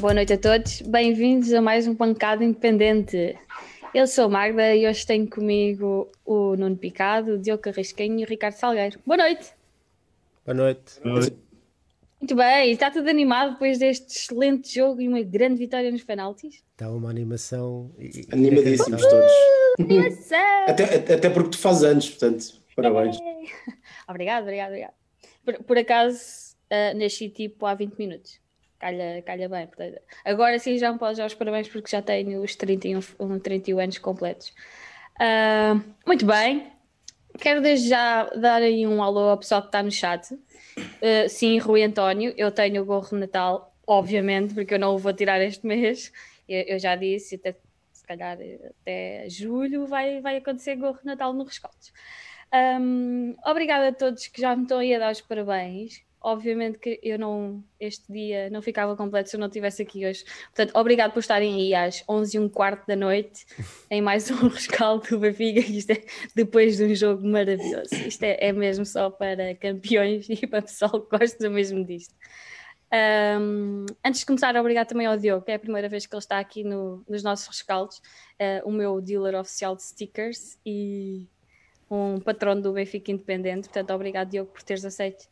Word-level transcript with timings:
Boa 0.00 0.14
noite 0.14 0.32
a 0.32 0.38
todos, 0.38 0.80
bem-vindos 0.80 1.52
a 1.52 1.60
mais 1.60 1.86
um 1.86 1.94
Pancada 1.94 2.42
Independente. 2.42 3.38
Eu 3.94 4.06
sou 4.06 4.30
Magda 4.30 4.74
e 4.74 4.88
hoje 4.88 5.04
tenho 5.04 5.28
comigo 5.28 6.10
o 6.24 6.56
Nuno 6.56 6.74
Picado, 6.74 7.34
o 7.34 7.38
Diogo 7.38 7.60
Carrasquinho 7.60 8.18
e 8.20 8.24
o 8.24 8.26
Ricardo 8.26 8.54
Salgueiro. 8.54 8.98
Boa 9.04 9.18
noite. 9.18 9.52
Boa 10.46 10.54
noite. 10.54 11.00
Boa 11.02 11.16
noite. 11.16 11.36
Muito 12.18 12.34
bem, 12.34 12.72
está 12.72 12.90
tudo 12.90 13.10
animado 13.10 13.52
depois 13.52 13.78
deste 13.78 14.16
excelente 14.16 14.74
jogo 14.74 15.02
e 15.02 15.08
uma 15.08 15.20
grande 15.20 15.56
vitória 15.56 15.90
nos 15.90 16.02
penaltis? 16.02 16.64
Está 16.72 16.90
uma 16.90 17.10
animação. 17.10 17.90
Animadíssimos 18.32 19.02
todos. 19.02 19.32
Animação! 19.78 20.64
Até, 20.66 20.96
até, 20.96 21.14
até 21.14 21.28
porque 21.28 21.50
tu 21.50 21.58
fazes 21.58 21.82
anos, 21.82 22.08
portanto, 22.08 22.54
parabéns. 22.74 23.18
Obrigado, 24.08 24.44
obrigado, 24.44 24.68
obrigado. 24.68 24.94
Por, 25.44 25.62
por 25.62 25.76
acaso, 25.76 26.56
uh, 26.72 26.98
nasci 26.98 27.28
tipo 27.28 27.66
há 27.66 27.74
20 27.74 27.98
minutos. 27.98 28.39
Calha, 28.80 29.22
calha 29.22 29.46
bem. 29.46 29.66
Portanto, 29.66 30.00
agora 30.24 30.58
sim 30.58 30.78
já 30.78 30.90
me 30.90 30.98
posso 30.98 31.18
dar 31.18 31.26
os 31.26 31.34
parabéns 31.34 31.68
porque 31.68 31.90
já 31.90 32.00
tenho 32.00 32.42
os 32.42 32.56
31, 32.56 33.00
31 33.38 33.78
anos 33.78 33.98
completos. 33.98 34.54
Uh, 35.20 35.84
muito 36.06 36.24
bem. 36.24 36.72
Quero 37.38 37.60
desde 37.60 37.90
já 37.90 38.24
dar 38.24 38.62
aí 38.62 38.86
um 38.86 39.02
alô 39.02 39.28
ao 39.28 39.36
pessoal 39.36 39.60
que 39.60 39.68
está 39.68 39.82
no 39.82 39.90
chat. 39.90 40.32
Uh, 40.32 41.28
sim, 41.28 41.58
Rui 41.58 41.82
António, 41.82 42.32
eu 42.38 42.50
tenho 42.50 42.82
o 42.82 42.86
gorro 42.86 43.08
de 43.10 43.16
Natal, 43.16 43.76
obviamente, 43.86 44.54
porque 44.54 44.74
eu 44.74 44.78
não 44.78 44.94
o 44.94 44.98
vou 44.98 45.12
tirar 45.12 45.40
este 45.42 45.66
mês. 45.66 46.10
Eu, 46.48 46.62
eu 46.62 46.78
já 46.78 46.96
disse, 46.96 47.34
até, 47.34 47.54
se 47.92 48.06
calhar 48.06 48.38
até 48.80 49.28
julho 49.28 49.86
vai, 49.86 50.22
vai 50.22 50.38
acontecer 50.38 50.74
gorro 50.76 50.98
de 50.98 51.04
Natal 51.04 51.34
no 51.34 51.44
Rescaldos. 51.44 51.92
Um, 52.80 53.36
obrigada 53.44 53.88
a 53.88 53.92
todos 53.92 54.26
que 54.26 54.40
já 54.40 54.56
me 54.56 54.62
estão 54.62 54.78
aí 54.78 54.94
a 54.94 54.98
dar 54.98 55.12
os 55.12 55.20
parabéns. 55.20 56.02
Obviamente 56.22 56.78
que 56.78 57.00
eu 57.02 57.18
não, 57.18 57.64
este 57.78 58.12
dia 58.12 58.50
não 58.50 58.60
ficava 58.60 58.94
completo 58.94 59.30
se 59.30 59.36
eu 59.36 59.40
não 59.40 59.46
estivesse 59.46 59.82
aqui 59.82 60.06
hoje. 60.06 60.24
Portanto, 60.54 60.76
obrigado 60.76 61.12
por 61.12 61.20
estarem 61.20 61.54
aí 61.54 61.74
às 61.74 62.04
11 62.08 62.36
e 62.36 62.40
um 62.40 62.48
quarto 62.48 62.86
da 62.86 62.94
noite 62.94 63.46
em 63.90 64.02
mais 64.02 64.30
um 64.30 64.46
rescaldo 64.48 65.08
do 65.08 65.18
Benfica. 65.18 65.60
Isto 65.60 65.92
é 65.92 66.02
depois 66.34 66.76
de 66.76 66.84
um 66.84 66.94
jogo 66.94 67.26
maravilhoso. 67.26 67.94
Isto 68.06 68.22
é, 68.24 68.36
é 68.40 68.52
mesmo 68.52 68.84
só 68.84 69.08
para 69.08 69.54
campeões 69.54 70.28
e 70.28 70.46
para 70.46 70.62
pessoal 70.62 71.00
que 71.00 71.18
gosta 71.18 71.48
mesmo 71.48 71.84
disto. 71.84 72.14
Um, 72.92 73.86
antes 74.04 74.20
de 74.20 74.26
começar, 74.26 74.54
obrigado 74.56 74.88
também 74.88 75.06
ao 75.06 75.16
Diogo, 75.16 75.44
que 75.44 75.52
é 75.52 75.54
a 75.54 75.58
primeira 75.60 75.88
vez 75.88 76.06
que 76.06 76.14
ele 76.14 76.18
está 76.18 76.38
aqui 76.40 76.64
no, 76.64 77.04
nos 77.08 77.22
nossos 77.22 77.46
rescaldos, 77.46 77.98
uh, 77.98 78.68
o 78.68 78.72
meu 78.72 79.00
dealer 79.00 79.36
oficial 79.36 79.76
de 79.76 79.84
stickers 79.84 80.58
e 80.66 81.28
um 81.88 82.20
patrono 82.20 82.60
do 82.60 82.72
Benfica 82.72 83.12
Independente. 83.12 83.68
Portanto, 83.68 83.92
obrigado, 83.92 84.30
Diogo, 84.30 84.50
por 84.50 84.62
teres 84.62 84.84
aceito 84.84 85.28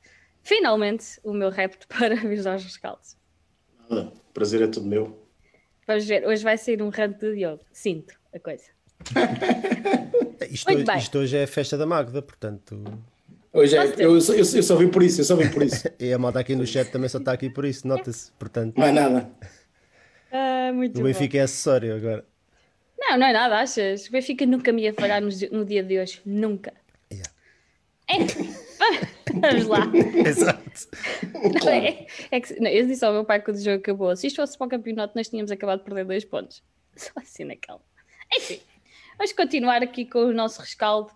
finalmente 0.48 1.20
o 1.22 1.32
meu 1.32 1.50
repto 1.50 1.86
para 1.94 2.16
vir 2.16 2.46
aos 2.48 2.64
rescaldos. 2.64 3.16
Nada, 3.88 4.12
prazer 4.32 4.62
é 4.62 4.66
tudo 4.66 4.86
meu. 4.86 5.22
Vamos 5.86 6.04
ver, 6.06 6.26
hoje 6.26 6.42
vai 6.42 6.56
ser 6.56 6.82
um 6.82 6.88
rant 6.88 7.18
do 7.18 7.34
Diogo, 7.34 7.62
sinto 7.70 8.14
a 8.34 8.38
coisa. 8.38 8.64
isto, 10.50 10.70
hoje, 10.70 10.84
isto 10.98 11.18
hoje 11.18 11.36
é 11.36 11.44
a 11.44 11.46
festa 11.46 11.76
da 11.76 11.86
Magda, 11.86 12.20
portanto. 12.20 12.82
Hoje 13.52 13.76
é, 13.76 13.84
eu, 13.98 14.16
eu, 14.16 14.18
eu, 14.18 14.36
eu, 14.36 14.62
só 14.62 14.76
vim 14.76 14.88
por 14.88 15.02
isso, 15.02 15.20
eu 15.20 15.24
só 15.24 15.34
vim 15.34 15.48
por 15.48 15.62
isso. 15.62 15.88
e 15.98 16.12
a 16.12 16.18
moda 16.18 16.40
aqui 16.40 16.54
no 16.54 16.66
chat 16.66 16.90
também 16.90 17.08
só 17.08 17.18
está 17.18 17.32
aqui 17.32 17.48
por 17.48 17.64
isso, 17.64 17.86
nota-se, 17.88 18.30
portanto. 18.32 18.76
Não 18.76 18.86
é 18.86 18.92
nada. 18.92 19.30
Ah, 20.30 20.70
muito 20.74 21.00
o 21.00 21.04
Benfica 21.04 21.38
bom. 21.38 21.40
é 21.40 21.44
acessório 21.44 21.96
agora. 21.96 22.24
Não, 22.98 23.16
não 23.16 23.26
é 23.26 23.32
nada, 23.32 23.58
achas? 23.58 24.06
O 24.06 24.12
Benfica 24.12 24.44
nunca 24.44 24.72
me 24.72 24.82
ia 24.82 24.92
falhar 24.92 25.22
no, 25.22 25.30
no 25.52 25.64
dia 25.64 25.82
de 25.82 25.98
hoje, 25.98 26.20
nunca. 26.26 26.74
Yeah. 27.10 27.30
Vamos 29.40 29.66
lá. 29.66 29.80
Exato. 30.26 30.88
Não, 31.64 31.70
é, 31.70 32.06
é 32.30 32.40
que, 32.40 32.60
não, 32.60 32.70
eu 32.70 32.86
disse 32.86 33.04
ao 33.04 33.12
meu 33.12 33.24
pai 33.24 33.40
quando 33.40 33.56
o 33.56 33.60
jogo 33.60 33.78
acabou: 33.78 34.14
se 34.16 34.26
isto 34.26 34.36
fosse 34.36 34.56
para 34.56 34.66
o 34.66 34.70
campeonato, 34.70 35.14
nós 35.16 35.28
tínhamos 35.28 35.50
acabado 35.50 35.78
de 35.80 35.84
perder 35.84 36.04
dois 36.04 36.24
pontos. 36.24 36.62
Só 36.96 37.12
assim 37.16 37.44
naquela. 37.44 37.80
Enfim, 38.34 38.60
vamos 39.16 39.32
continuar 39.32 39.82
aqui 39.82 40.04
com 40.04 40.20
o 40.20 40.32
nosso 40.32 40.60
rescaldo. 40.60 41.10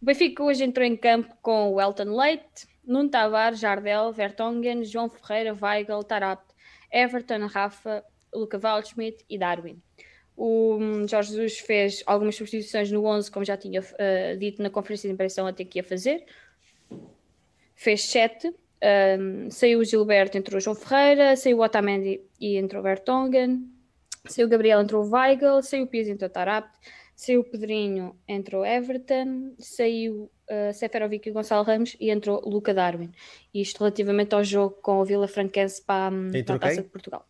O 0.00 0.04
Benfica 0.04 0.42
hoje 0.42 0.64
entrou 0.64 0.84
em 0.84 0.96
campo 0.96 1.34
com 1.40 1.72
o 1.72 1.80
Elton 1.80 2.16
Leite, 2.16 2.66
Nuno 2.84 3.08
Tavares, 3.08 3.60
Jardel, 3.60 4.12
Vertonghen, 4.12 4.84
João 4.84 5.08
Ferreira, 5.08 5.56
Weigl, 5.60 6.02
Tarap, 6.02 6.42
Everton, 6.92 7.46
Rafa, 7.46 8.04
Luca 8.34 8.58
Waldschmidt 8.58 9.24
e 9.30 9.38
Darwin. 9.38 9.80
O 10.36 10.78
Jorge 11.08 11.30
Jesus 11.30 11.58
fez 11.58 12.02
algumas 12.06 12.34
substituições 12.34 12.90
no 12.90 13.04
11, 13.04 13.30
como 13.30 13.44
já 13.44 13.56
tinha 13.56 13.80
uh, 13.80 14.36
dito 14.38 14.62
na 14.62 14.70
conferência 14.70 15.08
de 15.08 15.14
imprensa 15.14 15.46
até 15.46 15.64
que 15.64 15.78
ia 15.78 15.84
fazer. 15.84 16.24
Fez 17.82 18.04
7. 18.04 18.48
Um, 18.48 19.50
saiu 19.50 19.80
o 19.80 19.84
Gilberto, 19.84 20.38
entrou 20.38 20.58
o 20.58 20.60
João 20.60 20.76
Ferreira. 20.76 21.34
Saiu 21.36 21.58
o 21.58 21.62
Otamendi 21.62 22.20
e 22.40 22.56
entrou 22.56 22.80
o 22.80 22.84
Vertonghen. 22.84 23.68
Saiu 24.24 24.46
o 24.46 24.48
Gabriel, 24.48 24.80
entrou 24.80 25.04
o 25.04 25.10
Weigl. 25.10 25.60
Saiu 25.62 25.82
o 25.82 25.86
Pires, 25.88 26.06
entrou 26.06 26.30
o 26.30 26.32
Tarap. 26.32 26.68
Saiu 27.16 27.40
o 27.40 27.44
Pedrinho, 27.44 28.14
entrou 28.28 28.62
o 28.62 28.64
Everton. 28.64 29.54
Saiu 29.58 30.30
uh, 30.48 30.72
Seferovic 30.72 31.28
e 31.28 31.32
o 31.32 31.34
Gonçalo 31.34 31.64
Ramos 31.64 31.96
e 31.98 32.08
entrou 32.10 32.40
o 32.44 32.48
Luca 32.48 32.72
Darwin. 32.72 33.10
Isto 33.52 33.80
relativamente 33.80 34.32
ao 34.32 34.44
jogo 34.44 34.76
com 34.80 35.00
o 35.00 35.04
Vila 35.04 35.26
Franquense 35.26 35.82
para, 35.82 36.14
para 36.46 36.54
a 36.54 36.58
Taça 36.60 36.82
de 36.82 36.88
Portugal. 36.88 37.26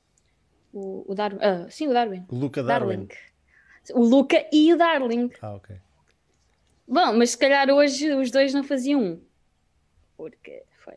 O, 0.71 1.11
o 1.11 1.15
Darwin. 1.15 1.39
Ah, 1.41 1.67
sim, 1.71 1.89
o 1.89 1.95
Darwin. 1.95 2.27
O 2.29 2.37
Luca 2.37 2.63
Darwin. 2.63 3.07
Darling. 3.07 3.09
O 3.95 4.05
Luca 4.05 4.47
e 4.53 4.71
o 4.71 4.77
Darling. 4.77 5.31
Ah, 5.41 5.55
ok. 5.55 5.77
Bom, 6.87 7.15
mas 7.15 7.31
se 7.31 7.39
calhar 7.39 7.71
hoje 7.71 8.13
os 8.13 8.31
dois 8.31 8.53
não 8.53 8.63
faziam 8.63 9.01
um. 9.03 9.32
Porque 10.31 10.63
foi. 10.79 10.95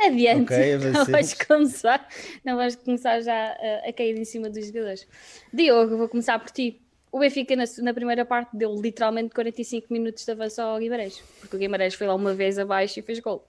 Adiante. 0.00 0.52
Ok, 0.52 0.78
não, 0.92 1.04
vais 1.06 1.34
começar, 1.34 2.08
não 2.44 2.56
vais 2.56 2.76
começar 2.76 3.20
já 3.20 3.52
a, 3.52 3.88
a 3.88 3.92
cair 3.92 4.16
em 4.18 4.24
cima 4.24 4.50
dos 4.50 4.66
jogadores. 4.66 5.06
Diogo, 5.52 5.96
vou 5.96 6.08
começar 6.08 6.38
por 6.38 6.50
ti. 6.50 6.80
O 7.10 7.20
Benfica 7.20 7.56
na, 7.56 7.64
na 7.78 7.94
primeira 7.94 8.24
parte 8.24 8.56
deu 8.56 8.74
literalmente 8.74 9.34
45 9.34 9.92
minutos 9.92 10.24
de 10.24 10.30
avanço 10.32 10.60
ao 10.60 10.78
Guimarães, 10.78 11.22
porque 11.40 11.56
o 11.56 11.58
Guimarães 11.58 11.94
foi 11.94 12.06
lá 12.06 12.14
uma 12.14 12.34
vez 12.34 12.58
abaixo 12.58 12.98
e 12.98 13.02
fez 13.02 13.20
gol. 13.20 13.48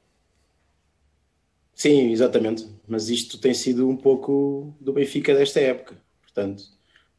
Sim, 1.74 2.12
exatamente. 2.12 2.68
Mas 2.88 3.10
isto 3.10 3.38
tem 3.38 3.54
sido 3.54 3.88
um 3.88 3.96
pouco 3.96 4.74
do 4.80 4.94
Benfica 4.94 5.34
desta 5.34 5.60
época. 5.60 5.98
Portanto, 6.22 6.64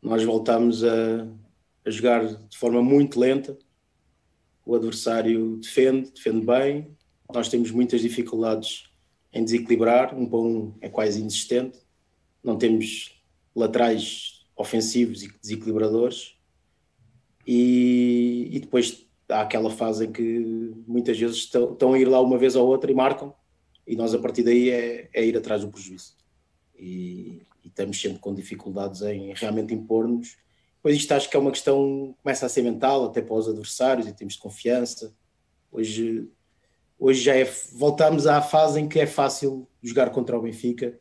nós 0.02 0.22
voltamos 0.22 0.84
a, 0.84 1.26
a 1.84 1.90
jogar 1.90 2.26
de 2.26 2.58
forma 2.58 2.82
muito 2.82 3.18
lenta. 3.18 3.58
O 4.70 4.76
adversário 4.76 5.56
defende, 5.56 6.12
defende 6.12 6.46
bem. 6.46 6.96
Nós 7.34 7.48
temos 7.48 7.72
muitas 7.72 8.02
dificuldades 8.02 8.84
em 9.32 9.42
desequilibrar. 9.42 10.16
Um 10.16 10.24
para 10.24 10.38
um 10.38 10.72
é 10.80 10.88
quase 10.88 11.18
inexistente. 11.18 11.80
Não 12.40 12.56
temos 12.56 13.20
laterais 13.52 14.46
ofensivos 14.54 15.24
e 15.24 15.38
desequilibradores. 15.42 16.36
E, 17.44 18.48
e 18.52 18.60
depois 18.60 19.04
há 19.28 19.40
aquela 19.40 19.70
fase 19.70 20.06
em 20.06 20.12
que 20.12 20.72
muitas 20.86 21.18
vezes 21.18 21.38
estão, 21.38 21.72
estão 21.72 21.92
a 21.92 21.98
ir 21.98 22.08
lá 22.08 22.20
uma 22.20 22.38
vez 22.38 22.54
ou 22.54 22.68
outra 22.68 22.92
e 22.92 22.94
marcam 22.94 23.34
e 23.84 23.96
nós 23.96 24.14
a 24.14 24.20
partir 24.20 24.44
daí 24.44 24.70
é, 24.70 25.10
é 25.12 25.26
ir 25.26 25.36
atrás 25.36 25.62
do 25.62 25.68
prejuízo. 25.68 26.14
E, 26.78 27.42
e, 27.64 27.66
estamos 27.66 28.00
sempre 28.00 28.20
com 28.20 28.32
dificuldades 28.32 29.02
em 29.02 29.34
realmente 29.34 29.74
impor-nos. 29.74 30.36
Pois 30.82 30.96
isto 30.96 31.12
acho 31.12 31.28
que 31.28 31.36
é 31.36 31.40
uma 31.40 31.50
questão, 31.50 32.14
começa 32.22 32.46
a 32.46 32.48
ser 32.48 32.62
mental, 32.62 33.04
até 33.04 33.20
para 33.20 33.34
os 33.34 33.48
adversários, 33.48 34.06
em 34.06 34.12
termos 34.12 34.34
de 34.34 34.40
confiança. 34.40 35.14
Hoje, 35.70 36.28
hoje 36.98 37.20
já 37.22 37.36
é, 37.36 37.44
voltamos 37.72 38.26
à 38.26 38.40
fase 38.40 38.80
em 38.80 38.88
que 38.88 38.98
é 38.98 39.06
fácil 39.06 39.68
jogar 39.82 40.10
contra 40.10 40.38
o 40.38 40.42
Benfica 40.42 40.98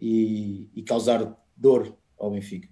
e, 0.00 0.68
e 0.74 0.82
causar 0.82 1.36
dor 1.56 1.96
ao 2.16 2.30
Benfica. 2.30 2.68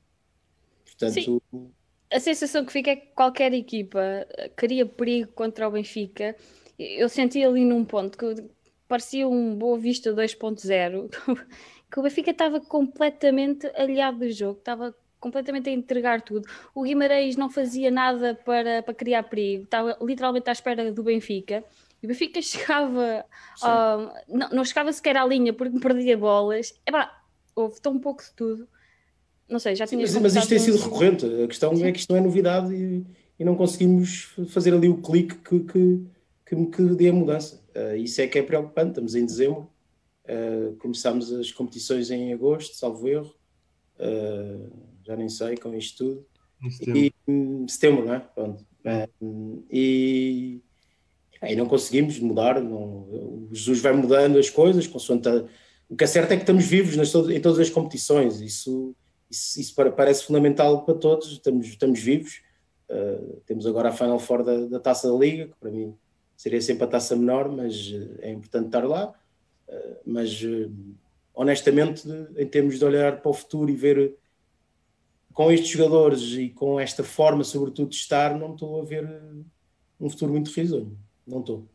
Portanto, 0.85 1.43
Sim. 1.51 1.71
A 2.13 2.21
sensação 2.21 2.65
que 2.65 2.73
fica 2.73 2.93
é 2.93 2.97
que 2.97 3.07
qualquer 3.09 3.53
equipa 3.53 4.01
cria 4.55 4.87
perigo 4.87 5.33
contra 5.33 5.67
o 5.67 5.73
Benfica. 5.73 6.37
Eu 6.79 7.09
senti 7.09 7.43
ali 7.43 7.65
num 7.65 7.85
ponto 7.85 8.17
que 8.17 8.45
parecia 8.87 9.27
um 9.29 9.57
Boa 9.57 9.77
Vista 9.77 10.15
2.0, 10.15 11.11
que 11.91 11.99
o 11.99 12.03
Benfica 12.03 12.31
estava 12.31 12.61
completamente 12.61 13.67
aliado 13.75 14.21
do 14.21 14.31
jogo, 14.31 14.59
estava 14.61 14.95
completamente 15.25 15.71
a 15.71 15.73
entregar 15.73 16.21
tudo. 16.21 16.47
O 16.75 16.83
Guimarães 16.83 17.35
não 17.35 17.49
fazia 17.49 17.91
nada 17.91 18.39
para, 18.45 18.83
para 18.83 18.93
criar 18.93 19.23
perigo, 19.23 19.65
estava 19.65 19.97
literalmente 20.03 20.51
à 20.51 20.53
espera 20.53 20.93
do 20.93 21.03
Benfica. 21.03 21.65
E 22.03 22.07
o 22.07 22.09
Benfica 22.09 22.41
chegava, 22.43 23.25
uh, 23.63 24.13
não, 24.29 24.51
não 24.51 24.65
chegava 24.65 24.93
sequer 24.93 25.17
à 25.17 25.25
linha 25.25 25.55
porque 25.55 25.81
perdia 25.81 26.19
bolas. 26.19 26.75
Epá, 26.87 27.11
houve 27.57 27.81
tão 27.81 27.99
pouco 27.99 28.23
de 28.23 28.33
tudo. 28.37 28.69
Não 29.49 29.59
sei, 29.59 29.75
já 29.75 29.87
Sim, 29.87 29.97
tinha 29.97 30.07
mas, 30.07 30.23
mas 30.23 30.37
isto 30.37 30.49
tem 30.49 30.59
sido 30.59 30.77
recorrente. 30.77 31.25
A 31.43 31.49
questão 31.49 31.75
Sim. 31.75 31.85
é 31.85 31.93
que 31.93 31.99
isto 31.99 32.11
não 32.11 32.19
é 32.19 32.21
novidade 32.21 32.75
e, 32.75 33.07
e 33.39 33.45
não 33.45 33.57
conseguimos 33.57 34.35
fazer 34.49 34.75
ali 34.75 34.89
o 34.89 34.99
clique 34.99 35.37
que, 35.37 35.61
que, 35.61 36.07
que, 36.45 36.67
que 36.67 36.83
dê 36.95 37.09
a 37.09 37.13
mudança. 37.13 37.63
Uh, 37.75 37.97
isso 37.97 38.21
é 38.21 38.27
que 38.27 38.39
é 38.39 38.43
preocupante. 38.43 38.91
Estamos 38.91 39.15
em 39.15 39.25
dezembro, 39.25 39.71
uh, 40.29 40.77
começamos 40.77 41.33
as 41.33 41.51
competições 41.51 42.11
em 42.11 42.33
agosto, 42.33 42.77
salvo 42.77 43.09
erro, 43.09 43.35
uh, 43.99 44.94
já 45.05 45.17
nem 45.17 45.29
sei 45.29 45.57
com 45.57 45.75
isto 45.75 46.05
tudo. 46.05 46.27
Em 46.63 46.71
setembro. 46.71 46.99
E, 46.99 47.15
um, 47.29 47.69
setembro, 47.69 48.07
não 48.07 48.15
é? 48.15 48.19
Pronto. 48.21 48.65
e, 49.71 50.61
e 51.43 51.57
não 51.57 51.67
conseguimos 51.67 52.19
mudar. 52.19 52.61
Não, 52.61 52.83
o 52.83 53.49
Jesus 53.53 53.81
vai 53.81 53.93
mudando 53.93 54.39
as 54.39 54.49
coisas 54.49 54.87
consoante 54.87 55.29
a, 55.29 55.45
O 55.89 55.97
que 55.97 56.05
é 56.05 56.07
certo 56.07 56.33
é 56.33 56.37
que 56.37 56.43
estamos 56.43 56.65
vivos 56.65 56.97
nas, 56.97 57.15
em 57.15 57.41
todas 57.41 57.59
as 57.59 57.71
competições, 57.71 58.41
isso, 58.41 58.95
isso, 59.31 59.61
isso 59.61 59.75
parece 59.75 60.25
fundamental 60.25 60.85
para 60.85 60.95
todos, 60.95 61.31
estamos, 61.33 61.67
estamos 61.67 62.01
vivos. 62.01 62.43
Uh, 62.89 63.41
temos 63.47 63.67
agora 63.67 63.89
a 63.89 63.93
Final 63.93 64.19
Four 64.19 64.43
da, 64.43 64.67
da, 64.67 64.81
Taça 64.81 65.11
da 65.11 65.19
Liga, 65.19 65.47
que 65.49 65.57
para 65.59 65.71
mim 65.71 65.95
seria 66.37 66.61
sempre 66.61 66.85
a 66.85 66.87
taça 66.87 67.17
menor, 67.17 67.49
mas 67.49 67.95
é 68.21 68.31
importante 68.31 68.67
estar 68.67 68.85
lá. 68.85 69.13
Uh, 69.69 69.97
mas 70.07 70.43
honestamente, 71.35 72.07
em 72.37 72.47
termos 72.47 72.79
de 72.79 72.85
olhar 72.85 73.21
para 73.21 73.31
o 73.31 73.35
futuro 73.35 73.71
e 73.71 73.75
ver 73.75 74.17
com 75.35 75.51
estes 75.51 75.69
jogadores 75.69 76.23
e 76.33 76.49
com 76.49 76.79
esta 76.79 77.03
forma, 77.03 77.43
sobretudo, 77.43 77.91
de 77.91 77.97
estar, 77.97 78.39
não 78.39 78.55
estou 78.55 78.81
a 78.81 78.85
ver 78.85 79.07
um 80.01 80.09
futuro 80.09 80.31
muito 80.31 80.51
risonho. 80.53 80.97
Não 81.27 81.41
estou. 81.41 81.69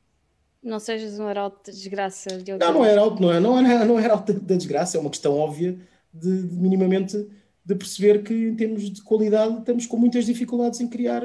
Não 0.64 0.80
sejas 0.80 1.20
um 1.20 1.30
heraldo 1.30 1.58
de 1.66 1.72
desgraça. 1.72 2.38
De 2.38 2.58
não, 2.58 2.74
não 2.74 2.86
é 2.86 2.92
heraldo, 2.92 3.22
não 3.22 3.32
é, 3.32 3.40
não 3.40 3.58
é, 3.58 3.86
não 3.86 4.00
é 4.00 4.06
heraldo 4.06 4.34
da 4.34 4.56
desgraça, 4.56 4.98
é 4.98 5.02
uma 5.02 5.10
questão 5.10 5.38
óbvia 5.38 5.78
de, 6.14 6.48
de, 6.48 6.56
minimamente 6.56 7.28
de 7.66 7.76
perceber 7.76 8.24
que 8.24 8.34
em 8.34 8.56
termos 8.56 8.90
de 8.90 9.02
qualidade 9.04 9.60
estamos 9.60 9.86
com 9.86 9.98
muitas 9.98 10.26
dificuldades 10.26 10.80
em 10.80 10.88
criar 10.88 11.24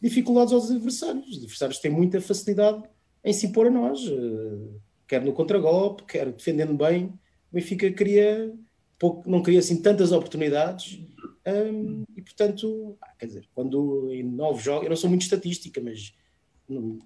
dificuldades 0.00 0.52
aos 0.52 0.70
adversários. 0.70 1.28
Os 1.28 1.38
adversários 1.38 1.78
têm 1.78 1.90
muita 1.90 2.20
facilidade 2.20 2.82
em 3.24 3.32
se 3.32 3.46
impor 3.46 3.66
a 3.66 3.70
nós, 3.70 4.00
eh, 4.06 4.78
quer 5.06 5.22
no 5.22 5.32
contragolpe, 5.32 6.04
quer 6.04 6.30
defendendo 6.30 6.74
bem. 6.74 7.06
O 7.50 7.54
Benfica 7.54 7.90
queria 7.90 8.52
pouco, 8.98 9.28
não 9.28 9.42
queria 9.42 9.60
assim 9.60 9.80
tantas 9.80 10.12
oportunidades 10.12 11.00
um, 11.46 12.04
e 12.16 12.22
portanto, 12.22 12.96
quer 13.18 13.26
dizer, 13.26 13.48
quando 13.54 14.12
em 14.12 14.22
nove 14.22 14.62
jogos, 14.62 14.84
eu 14.84 14.90
não 14.90 14.96
sou 14.96 15.08
muito 15.08 15.22
estatística, 15.22 15.80
mas 15.80 16.12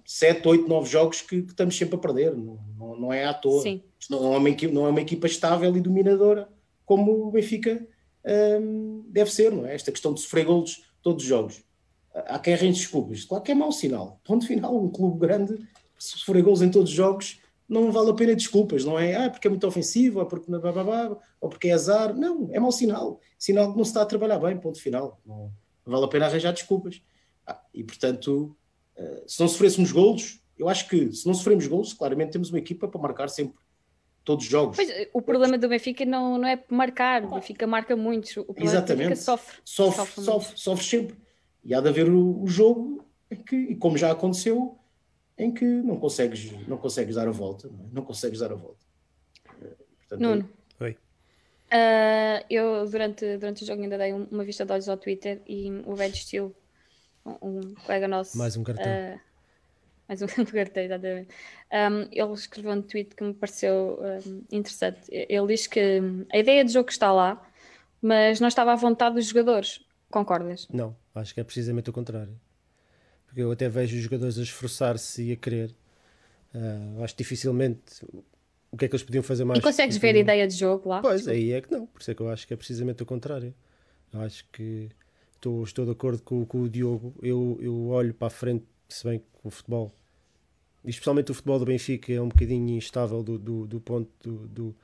sete, 0.05 0.47
oito, 0.47 0.67
nove 0.67 0.89
jogos 0.89 1.21
que, 1.21 1.41
que, 1.41 1.51
estamos 1.51 1.77
sempre 1.77 1.95
a 1.95 1.99
perder, 1.99 2.35
não, 2.35 2.59
não, 2.77 2.99
não 2.99 3.13
é 3.13 3.25
à 3.25 3.33
toa. 3.33 3.61
Sim. 3.61 3.81
Não, 4.09 4.33
é 4.33 4.37
uma 4.37 4.49
equipa, 4.49 4.73
não 4.73 4.85
é 4.85 4.89
uma 4.89 5.01
equipa 5.01 5.25
estável 5.25 5.75
e 5.75 5.81
dominadora 5.81 6.49
como 6.85 7.27
o 7.27 7.31
Benfica 7.31 7.85
um, 8.61 9.03
deve 9.07 9.31
ser, 9.31 9.51
não 9.51 9.65
é? 9.65 9.73
Esta 9.73 9.91
questão 9.91 10.13
de 10.13 10.21
sofrer 10.21 10.45
golos 10.45 10.83
todos 11.01 11.23
os 11.23 11.29
jogos. 11.29 11.63
Há 12.13 12.39
quem 12.39 12.53
arranje 12.53 12.79
desculpas. 12.79 13.25
Claro 13.25 13.43
que 13.43 13.51
é 13.51 13.55
mau 13.55 13.71
sinal. 13.71 14.21
Ponto 14.23 14.47
final, 14.47 14.75
um 14.75 14.89
clube 14.89 15.19
grande, 15.19 15.57
sofrer 15.97 16.43
golos 16.43 16.61
em 16.61 16.69
todos 16.69 16.89
os 16.89 16.95
jogos, 16.95 17.39
não 17.67 17.91
vale 17.91 18.11
a 18.11 18.13
pena 18.13 18.35
desculpas, 18.35 18.85
não 18.85 18.97
é? 18.97 19.15
Ah, 19.15 19.29
porque 19.29 19.47
é 19.47 19.49
muito 19.49 19.65
ofensivo, 19.67 20.19
ou 20.19 20.25
porque, 20.25 20.51
ou 20.51 21.49
porque 21.49 21.69
é 21.69 21.73
azar. 21.73 22.15
Não, 22.15 22.49
é 22.51 22.59
mau 22.59 22.71
sinal. 22.71 23.19
Sinal 23.37 23.71
que 23.71 23.77
não 23.77 23.83
se 23.83 23.89
está 23.89 24.03
a 24.03 24.05
trabalhar 24.05 24.39
bem, 24.39 24.57
ponto 24.57 24.79
final. 24.79 25.19
Não, 25.25 25.51
vale 25.85 26.05
a 26.05 26.07
pena 26.07 26.25
arranjar 26.25 26.53
desculpas. 26.53 27.01
Ah, 27.45 27.59
e 27.73 27.83
portanto, 27.83 28.55
uh, 28.97 29.23
se 29.27 29.39
não 29.39 29.47
sofrêssemos 29.47 29.91
golos, 29.91 30.41
eu 30.57 30.69
acho 30.69 30.87
que 30.87 31.11
se 31.11 31.25
não 31.25 31.33
sofremos 31.33 31.67
golos, 31.67 31.93
claramente 31.93 32.31
temos 32.31 32.49
uma 32.49 32.59
equipa 32.59 32.87
para 32.87 33.01
marcar 33.01 33.29
sempre 33.29 33.55
todos 34.23 34.45
os 34.45 34.51
jogos. 34.51 34.75
Pois, 34.75 34.89
o 35.13 35.21
problema 35.21 35.57
do 35.57 35.67
Benfica 35.67 36.05
não, 36.05 36.37
não 36.37 36.47
é 36.47 36.63
marcar, 36.69 37.23
o 37.23 37.35
Benfica 37.35 37.67
marca 37.67 37.95
muitos. 37.95 38.37
O 38.37 38.45
problema 38.45 38.71
Exatamente. 38.71 39.05
do 39.05 39.09
Benfica 39.09 39.15
sofre. 39.15 39.57
Sofre, 39.63 39.95
sofre, 39.95 40.23
sofre, 40.23 40.59
sofre, 40.59 40.85
sempre. 40.85 41.17
E 41.63 41.73
há 41.73 41.81
de 41.81 41.89
haver 41.89 42.09
o, 42.09 42.43
o 42.43 42.47
jogo 42.47 43.05
que, 43.47 43.55
e 43.55 43.75
como 43.75 43.97
já 43.97 44.11
aconteceu, 44.11 44.77
em 45.37 45.53
que 45.53 45.65
não 45.65 45.97
consegues, 45.97 46.51
não 46.67 46.77
consegues 46.77 47.15
dar 47.15 47.27
a 47.27 47.31
volta, 47.31 47.67
não, 47.67 47.85
é? 47.85 47.87
não 47.91 48.01
consegues 48.03 48.39
dar 48.39 48.51
a 48.51 48.55
volta. 48.55 48.85
Portanto, 49.99 50.19
Nuno. 50.19 50.49
Oi. 50.79 50.97
Uh, 51.65 52.45
eu 52.49 52.87
durante, 52.89 53.37
durante 53.37 53.63
o 53.63 53.65
jogo 53.65 53.81
ainda 53.81 53.97
dei 53.97 54.13
uma 54.13 54.43
vista 54.43 54.65
de 54.65 54.71
olhos 54.71 54.87
ao 54.87 54.97
Twitter 54.97 55.41
e 55.47 55.69
o 55.85 55.95
velho 55.95 56.13
estilo, 56.13 56.55
um, 57.25 57.31
um 57.41 57.73
colega 57.85 58.07
nosso. 58.07 58.37
Mais 58.37 58.55
um 58.55 58.63
cartão. 58.63 58.85
Uh, 58.85 59.19
mais 60.07 60.21
um 60.21 60.27
cartão, 60.45 60.83
exatamente. 60.83 61.29
Um, 61.71 62.01
ele 62.11 62.33
escreveu 62.33 62.71
um 62.71 62.81
tweet 62.81 63.15
que 63.15 63.23
me 63.23 63.33
pareceu 63.33 63.99
um, 64.25 64.43
interessante. 64.51 65.01
Ele 65.09 65.47
diz 65.47 65.67
que 65.67 66.01
a 66.31 66.37
ideia 66.37 66.63
de 66.63 66.71
jogo 66.71 66.89
está 66.89 67.11
lá, 67.11 67.45
mas 68.01 68.39
não 68.39 68.47
estava 68.47 68.71
à 68.71 68.75
vontade 68.75 69.15
dos 69.15 69.25
jogadores. 69.25 69.83
Concordas? 70.09 70.67
Não, 70.71 70.95
acho 71.13 71.33
que 71.33 71.41
é 71.41 71.43
precisamente 71.43 71.89
o 71.89 71.93
contrário 71.93 72.39
porque 73.35 73.41
eu 73.41 73.51
até 73.51 73.67
vejo 73.67 73.97
os 73.97 74.01
jogadores 74.01 74.37
a 74.37 74.43
esforçar-se 74.43 75.21
e 75.21 75.33
a 75.33 75.35
querer. 75.35 75.75
Uh, 76.53 77.03
acho 77.03 77.17
dificilmente 77.17 78.05
o 78.71 78.77
que 78.77 78.85
é 78.85 78.87
que 78.87 78.95
eles 78.95 79.03
podiam 79.03 79.21
fazer 79.21 79.43
mais. 79.43 79.59
E 79.59 79.61
consegues 79.61 79.97
ver 79.97 80.15
a 80.15 80.19
ideia 80.19 80.47
de 80.47 80.55
jogo 80.55 80.87
lá? 80.87 81.01
Pois, 81.01 81.27
aí 81.27 81.51
é 81.51 81.59
que 81.59 81.69
não, 81.69 81.85
por 81.85 81.99
isso 81.99 82.09
é 82.09 82.15
que 82.15 82.21
eu 82.21 82.29
acho 82.29 82.47
que 82.47 82.53
é 82.53 82.57
precisamente 82.57 83.03
o 83.03 83.05
contrário. 83.05 83.53
Eu 84.13 84.21
acho 84.21 84.45
que 84.53 84.89
estou, 85.33 85.61
estou 85.65 85.83
de 85.83 85.91
acordo 85.91 86.23
com, 86.23 86.45
com 86.45 86.61
o 86.61 86.69
Diogo. 86.69 87.13
Eu, 87.21 87.59
eu 87.61 87.87
olho 87.89 88.13
para 88.13 88.27
a 88.27 88.29
frente, 88.29 88.63
se 88.87 89.03
bem 89.03 89.19
que 89.19 89.25
o 89.43 89.49
futebol, 89.49 89.91
especialmente 90.85 91.31
o 91.31 91.33
futebol 91.33 91.59
do 91.59 91.65
Benfica, 91.65 92.13
é 92.13 92.21
um 92.21 92.29
bocadinho 92.29 92.77
instável 92.77 93.21
do, 93.21 93.37
do, 93.37 93.67
do 93.67 93.81
ponto 93.81 94.09
do, 94.23 94.47
do 94.47 94.75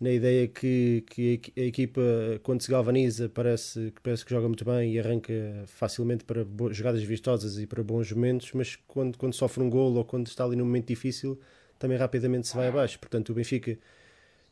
na 0.00 0.10
ideia 0.10 0.48
que, 0.48 1.04
que 1.06 1.52
a 1.56 1.60
equipa, 1.60 2.02
quando 2.42 2.62
se 2.62 2.70
galvaniza, 2.70 3.28
parece, 3.28 3.92
parece 4.02 4.24
que 4.24 4.30
joga 4.30 4.48
muito 4.48 4.64
bem 4.64 4.92
e 4.92 4.98
arranca 4.98 5.32
facilmente 5.66 6.24
para 6.24 6.44
jogadas 6.72 7.02
vistosas 7.02 7.58
e 7.58 7.66
para 7.66 7.82
bons 7.82 8.10
momentos, 8.12 8.52
mas 8.52 8.76
quando, 8.88 9.16
quando 9.16 9.34
sofre 9.34 9.62
um 9.62 9.70
golo 9.70 9.98
ou 9.98 10.04
quando 10.04 10.26
está 10.26 10.44
ali 10.44 10.56
num 10.56 10.64
momento 10.64 10.88
difícil, 10.88 11.38
também 11.78 11.96
rapidamente 11.96 12.48
se 12.48 12.56
vai 12.56 12.68
abaixo. 12.68 12.98
Portanto, 12.98 13.30
o 13.30 13.34
Benfica, 13.34 13.78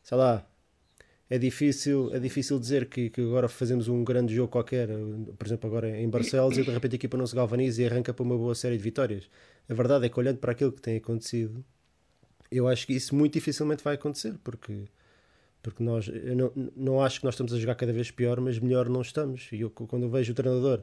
sei 0.01 0.17
lá, 0.17 0.47
é 1.29 1.37
difícil, 1.37 2.13
é 2.13 2.19
difícil 2.19 2.59
dizer 2.59 2.87
que, 2.87 3.09
que 3.09 3.21
agora 3.21 3.47
fazemos 3.49 3.87
um 3.87 4.03
grande 4.03 4.33
jogo 4.33 4.49
qualquer, 4.49 4.87
por 5.37 5.45
exemplo, 5.45 5.69
agora 5.69 5.89
em 5.99 6.09
Barcelos, 6.09 6.57
e 6.57 6.63
de 6.63 6.71
repente 6.71 6.93
a 6.93 6.95
equipa 6.95 7.17
não 7.17 7.27
se 7.27 7.35
galvaniza 7.35 7.81
e 7.81 7.85
arranca 7.85 8.13
para 8.13 8.23
uma 8.23 8.37
boa 8.37 8.55
série 8.55 8.77
de 8.77 8.83
vitórias. 8.83 9.29
A 9.67 9.73
verdade 9.73 10.05
é 10.05 10.09
que, 10.09 10.19
olhando 10.19 10.37
para 10.37 10.51
aquilo 10.51 10.71
que 10.71 10.81
tem 10.81 10.97
acontecido, 10.97 11.63
eu 12.51 12.67
acho 12.67 12.85
que 12.85 12.93
isso 12.93 13.15
muito 13.15 13.33
dificilmente 13.33 13.83
vai 13.83 13.95
acontecer, 13.95 14.35
porque 14.43 14.85
porque 15.63 15.81
nós, 15.81 16.09
eu 16.09 16.35
não, 16.35 16.51
não 16.75 17.01
acho 17.01 17.19
que 17.19 17.25
nós 17.25 17.35
estamos 17.35 17.53
a 17.53 17.57
jogar 17.57 17.75
cada 17.75 17.93
vez 17.93 18.11
pior, 18.11 18.39
mas 18.41 18.59
melhor 18.59 18.89
não 18.89 19.01
estamos. 19.01 19.47
E 19.51 19.61
eu, 19.61 19.69
quando 19.69 20.03
eu 20.03 20.09
vejo 20.09 20.33
o 20.33 20.35
treinador 20.35 20.81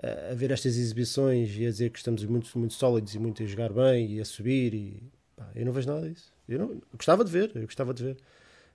a, 0.00 0.32
a 0.32 0.34
ver 0.34 0.50
estas 0.50 0.76
exibições 0.76 1.56
e 1.56 1.66
a 1.66 1.70
dizer 1.70 1.90
que 1.90 1.98
estamos 1.98 2.22
muito, 2.26 2.56
muito 2.58 2.74
sólidos 2.74 3.14
e 3.14 3.18
muito 3.18 3.42
a 3.42 3.46
jogar 3.46 3.72
bem 3.72 4.12
e 4.12 4.20
a 4.20 4.24
subir, 4.24 4.74
e, 4.74 5.02
pá, 5.34 5.50
eu 5.56 5.64
não 5.64 5.72
vejo 5.72 5.88
nada 5.88 6.08
disso. 6.08 6.30
Eu, 6.46 6.58
não, 6.58 6.70
eu 6.72 6.82
gostava 6.92 7.24
de 7.24 7.30
ver, 7.30 7.50
eu 7.54 7.62
gostava 7.62 7.94
de 7.94 8.04
ver. 8.04 8.16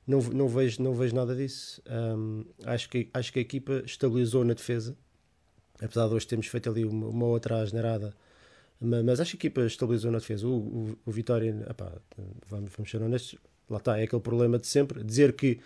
Não, 0.07 0.19
não, 0.19 0.47
vejo, 0.47 0.81
não 0.81 0.95
vejo 0.95 1.15
nada 1.15 1.35
disso. 1.35 1.79
Um, 1.87 2.43
acho, 2.65 2.89
que, 2.89 3.07
acho 3.13 3.31
que 3.31 3.37
a 3.37 3.41
equipa 3.43 3.83
estabilizou 3.85 4.43
na 4.43 4.55
defesa, 4.55 4.97
apesar 5.79 6.07
de 6.07 6.15
hoje 6.15 6.25
termos 6.25 6.47
feito 6.47 6.67
ali 6.67 6.83
uma, 6.85 7.07
uma 7.07 7.25
outra 7.27 7.61
asneirada. 7.61 8.15
Mas 8.81 9.19
acho 9.19 9.37
que 9.37 9.45
a 9.45 9.49
equipa 9.49 9.61
estabilizou 9.67 10.09
na 10.09 10.17
defesa. 10.17 10.47
O, 10.47 10.57
o, 10.57 10.97
o 11.05 11.11
Vitória, 11.11 11.53
vamos, 12.47 12.71
vamos 12.75 12.89
ser 12.89 12.99
honestos, 12.99 13.37
lá 13.71 13.77
está, 13.77 13.99
é 13.99 14.03
aquele 14.03 14.21
problema 14.21 14.57
de 14.57 14.67
sempre. 14.67 15.03
Dizer 15.03 15.33
que, 15.33 15.59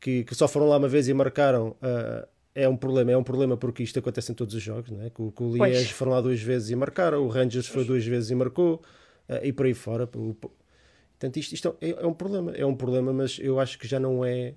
que, 0.00 0.24
que 0.24 0.34
só 0.34 0.48
foram 0.48 0.68
lá 0.68 0.76
uma 0.76 0.88
vez 0.88 1.08
e 1.08 1.14
marcaram 1.14 1.76
uh, 1.82 2.28
é 2.54 2.68
um 2.68 2.76
problema, 2.76 3.12
é 3.12 3.16
um 3.16 3.22
problema 3.22 3.56
porque 3.56 3.82
isto 3.82 3.98
acontece 3.98 4.32
em 4.32 4.34
todos 4.34 4.54
os 4.54 4.62
jogos, 4.62 4.90
não 4.90 5.02
é? 5.02 5.10
Com, 5.10 5.30
com 5.30 5.50
o 5.50 5.56
Liège 5.56 5.92
foram 5.92 6.12
lá 6.12 6.20
duas 6.20 6.40
vezes 6.42 6.70
e 6.70 6.76
marcaram, 6.76 7.24
o 7.24 7.28
Rangers 7.28 7.66
foi 7.66 7.84
duas 7.84 8.04
vezes 8.04 8.30
e 8.30 8.34
marcou, 8.34 8.82
uh, 9.28 9.44
e 9.44 9.52
por 9.52 9.66
aí 9.66 9.74
fora. 9.74 10.04
O, 10.04 10.34
portanto, 10.34 11.36
isto, 11.36 11.52
isto 11.54 11.76
é, 11.80 11.90
é, 11.90 12.06
um 12.06 12.14
problema, 12.14 12.52
é 12.52 12.66
um 12.66 12.74
problema, 12.74 13.12
mas 13.12 13.38
eu 13.40 13.60
acho 13.60 13.78
que 13.78 13.86
já 13.86 14.00
não 14.00 14.24
é. 14.24 14.54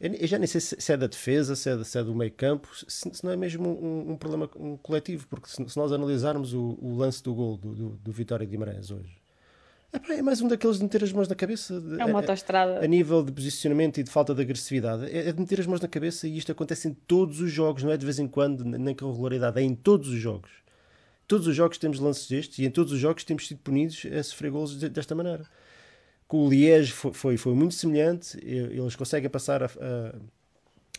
Eu 0.00 0.26
já 0.26 0.36
nem 0.36 0.48
sei 0.48 0.60
se 0.60 0.92
é 0.92 0.96
da 0.96 1.06
defesa, 1.06 1.54
se 1.54 1.70
é, 1.70 1.84
se 1.84 1.96
é 1.96 2.02
do 2.02 2.12
meio 2.12 2.32
campo, 2.32 2.68
se, 2.74 3.08
se, 3.12 3.24
não 3.24 3.30
é 3.30 3.36
mesmo 3.36 3.68
um, 3.68 4.10
um 4.10 4.16
problema 4.16 4.50
um 4.56 4.76
coletivo, 4.76 5.28
porque 5.28 5.48
se, 5.48 5.64
se 5.64 5.76
nós 5.76 5.92
analisarmos 5.92 6.52
o, 6.52 6.76
o, 6.82 6.96
lance 6.96 7.22
do 7.22 7.32
gol 7.32 7.56
do, 7.56 7.72
do, 7.72 7.88
do 7.90 8.10
Vitória 8.12 8.44
de 8.44 8.50
Guimarães 8.50 8.90
hoje, 8.90 9.21
é 9.92 10.22
mais 10.22 10.40
um 10.40 10.48
daqueles 10.48 10.78
de 10.78 10.82
meter 10.82 11.04
as 11.04 11.12
mãos 11.12 11.28
na 11.28 11.34
cabeça. 11.34 11.78
De, 11.80 12.00
é 12.00 12.04
uma 12.04 12.20
autoestrada. 12.20 12.80
A, 12.80 12.84
a, 12.84 12.86
nível 12.86 13.22
de 13.22 13.30
posicionamento 13.30 13.98
e 13.98 14.02
de 14.02 14.10
falta 14.10 14.34
de 14.34 14.40
agressividade. 14.40 15.04
É, 15.06 15.28
é, 15.28 15.32
de 15.32 15.38
meter 15.38 15.60
as 15.60 15.66
mãos 15.66 15.80
na 15.80 15.88
cabeça 15.88 16.26
e 16.26 16.36
isto 16.36 16.50
acontece 16.50 16.88
em 16.88 16.94
todos 16.94 17.40
os 17.40 17.50
jogos, 17.50 17.82
não 17.82 17.90
é 17.90 17.96
de 17.96 18.04
vez 18.04 18.18
em 18.18 18.26
quando, 18.26 18.64
nem 18.64 18.94
com 18.94 19.10
regularidade, 19.10 19.60
é 19.60 19.62
em 19.62 19.74
todos 19.74 20.08
os 20.08 20.18
jogos. 20.18 20.50
Todos 21.28 21.46
os 21.46 21.54
jogos 21.54 21.78
temos 21.78 21.98
lances 21.98 22.26
destes 22.26 22.58
e 22.58 22.64
em 22.64 22.70
todos 22.70 22.92
os 22.92 22.98
jogos 22.98 23.24
temos 23.24 23.46
sido 23.46 23.58
punidos 23.58 24.06
a 24.18 24.22
sofrer 24.22 24.50
golos 24.50 24.76
desta 24.76 25.14
maneira. 25.14 25.44
Com 26.26 26.46
o 26.46 26.50
Liège 26.50 26.92
foi, 26.92 27.12
foi, 27.12 27.36
foi, 27.36 27.54
muito 27.54 27.74
semelhante, 27.74 28.38
eles 28.42 28.96
conseguem 28.96 29.28
passar 29.28 29.62
a, 29.62 29.66
a, 29.66 30.14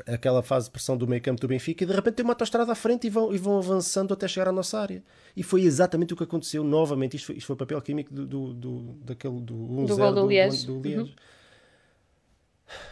aquela 0.07 0.41
fase 0.41 0.65
de 0.65 0.71
pressão 0.71 0.97
do 0.97 1.07
meio 1.07 1.21
campo 1.21 1.39
do 1.39 1.47
Benfica 1.47 1.83
e 1.83 1.87
de 1.87 1.93
repente 1.93 2.15
tem 2.15 2.23
uma 2.23 2.33
autostrada 2.33 2.71
à 2.71 2.75
frente 2.75 3.05
e 3.05 3.09
vão, 3.09 3.33
e 3.33 3.37
vão 3.37 3.57
avançando 3.57 4.13
até 4.13 4.27
chegar 4.27 4.47
à 4.47 4.51
nossa 4.51 4.79
área. 4.79 5.03
E 5.35 5.43
foi 5.43 5.61
exatamente 5.61 6.13
o 6.13 6.17
que 6.17 6.23
aconteceu 6.23 6.63
novamente. 6.63 7.15
Isto 7.15 7.27
foi, 7.27 7.35
isto 7.35 7.47
foi 7.47 7.55
papel 7.55 7.81
químico 7.81 8.13
do, 8.13 8.25
do, 8.25 8.53
do, 8.53 8.79
daquele, 9.03 9.39
do 9.39 9.53
1-0 9.53 9.85
do, 9.85 10.73
do, 10.73 10.79
do. 10.79 11.01
Uhum. 11.01 11.11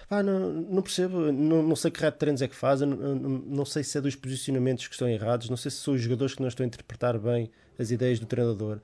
Pá, 0.07 0.21
não, 0.21 0.51
não 0.51 0.81
percebo, 0.81 1.31
não, 1.31 1.63
não 1.63 1.75
sei 1.75 1.89
que 1.89 1.99
raio 1.99 2.11
de 2.11 2.19
treinos 2.19 2.41
é 2.41 2.47
que 2.47 2.55
fazem, 2.55 2.87
não, 2.87 3.15
não, 3.15 3.29
não, 3.29 3.65
sei 3.65 3.83
se 3.83 3.97
é 3.97 4.01
dos 4.01 4.15
posicionamentos 4.15 4.87
que 4.87 4.93
estão 4.93 5.09
errados, 5.09 5.49
não 5.49 5.57
sei 5.57 5.71
se 5.71 5.77
são 5.77 5.93
os 5.93 6.01
jogadores 6.01 6.35
que 6.35 6.41
não 6.41 6.49
estão 6.49 6.63
a 6.63 6.67
interpretar 6.67 7.17
bem 7.17 7.49
as 7.79 7.89
ideias 7.89 8.19
do 8.19 8.25
treinador. 8.25 8.79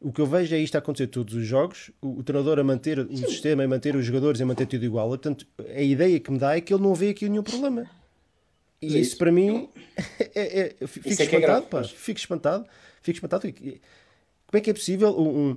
O 0.00 0.12
que 0.12 0.20
eu 0.20 0.26
vejo 0.26 0.54
é 0.54 0.58
isto 0.58 0.74
a 0.74 0.78
acontecer 0.78 1.06
todos 1.06 1.34
os 1.34 1.46
jogos, 1.46 1.90
o, 2.02 2.18
o 2.18 2.22
treinador 2.22 2.58
a 2.58 2.64
manter 2.64 2.98
o 2.98 3.16
sistema, 3.16 3.64
a 3.64 3.68
manter 3.68 3.96
os 3.96 4.04
jogadores, 4.04 4.40
a 4.40 4.46
manter 4.46 4.66
tudo 4.66 4.84
igual. 4.84 5.08
Portanto, 5.08 5.46
a 5.74 5.80
ideia 5.80 6.20
que 6.20 6.30
me 6.30 6.38
dá 6.38 6.56
é 6.56 6.60
que 6.60 6.72
ele 6.72 6.82
não 6.82 6.94
vê 6.94 7.10
aqui 7.10 7.28
nenhum 7.28 7.42
problema. 7.42 7.88
E 8.80 8.86
isso, 8.86 8.98
isso 8.98 9.18
para 9.18 9.32
mim 9.32 9.68
é, 10.20 10.60
é, 10.60 10.76
é, 10.80 10.86
fico, 10.86 11.08
espantado, 11.08 11.66
é 11.66 11.68
pá, 11.68 11.84
fico 11.84 12.18
espantado, 12.18 12.66
fico 13.00 13.16
espantado. 13.16 13.52
Como 13.52 13.78
é 14.52 14.60
que 14.60 14.70
é 14.70 14.74
possível 14.74 15.18
um, 15.18 15.50
um 15.50 15.56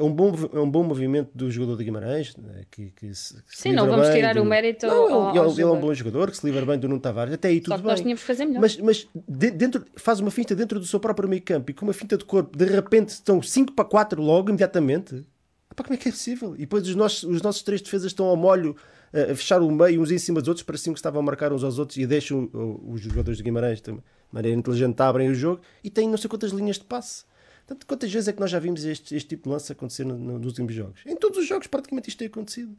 é 0.00 0.02
um 0.02 0.12
bom, 0.12 0.32
é 0.52 0.58
um 0.58 0.70
bom 0.70 0.82
movimento 0.82 1.30
do 1.34 1.50
jogador 1.50 1.76
de 1.76 1.84
Guimarães. 1.84 2.34
Né, 2.36 2.62
que, 2.70 2.90
que 2.90 3.14
se, 3.14 3.34
que 3.34 3.56
Sim, 3.56 3.72
não 3.72 3.86
vamos 3.86 4.08
tirar 4.08 4.34
do... 4.34 4.42
o 4.42 4.44
mérito. 4.44 4.86
Não, 4.86 4.94
ao, 4.94 5.28
ao 5.28 5.36
ele, 5.36 5.52
ele, 5.52 5.62
é 5.62 5.66
um 5.66 5.80
bom 5.80 5.92
jogador 5.92 6.30
que 6.30 6.36
se 6.36 6.46
livra 6.46 6.64
bem 6.64 6.78
do 6.78 6.88
Nuno 6.88 7.00
Tavares. 7.00 7.34
Até 7.34 7.48
aí 7.48 7.60
tudo 7.60 7.72
Só 7.72 7.76
que 7.76 7.82
bem. 7.82 7.90
nós 7.90 8.00
tínhamos 8.00 8.20
que 8.20 8.26
fazer 8.26 8.44
melhor. 8.46 8.60
Mas, 8.60 8.76
mas 8.78 9.08
de, 9.28 9.50
dentro, 9.50 9.84
faz 9.96 10.20
uma 10.20 10.30
finta 10.30 10.54
dentro 10.54 10.80
do 10.80 10.86
seu 10.86 10.98
próprio 10.98 11.28
meio 11.28 11.42
campo 11.42 11.70
e 11.70 11.74
com 11.74 11.84
uma 11.84 11.92
finta 11.92 12.16
de 12.16 12.24
corpo, 12.24 12.56
de 12.56 12.64
repente 12.64 13.10
estão 13.10 13.42
5 13.42 13.72
para 13.74 13.84
4 13.84 14.22
logo, 14.22 14.48
imediatamente. 14.48 15.24
Epá, 15.70 15.84
como 15.84 15.94
é 15.94 15.96
que 15.96 16.08
é 16.08 16.12
possível? 16.12 16.54
E 16.56 16.60
depois 16.60 16.86
os 16.88 16.94
nossos, 16.94 17.22
os 17.22 17.42
nossos 17.42 17.62
três 17.62 17.80
defesas 17.80 18.06
estão 18.06 18.26
ao 18.26 18.36
molho 18.36 18.74
a 19.12 19.34
fechar 19.34 19.60
o 19.60 19.70
meio 19.70 20.00
uns 20.00 20.10
em 20.10 20.18
cima 20.18 20.40
dos 20.40 20.48
outros, 20.48 20.64
pareciam 20.64 20.94
que 20.94 20.98
estavam 20.98 21.20
a 21.20 21.22
marcar 21.22 21.52
uns 21.52 21.64
aos 21.64 21.78
outros 21.78 21.98
e 21.98 22.06
deixam 22.06 22.48
os 22.86 23.00
jogadores 23.00 23.38
de 23.38 23.42
Guimarães 23.42 23.80
de 23.80 23.96
maneira 24.30 24.56
inteligente 24.56 25.00
abrem 25.00 25.28
o 25.28 25.34
jogo 25.34 25.60
e 25.82 25.90
têm 25.90 26.08
não 26.08 26.16
sei 26.16 26.30
quantas 26.30 26.52
linhas 26.52 26.78
de 26.78 26.84
passe. 26.84 27.24
Portanto, 27.70 27.86
quantas 27.86 28.12
vezes 28.12 28.26
é 28.26 28.32
que 28.32 28.40
nós 28.40 28.50
já 28.50 28.58
vimos 28.58 28.84
este, 28.84 29.14
este 29.14 29.28
tipo 29.28 29.44
de 29.44 29.50
lance 29.50 29.70
acontecer 29.70 30.04
no, 30.04 30.18
no, 30.18 30.38
nos 30.40 30.46
últimos 30.48 30.74
jogos? 30.74 31.02
Em 31.06 31.14
todos 31.14 31.38
os 31.38 31.46
jogos, 31.46 31.68
praticamente, 31.68 32.08
isto 32.08 32.18
tem 32.18 32.26
acontecido. 32.26 32.76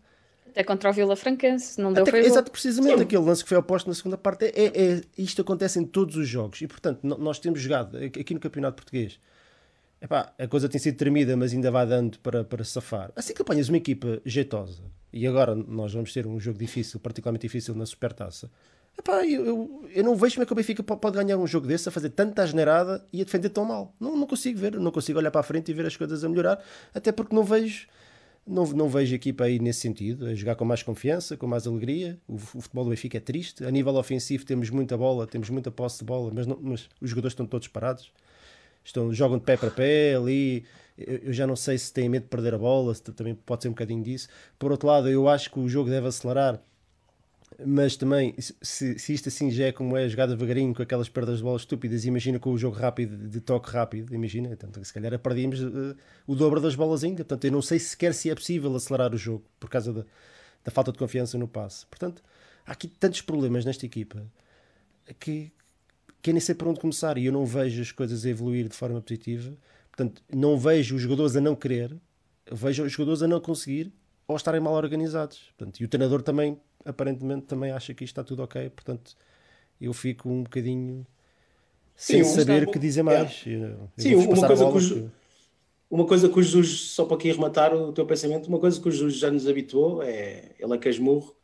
Até 0.50 0.66
contra 0.66 0.90
o 0.90 0.94
Vila 0.94 1.16
Franquense, 1.16 1.80
não 1.80 1.94
deu 1.94 2.04
Até, 2.04 2.20
Exato, 2.20 2.52
precisamente 2.52 2.98
Sim. 2.98 3.04
aquele 3.04 3.24
lance 3.24 3.42
que 3.42 3.48
foi 3.48 3.58
oposto 3.58 3.88
na 3.88 3.96
segunda 3.96 4.18
parte. 4.18 4.48
É, 4.48 4.50
é, 4.50 4.66
é, 4.66 5.02
isto 5.18 5.42
acontece 5.42 5.80
em 5.80 5.86
todos 5.86 6.18
os 6.18 6.28
jogos 6.28 6.62
e, 6.62 6.68
portanto, 6.68 7.00
nós 7.04 7.40
temos 7.40 7.62
jogado 7.62 7.98
aqui 8.00 8.34
no 8.34 8.40
Campeonato 8.42 8.76
Português. 8.76 9.18
Epá, 10.02 10.34
a 10.38 10.48
coisa 10.48 10.68
tem 10.68 10.78
sido 10.78 10.98
tremida, 10.98 11.38
mas 11.38 11.54
ainda 11.54 11.72
vai 11.72 11.88
dando 11.88 12.20
para, 12.20 12.44
para 12.44 12.66
safar. 12.66 13.14
Assim 13.16 13.34
que 13.34 13.42
apanhas 13.42 13.70
uma 13.70 13.78
equipa 13.78 14.22
jeitosa, 14.26 14.84
e 15.14 15.26
agora 15.26 15.56
nós 15.56 15.94
vamos 15.94 16.12
ter 16.12 16.28
um 16.28 16.38
jogo 16.38 16.60
difícil, 16.60 17.00
particularmente 17.00 17.48
difícil 17.48 17.74
na 17.76 17.86
Supertaça, 17.86 18.52
Epá, 18.98 19.26
eu, 19.26 19.46
eu, 19.46 19.90
eu, 19.94 20.04
não 20.04 20.16
vejo 20.16 20.36
como 20.36 20.44
é 20.44 20.46
que 20.46 20.54
o 20.54 20.56
Benfica 20.56 20.84
pode 20.84 21.18
ganhar 21.18 21.38
um 21.38 21.48
jogo 21.48 21.66
desse 21.66 21.90
a 21.90 21.92
fazer 21.92 22.10
tanta 22.10 22.44
asneirada 22.44 23.06
e 23.12 23.22
a 23.22 23.24
defender 23.24 23.50
tão 23.50 23.66
mal. 23.66 23.96
Não, 24.00 24.16
não 24.16 24.28
consigo 24.28 24.60
ver, 24.60 24.80
não 24.80 24.92
consigo 24.92 25.18
olhar 25.18 25.32
para 25.32 25.42
a 25.42 25.44
frente 25.44 25.72
e 25.72 25.74
ver 25.74 25.86
as 25.86 25.98
coisas 25.98 26.24
a 26.24 26.30
melhorar, 26.30 26.64
até 26.94 27.12
porque 27.12 27.34
não 27.34 27.44
vejo 27.44 27.88
não, 28.46 28.66
não 28.66 28.90
vejo 28.90 29.14
a 29.14 29.16
equipa 29.16 29.44
aí 29.44 29.60
nesse 29.60 29.82
sentido, 29.82 30.26
a 30.26 30.34
jogar 30.34 30.56
com 30.56 30.66
mais 30.66 30.82
confiança, 30.82 31.38
com 31.38 31.48
mais 31.48 31.68
alegria. 31.68 32.20
O, 32.28 32.36
o 32.36 32.38
futebol 32.38 32.84
do 32.84 32.90
Benfica 32.90 33.18
é 33.18 33.22
triste. 33.22 33.64
A 33.64 33.72
nível 33.72 33.96
ofensivo 33.96 34.46
temos 34.46 34.70
muita 34.70 34.98
bola, 34.98 35.28
temos 35.28 35.50
muita 35.50 35.72
posse 35.72 36.00
de 36.00 36.06
bola, 36.06 36.32
mas, 36.34 36.48
não, 36.48 36.58
mas 36.62 36.90
os 37.00 37.10
jogadores 37.10 37.34
estão 37.34 37.46
todos 37.46 37.68
parados. 37.68 38.12
Estão, 38.84 39.14
jogam 39.14 39.38
de 39.38 39.46
pé 39.46 39.58
para 39.58 39.70
pé 39.70 40.16
ali. 40.16 40.66
Eu, 40.98 41.18
eu 41.18 41.34
já 41.34 41.46
não 41.46 41.56
sei 41.56 41.78
se 41.78 41.94
têm 41.94 42.10
medo 42.10 42.24
de 42.24 42.30
perder 42.30 42.56
a 42.56 42.58
bola, 42.58 42.96
também 42.96 43.36
pode 43.36 43.64
ser 43.64 43.70
um 43.70 43.74
bocadinho 43.74 44.04
disso. 44.04 44.28
Por 44.58 44.72
outro 44.72 44.88
lado, 44.88 45.08
eu 45.08 45.28
acho 45.30 45.52
que 45.52 45.60
o 45.60 45.70
jogo 45.70 45.90
deve 45.90 46.08
acelerar 46.08 46.62
mas 47.66 47.96
também, 47.96 48.36
se, 48.40 48.98
se 48.98 49.14
isto 49.14 49.30
assim 49.30 49.52
já 49.52 49.66
é 49.66 49.72
como 49.72 49.96
é 49.98 50.08
jogada 50.08 50.34
devagarinho 50.34 50.74
com 50.74 50.82
aquelas 50.82 51.10
perdas 51.10 51.38
de 51.38 51.44
bola 51.44 51.58
estúpidas, 51.58 52.06
imagina 52.06 52.40
com 52.40 52.52
o 52.52 52.58
jogo 52.58 52.76
rápido, 52.76 53.30
de 53.30 53.40
toque 53.40 53.70
rápido, 53.70 54.14
imagina, 54.14 54.50
então, 54.52 54.70
se 54.84 54.94
calhar 54.94 55.18
perdíamos 55.20 55.62
uh, 55.62 55.96
o 56.26 56.36
dobro 56.36 56.60
das 56.60 56.76
bolas 56.76 57.04
ainda. 57.04 57.18
Portanto, 57.18 57.46
eu 57.46 57.52
não 57.52 57.62
sei 57.62 57.80
sequer 57.80 58.14
se 58.14 58.30
é 58.30 58.36
possível 58.36 58.76
acelerar 58.76 59.14
o 59.14 59.18
jogo 59.18 59.44
por 59.60 59.70
causa 59.70 59.94
da, 59.94 60.06
da 60.64 60.72
falta 60.72 60.92
de 60.92 60.98
confiança 60.98 61.38
no 61.38 61.48
passe. 61.48 61.86
Portanto, 61.88 62.24
há 62.66 62.72
aqui 62.72 62.88
tantos 62.88 63.22
problemas 63.22 63.66
nesta 63.66 63.86
equipa 63.86 64.26
que, 65.20 65.52
que 66.22 66.32
nem 66.32 66.40
sei 66.40 66.56
por 66.56 66.68
onde 66.68 66.80
começar 66.80 67.18
e 67.18 67.26
eu 67.26 67.34
não 67.34 67.46
vejo 67.46 67.82
as 67.82 67.92
coisas 67.92 68.26
a 68.26 68.30
evoluir 68.30 68.68
de 68.68 68.76
forma 68.76 69.02
positiva. 69.02 69.54
Portanto, 69.90 70.24
não 70.34 70.58
vejo 70.58 70.96
os 70.96 71.02
jogadores 71.02 71.36
a 71.36 71.42
não 71.42 71.56
querer, 71.56 71.96
vejo 72.52 72.84
os 72.84 72.92
jogadores 72.92 73.22
a 73.22 73.28
não 73.28 73.40
conseguir 73.40 73.92
ou 74.28 74.36
estarem 74.36 74.62
mal 74.62 74.74
organizados. 74.74 75.52
Portanto, 75.58 75.80
e 75.80 75.86
o 75.86 75.88
treinador 75.88 76.22
também 76.22 76.58
aparentemente 76.86 77.46
também 77.46 77.72
acha 77.72 77.94
que 77.94 78.04
isto 78.04 78.14
está 78.14 78.24
tudo 78.24 78.44
ok, 78.44 78.70
portanto 78.70 79.16
eu 79.80 79.94
fico 79.94 80.30
um 80.30 80.44
bocadinho 80.44 81.06
sem 81.96 82.24
Sim, 82.24 82.36
saber 82.36 82.68
o 82.68 82.72
que 82.72 82.80
dizer 82.80 83.04
mais. 83.04 83.44
É. 83.46 83.50
Eu, 83.50 83.90
Sim, 83.98 84.16
uma 84.16 84.48
coisa, 84.48 84.72
que 84.72 85.12
uma 85.90 86.06
coisa 86.08 86.30
que 86.30 86.40
o 86.40 86.42
Jesus, 86.42 86.92
só 86.92 87.06
para 87.06 87.16
aqui 87.16 87.30
arrematar 87.30 87.74
o 87.76 87.92
teu 87.92 88.06
pensamento, 88.06 88.48
uma 88.48 88.60
coisa 88.60 88.80
que 88.80 88.88
o 88.88 88.92
Jesus 88.92 89.16
já 89.16 89.30
nos 89.30 89.48
habituou 89.48 90.02
é 90.02 90.56
ele 90.58 90.74
é 90.74 90.78
casmurro 90.78 91.36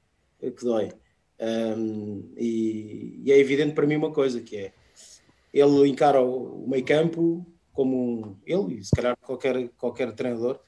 é 0.41 0.51
que 0.51 0.63
dói. 0.63 0.91
Um, 1.39 2.33
e, 2.35 3.21
e, 3.23 3.31
é 3.31 3.37
evidente 3.37 3.73
para 3.73 3.85
mim 3.85 3.95
uma 3.95 4.11
coisa 4.11 4.41
que 4.41 4.57
é 4.57 4.73
ele 5.53 5.87
encara 5.87 6.19
o 6.19 6.67
meio 6.67 6.83
campo 6.83 7.45
como 7.71 7.95
um, 7.95 8.35
ele 8.43 8.79
e 8.79 8.83
se 8.83 8.89
calhar 8.95 9.15
qualquer, 9.17 9.69
qualquer 9.77 10.11
treinador 10.13 10.59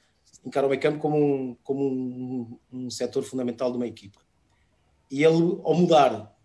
encara 0.44 0.66
o 0.66 0.70
meio 0.70 0.80
campo 0.80 1.00
como 1.00 1.16
um, 1.16 1.56
como 1.64 1.84
um, 1.84 2.58
um 2.72 2.90
setor 2.90 3.24
fundamental 3.24 3.72
de 3.72 3.76
uma 3.78 3.86
equipa 3.88 4.20
e 5.10 5.24
ele, 5.24 5.58
ao 5.64 5.74
mudar, 5.74 6.36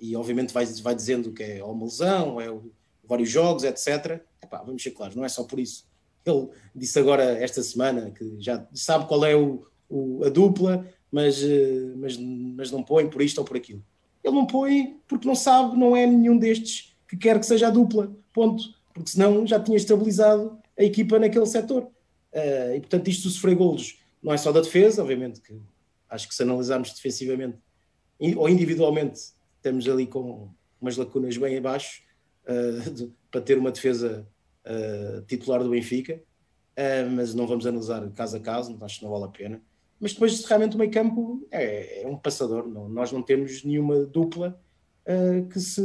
e 0.00 0.16
obviamente 0.16 0.52
vai, 0.52 0.64
vai 0.66 0.94
dizendo 0.94 1.32
que 1.32 1.42
é 1.42 1.64
uma 1.64 1.84
lesão, 1.84 2.40
é 2.40 2.52
vários 3.04 3.30
jogos, 3.30 3.64
etc. 3.64 4.20
Epá, 4.42 4.62
vamos 4.62 4.82
ser 4.82 4.92
claros, 4.92 5.14
não 5.14 5.24
é 5.24 5.28
só 5.28 5.44
por 5.44 5.58
isso. 5.58 5.86
Ele 6.24 6.48
disse 6.74 6.98
agora, 6.98 7.22
esta 7.22 7.62
semana, 7.62 8.10
que 8.10 8.36
já 8.40 8.66
sabe 8.74 9.06
qual 9.06 9.24
é 9.24 9.36
o, 9.36 9.66
o, 9.88 10.24
a 10.24 10.28
dupla, 10.28 10.86
mas, 11.10 11.42
eh, 11.42 11.92
mas, 11.96 12.16
mas 12.16 12.70
não 12.70 12.82
põe 12.82 13.08
por 13.08 13.22
isto 13.22 13.38
ou 13.38 13.44
por 13.44 13.56
aquilo. 13.56 13.82
Ele 14.24 14.34
não 14.34 14.46
põe 14.46 14.98
porque 15.06 15.26
não 15.26 15.36
sabe, 15.36 15.76
não 15.76 15.96
é 15.96 16.04
nenhum 16.04 16.36
destes 16.36 16.96
que 17.06 17.16
quer 17.16 17.38
que 17.38 17.46
seja 17.46 17.68
a 17.68 17.70
dupla, 17.70 18.12
ponto. 18.34 18.64
Porque 18.92 19.10
senão 19.10 19.46
já 19.46 19.60
tinha 19.60 19.76
estabilizado 19.76 20.58
a 20.76 20.82
equipa 20.82 21.18
naquele 21.18 21.46
setor. 21.46 21.84
Uh, 22.32 22.74
e 22.74 22.80
portanto, 22.80 23.08
isto 23.08 23.30
sofrer 23.30 23.54
golos 23.54 23.98
não 24.22 24.32
é 24.32 24.36
só 24.36 24.50
da 24.50 24.60
defesa, 24.60 25.00
obviamente 25.00 25.40
que 25.40 25.56
acho 26.10 26.28
que 26.28 26.34
se 26.34 26.42
analisarmos 26.42 26.92
defensivamente 26.92 27.56
ou 28.36 28.48
individualmente 28.48 29.36
estamos 29.56 29.88
ali 29.88 30.06
com 30.06 30.48
umas 30.80 30.96
lacunas 30.96 31.36
bem 31.36 31.58
abaixo 31.58 32.02
uh, 32.46 32.90
de, 32.90 33.12
para 33.30 33.40
ter 33.40 33.58
uma 33.58 33.72
defesa 33.72 34.26
uh, 34.64 35.22
titular 35.22 35.62
do 35.62 35.70
Benfica, 35.70 36.14
uh, 36.14 37.10
mas 37.10 37.34
não 37.34 37.46
vamos 37.46 37.66
analisar 37.66 38.08
caso 38.10 38.36
a 38.36 38.40
caso, 38.40 38.76
acho 38.80 38.98
que 38.98 39.04
não 39.04 39.12
vale 39.12 39.24
a 39.24 39.28
pena. 39.28 39.62
Mas 39.98 40.12
depois, 40.12 40.44
realmente, 40.44 40.76
o 40.76 40.78
meio 40.78 40.90
campo 40.90 41.46
é, 41.50 42.02
é 42.02 42.06
um 42.06 42.16
passador, 42.16 42.68
não, 42.68 42.88
nós 42.88 43.10
não 43.10 43.22
temos 43.22 43.64
nenhuma 43.64 44.04
dupla 44.04 44.60
que, 45.52 45.60
se, 45.60 45.80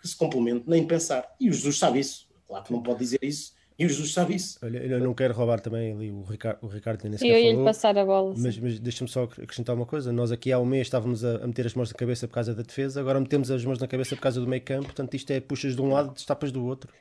que 0.00 0.08
se 0.08 0.16
complemente, 0.16 0.64
nem 0.66 0.84
pensar. 0.84 1.36
E 1.38 1.48
o 1.50 1.52
Jesus 1.52 1.78
sabe 1.78 2.00
isso, 2.00 2.26
claro 2.48 2.64
que 2.64 2.72
não 2.72 2.82
pode 2.82 2.98
dizer 2.98 3.20
isso, 3.22 3.52
e 3.80 3.86
o 3.86 3.88
Jesus 3.88 4.12
sabe 4.12 4.34
isso. 4.34 4.58
Olha, 4.62 4.76
eu 4.76 5.00
não 5.00 5.14
quero 5.14 5.32
roubar 5.32 5.58
também 5.58 5.92
ali 5.92 6.10
o 6.10 6.22
Ricardo, 6.22 6.58
o 6.60 6.66
Ricardo 6.66 7.02
nem 7.04 7.16
sequer 7.16 7.32
Eu 7.32 7.38
ia 7.42 7.52
lhe 7.54 7.64
passar 7.64 7.96
a 7.96 8.04
bola. 8.04 8.34
Mas, 8.36 8.58
mas 8.58 8.78
deixa-me 8.78 9.08
só 9.08 9.22
acrescentar 9.22 9.74
uma 9.74 9.86
coisa. 9.86 10.12
Nós 10.12 10.30
aqui 10.30 10.52
há 10.52 10.58
um 10.58 10.66
mês 10.66 10.88
estávamos 10.88 11.24
a, 11.24 11.46
meter 11.46 11.64
as 11.64 11.72
mãos 11.72 11.90
na 11.90 11.96
cabeça 11.96 12.28
por 12.28 12.34
causa 12.34 12.54
da 12.54 12.62
defesa, 12.62 13.00
agora 13.00 13.18
metemos 13.18 13.50
as 13.50 13.64
mãos 13.64 13.78
na 13.78 13.88
cabeça 13.88 14.14
por 14.14 14.20
causa 14.20 14.38
do 14.38 14.46
meio 14.46 14.60
campo. 14.60 14.84
Portanto, 14.84 15.14
isto 15.14 15.30
é 15.30 15.40
puxas 15.40 15.74
de 15.74 15.80
um 15.80 15.90
lado 15.90 16.10
e 16.10 16.14
destapas 16.14 16.52
do 16.52 16.62
outro. 16.62 16.92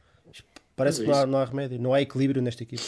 Parece 0.73 1.01
que 1.01 1.07
não 1.07 1.15
há, 1.15 1.25
não 1.25 1.39
há 1.39 1.43
remédio, 1.43 1.77
não 1.81 1.93
há 1.93 2.01
equilíbrio 2.01 2.41
nesta 2.41 2.63
equipe. 2.63 2.81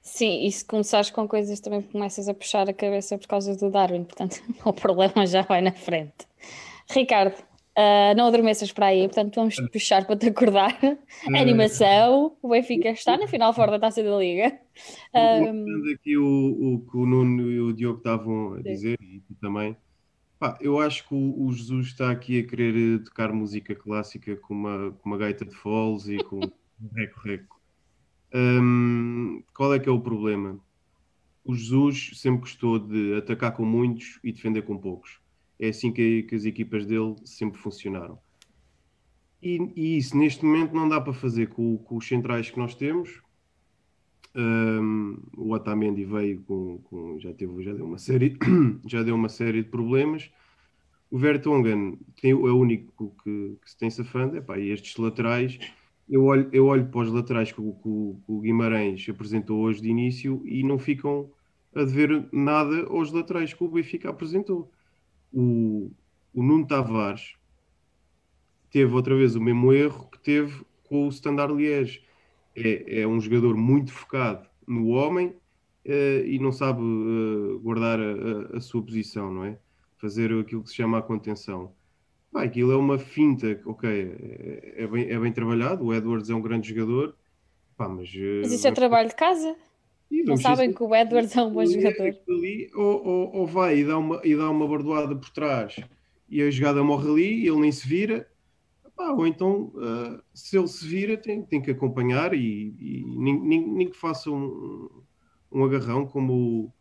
Sim, 0.00 0.46
e 0.46 0.50
se 0.50 0.64
começares 0.64 1.10
com 1.10 1.28
coisas 1.28 1.60
também 1.60 1.82
começas 1.82 2.30
a 2.30 2.34
puxar 2.34 2.66
a 2.66 2.72
cabeça 2.72 3.18
por 3.18 3.28
causa 3.28 3.54
do 3.54 3.70
Darwin, 3.70 4.04
portanto 4.04 4.40
o 4.64 4.72
problema 4.72 5.26
já 5.26 5.42
vai 5.42 5.60
na 5.60 5.72
frente. 5.72 6.26
Ricardo, 6.88 7.34
Uh, 7.78 8.12
não 8.16 8.26
adormeças 8.26 8.72
para 8.72 8.86
aí, 8.86 9.06
portanto 9.06 9.36
vamos 9.36 9.54
puxar 9.70 10.04
para 10.04 10.16
te 10.16 10.26
acordar. 10.26 10.76
Animação, 11.32 12.36
o 12.42 12.48
Benfica 12.48 12.88
está 12.90 13.16
na 13.16 13.28
final 13.28 13.54
fora 13.54 13.70
da 13.70 13.78
taça 13.78 14.02
da 14.02 14.18
Liga. 14.18 14.58
Um... 15.14 15.92
aqui 15.94 16.16
o, 16.16 16.24
o 16.24 16.80
que 16.80 16.96
o 16.96 17.06
Nuno 17.06 17.48
e 17.48 17.60
o 17.60 17.72
Diogo 17.72 17.98
estavam 17.98 18.54
a 18.54 18.62
dizer, 18.62 18.98
Sim. 19.00 19.06
e 19.06 19.20
tu 19.20 19.34
também. 19.40 19.76
Pá, 20.40 20.58
eu 20.60 20.80
acho 20.80 21.06
que 21.06 21.14
o, 21.14 21.46
o, 21.46 21.52
Jesus 21.52 21.86
está 21.86 22.10
aqui 22.10 22.40
a 22.40 22.44
querer 22.44 23.04
tocar 23.04 23.32
música 23.32 23.76
clássica 23.76 24.34
com 24.34 24.54
uma, 24.54 24.90
com 24.90 25.08
uma 25.08 25.16
gaita 25.16 25.44
de 25.44 25.54
foles 25.54 26.08
e 26.08 26.16
com 26.16 26.40
um 26.40 26.88
reco-reco. 26.96 27.60
Um, 28.34 29.40
qual 29.54 29.72
é 29.72 29.78
que 29.78 29.88
é 29.88 29.92
o 29.92 30.00
problema? 30.00 30.58
O 31.44 31.54
Jesus 31.54 32.10
sempre 32.14 32.40
gostou 32.40 32.76
de 32.80 33.14
atacar 33.14 33.52
com 33.52 33.64
muitos 33.64 34.18
e 34.24 34.32
defender 34.32 34.62
com 34.62 34.76
poucos 34.76 35.20
é 35.58 35.68
assim 35.68 35.92
que, 35.92 36.22
que 36.22 36.34
as 36.34 36.44
equipas 36.44 36.86
dele 36.86 37.16
sempre 37.24 37.58
funcionaram. 37.58 38.18
E, 39.42 39.58
e, 39.76 39.96
isso 39.96 40.16
neste 40.16 40.44
momento 40.44 40.74
não 40.74 40.88
dá 40.88 41.00
para 41.00 41.12
fazer 41.12 41.48
com, 41.48 41.78
com 41.78 41.96
os 41.96 42.06
centrais 42.06 42.50
que 42.50 42.58
nós 42.58 42.74
temos. 42.74 43.22
Um, 44.34 45.18
o 45.36 45.52
Otamendi 45.52 46.04
veio 46.04 46.40
com, 46.42 46.78
com, 46.84 47.18
já 47.18 47.32
teve 47.32 47.62
já 47.62 47.72
deu 47.72 47.84
uma 47.84 47.98
série 47.98 48.36
já 48.86 49.02
deu 49.02 49.14
uma 49.14 49.28
série 49.28 49.62
de 49.62 49.68
problemas. 49.68 50.30
O 51.10 51.18
Vertonghen 51.18 51.98
tem, 52.20 52.32
é 52.32 52.34
o 52.34 52.58
único 52.58 53.14
que, 53.22 53.56
que 53.62 53.70
se 53.70 53.76
tem 53.76 53.90
safando. 53.90 54.36
Epá, 54.36 54.58
e 54.58 54.70
estes 54.70 54.96
laterais, 54.96 55.58
eu 56.08 56.24
olho, 56.24 56.48
eu 56.52 56.66
olho 56.66 56.86
para 56.86 57.00
os 57.00 57.12
laterais 57.12 57.52
que 57.52 57.60
o, 57.60 57.72
que 57.72 57.88
o 58.32 58.40
Guimarães 58.40 59.08
apresentou 59.08 59.60
hoje 59.60 59.80
de 59.80 59.88
início 59.88 60.42
e 60.44 60.62
não 60.62 60.78
ficam 60.78 61.30
a 61.74 61.84
dever 61.84 62.28
nada 62.32 62.86
aos 62.88 63.12
laterais 63.12 63.54
que 63.54 63.64
o 63.64 63.68
Benfica 63.68 64.10
apresentou 64.10 64.70
o, 65.32 65.90
o 66.34 66.42
Nuno 66.42 66.66
Tavares 66.66 67.36
teve 68.70 68.92
outra 68.94 69.16
vez 69.16 69.34
o 69.34 69.40
mesmo 69.40 69.72
erro 69.72 70.08
que 70.10 70.18
teve 70.18 70.64
com 70.88 71.06
o 71.06 71.08
Standard 71.08 71.54
Liège. 71.54 72.02
É, 72.56 73.02
é 73.02 73.06
um 73.06 73.20
jogador 73.20 73.56
muito 73.56 73.92
focado 73.92 74.48
no 74.66 74.88
homem 74.88 75.28
uh, 75.86 76.26
e 76.26 76.38
não 76.38 76.50
sabe 76.50 76.82
uh, 76.82 77.58
guardar 77.60 77.98
a, 78.00 78.56
a, 78.56 78.60
sua 78.60 78.82
posição, 78.82 79.32
não 79.32 79.44
é? 79.44 79.58
Fazer 79.98 80.32
aquilo 80.32 80.62
que 80.62 80.68
se 80.68 80.76
chama 80.76 80.98
a 80.98 81.02
contenção. 81.02 81.72
Pá, 82.32 82.42
aquilo 82.42 82.72
é 82.72 82.76
uma 82.76 82.98
finta, 82.98 83.60
ok, 83.64 83.88
é, 83.88 84.82
é, 84.82 84.86
bem, 84.86 85.10
é 85.10 85.18
bem 85.18 85.32
trabalhado. 85.32 85.84
O 85.84 85.94
Edwards 85.94 86.28
é 86.30 86.34
um 86.34 86.42
grande 86.42 86.68
jogador, 86.68 87.14
pá, 87.76 87.88
mas. 87.88 88.08
Uh, 88.10 88.42
mas 88.42 88.52
isso 88.52 88.66
é 88.66 88.72
trabalho 88.72 89.08
de 89.08 89.14
casa? 89.14 89.56
Não 90.10 90.36
sabem 90.36 90.72
que 90.72 90.82
o 90.82 90.94
Edwards 90.94 91.36
é 91.36 91.42
um 91.42 91.52
bom 91.52 91.64
jogador. 91.64 92.16
Ali, 92.28 92.70
ou, 92.74 93.06
ou, 93.06 93.36
ou, 93.36 93.46
vai 93.46 93.78
e 93.78 93.84
dá, 93.84 93.98
uma, 93.98 94.20
e 94.24 94.34
dá 94.34 94.50
uma 94.50 94.66
bordoada 94.66 95.14
por 95.14 95.30
trás 95.30 95.76
e 96.28 96.42
a 96.42 96.50
jogada 96.50 96.82
morre 96.84 97.10
ali 97.10 97.44
e 97.44 97.48
ele 97.48 97.60
nem 97.60 97.72
se 97.72 97.88
vira. 97.88 98.28
ou 98.98 99.26
então, 99.26 99.72
uh, 99.74 100.22
se 100.34 100.56
ele 100.58 100.68
se 100.68 100.86
vira, 100.86 101.16
tem, 101.16 101.42
tem 101.42 101.60
que 101.60 101.70
acompanhar 101.70 102.34
e, 102.34 102.74
e 102.78 103.04
nem, 103.06 103.40
nem, 103.40 103.66
nem, 103.66 103.88
que 103.88 103.96
faça 103.96 104.30
um, 104.30 104.88
um 105.50 105.64
agarrão 105.64 106.06
como, 106.06 106.72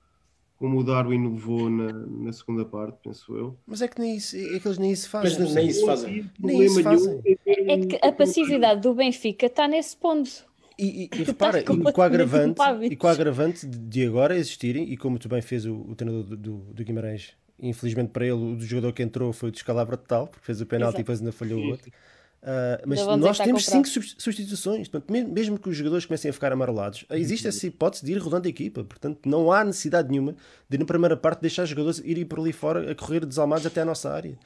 como 0.58 0.80
o 0.80 0.84
Darwin 0.84 1.30
levou 1.30 1.70
na, 1.70 1.92
na 1.94 2.34
segunda 2.34 2.66
parte, 2.66 2.98
penso 3.04 3.36
eu. 3.36 3.58
Mas 3.66 3.82
é 3.82 3.88
que 3.88 4.00
nem 4.00 4.16
isso, 4.16 4.36
é 4.36 4.60
que 4.60 4.68
eles 4.68 4.78
nem 4.78 4.92
isso 4.92 5.10
fazem. 5.10 5.40
Mas 5.40 5.54
nem 5.54 5.68
isso 5.68 5.86
fazem. 5.86 6.32
Nem 6.40 6.64
isso 6.64 6.84
fazem. 6.84 7.22
É 7.46 7.86
que 7.86 8.06
a 8.06 8.12
passividade 8.12 8.82
do 8.82 8.94
Benfica 8.94 9.46
está 9.46 9.68
nesse 9.68 9.96
ponto. 9.96 10.47
E, 10.78 11.10
e, 11.12 11.20
e 11.20 11.24
repara, 11.26 11.60
e 11.60 11.64
com, 11.64 12.02
agravante, 12.02 12.62
e 12.84 12.96
com 12.96 13.08
agravante 13.08 13.66
de 13.66 14.06
agora 14.06 14.38
existirem, 14.38 14.92
e 14.92 14.96
como 14.96 15.18
tu 15.18 15.28
bem 15.28 15.42
fez 15.42 15.66
o, 15.66 15.74
o 15.74 15.96
treinador 15.96 16.24
do, 16.36 16.58
do, 16.58 16.84
Guimarães, 16.84 17.34
infelizmente 17.60 18.10
para 18.10 18.26
ele, 18.26 18.36
o 18.36 18.60
jogador 18.60 18.94
que 18.94 19.02
entrou 19.02 19.34
foi 19.34 19.50
o 19.50 19.52
descalabro 19.52 19.98
total, 19.98 20.28
porque 20.28 20.46
fez 20.46 20.62
o 20.62 20.66
penalti 20.66 20.96
e 20.96 20.98
depois 21.00 21.20
ainda 21.20 21.32
falhou 21.32 21.60
o 21.60 21.70
outro. 21.70 21.92
Uh, 22.38 22.80
mas 22.86 23.04
nós 23.18 23.38
temos 23.40 23.66
cinco 23.66 23.88
substituições, 23.88 24.88
portanto, 24.88 25.12
mesmo 25.12 25.58
que 25.58 25.68
os 25.68 25.76
jogadores 25.76 26.06
comecem 26.06 26.30
a 26.30 26.34
ficar 26.34 26.54
amarelados, 26.54 27.04
existe 27.10 27.48
essa 27.48 27.66
hipótese 27.66 28.06
de 28.06 28.12
ir 28.12 28.18
rodando 28.20 28.48
a 28.48 28.50
equipa. 28.50 28.84
Portanto, 28.84 29.28
não 29.28 29.52
há 29.52 29.66
necessidade 29.66 30.10
nenhuma 30.10 30.36
de, 30.70 30.78
na 30.78 30.86
primeira 30.86 31.18
parte, 31.18 31.42
deixar 31.42 31.64
os 31.64 31.70
jogadores 31.70 32.00
irem 32.06 32.26
por 32.26 32.40
ali 32.40 32.54
fora 32.54 32.92
a 32.92 32.96
correr 32.96 33.26
desalmados 33.26 33.66
até 33.66 33.82
a 33.82 33.86
nossa 33.86 34.12
área. 34.12 34.38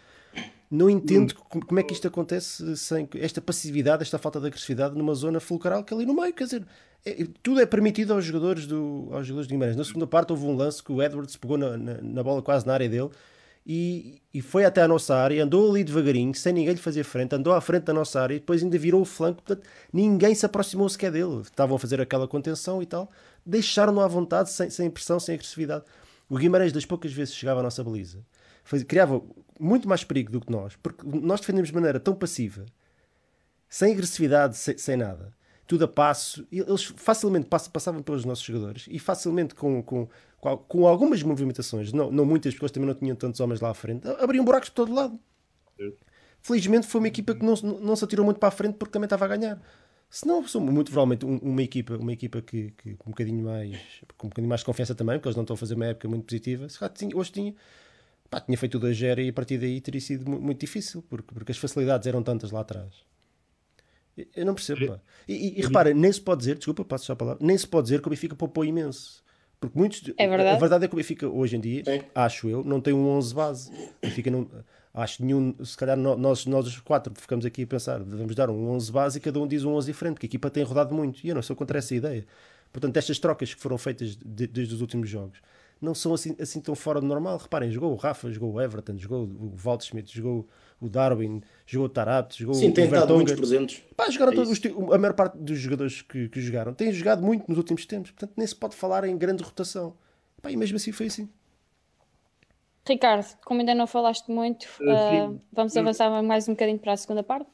Não 0.72 0.90
entendo 0.90 1.36
como 1.36 1.80
é 1.82 1.84
que 1.84 1.94
isto 1.94 2.08
acontece 2.08 2.78
sem 2.78 3.08
esta 3.16 3.42
passividade, 3.42 4.04
esta 4.04 4.18
falta 4.18 4.40
de 4.40 4.48
agressividade 4.48 4.98
numa 4.98 5.14
zona 5.14 5.42
fulcral 5.42 5.84
que 5.84 5.94
é 5.94 5.98
ali 5.98 6.06
no 6.06 6.14
meio, 6.14 6.34
quer 6.34 6.46
dizer, 6.46 6.66
é, 7.06 7.28
tudo 7.44 7.60
é 7.60 7.66
permitido 7.66 8.14
aos 8.14 8.24
jogadores 8.24 8.66
do 8.66 9.10
aos 9.12 9.28
jogadores 9.28 9.48
de 9.48 9.54
Guimarães. 9.54 9.76
Na 9.76 9.84
segunda 9.84 10.08
parte 10.08 10.32
houve 10.32 10.46
um 10.46 10.56
lance 10.56 10.82
que 10.82 10.92
o 10.92 11.04
Edwards 11.04 11.36
pegou 11.36 11.58
na, 11.58 11.78
na, 11.78 12.02
na 12.02 12.24
bola 12.24 12.42
quase 12.42 12.66
na 12.66 12.74
área 12.74 12.88
dele 12.88 13.10
e, 13.66 14.22
e, 14.34 14.42
foi 14.42 14.66
até 14.66 14.82
a 14.82 14.88
nossa 14.88 15.16
área, 15.16 15.44
andou 15.44 15.70
ali 15.70 15.84
devagarinho, 15.84 16.34
sem 16.34 16.52
ninguém 16.52 16.74
lhe 16.74 16.80
fazer 16.80 17.04
frente, 17.04 17.36
andou 17.36 17.54
à 17.54 17.62
frente 17.62 17.84
da 17.84 17.94
nossa 17.94 18.20
área 18.20 18.34
e 18.36 18.40
depois 18.40 18.64
ainda 18.64 18.78
virou 18.78 19.02
o 19.02 19.06
flanco, 19.06 19.44
portanto, 19.44 19.68
ninguém 19.94 20.34
se 20.34 20.46
aproximou 20.46 20.90
sequer 20.90 21.12
dele. 21.12 21.42
Estavam 21.42 21.76
a 21.76 21.80
fazer 21.80 22.02
aquela 22.02 22.28
contenção 22.28 22.82
e 22.82 22.88
tal, 22.88 23.12
deixaram-no 23.46 24.02
à 24.02 24.08
vontade, 24.08 24.50
sem, 24.50 24.70
sem 24.70 24.90
pressão, 24.90 25.20
sem 25.20 25.36
agressividade. 25.36 25.84
O 26.28 26.38
Guimarães, 26.38 26.72
das 26.72 26.86
poucas 26.86 27.14
vezes 27.14 27.36
chegava 27.36 27.60
à 27.60 27.64
nossa 27.64 27.84
baliza, 27.84 28.20
criava 28.88 29.22
muito 29.60 29.88
mais 29.88 30.04
perigo 30.04 30.32
do 30.32 30.42
que 30.42 30.52
nós, 30.52 30.76
porque 30.78 31.06
nós 31.06 31.40
defendemos 31.40 31.70
de 31.70 31.76
maneira 31.76 32.00
tão 32.00 32.16
passiva, 32.16 32.66
sem 33.70 33.94
agressividade, 33.94 34.58
sem, 34.58 34.78
sem 34.78 34.98
nada, 34.98 35.34
tudo 35.68 35.86
a 35.86 35.88
passo, 35.88 36.46
eles 36.52 36.84
facilmente 36.98 37.48
passavam 37.48 38.02
pelos 38.02 38.26
nossos 38.26 38.44
jogadores 38.44 38.88
e 38.90 39.00
facilmente 39.00 39.56
com, 39.56 39.82
com, 39.82 40.08
com 40.68 40.88
algumas 40.88 41.24
movimentações, 41.24 41.94
não, 41.94 42.12
não 42.12 42.26
muitas, 42.26 42.54
porque 42.54 42.66
eles 42.66 42.72
também 42.72 42.88
não 42.88 42.96
tinham 42.96 43.16
tantos 43.16 43.40
homens 43.40 43.62
lá 43.62 43.70
à 43.70 43.74
frente, 43.74 44.08
abriam 44.20 44.44
buracos 44.44 44.70
por 44.70 44.76
todo 44.76 44.94
lado. 44.94 45.18
Felizmente 46.42 46.88
foi 46.88 47.00
uma 47.00 47.08
equipa 47.08 47.36
que 47.36 47.46
não, 47.46 47.56
não 47.80 47.96
se 47.96 48.04
atirou 48.04 48.26
muito 48.26 48.40
para 48.40 48.50
a 48.50 48.52
frente 48.52 48.76
porque 48.76 48.92
também 48.92 49.06
estava 49.06 49.26
a 49.26 49.28
ganhar. 49.28 49.62
Se 50.10 50.28
não, 50.28 50.46
sou 50.46 50.60
muito 50.60 50.92
provavelmente 50.92 51.26
uma 51.26 51.64
equipa, 51.64 51.96
uma 51.96 52.12
equipa 52.12 52.42
que, 52.42 52.72
que, 52.72 52.96
com 52.96 53.10
um 53.10 53.12
bocadinho 53.12 53.46
mais 53.46 53.80
com 54.18 54.28
um 54.28 54.30
bocadinho 54.30 54.50
mais 54.50 54.60
de 54.60 54.66
confiança 54.66 54.94
também, 54.94 55.18
porque 55.18 55.30
eles 55.30 55.38
não 55.38 55.44
estão 55.44 55.54
a 55.54 55.58
fazer 55.58 55.76
uma 55.76 55.86
época 55.86 56.10
muito 56.10 56.26
positiva, 56.26 56.68
se 56.68 56.78
tinha, 56.90 57.16
hoje 57.16 57.32
tinha, 57.32 57.56
pá, 58.32 58.40
tinha 58.40 58.58
feito 58.58 58.78
o 58.78 58.82
2-0 58.82 59.26
e 59.26 59.30
a 59.30 59.34
partir 59.34 59.58
daí 59.58 59.82
teria 59.82 60.00
sido 60.00 60.28
muito 60.32 60.62
difícil, 60.62 61.04
porque, 61.10 61.34
porque 61.34 61.52
as 61.52 61.58
facilidades 61.58 62.08
eram 62.08 62.24
tantas 62.24 62.50
lá 62.50 62.62
atrás. 62.62 62.88
Eu 64.36 64.46
não 64.46 64.56
percebo, 64.56 64.88
pá. 64.88 65.00
E, 65.28 65.34
e, 65.34 65.60
e 65.60 65.62
repara, 65.62 65.94
nem 65.94 66.12
se 66.12 66.22
pode 66.22 66.40
dizer, 66.40 66.56
desculpa, 66.56 66.86
passo 66.86 67.06
já 67.06 67.14
a 67.14 67.16
palavra, 67.16 67.46
nem 67.46 67.58
se 67.58 67.68
pode 67.68 67.84
dizer 67.86 68.02
que 68.02 68.08
o 68.08 68.10
Benfica 68.10 68.36
poupou 68.36 68.64
imenso. 68.64 69.22
Porque 69.60 69.78
muitos. 69.78 70.02
É 70.18 70.28
verdade. 70.28 70.56
A 70.56 70.60
verdade 70.60 70.86
é 70.86 70.88
que 70.88 70.94
o 70.96 70.98
Benfica, 70.98 71.28
hoje 71.28 71.56
em 71.56 71.60
dia, 71.60 71.84
Sim. 71.86 72.02
acho 72.16 72.50
eu, 72.50 72.64
não 72.64 72.82
tem 72.82 72.94
um 72.94 73.08
11 73.10 73.36
base. 73.36 73.72
O 73.72 74.08
Benfica 74.08 74.32
não. 74.32 74.50
Acho 74.94 75.24
nenhum. 75.24 75.54
Se 75.64 75.78
calhar 75.78 75.96
nós, 75.96 76.46
nós 76.46 76.68
os 76.68 76.80
quatro 76.80 77.14
ficamos 77.16 77.46
aqui 77.46 77.64
a 77.64 77.68
pensar, 77.68 78.00
devemos 78.00 78.34
dar 78.34 78.50
um 78.50 78.70
11 78.72 78.92
base 78.92 79.18
e 79.20 79.22
cada 79.22 79.40
um 79.40 79.48
diz 79.48 79.64
um 79.64 79.74
11 79.74 79.88
diferente, 79.88 80.16
porque 80.16 80.26
a 80.26 80.30
equipa 80.30 80.50
tem 80.50 80.64
rodado 80.64 80.96
muito. 80.96 81.24
E 81.24 81.30
eu 81.30 81.36
não 81.36 81.42
sou 81.44 81.56
contra 81.56 81.78
essa 81.78 81.94
ideia. 81.94 82.26
Portanto, 82.74 82.98
estas 82.98 83.20
trocas 83.20 83.54
que 83.54 83.62
foram 83.62 83.78
feitas 83.78 84.16
de, 84.16 84.48
desde 84.48 84.74
os 84.74 84.82
últimos 84.82 85.10
jogos 85.10 85.40
não 85.82 85.96
são 85.96 86.14
assim, 86.14 86.36
assim 86.40 86.62
tão 86.62 86.76
fora 86.76 87.02
do 87.02 87.08
normal. 87.08 87.38
Reparem, 87.38 87.72
jogou 87.72 87.92
o 87.92 87.96
Rafa, 87.96 88.32
jogou 88.32 88.54
o 88.54 88.62
Everton, 88.62 88.98
jogou 88.98 89.24
o 89.24 89.56
Waldschmidt, 89.58 90.16
jogou 90.16 90.48
o 90.80 90.88
Darwin, 90.88 91.42
jogou 91.66 91.88
o 91.88 91.90
Tarapte, 91.90 92.40
jogou 92.40 92.54
Sim, 92.54 92.70
o 92.70 92.74
tem 92.74 92.86
estado 92.86 93.16
muitos 93.16 93.34
presentes. 93.34 93.84
Pá, 93.98 94.10
jogaram 94.10 94.34
é 94.34 94.36
todos 94.36 94.52
os, 94.52 94.62
a 94.94 94.98
maior 94.98 95.14
parte 95.14 95.38
dos 95.38 95.58
jogadores 95.58 96.02
que, 96.04 96.30
que 96.30 96.40
jogaram 96.40 96.74
têm 96.74 96.92
jogado 96.92 97.24
muito 97.24 97.48
nos 97.50 97.58
últimos 97.58 97.86
tempos, 97.86 98.12
portanto 98.12 98.34
nem 98.38 98.46
se 98.46 98.56
pode 98.56 98.76
falar 98.76 99.04
em 99.06 99.18
grande 99.18 99.44
rotação. 99.44 99.96
Pá, 100.42 100.52
e 100.52 100.56
mesmo 100.56 100.78
assim 100.78 100.92
foi 100.92 101.08
assim. 101.08 101.28
Ricardo, 102.88 103.26
como 103.46 103.60
ainda 103.60 103.76
não 103.76 103.88
falaste 103.88 104.30
muito, 104.30 104.66
uh, 104.82 105.40
vamos 105.52 105.76
avançar 105.76 106.24
mais 106.24 106.48
um 106.48 106.54
bocadinho 106.54 106.80
para 106.80 106.94
a 106.94 106.98
segunda 106.98 107.24
parte? 107.24 107.50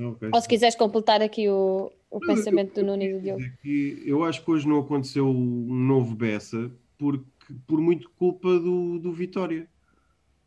Okay. 0.00 0.30
Ou 0.32 0.40
se 0.40 0.48
quiseres 0.48 0.74
completar 0.74 1.22
aqui 1.22 1.48
o, 1.48 1.92
o 2.10 2.20
pensamento 2.20 2.74
do 2.74 2.86
Nuno 2.86 3.02
e 3.02 3.12
do 3.14 3.20
Diogo. 3.20 3.42
eu 4.04 4.24
acho 4.24 4.44
que 4.44 4.50
hoje 4.50 4.68
não 4.68 4.80
aconteceu 4.80 5.28
um 5.28 5.74
novo 5.74 6.14
Bessa, 6.16 6.70
porque 6.98 7.24
por 7.66 7.80
muito 7.80 8.10
culpa 8.10 8.58
do, 8.58 8.98
do 8.98 9.12
Vitória. 9.12 9.68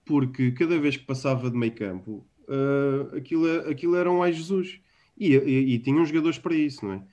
Porque 0.06 0.52
cada 0.52 0.80
vez 0.80 0.96
que 0.98 1.06
passava 1.06 1.50
de 1.50 1.58
meio 1.58 1.74
campo, 1.74 2.26
uh, 2.48 3.16
aquilo, 3.16 3.46
aquilo 3.70 3.96
era 3.96 4.10
um 4.10 4.24
ai 4.24 4.32
Jesus. 4.34 4.80
E, 5.18 5.36
e, 5.36 5.74
e 5.74 5.80
tinham 5.80 6.06
jogadores 6.06 6.38
para 6.38 6.56
isso, 6.56 6.86
não 6.86 6.94
é? 6.94 7.04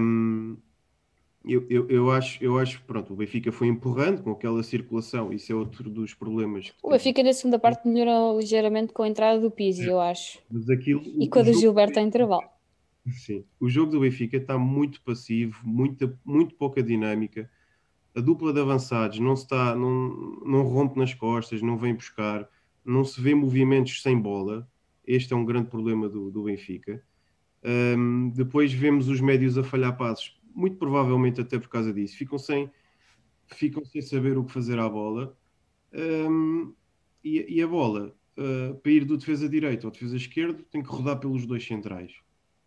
Um, 0.00 0.56
eu, 1.44 1.66
eu, 1.70 1.88
eu, 1.88 2.10
acho, 2.10 2.42
eu 2.42 2.58
acho 2.58 2.82
pronto, 2.84 3.12
o 3.12 3.16
Benfica 3.16 3.50
foi 3.50 3.66
empurrando 3.66 4.22
com 4.22 4.30
aquela 4.30 4.62
circulação, 4.62 5.32
isso 5.32 5.50
é 5.50 5.54
outro 5.54 5.88
dos 5.88 6.12
problemas. 6.12 6.72
O 6.82 6.90
Benfica 6.90 7.22
na 7.22 7.32
segunda 7.32 7.58
parte 7.58 7.88
melhorou 7.88 8.38
ligeiramente 8.38 8.92
com 8.92 9.02
a 9.02 9.08
entrada 9.08 9.40
do 9.40 9.50
Pizzi, 9.50 9.84
é, 9.84 9.90
eu 9.90 10.00
acho. 10.00 10.38
Aquilo, 10.70 11.02
e 11.18 11.28
com 11.28 11.38
a 11.38 11.42
do 11.42 11.52
Gilberto 11.54 11.98
em 11.98 12.06
intervalo. 12.06 12.44
Sim, 13.08 13.44
o 13.58 13.68
jogo 13.68 13.92
do 13.92 14.00
Benfica 14.00 14.36
está 14.36 14.58
muito 14.58 15.00
passivo, 15.02 15.58
muita, 15.64 16.14
muito 16.24 16.54
pouca 16.54 16.82
dinâmica 16.82 17.50
a 18.14 18.20
dupla 18.20 18.52
de 18.52 18.60
avançados 18.60 19.18
não 19.18 19.34
está, 19.34 19.74
não, 19.74 20.40
não 20.44 20.62
rompe 20.62 20.98
nas 20.98 21.14
costas, 21.14 21.62
não 21.62 21.76
vem 21.76 21.94
buscar, 21.94 22.48
não 22.84 23.04
se 23.04 23.20
vê 23.20 23.34
movimentos 23.34 24.02
sem 24.02 24.18
bola. 24.18 24.68
Este 25.06 25.32
é 25.32 25.36
um 25.36 25.44
grande 25.44 25.68
problema 25.68 26.08
do, 26.08 26.30
do 26.30 26.44
Benfica. 26.44 27.02
Um, 27.62 28.30
depois 28.30 28.72
vemos 28.72 29.08
os 29.08 29.20
médios 29.20 29.58
a 29.58 29.62
falhar 29.62 29.96
passos, 29.96 30.38
muito 30.54 30.76
provavelmente 30.76 31.40
até 31.40 31.58
por 31.58 31.68
causa 31.68 31.92
disso. 31.92 32.16
Ficam 32.16 32.38
sem, 32.38 32.70
ficam 33.46 33.84
sem 33.84 34.00
saber 34.00 34.38
o 34.38 34.44
que 34.44 34.52
fazer 34.52 34.78
à 34.78 34.88
bola. 34.88 35.36
Um, 35.92 36.74
e, 37.22 37.56
e, 37.56 37.62
a 37.62 37.66
bola, 37.66 38.14
uh, 38.38 38.74
para 38.76 38.92
ir 38.92 39.04
do 39.04 39.16
defesa 39.16 39.48
direito 39.48 39.86
ao 39.86 39.90
defesa 39.90 40.16
esquerdo, 40.16 40.62
tem 40.64 40.82
que 40.82 40.88
rodar 40.88 41.18
pelos 41.18 41.44
dois 41.46 41.66
centrais. 41.66 42.12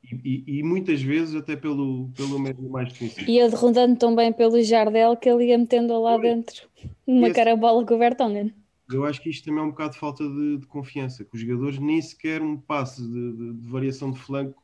E, 0.03 0.43
e, 0.45 0.63
muitas 0.63 1.01
vezes 1.01 1.33
até 1.33 1.55
pelo, 1.55 2.09
pelo 2.09 2.37
médio 2.37 2.69
mais 2.69 2.91
defensivo. 2.91 3.29
E 3.29 3.39
ele 3.39 3.55
rodando 3.55 3.97
tão 3.97 4.13
bem 4.13 4.33
pelo 4.33 4.61
Jardel 4.61 5.15
que 5.15 5.29
ele 5.29 5.45
ia 5.45 5.57
metendo 5.57 5.99
lá 6.01 6.17
dentro 6.17 6.67
uma 7.07 7.27
Esse, 7.27 7.35
carabola 7.35 7.85
com 7.85 7.95
o 7.95 7.97
Vertonghen. 7.97 8.53
Eu 8.91 9.05
acho 9.05 9.21
que 9.21 9.29
isto 9.29 9.45
também 9.45 9.61
é 9.61 9.63
um 9.65 9.69
bocado 9.69 9.93
de 9.93 9.99
falta 9.99 10.27
de, 10.27 10.57
de 10.57 10.67
confiança, 10.67 11.23
que 11.23 11.35
os 11.35 11.41
jogadores 11.41 11.79
nem 11.79 12.01
sequer 12.01 12.41
um 12.41 12.57
passe 12.57 13.01
de, 13.01 13.31
de, 13.31 13.53
de, 13.53 13.67
variação 13.69 14.11
de 14.11 14.19
flanco 14.19 14.61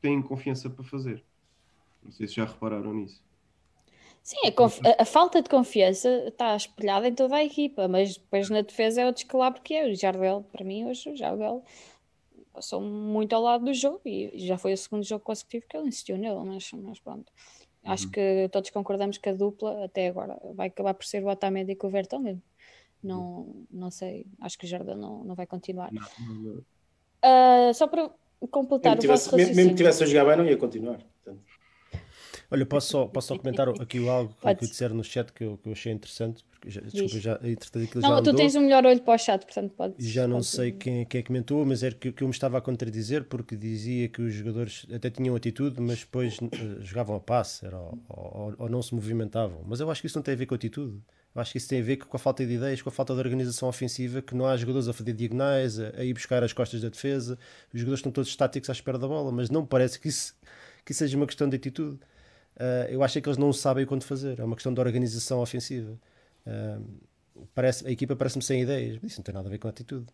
têm 0.00 0.20
confiança 0.20 0.68
para 0.68 0.84
fazer. 0.84 1.22
Não 2.02 2.10
sei 2.10 2.26
se 2.26 2.34
já 2.34 2.44
repararam 2.44 2.92
nisso. 2.92 3.22
Sim, 4.22 4.36
a, 4.46 5.02
a, 5.02 5.04
falta 5.04 5.42
de 5.42 5.48
confiança 5.48 6.08
está 6.26 6.54
espelhada 6.54 7.08
em 7.08 7.14
toda 7.14 7.36
a 7.36 7.44
equipa, 7.44 7.88
mas 7.88 8.16
depois 8.16 8.50
na 8.50 8.60
defesa 8.60 9.02
é 9.02 9.08
o 9.08 9.12
descalabro 9.12 9.60
que 9.62 9.74
é. 9.74 9.88
O 9.88 9.94
Jardel, 9.94 10.44
para 10.52 10.64
mim, 10.64 10.84
hoje 10.84 11.10
o 11.10 11.16
Jardel 11.16 11.64
passou 12.52 12.80
muito 12.80 13.34
ao 13.34 13.42
lado 13.42 13.64
do 13.64 13.74
jogo 13.74 14.00
e 14.04 14.32
já 14.46 14.58
foi 14.58 14.72
o 14.72 14.76
segundo 14.76 15.04
jogo 15.04 15.24
consecutivo 15.24 15.66
que 15.68 15.76
ele 15.76 15.88
insistiu 15.88 16.16
nele, 16.16 16.40
mas, 16.44 16.70
mas 16.72 16.98
pronto. 17.00 17.32
Acho 17.84 18.06
uhum. 18.06 18.12
que 18.12 18.48
todos 18.52 18.70
concordamos 18.70 19.18
que 19.18 19.28
a 19.28 19.34
dupla 19.34 19.84
até 19.84 20.08
agora 20.08 20.38
vai 20.54 20.68
acabar 20.68 20.94
por 20.94 21.04
ser 21.04 21.24
o 21.24 21.28
Otamendi 21.28 21.72
e 21.72 21.86
o 21.86 21.90
Vertonghen. 21.90 22.40
Não, 23.02 23.66
não 23.68 23.90
sei, 23.90 24.26
acho 24.40 24.56
que 24.56 24.64
o 24.64 24.68
Jardim 24.68 24.94
não, 24.94 25.24
não 25.24 25.34
vai 25.34 25.46
continuar. 25.46 25.92
Não, 25.92 26.02
não, 26.20 26.52
uh, 26.58 27.74
só 27.74 27.88
para 27.88 28.08
completar 28.48 28.96
mesmo 28.96 29.12
o 29.12 29.18
tivesse, 29.18 29.54
Mesmo 29.54 29.70
que 29.70 29.76
tivesse 29.76 30.04
a 30.04 30.06
jogar 30.06 30.24
bem, 30.24 30.36
não 30.36 30.46
ia 30.46 30.56
continuar. 30.56 30.98
Portanto. 30.98 31.42
Olha, 32.50 32.66
posso 32.66 32.88
só, 32.88 33.06
posso 33.06 33.28
só 33.28 33.38
comentar 33.38 33.68
aqui 33.68 34.06
algo 34.08 34.34
que, 34.40 34.54
que 34.54 34.66
disseram 34.66 34.94
no 34.94 35.04
chat 35.04 35.32
que 35.32 35.44
eu, 35.44 35.58
que 35.62 35.68
eu 35.68 35.72
achei 35.72 35.92
interessante. 35.92 36.44
Porque 36.62 36.70
já, 36.70 36.80
desculpa, 36.80 37.18
já, 37.18 37.40
não, 38.08 38.16
já 38.16 38.22
tu 38.22 38.34
tens 38.36 38.54
o 38.54 38.58
um 38.58 38.62
melhor 38.62 38.86
olho 38.86 39.00
para 39.00 39.14
o 39.14 39.18
chat, 39.18 39.44
portanto 39.44 39.72
pode. 39.76 39.94
Já 39.98 40.28
não 40.28 40.42
sei 40.44 40.70
quem, 40.70 41.04
quem 41.04 41.18
é 41.18 41.22
que 41.22 41.26
comentou, 41.26 41.66
mas 41.66 41.82
era 41.82 41.92
que, 41.92 42.12
que 42.12 42.22
eu 42.22 42.28
me 42.28 42.32
estava 42.32 42.56
a 42.56 42.60
contradizer 42.60 43.24
porque 43.24 43.56
dizia 43.56 44.08
que 44.08 44.22
os 44.22 44.32
jogadores 44.32 44.86
até 44.94 45.10
tinham 45.10 45.34
atitude, 45.34 45.80
mas 45.80 46.00
depois 46.00 46.38
uh, 46.38 46.80
jogavam 46.80 47.16
a 47.16 47.20
passe 47.20 47.66
ou, 47.66 47.98
ou, 48.08 48.54
ou, 48.58 48.68
não 48.68 48.80
se 48.80 48.94
movimentavam. 48.94 49.62
Mas 49.66 49.80
eu 49.80 49.90
acho 49.90 50.00
que 50.00 50.06
isso 50.06 50.16
não 50.16 50.22
tem 50.22 50.34
a 50.34 50.36
ver 50.36 50.46
com 50.46 50.54
atitude. 50.54 51.00
Eu 51.34 51.40
acho 51.40 51.50
que 51.50 51.58
isso 51.58 51.68
tem 51.68 51.80
a 51.80 51.82
ver 51.82 51.96
com 51.96 52.16
a 52.16 52.20
falta 52.20 52.46
de 52.46 52.52
ideias, 52.52 52.80
com 52.80 52.90
a 52.90 52.92
falta 52.92 53.12
de 53.12 53.18
organização 53.18 53.68
ofensiva, 53.68 54.22
que 54.22 54.34
não 54.34 54.46
há 54.46 54.56
jogadores 54.56 54.86
a 54.86 54.92
fazer 54.92 55.14
diagonais, 55.14 55.80
a, 55.80 55.88
a 55.96 56.04
ir 56.04 56.12
buscar 56.12 56.44
as 56.44 56.52
costas 56.52 56.80
da 56.80 56.90
defesa. 56.90 57.36
Os 57.74 57.80
jogadores 57.80 57.98
estão 57.98 58.12
todos 58.12 58.30
estáticos 58.30 58.70
à 58.70 58.72
espera 58.72 58.98
da 58.98 59.08
bola, 59.08 59.32
mas 59.32 59.50
não 59.50 59.66
parece 59.66 59.98
que 59.98 60.08
isso, 60.08 60.36
que 60.84 60.92
isso 60.92 60.98
seja 61.00 61.16
uma 61.16 61.26
questão 61.26 61.48
de 61.48 61.56
atitude. 61.56 61.98
Uh, 62.56 62.90
eu 62.90 63.02
acho 63.02 63.20
que 63.20 63.28
eles 63.28 63.38
não 63.38 63.52
sabem 63.52 63.86
quando 63.86 64.04
fazer. 64.04 64.40
É 64.40 64.44
uma 64.44 64.56
questão 64.56 64.72
de 64.72 64.80
organização 64.80 65.40
ofensiva. 65.40 65.98
Uh, 66.46 66.84
parece, 67.54 67.86
a 67.86 67.90
equipa 67.90 68.16
parece-me 68.16 68.42
sem 68.42 68.62
ideias, 68.62 68.98
mas 69.02 69.12
isso 69.12 69.20
não 69.20 69.24
tem 69.24 69.34
nada 69.34 69.48
a 69.48 69.50
ver 69.50 69.58
com 69.58 69.68
a 69.68 69.70
atitude. 69.70 70.06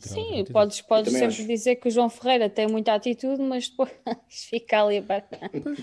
Sim, 0.00 0.44
podes, 0.52 0.80
podes 0.80 1.12
sempre 1.12 1.26
acho. 1.26 1.46
dizer 1.46 1.76
que 1.76 1.88
o 1.88 1.90
João 1.90 2.08
Ferreira 2.08 2.48
tem 2.48 2.68
muita 2.68 2.94
atitude, 2.94 3.42
mas 3.42 3.68
depois 3.68 3.90
fica 4.28 4.80
ali. 4.80 5.02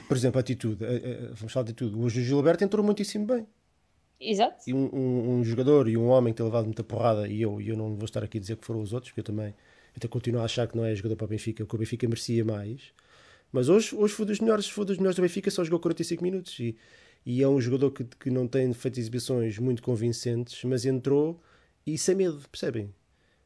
Por 0.07 0.15
exemplo, 0.15 0.37
a 0.37 0.41
atitude, 0.41 0.85
vamos 1.33 1.51
falar 1.51 1.65
de 1.65 1.71
atitude. 1.71 1.97
Hoje 1.97 2.21
o 2.21 2.23
Gilberto 2.23 2.63
entrou 2.63 2.85
muitíssimo 2.85 3.25
bem. 3.25 3.45
Exato. 4.19 4.63
E 4.67 4.73
um, 4.73 4.89
um, 4.93 5.29
um, 5.31 5.43
jogador 5.43 5.87
e 5.87 5.97
um 5.97 6.07
homem 6.07 6.33
que 6.33 6.37
tem 6.37 6.45
levado 6.45 6.65
muita 6.65 6.83
porrada, 6.83 7.27
e 7.27 7.41
eu, 7.41 7.61
eu 7.61 7.77
não 7.77 7.95
vou 7.95 8.05
estar 8.05 8.23
aqui 8.23 8.37
a 8.37 8.41
dizer 8.41 8.57
que 8.57 8.65
foram 8.65 8.81
os 8.81 8.93
outros, 8.93 9.11
porque 9.11 9.19
eu 9.19 9.25
também 9.25 9.53
até 9.95 10.07
continuo 10.07 10.41
a 10.41 10.45
achar 10.45 10.67
que 10.67 10.75
não 10.75 10.85
é 10.85 10.93
jogador 10.95 11.15
para 11.15 11.25
o 11.25 11.27
Benfica, 11.27 11.65
que 11.65 11.75
o 11.75 11.77
Benfica 11.77 12.07
merecia 12.07 12.43
mais. 12.43 12.93
Mas 13.51 13.69
hoje, 13.69 13.95
hoje 13.95 14.13
foi 14.13 14.25
dos 14.25 14.39
melhores, 14.39 14.67
foi 14.67 14.85
dos 14.85 14.97
melhores 14.97 15.15
do 15.15 15.21
Benfica, 15.21 15.49
só 15.49 15.63
jogou 15.63 15.79
45 15.79 16.23
minutos. 16.23 16.59
E, 16.59 16.75
e 17.25 17.41
é 17.41 17.47
um 17.47 17.59
jogador 17.59 17.91
que, 17.91 18.03
que 18.03 18.29
não 18.29 18.47
tem 18.47 18.71
feito 18.73 18.99
exibições 18.99 19.57
muito 19.59 19.81
convincentes, 19.81 20.63
mas 20.63 20.85
entrou 20.85 21.39
e 21.85 21.97
sem 21.97 22.15
medo, 22.15 22.41
percebem? 22.51 22.93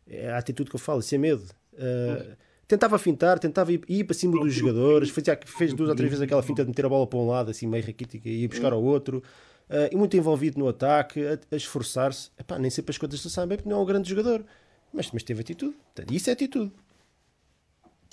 É 0.08 0.32
a 0.32 0.38
atitude 0.38 0.70
que 0.70 0.76
eu 0.76 0.80
falo, 0.80 1.02
sem 1.02 1.20
medo. 1.20 1.44
Uh, 1.74 2.36
tentava 2.68 2.98
fintar, 2.98 3.38
tentava 3.38 3.72
ir, 3.72 3.82
ir 3.88 4.04
para 4.04 4.16
cima 4.16 4.40
dos 4.40 4.54
jogadores, 4.54 5.10
fazia, 5.10 5.40
fez 5.46 5.74
duas 5.74 5.90
ou 5.90 5.96
três 5.96 6.10
vezes 6.10 6.24
aquela 6.24 6.42
finta 6.42 6.64
de 6.64 6.70
meter 6.70 6.86
a 6.86 6.90
bola 6.90 7.06
para 7.06 7.20
um 7.20 7.28
lado, 7.28 7.52
assim 7.52 7.68
meio 7.68 7.86
raquítica, 7.86 8.28
e 8.28 8.44
ir 8.44 8.48
buscar 8.48 8.74
ao 8.74 8.84
outro. 8.84 9.24
Uh, 9.70 9.88
e 9.92 9.96
muito 9.96 10.18
envolvido 10.18 10.60
no 10.60 10.68
ataque, 10.68 11.24
a, 11.26 11.40
a 11.52 11.56
esforçar-se. 11.56 12.30
Nem 12.60 12.70
sempre 12.70 12.92
as 12.92 12.98
coisas 12.98 13.22
se 13.22 13.30
sabem 13.30 13.50
bem, 13.50 13.58
porque 13.58 13.70
não 13.70 13.78
é 13.78 13.82
um 13.82 13.86
grande 13.86 14.10
jogador. 14.10 14.44
Mas, 14.92 15.10
mas 15.12 15.24
teve 15.24 15.42
atitude. 15.42 15.76
Isso 16.12 16.30
é 16.30 16.34
atitude. 16.34 16.72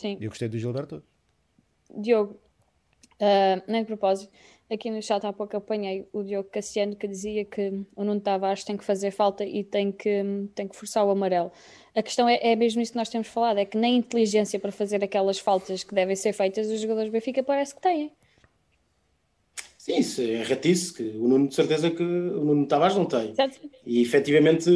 Sim. 0.00 0.16
Eu 0.20 0.28
gostei 0.28 0.48
do 0.48 0.58
Gilberto. 0.58 1.02
Diogo, 1.90 2.34
uh, 3.20 3.62
nem 3.66 3.82
de 3.82 3.86
propósito, 3.86 4.30
aqui 4.70 4.90
no 4.90 5.02
chat 5.02 5.24
há 5.24 5.32
pouco 5.32 5.56
apanhei 5.56 6.06
o 6.12 6.22
Diogo 6.22 6.48
Cassiano 6.50 6.94
que 6.94 7.08
dizia 7.08 7.44
que 7.44 7.84
o 7.96 8.04
Nuno 8.04 8.20
Tavares 8.20 8.64
tem 8.64 8.76
que 8.76 8.84
fazer 8.84 9.10
falta 9.10 9.44
e 9.44 9.64
tem 9.64 9.90
que, 9.90 10.22
tem 10.54 10.68
que 10.68 10.76
forçar 10.76 11.04
o 11.06 11.10
amarelo. 11.10 11.50
A 11.94 12.02
questão 12.02 12.28
é, 12.28 12.38
é 12.42 12.54
mesmo 12.54 12.80
isso 12.80 12.92
que 12.92 12.98
nós 12.98 13.08
temos 13.08 13.28
falado, 13.28 13.58
é 13.58 13.64
que 13.64 13.78
nem 13.78 13.96
inteligência 13.96 14.58
para 14.58 14.70
fazer 14.70 15.02
aquelas 15.02 15.38
faltas 15.38 15.82
que 15.82 15.94
devem 15.94 16.14
ser 16.14 16.32
feitas 16.32 16.68
os 16.68 16.80
jogadores 16.80 17.10
do 17.10 17.12
Benfica 17.12 17.42
parece 17.42 17.74
que 17.74 17.80
têm. 17.80 18.12
Sim, 19.78 19.96
isso 19.96 20.20
é 20.20 20.42
ratice, 20.42 20.92
que 20.92 21.02
o 21.02 21.26
Nuno 21.26 21.48
de 21.48 21.54
certeza 21.54 21.90
que 21.90 22.02
o 22.02 22.44
Nuno 22.44 22.66
Tavares 22.66 22.94
não 22.94 23.06
tem. 23.06 23.34
Certo. 23.34 23.58
E 23.86 24.02
efetivamente 24.02 24.70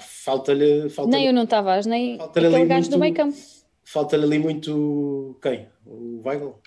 falta-lhe. 0.00 0.88
Falta 0.90 1.10
nem 1.10 1.28
o 1.28 1.32
Nuno 1.32 1.48
Tavares, 1.48 1.86
nem 1.86 2.20
aquele 2.20 2.50
gajo 2.64 2.82
muito, 2.82 2.90
do 2.90 2.98
meio 2.98 3.14
campo. 3.14 3.36
Falta-lhe 3.82 4.22
ali 4.22 4.38
muito. 4.38 5.36
Quem? 5.42 5.66
O 5.86 6.22
Weigl? 6.24 6.60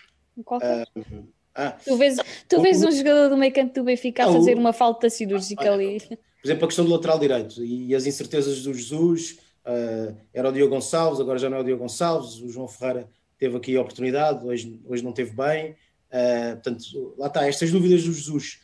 Qualquer. 0.44 0.88
Uh, 0.96 1.28
ah, 1.56 1.72
tu 1.84 1.98
vês, 1.98 2.18
tu 2.48 2.62
vês 2.62 2.84
um 2.84 2.92
jogador 2.92 3.30
do 3.30 3.38
meio 3.38 3.52
campo 3.52 3.74
do 3.74 3.84
Benfica 3.84 4.26
a 4.26 4.32
fazer 4.32 4.56
uma 4.56 4.72
falta 4.72 5.10
cirúrgica 5.10 5.74
ali. 5.74 6.00
Por 6.00 6.46
exemplo, 6.46 6.66
a 6.66 6.68
questão 6.68 6.86
do 6.86 6.92
lateral 6.92 7.18
direito 7.18 7.64
e 7.64 7.96
as 7.96 8.06
incertezas 8.06 8.62
do 8.62 8.74
Jesus. 8.74 9.40
Uh, 9.66 10.16
era 10.34 10.48
o 10.48 10.52
Diogo 10.52 10.76
Gonçalves, 10.76 11.20
agora 11.20 11.38
já 11.40 11.50
não 11.50 11.58
é 11.58 11.60
o 11.62 11.64
Diogo 11.64 11.82
Gonçalves. 11.82 12.40
O 12.42 12.50
João 12.50 12.68
Ferreira 12.68 13.10
teve 13.38 13.58
aqui 13.58 13.76
a 13.76 13.82
oportunidade, 13.82 14.46
hoje, 14.46 14.80
hoje 14.86 15.04
não 15.04 15.12
teve 15.12 15.32
bem. 15.32 15.72
Uh, 16.10 16.54
portanto, 16.54 17.16
lá 17.18 17.28
está, 17.28 17.48
estas 17.48 17.72
dúvidas 17.72 18.04
do 18.04 18.14
Jesus 18.14 18.62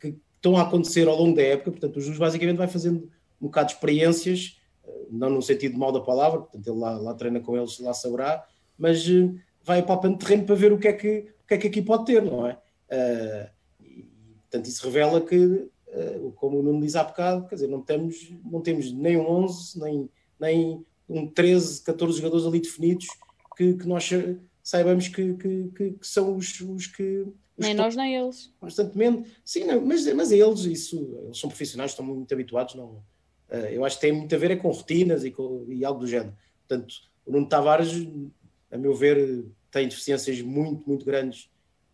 que 0.00 0.14
estão 0.34 0.56
a 0.56 0.62
acontecer 0.62 1.06
ao 1.06 1.16
longo 1.16 1.36
da 1.36 1.42
época, 1.42 1.70
portanto, 1.70 1.96
o 1.96 2.00
Jesus 2.00 2.18
basicamente 2.18 2.56
vai 2.56 2.68
fazendo 2.68 3.08
um 3.40 3.46
bocado 3.46 3.68
de 3.68 3.74
experiências, 3.74 4.58
não 5.10 5.30
no 5.30 5.40
sentido 5.40 5.78
mal 5.78 5.92
da 5.92 6.00
palavra, 6.00 6.40
portanto, 6.40 6.66
ele 6.66 6.78
lá, 6.78 6.98
lá 6.98 7.14
treina 7.14 7.40
com 7.40 7.56
eles, 7.56 7.78
lá 7.78 7.94
saberá, 7.94 8.44
mas 8.76 9.06
vai 9.66 9.84
palpando 9.84 10.18
terreno 10.18 10.46
para 10.46 10.54
ver 10.54 10.72
o 10.72 10.78
que 10.78 10.88
é 10.88 10.92
que, 10.92 11.34
o 11.44 11.46
que, 11.48 11.54
é 11.54 11.58
que 11.58 11.66
aqui 11.66 11.82
pode 11.82 12.06
ter, 12.06 12.22
não 12.22 12.46
é? 12.46 12.58
e, 13.80 14.08
portanto, 14.42 14.66
isso 14.66 14.84
revela 14.84 15.20
que, 15.20 15.68
como 16.36 16.60
o 16.60 16.62
Nuno 16.62 16.80
diz 16.80 16.94
há 16.94 17.02
bocado, 17.02 17.48
quer 17.48 17.56
dizer, 17.56 17.66
não 17.66 17.82
temos, 17.82 18.32
não 18.44 18.60
temos 18.60 18.92
nem 18.92 19.16
um 19.16 19.28
11, 19.28 19.80
nem, 19.80 20.10
nem 20.38 20.86
um 21.08 21.26
13, 21.26 21.82
14 21.82 22.18
jogadores 22.18 22.46
ali 22.46 22.60
definidos 22.60 23.06
que, 23.56 23.74
que 23.74 23.88
nós 23.88 24.08
saibamos 24.62 25.08
que, 25.08 25.34
que, 25.34 25.70
que, 25.74 25.90
que 25.92 26.06
são 26.06 26.36
os, 26.36 26.60
os 26.60 26.86
que. 26.88 27.20
Os 27.56 27.64
nem 27.64 27.74
nós, 27.74 27.96
nem 27.96 28.16
eles. 28.16 28.52
Constantemente. 28.60 29.30
Sim, 29.44 29.64
não, 29.64 29.80
mas, 29.80 30.12
mas 30.12 30.30
eles, 30.30 30.60
isso, 30.64 31.18
eles 31.24 31.38
são 31.38 31.48
profissionais, 31.48 31.92
estão 31.92 32.04
muito 32.04 32.32
habituados. 32.34 32.74
Não, 32.74 33.02
uh, 33.50 33.66
eu 33.70 33.84
acho 33.84 33.96
que 33.96 34.02
tem 34.02 34.12
muito 34.12 34.34
a 34.34 34.38
ver 34.38 34.50
é 34.50 34.56
com 34.56 34.68
rotinas 34.68 35.24
e, 35.24 35.30
com, 35.30 35.64
e 35.68 35.84
algo 35.84 36.00
do 36.00 36.06
género. 36.06 36.36
Portanto, 36.66 36.94
o 37.24 37.32
Nuno 37.32 37.48
Tavares, 37.48 37.92
a 38.70 38.76
meu 38.76 38.94
ver, 38.94 39.46
tem 39.76 39.88
deficiências 39.88 40.40
muito, 40.40 40.82
muito 40.86 41.04
grandes 41.04 41.50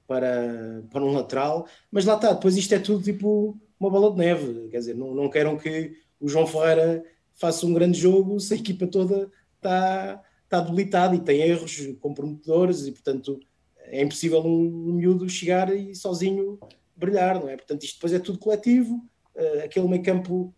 para, 0.07 0.85
para 0.89 1.05
um 1.05 1.11
lateral, 1.11 1.67
mas 1.91 2.05
lá 2.05 2.15
está, 2.15 2.33
depois 2.33 2.57
isto 2.57 2.73
é 2.73 2.79
tudo 2.79 3.03
tipo 3.03 3.59
uma 3.81 3.91
bola 3.91 4.13
de 4.13 4.19
neve, 4.19 4.69
quer 4.69 4.79
dizer, 4.79 4.95
não, 4.95 5.13
não 5.13 5.29
queiram 5.29 5.59
que 5.59 5.97
o 6.21 6.29
João 6.29 6.47
Ferreira 6.47 7.05
faça 7.35 7.67
um 7.67 7.75
grande 7.75 7.99
jogo 7.99 8.39
se 8.39 8.55
a 8.55 8.57
equipa 8.57 8.87
toda 8.87 9.29
está 9.57 10.23
está 10.45 10.61
debilitado 10.61 11.15
e 11.15 11.21
tem 11.21 11.41
erros 11.41 11.81
comprometedores 11.99 12.87
e, 12.87 12.93
portanto, 12.93 13.41
é 13.87 14.03
impossível 14.03 14.41
um, 14.45 14.91
um 14.91 14.93
miúdo 14.93 15.27
chegar 15.27 15.75
e 15.75 15.95
sozinho 15.95 16.61
brilhar, 16.95 17.41
não 17.41 17.49
é? 17.49 17.57
Portanto, 17.57 17.83
isto 17.83 17.95
depois 17.95 18.13
é 18.13 18.19
tudo 18.19 18.39
coletivo, 18.39 19.03
uh, 19.35 19.65
aquele 19.65 19.89
meio 19.89 20.03
campo 20.03 20.55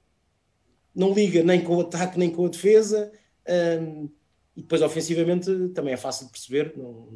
não 0.92 1.14
liga 1.14 1.44
nem 1.44 1.62
com 1.62 1.76
o 1.76 1.80
ataque 1.82 2.18
nem 2.18 2.28
com 2.28 2.44
a 2.44 2.48
defesa, 2.48 3.12
um, 3.80 4.10
e 4.56 4.62
depois 4.62 4.82
ofensivamente 4.82 5.68
também 5.70 5.94
é 5.94 5.96
fácil 5.96 6.26
de 6.26 6.32
perceber 6.32 6.74
não, 6.76 7.08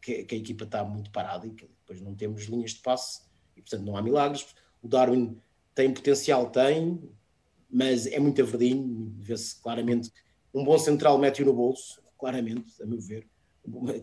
que, 0.00 0.24
que, 0.24 0.34
a 0.34 0.38
equipa 0.38 0.64
está 0.64 0.84
muito 0.84 1.10
parada 1.10 1.46
e 1.46 1.50
que 1.50 1.68
depois 1.80 2.00
não 2.00 2.14
temos 2.14 2.44
linhas 2.44 2.72
de 2.72 2.80
passe 2.80 3.22
e, 3.56 3.60
portanto, 3.60 3.84
não 3.84 3.96
há 3.96 4.02
milagres. 4.02 4.46
O 4.82 4.88
Darwin 4.88 5.38
tem 5.74 5.92
potencial, 5.92 6.50
tem, 6.50 7.00
mas 7.70 8.06
é 8.06 8.18
muito 8.18 8.44
verdinho, 8.44 9.14
vê-se 9.18 9.60
claramente 9.60 10.10
um 10.56 10.64
bom 10.64 10.78
central 10.78 11.18
mete-o 11.18 11.44
no 11.44 11.52
bolso, 11.52 12.00
claramente, 12.18 12.82
a 12.82 12.86
meu 12.86 12.98
ver. 12.98 13.26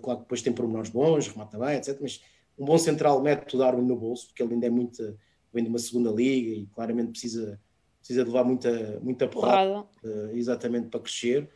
Claro 0.02 0.20
que 0.20 0.26
depois 0.26 0.42
tem 0.44 0.54
pormenores 0.54 0.92
bons, 0.92 1.28
remata 1.28 1.58
bem, 1.58 1.78
etc. 1.78 1.98
Mas 2.00 2.22
um 2.58 2.66
bom 2.66 2.78
central 2.78 3.22
mete 3.24 3.56
o 3.56 3.58
Darwin 3.58 3.86
no 3.86 3.96
bolso, 3.96 4.28
porque 4.28 4.44
ele 4.44 4.54
ainda 4.54 4.68
é 4.68 4.70
muito, 4.70 5.18
vem 5.52 5.64
de 5.64 5.70
uma 5.70 5.80
segunda 5.80 6.12
liga 6.12 6.52
e 6.52 6.68
claramente 6.68 7.12
precisa, 7.12 7.60
precisa 7.98 8.24
de 8.24 8.30
levar 8.30 8.44
muita, 8.44 9.00
muita 9.00 9.28
porrada, 9.28 9.84
porrada. 10.02 10.28
Uh, 10.28 10.38
exatamente 10.38 10.90
para 10.90 11.00
crescer. 11.00 11.50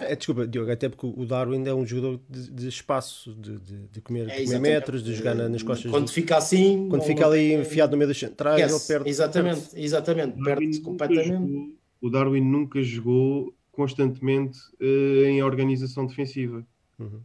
É, 0.00 0.16
desculpa, 0.16 0.46
Diogo, 0.46 0.70
até 0.70 0.88
porque 0.88 1.06
o 1.06 1.26
Darwin 1.26 1.66
é 1.66 1.74
um 1.74 1.86
jogador 1.86 2.20
de, 2.28 2.50
de 2.50 2.68
espaço, 2.68 3.34
de, 3.34 3.58
de, 3.58 3.88
de 3.88 4.00
comer, 4.00 4.28
é, 4.28 4.44
comer 4.44 4.58
metros, 4.58 5.02
de 5.02 5.14
jogar 5.14 5.34
nas 5.34 5.62
costas. 5.62 5.90
Quando 5.90 6.10
fica 6.10 6.36
assim. 6.36 6.88
Quando 6.88 7.02
fica 7.02 7.26
ali 7.26 7.52
enfiado 7.54 7.92
no 7.92 7.98
meio 7.98 8.08
das 8.08 8.18
centrais, 8.18 8.60
yes, 8.60 8.72
ele 8.72 8.80
perde. 8.88 9.10
Exatamente, 9.10 9.60
perde. 9.60 9.84
exatamente, 9.84 10.42
perde 10.42 10.80
completamente. 10.80 11.52
Jogou, 11.52 11.68
o 12.00 12.10
Darwin 12.10 12.40
nunca 12.40 12.82
jogou 12.82 13.54
constantemente 13.70 14.58
uh, 14.80 15.24
em 15.24 15.42
organização 15.42 16.06
defensiva. 16.06 16.66
Uhum. 16.98 17.20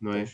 Não 0.00 0.14
é? 0.14 0.24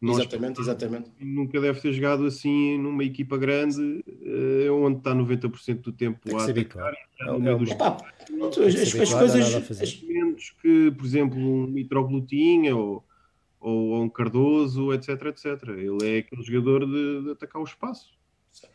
Nós, 0.00 0.18
exatamente, 0.18 0.60
exatamente. 0.60 1.10
Nunca 1.18 1.60
deve 1.60 1.80
ter 1.80 1.92
jogado 1.92 2.24
assim 2.24 2.78
numa 2.78 3.02
equipa 3.02 3.36
grande 3.36 3.80
uh, 3.80 4.72
onde 4.72 4.98
está 4.98 5.12
90% 5.12 5.80
do 5.80 5.92
tempo 5.92 6.36
a 6.36 6.44
atacar. 6.44 6.94
É, 7.20 7.28
é, 7.28 7.56
dos... 7.56 7.70
Epá, 7.70 7.96
as, 7.96 8.58
as, 8.58 9.00
as 9.00 9.12
coisas. 9.12 9.80
As... 9.82 10.04
que, 10.60 10.90
por 10.92 11.04
exemplo, 11.04 11.38
um 11.38 11.66
Mitroglutinha 11.66 12.76
ou, 12.76 13.04
ou 13.60 14.02
um 14.02 14.08
Cardoso, 14.08 14.92
etc, 14.92 15.26
etc. 15.26 15.62
Ele 15.68 16.16
é 16.16 16.18
aquele 16.18 16.42
jogador 16.42 16.86
de, 16.86 17.24
de 17.24 17.30
atacar 17.32 17.60
o 17.60 17.64
espaço. 17.64 18.10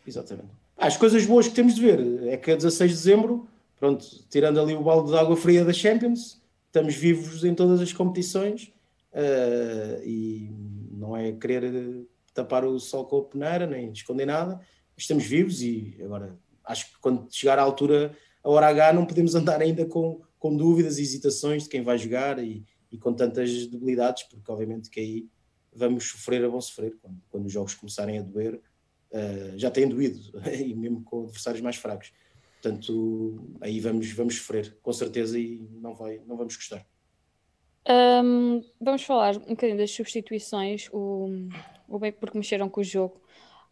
Exatamente. 0.06 0.50
As 0.78 0.98
coisas 0.98 1.26
boas 1.26 1.48
que 1.48 1.54
temos 1.54 1.76
de 1.76 1.82
ver 1.82 2.28
é 2.28 2.38
que 2.38 2.52
a 2.52 2.56
16 2.56 2.92
de 2.92 2.98
dezembro 2.98 3.48
pronto, 3.84 4.06
tirando 4.30 4.62
ali 4.62 4.74
o 4.74 4.82
balde 4.82 5.12
de 5.12 5.18
água 5.18 5.36
fria 5.36 5.66
da 5.66 5.74
Champions, 5.74 6.42
estamos 6.68 6.96
vivos 6.96 7.44
em 7.44 7.54
todas 7.54 7.82
as 7.82 7.92
competições 7.92 8.72
uh, 9.12 10.02
e 10.06 10.50
não 10.90 11.18
é 11.18 11.34
querer 11.34 12.08
tapar 12.34 12.64
o 12.64 12.80
sol 12.80 13.04
com 13.04 13.18
a 13.18 13.24
peneira, 13.24 13.68
nem 13.68 13.92
esconder 13.92 14.26
nada, 14.26 14.62
estamos 14.96 15.26
vivos 15.26 15.62
e 15.62 15.98
agora 16.02 16.34
acho 16.64 16.94
que 16.94 17.00
quando 17.02 17.28
chegar 17.30 17.60
à 17.60 17.62
altura, 17.62 18.16
a 18.42 18.50
hora 18.50 18.68
H, 18.68 18.94
não 18.94 19.06
podemos 19.06 19.36
andar 19.36 19.62
ainda 19.62 19.86
com, 19.86 20.22
com 20.44 20.54
dúvidas 20.54 21.00
e 21.00 21.04
hesitações 21.04 21.64
de 21.64 21.70
quem 21.70 21.82
vai 21.82 21.98
jogar 21.98 22.38
e, 22.38 22.66
e 22.92 22.98
com 22.98 23.14
tantas 23.14 23.66
debilidades, 23.66 24.24
porque 24.24 24.52
obviamente 24.52 24.90
que 24.90 25.00
aí 25.00 25.30
vamos 25.74 26.04
sofrer 26.10 26.44
a 26.44 26.50
bom 26.50 26.60
sofrer 26.60 26.98
quando, 27.02 27.18
quando 27.30 27.46
os 27.46 27.54
jogos 27.54 27.74
começarem 27.74 28.20
a 28.20 28.22
doer. 28.22 28.62
Uh, 29.10 29.58
já 29.58 29.72
têm 29.72 29.88
doído, 29.88 30.20
e 30.52 30.76
mesmo 30.76 31.02
com 31.02 31.24
adversários 31.24 31.62
mais 31.62 31.78
fracos. 31.78 32.12
Portanto, 32.62 33.56
aí 33.62 33.80
vamos, 33.80 34.12
vamos 34.12 34.36
sofrer, 34.36 34.78
com 34.82 34.92
certeza, 34.92 35.40
e 35.40 35.66
não, 35.80 35.96
vai, 35.96 36.20
não 36.28 36.36
vamos 36.36 36.58
gostar. 36.58 36.86
Um, 37.88 38.62
vamos 38.82 39.04
falar 39.04 39.38
um 39.38 39.52
bocadinho 39.52 39.78
das 39.78 39.92
substituições, 39.92 40.90
o, 40.92 41.30
o 41.88 42.00
bem 42.00 42.12
porque 42.12 42.38
mexeram 42.38 42.68
com 42.68 42.82
o 42.82 42.84
jogo. 42.84 43.23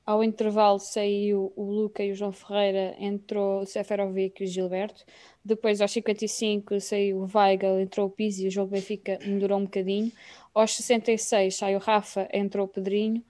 Ao 0.06 0.24
intervalo 0.24 0.80
saiu 0.80 1.54
o 1.56 1.64
Luca 1.64 2.04
e 2.04 2.12
o 2.12 2.16
João 2.16 2.32
Ferreira, 2.32 2.96
entrou 3.00 3.62
o 3.62 3.66
Seferovic 3.66 4.42
e 4.42 4.46
o 4.46 4.48
Gilberto. 4.48 5.06
Depois, 5.46 5.80
aos 5.80 5.92
55, 5.92 6.80
saiu 6.80 7.20
o 7.20 7.30
Weigl, 7.34 7.80
entrou 7.80 8.08
o 8.08 8.10
Pizzi, 8.10 8.48
o 8.48 8.52
jogo 8.52 8.72
Benfica 8.72 9.20
melhorou 9.26 9.60
um 9.60 9.66
bocadinho. 9.66 10.12
Aos 10.54 10.76
66 10.76 11.56
saiu 11.56 11.78
o 11.78 11.82
Rafa, 11.82 12.28
entrou 12.34 12.66
o 12.66 12.70
Pedrinho. 12.70 13.24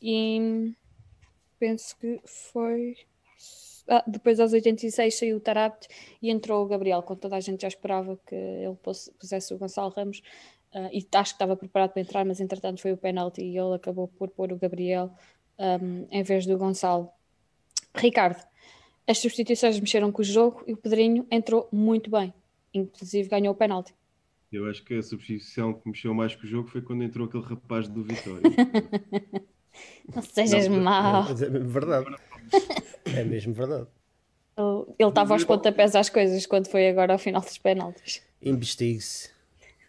e 0.00 0.74
penso 1.58 1.96
que 1.98 2.20
foi. 2.24 2.96
Ah, 3.88 4.04
depois 4.06 4.40
aos 4.40 4.52
86 4.52 5.16
saiu 5.16 5.36
o 5.36 5.40
Tarabt 5.40 5.86
e 6.20 6.30
entrou 6.30 6.64
o 6.64 6.66
Gabriel, 6.66 7.02
quando 7.02 7.20
toda 7.20 7.36
a 7.36 7.40
gente 7.40 7.62
já 7.62 7.68
esperava 7.68 8.18
que 8.26 8.34
ele 8.34 8.76
pusesse 9.18 9.54
o 9.54 9.58
Gonçalo 9.58 9.90
Ramos 9.90 10.22
uh, 10.74 10.90
e 10.92 11.06
acho 11.14 11.32
que 11.32 11.36
estava 11.36 11.56
preparado 11.56 11.92
para 11.92 12.02
entrar, 12.02 12.24
mas 12.24 12.40
entretanto 12.40 12.80
foi 12.82 12.92
o 12.92 12.96
penalti 12.96 13.42
e 13.42 13.56
ele 13.56 13.74
acabou 13.74 14.08
por 14.08 14.28
pôr 14.30 14.52
o 14.52 14.58
Gabriel 14.58 15.12
um, 15.58 16.06
em 16.10 16.22
vez 16.22 16.46
do 16.46 16.56
Gonçalo. 16.56 17.08
Ricardo, 17.94 18.42
as 19.06 19.18
substituições 19.18 19.78
mexeram 19.78 20.10
com 20.10 20.22
o 20.22 20.24
jogo 20.24 20.62
e 20.66 20.72
o 20.72 20.76
Pedrinho 20.76 21.26
entrou 21.30 21.68
muito 21.72 22.10
bem, 22.10 22.32
inclusive 22.74 23.28
ganhou 23.28 23.52
o 23.52 23.56
penalti. 23.56 23.94
Eu 24.52 24.68
acho 24.68 24.84
que 24.84 24.94
a 24.94 25.02
substituição 25.02 25.74
que 25.74 25.88
mexeu 25.88 26.14
mais 26.14 26.34
com 26.34 26.44
o 26.44 26.46
jogo 26.46 26.68
foi 26.68 26.80
quando 26.80 27.02
entrou 27.02 27.26
aquele 27.26 27.44
rapaz 27.44 27.88
do 27.88 28.02
Vitória. 28.02 28.42
Não 30.14 30.22
sejas 30.22 30.68
não, 30.68 30.80
mau. 30.80 31.26
É, 31.28 31.30
é, 31.32 31.48
verdade. 31.58 32.16
É 33.04 33.24
mesmo 33.24 33.52
verdade. 33.52 33.86
Ele 34.98 35.08
estava 35.10 35.34
aos 35.34 35.44
pontapés 35.44 35.94
às 35.94 36.08
coisas 36.08 36.46
quando 36.46 36.68
foi 36.68 36.88
agora 36.88 37.12
ao 37.12 37.18
final 37.18 37.42
dos 37.42 37.58
penaltis. 37.58 38.22
Investigue-se. 38.40 39.30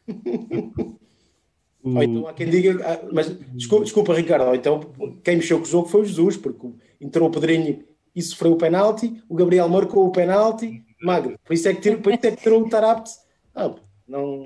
Ou 1.95 2.03
então 2.03 2.27
há 2.27 2.33
quem 2.33 2.49
diga, 2.49 2.79
ah, 2.85 3.07
mas 3.11 3.29
desculpa, 3.53 3.83
desculpa, 3.83 4.13
Ricardo, 4.13 4.55
então 4.55 4.79
quem 5.23 5.37
mexeu 5.37 5.59
com 5.59 5.65
o 5.65 5.67
jogo 5.67 5.87
foi 5.87 6.01
o 6.01 6.05
Jesus, 6.05 6.37
porque 6.37 6.67
entrou 6.99 7.29
o 7.29 7.31
Pedrinho 7.31 7.83
e 8.15 8.21
sofreu 8.21 8.53
o 8.53 8.57
penalti, 8.57 9.21
o 9.29 9.35
Gabriel 9.35 9.69
marcou 9.69 10.07
o 10.07 10.11
penalti, 10.11 10.83
magro, 11.01 11.37
por 11.43 11.53
isso 11.53 11.67
é 11.67 11.73
que, 11.73 11.81
tirou, 11.81 11.99
por 11.99 12.13
isso 12.13 12.25
é 12.25 12.31
que 12.31 12.41
tirou 12.41 12.61
o 12.61 12.69
Tarapte. 12.69 13.11
Ah, 13.53 13.75
não, 14.07 14.45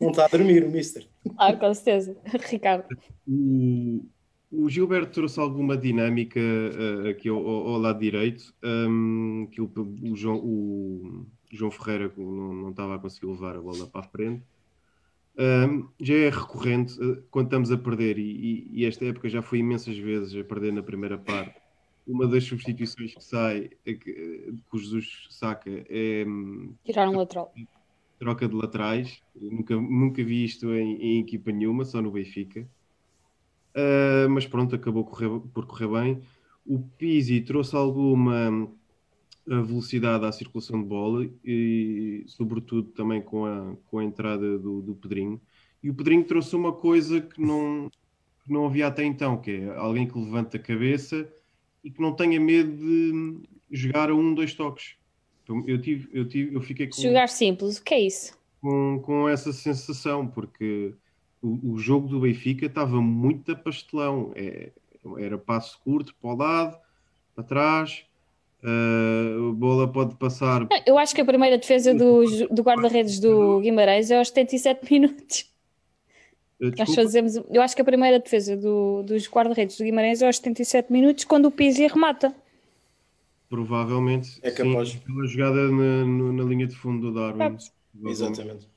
não 0.00 0.10
está 0.10 0.26
a 0.26 0.28
dormir 0.28 0.64
o 0.64 0.70
Mister. 0.70 1.06
Ah, 1.36 1.52
com 1.52 1.72
certeza, 1.74 2.16
Ricardo. 2.48 2.84
O, 3.26 4.04
o 4.50 4.68
Gilberto 4.68 5.12
trouxe 5.12 5.38
alguma 5.38 5.76
dinâmica 5.76 6.40
uh, 6.40 7.08
aqui 7.08 7.28
ao, 7.28 7.46
ao, 7.46 7.78
lado 7.78 8.00
direito, 8.00 8.54
um, 8.62 9.48
que 9.50 9.60
o, 9.60 9.70
o, 10.02 10.16
João, 10.16 10.36
o 10.38 11.26
João 11.52 11.70
Ferreira 11.70 12.12
não, 12.16 12.54
não 12.54 12.70
estava 12.70 12.96
a 12.96 12.98
conseguir 12.98 13.26
levar 13.26 13.56
a 13.56 13.60
bola 13.60 13.86
para 13.86 14.00
a 14.00 14.08
frente. 14.08 14.42
Um, 15.40 15.88
já 15.98 16.14
é 16.14 16.28
recorrente 16.28 17.00
uh, 17.02 17.22
quando 17.30 17.46
estamos 17.46 17.72
a 17.72 17.78
perder, 17.78 18.18
e, 18.18 18.68
e, 18.70 18.84
esta 18.84 19.06
época 19.06 19.26
já 19.26 19.40
foi 19.40 19.60
imensas 19.60 19.96
vezes 19.96 20.38
a 20.38 20.44
perder 20.44 20.70
na 20.70 20.82
primeira 20.82 21.16
parte. 21.16 21.58
Uma 22.06 22.26
das 22.26 22.44
substituições 22.44 23.14
que 23.14 23.24
sai, 23.24 23.70
é 23.86 23.94
que, 23.94 24.12
que 24.12 24.76
o 24.76 24.78
Jesus 24.78 25.28
saca, 25.30 25.70
é 25.88 26.26
hum, 26.26 26.74
tirar 26.84 27.08
um 27.08 27.16
lateral. 27.16 27.54
Troca 28.18 28.46
de 28.46 28.54
laterais. 28.54 29.22
nunca, 29.34 29.74
nunca 29.76 30.22
vi 30.22 30.44
isto 30.44 30.74
em, 30.74 30.96
em, 31.00 31.20
equipa 31.20 31.50
nenhuma, 31.50 31.86
só 31.86 32.02
no 32.02 32.10
Benfica. 32.10 32.68
Uh, 33.74 34.28
mas 34.28 34.46
pronto, 34.46 34.74
acabou 34.74 35.04
correr, 35.04 35.40
por 35.54 35.64
correr 35.64 35.88
bem. 35.88 36.22
O 36.66 36.80
Pizzi 36.98 37.40
trouxe 37.40 37.74
alguma 37.74 38.70
a 39.50 39.60
velocidade 39.60 40.24
à 40.24 40.30
circulação 40.30 40.80
de 40.80 40.86
bola 40.86 41.28
e, 41.44 42.22
sobretudo, 42.28 42.90
também 42.90 43.20
com 43.20 43.44
a, 43.44 43.74
com 43.86 43.98
a 43.98 44.04
entrada 44.04 44.56
do, 44.58 44.80
do 44.80 44.94
Pedrinho. 44.94 45.40
E 45.82 45.90
o 45.90 45.94
Pedrinho 45.94 46.24
trouxe 46.24 46.54
uma 46.54 46.72
coisa 46.72 47.20
que 47.20 47.40
não, 47.40 47.90
que 48.44 48.52
não 48.52 48.66
havia 48.66 48.86
até 48.86 49.04
então, 49.04 49.36
que 49.36 49.50
é 49.50 49.76
alguém 49.76 50.06
que 50.06 50.16
levanta 50.16 50.56
a 50.56 50.60
cabeça 50.60 51.28
e 51.82 51.90
que 51.90 52.00
não 52.00 52.12
tenha 52.12 52.38
medo 52.38 52.76
de 52.76 53.48
jogar 53.70 54.10
a 54.10 54.14
um, 54.14 54.32
dois 54.34 54.54
toques. 54.54 54.94
Então, 55.42 55.64
eu, 55.66 55.80
tive, 55.80 56.08
eu, 56.12 56.28
tive, 56.28 56.54
eu 56.54 56.60
fiquei 56.60 56.86
com. 56.86 57.00
Jogar 57.00 57.28
simples, 57.28 57.78
o 57.78 57.82
que 57.82 57.94
é 57.94 58.00
isso? 58.00 58.38
Com, 58.60 59.00
com 59.02 59.28
essa 59.28 59.52
sensação, 59.52 60.28
porque 60.28 60.94
o, 61.42 61.72
o 61.72 61.78
jogo 61.78 62.06
do 62.06 62.20
Benfica 62.20 62.66
estava 62.66 63.00
muito 63.00 63.50
a 63.50 63.56
pastelão. 63.56 64.32
É, 64.36 64.70
era 65.18 65.38
passo 65.38 65.80
curto 65.82 66.14
para 66.20 66.30
o 66.30 66.36
lado, 66.36 66.78
para 67.34 67.42
trás, 67.42 68.04
Uh, 68.62 69.50
a 69.50 69.52
bola 69.54 69.88
pode 69.88 70.14
passar. 70.16 70.66
Eu 70.86 70.98
acho 70.98 71.14
que 71.14 71.20
a 71.20 71.24
primeira 71.24 71.56
defesa 71.56 71.94
do, 71.94 72.24
do 72.48 72.62
guarda-redes 72.62 73.18
do 73.18 73.60
Guimarães 73.60 74.10
é 74.10 74.18
aos 74.18 74.28
77 74.28 74.80
minutos. 74.92 75.50
Eh, 76.60 76.70
Nós 76.78 76.94
fazemos, 76.94 77.36
eu 77.36 77.62
acho 77.62 77.74
que 77.74 77.80
a 77.80 77.84
primeira 77.84 78.18
defesa 78.18 78.56
do, 78.56 79.02
dos 79.02 79.26
guarda-redes 79.28 79.78
do 79.78 79.84
Guimarães 79.84 80.20
é 80.20 80.26
aos 80.26 80.36
77 80.36 80.92
minutos, 80.92 81.24
quando 81.24 81.46
o 81.46 81.50
Pizzi 81.50 81.86
remata. 81.86 82.34
Provavelmente. 83.48 84.38
É 84.42 84.50
capaz. 84.50 84.90
Sim, 84.90 84.98
pela 84.98 85.26
jogada 85.26 85.70
na, 85.70 86.04
na, 86.32 86.44
linha 86.44 86.66
de 86.66 86.76
fundo 86.76 87.10
do 87.10 87.14
Darwin. 87.18 87.56
Exatamente. 88.04 88.68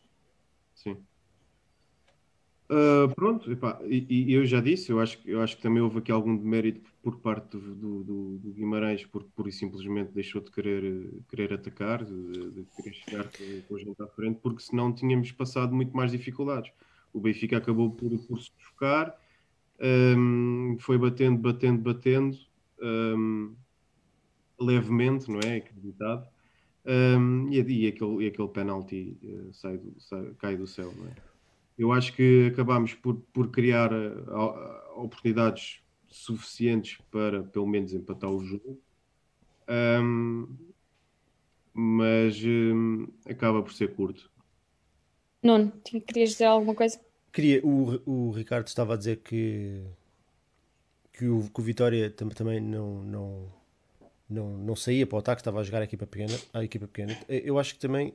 Uh, 2.74 3.14
pronto, 3.14 3.52
epá, 3.52 3.80
e, 3.86 4.04
e, 4.10 4.34
eu 4.34 4.44
já 4.48 4.60
disse, 4.60 4.92
eu 4.92 5.00
acho, 5.00 5.20
eu 5.26 5.42
acho 5.42 5.58
que 5.58 5.62
também 5.62 5.80
houve 5.80 6.00
aqui 6.00 6.12
algum 6.12 6.36
demérito 6.36 6.90
por 7.04 7.20
parte 7.20 7.56
do, 7.56 8.04
do, 8.04 8.38
do 8.40 8.52
Guimarães, 8.52 9.06
porque 9.06 9.30
pura 9.36 9.50
e 9.50 9.52
simplesmente 9.52 10.12
deixou 10.12 10.42
de 10.42 10.50
querer, 10.50 11.08
querer 11.30 11.54
atacar, 11.54 12.04
de, 12.04 12.52
de 12.52 12.66
querer 12.76 12.94
chegar 12.96 13.30
com 13.68 13.76
a 13.76 13.80
gente 13.80 14.02
à 14.02 14.08
frente, 14.08 14.40
porque 14.42 14.64
senão 14.64 14.92
tínhamos 14.92 15.32
passado 15.32 15.76
muito 15.76 15.96
mais 15.96 16.12
dificuldades. 16.12 16.72
O 17.14 17.20
Benfica 17.20 17.58
acabou 17.58 17.92
por, 17.92 18.18
por 18.26 18.42
se 18.42 18.50
focar, 18.58 19.16
um, 20.18 20.76
foi 20.80 20.98
batendo, 20.98 21.38
batendo, 21.38 21.80
batendo, 21.80 22.38
um, 22.82 23.54
levemente, 24.60 25.30
não 25.30 25.42
é? 25.46 25.58
Acreditado. 25.58 26.28
Um, 26.86 27.50
e, 27.52 27.62
e, 27.62 27.88
aquele, 27.88 28.24
e 28.24 28.28
aquele 28.28 28.48
penalti 28.48 29.16
uh, 29.22 29.54
sai 29.54 29.78
do, 29.78 29.94
sai, 30.00 30.34
cai 30.40 30.58
do 30.58 30.66
céu, 30.66 30.92
não 30.98 31.08
é? 31.08 31.33
Eu 31.84 31.92
acho 31.92 32.14
que 32.14 32.48
acabámos 32.54 32.94
por, 32.94 33.16
por 33.34 33.52
criar 33.52 33.92
uh, 33.92 35.02
oportunidades 35.04 35.82
suficientes 36.08 36.98
para 37.12 37.44
pelo 37.44 37.68
menos 37.68 37.94
empatar 37.94 38.30
o 38.30 38.42
jogo. 38.42 38.82
Um, 39.68 40.48
mas 41.74 42.42
um, 42.46 43.08
acaba 43.26 43.62
por 43.62 43.74
ser 43.74 43.94
curto. 43.94 44.32
Nuno, 45.44 45.74
querias 45.84 46.30
dizer 46.30 46.46
alguma 46.46 46.74
coisa? 46.74 47.02
Queria, 47.34 47.60
o, 47.66 48.02
o 48.06 48.32
Ricardo 48.32 48.68
estava 48.68 48.94
a 48.94 48.98
dizer 48.98 49.18
que, 49.18 49.84
que, 51.12 51.28
o, 51.28 51.50
que 51.50 51.60
o 51.60 51.64
Vitória 51.64 52.10
também 52.10 52.62
não, 52.62 53.04
não, 53.04 53.54
não, 54.30 54.58
não 54.58 54.76
saía 54.76 55.06
para 55.06 55.18
o 55.18 55.20
ataque, 55.20 55.42
estava 55.42 55.60
a 55.60 55.64
jogar 55.64 55.82
a 55.82 55.84
equipa 55.84 56.08
pequena. 56.08 56.40
A 56.54 56.64
equipa 56.64 56.88
pequena. 56.88 57.18
Eu 57.28 57.60
acho 57.60 57.74
que 57.74 57.82
também 57.82 58.14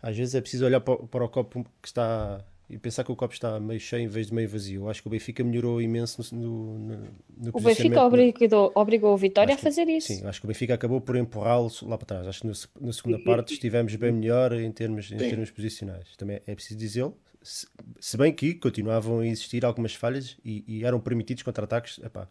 às 0.00 0.16
vezes 0.16 0.34
é 0.34 0.40
preciso 0.40 0.64
olhar 0.64 0.80
para, 0.80 0.96
para 0.96 1.24
o 1.24 1.28
copo 1.28 1.66
que 1.82 1.88
está 1.88 2.42
e 2.68 2.78
pensar 2.78 3.04
que 3.04 3.12
o 3.12 3.16
copo 3.16 3.34
está 3.34 3.60
meio 3.60 3.78
cheio 3.78 4.02
em 4.02 4.08
vez 4.08 4.28
de 4.28 4.34
meio 4.34 4.48
vazio. 4.48 4.82
Eu 4.82 4.88
acho 4.88 5.02
que 5.02 5.08
o 5.08 5.10
Benfica 5.10 5.44
melhorou 5.44 5.82
imenso 5.82 6.34
no, 6.34 6.78
no, 6.78 6.96
no 7.36 7.50
O 7.52 7.60
Benfica 7.60 8.02
obrigou, 8.02 8.72
obrigou 8.74 9.12
o 9.12 9.16
Vitória 9.16 9.54
a 9.54 9.58
fazer 9.58 9.86
isso. 9.88 10.08
Sim, 10.08 10.26
acho 10.26 10.40
que 10.40 10.46
o 10.46 10.48
Benfica 10.48 10.74
acabou 10.74 11.00
por 11.00 11.16
empurrá-lo 11.16 11.70
lá 11.82 11.98
para 11.98 12.06
trás. 12.06 12.26
Acho 12.26 12.40
que 12.40 12.46
no, 12.46 12.54
na 12.80 12.92
segunda 12.92 13.18
parte 13.18 13.52
estivemos 13.52 13.94
bem 13.96 14.12
melhor 14.12 14.52
em 14.52 14.72
termos, 14.72 15.12
em 15.12 15.18
termos 15.18 15.50
posicionais. 15.50 16.16
Também 16.16 16.40
é 16.46 16.54
preciso 16.54 16.78
dizê-lo. 16.78 17.16
Se, 17.42 17.66
se, 18.00 18.16
bem 18.16 18.32
que 18.32 18.54
continuavam 18.54 19.18
a 19.18 19.26
existir 19.26 19.66
algumas 19.66 19.94
falhas 19.94 20.38
e, 20.42 20.64
e 20.66 20.84
eram 20.84 20.98
permitidos 20.98 21.42
contra-ataques. 21.42 21.98
Epá, 22.02 22.26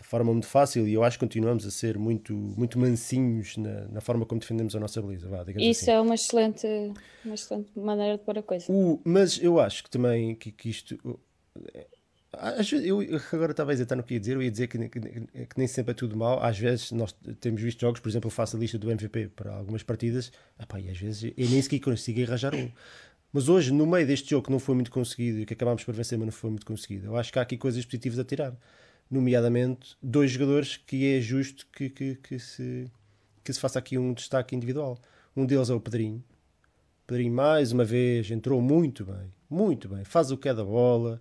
de 0.00 0.08
forma 0.08 0.32
muito 0.32 0.46
fácil 0.46 0.86
e 0.86 0.94
eu 0.94 1.02
acho 1.02 1.18
que 1.18 1.24
continuamos 1.24 1.66
a 1.66 1.70
ser 1.70 1.98
muito, 1.98 2.32
muito 2.32 2.78
mansinhos 2.78 3.56
na, 3.56 3.88
na 3.88 4.00
forma 4.00 4.24
como 4.24 4.40
defendemos 4.40 4.74
a 4.76 4.80
nossa 4.80 5.02
baliza. 5.02 5.28
Vá, 5.28 5.44
Isso 5.56 5.82
assim. 5.82 5.90
é 5.90 6.00
uma 6.00 6.14
excelente, 6.14 6.66
uma 7.24 7.34
excelente 7.34 7.70
maneira 7.76 8.16
de 8.16 8.24
pôr 8.24 8.38
a 8.38 8.42
coisa. 8.42 8.70
O, 8.70 9.00
mas 9.04 9.38
eu 9.42 9.58
acho 9.58 9.82
que 9.82 9.90
também 9.90 10.34
que, 10.34 10.52
que 10.52 10.70
isto. 10.70 10.98
Eu 12.84 12.98
agora 13.32 13.50
estava 13.50 13.72
a 13.72 13.74
hesitar 13.74 13.96
no 13.96 14.04
que 14.04 14.14
ia 14.14 14.20
dizer, 14.20 14.36
eu 14.36 14.42
ia 14.42 14.50
dizer 14.50 14.68
que, 14.68 14.78
que, 14.88 15.00
que, 15.00 15.58
nem 15.58 15.66
sempre 15.66 15.90
é 15.90 15.94
tudo 15.94 16.16
mal. 16.16 16.42
Às 16.42 16.58
vezes 16.58 16.92
nós 16.92 17.12
temos 17.40 17.60
visto 17.60 17.80
jogos, 17.80 18.00
por 18.00 18.08
exemplo, 18.08 18.28
eu 18.28 18.30
faço 18.30 18.56
a 18.56 18.60
lista 18.60 18.78
do 18.78 18.90
MVP 18.90 19.30
para 19.34 19.52
algumas 19.54 19.82
partidas, 19.82 20.30
epá, 20.60 20.78
e 20.78 20.88
às 20.90 20.98
vezes 20.98 21.32
eu 21.36 21.48
nem 21.48 21.60
sequer 21.60 21.80
consigo 21.80 22.22
arranjar 22.22 22.54
um. 22.54 22.70
Mas 23.32 23.48
hoje, 23.48 23.72
no 23.72 23.86
meio 23.86 24.06
deste 24.06 24.30
jogo 24.30 24.46
que 24.46 24.52
não 24.52 24.58
foi 24.58 24.74
muito 24.74 24.90
conseguido 24.90 25.40
e 25.40 25.46
que 25.46 25.52
acabámos 25.52 25.84
por 25.84 25.94
vencer, 25.94 26.16
mas 26.16 26.26
não 26.26 26.32
foi 26.32 26.50
muito 26.50 26.64
conseguido, 26.64 27.06
eu 27.06 27.16
acho 27.16 27.32
que 27.32 27.38
há 27.38 27.42
aqui 27.42 27.58
coisas 27.58 27.84
positivas 27.84 28.18
a 28.18 28.24
tirar 28.24 28.54
nomeadamente 29.10 29.96
dois 30.02 30.30
jogadores 30.30 30.76
que 30.76 31.16
é 31.16 31.20
justo 31.20 31.66
que, 31.72 31.88
que, 31.88 32.14
que, 32.16 32.38
se, 32.38 32.90
que 33.42 33.52
se 33.52 33.60
faça 33.60 33.78
aqui 33.78 33.96
um 33.96 34.12
destaque 34.12 34.54
individual. 34.54 34.98
Um 35.36 35.46
deles 35.46 35.70
é 35.70 35.74
o 35.74 35.80
Pedrinho. 35.80 36.22
Pedrinho, 37.06 37.32
mais 37.32 37.72
uma 37.72 37.84
vez, 37.84 38.30
entrou 38.30 38.60
muito 38.60 39.04
bem, 39.04 39.32
muito 39.48 39.88
bem. 39.88 40.04
Faz 40.04 40.30
o 40.30 40.36
que 40.36 40.48
é 40.48 40.54
da 40.54 40.64
bola, 40.64 41.20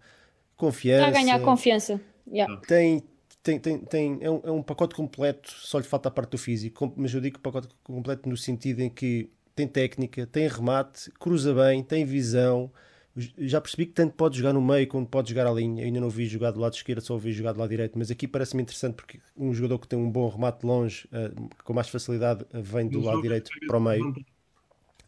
confiança. 0.56 1.08
Está 1.08 1.20
a 1.20 1.24
ganhar 1.24 1.40
confiança. 1.40 2.02
Yeah. 2.28 2.60
Tem, 2.68 3.04
tem, 3.42 3.60
tem, 3.60 3.80
tem, 3.80 4.18
é, 4.22 4.30
um, 4.30 4.42
é 4.44 4.52
um 4.52 4.62
pacote 4.62 4.94
completo, 4.94 5.50
só 5.50 5.78
lhe 5.78 5.86
falta 5.86 6.10
a 6.10 6.12
parte 6.12 6.32
do 6.32 6.38
físico, 6.38 6.92
mas 6.98 7.14
eu 7.14 7.22
digo 7.22 7.40
pacote 7.40 7.70
completo 7.84 8.28
no 8.28 8.36
sentido 8.36 8.82
em 8.82 8.90
que 8.90 9.30
tem 9.56 9.68
técnica, 9.68 10.28
tem 10.28 10.48
remate, 10.48 11.10
cruza 11.12 11.54
bem, 11.54 11.82
tem 11.82 12.04
visão, 12.04 12.70
já 13.18 13.60
percebi 13.60 13.88
que 13.88 13.94
tanto 13.94 14.14
pode 14.14 14.38
jogar 14.38 14.54
no 14.54 14.62
meio 14.62 14.88
como 14.88 15.06
pode 15.06 15.30
jogar 15.30 15.48
à 15.48 15.52
linha. 15.52 15.82
Eu 15.82 15.88
ainda 15.88 16.00
não 16.00 16.10
vi 16.10 16.28
jogar 16.28 16.52
do 16.52 16.60
lado 16.60 16.74
esquerdo, 16.74 17.02
só 17.02 17.14
ouvi 17.14 17.32
jogar 17.32 17.54
do 17.54 17.60
lado 17.60 17.70
direito. 17.70 17.98
Mas 17.98 18.12
aqui 18.12 18.28
parece-me 18.28 18.62
interessante 18.62 18.96
porque 18.96 19.20
um 19.36 19.54
jogador 19.54 19.80
que 19.80 19.88
tem 19.88 19.98
um 19.98 20.10
bom 20.10 20.30
remate 20.30 20.66
longe, 20.66 21.08
uh, 21.08 21.50
com 21.64 21.74
mais 21.74 21.90
facilidade, 21.90 22.44
uh, 22.54 22.62
vem 22.62 22.88
do 22.88 23.02
lado 23.02 23.22
direito 23.22 23.50
para 23.68 23.78
o 23.78 23.82
meio. 23.82 24.14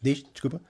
Diz, 0.02 0.24
desculpa. 0.32 0.60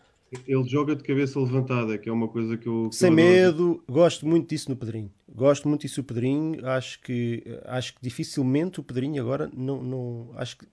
Ele 0.47 0.65
joga 0.69 0.95
de 0.95 1.03
cabeça 1.03 1.41
levantada, 1.41 1.99
que 1.99 2.09
é 2.09 2.13
uma 2.13 2.29
coisa 2.29 2.57
que 2.57 2.67
eu. 2.67 2.89
Que 2.91 2.97
Sem 2.97 3.09
eu 3.09 3.15
medo, 3.15 3.83
gosto 3.89 4.27
muito 4.27 4.49
disso 4.49 4.71
no 4.71 4.77
Pedrinho. 4.77 5.11
Gosto 5.29 5.69
muito 5.69 5.81
disso 5.81 6.01
no 6.01 6.05
Pedrinho. 6.05 6.67
Acho 6.67 7.01
que, 7.01 7.43
acho 7.65 7.95
que 7.95 8.01
dificilmente 8.01 8.79
o 8.79 8.83
Pedrinho 8.83 9.21
agora 9.21 9.51
não. 9.53 9.83
não 9.83 10.31
acho 10.37 10.59
que 10.59 10.67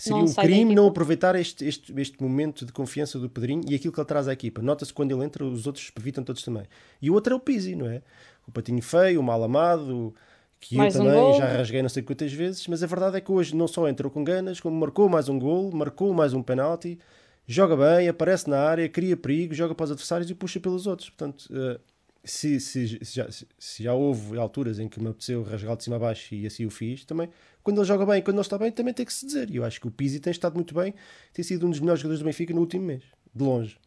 seria 0.00 0.18
Não 0.18 0.24
um 0.26 0.34
crime 0.34 0.74
não 0.74 0.86
aproveitar 0.86 1.34
este, 1.36 1.64
este, 1.64 1.92
este 2.00 2.22
momento 2.22 2.64
de 2.66 2.72
confiança 2.72 3.18
do 3.18 3.28
Pedrinho 3.28 3.62
e 3.68 3.74
aquilo 3.74 3.92
que 3.92 4.00
ele 4.00 4.06
traz 4.06 4.26
à 4.28 4.32
equipa. 4.32 4.60
Nota-se 4.62 4.90
que 4.90 4.96
quando 4.96 5.12
ele 5.12 5.24
entra, 5.24 5.44
os 5.44 5.66
outros 5.66 5.90
evitam 5.96 6.24
todos 6.24 6.42
também. 6.42 6.64
E 7.00 7.10
o 7.10 7.14
outro 7.14 7.32
é 7.32 7.36
o 7.36 7.40
Pizzi, 7.40 7.74
não 7.76 7.86
é? 7.86 8.02
O 8.46 8.50
patinho 8.52 8.82
feio, 8.82 9.20
o 9.20 9.22
mal 9.22 9.42
amado, 9.44 10.14
que 10.58 10.76
Mais 10.76 10.94
eu 10.94 11.02
um 11.02 11.04
também 11.04 11.20
gol. 11.20 11.38
já 11.38 11.46
rasguei 11.46 11.82
não 11.82 11.88
sei 11.88 12.02
quantas 12.02 12.32
vezes, 12.32 12.66
mas 12.66 12.82
a 12.82 12.86
verdade 12.86 13.16
é 13.16 13.20
que 13.20 13.30
hoje 13.32 13.54
não 13.54 13.68
só 13.68 13.88
entrou 13.88 14.10
com 14.10 14.22
ganas, 14.24 14.60
como 14.60 14.78
marcou 14.78 15.08
mais 15.08 15.28
um 15.28 15.38
gol, 15.38 15.70
marcou 15.72 16.12
mais 16.12 16.34
um 16.34 16.42
penalti, 16.42 16.98
joga 17.46 17.76
bem, 17.76 18.08
aparece 18.08 18.48
na 18.48 18.58
área, 18.58 18.88
cria 18.88 19.16
perigo, 19.16 19.54
joga 19.54 19.74
para 19.74 19.84
os 19.84 19.90
adversários 19.90 20.30
e 20.30 20.34
puxa 20.34 20.60
pelos 20.60 20.86
outros. 20.86 21.08
Portanto, 21.10 21.48
eh, 21.52 21.78
se, 22.24 22.60
se- 22.60 23.04
se 23.04 23.16
já, 23.16 23.30
se- 23.30 23.82
já 23.82 23.94
houve 23.94 24.38
alturas 24.38 24.78
em 24.78 24.88
que 24.88 25.00
me 25.00 25.08
apeteceu 25.08 25.42
rasgar 25.42 25.76
de 25.76 25.84
cima 25.84 25.96
a 25.96 25.98
baixo 25.98 26.34
e 26.34 26.46
assim 26.46 26.66
o 26.66 26.70
fiz, 26.70 27.04
também, 27.04 27.28
quando 27.62 27.78
ele 27.78 27.86
joga 27.86 28.04
bem 28.06 28.18
e 28.18 28.22
quando 28.22 28.36
não 28.36 28.42
está 28.42 28.58
bem, 28.58 28.70
também 28.72 28.92
tem 28.94 29.06
que 29.06 29.12
se 29.12 29.26
dizer. 29.26 29.50
E 29.50 29.56
eu 29.56 29.64
acho 29.64 29.80
que 29.80 29.88
o 29.88 29.90
Pizzi 29.90 30.20
tem 30.20 30.30
estado 30.30 30.54
muito 30.54 30.74
bem, 30.74 30.94
tem 31.32 31.44
sido 31.44 31.66
um 31.66 31.70
dos 31.70 31.80
melhores 31.80 32.00
jogadores 32.00 32.20
do 32.20 32.24
Benfica 32.26 32.54
no 32.54 32.60
último 32.60 32.84
mês, 32.84 33.02
de 33.34 33.42
longe. 33.44 33.78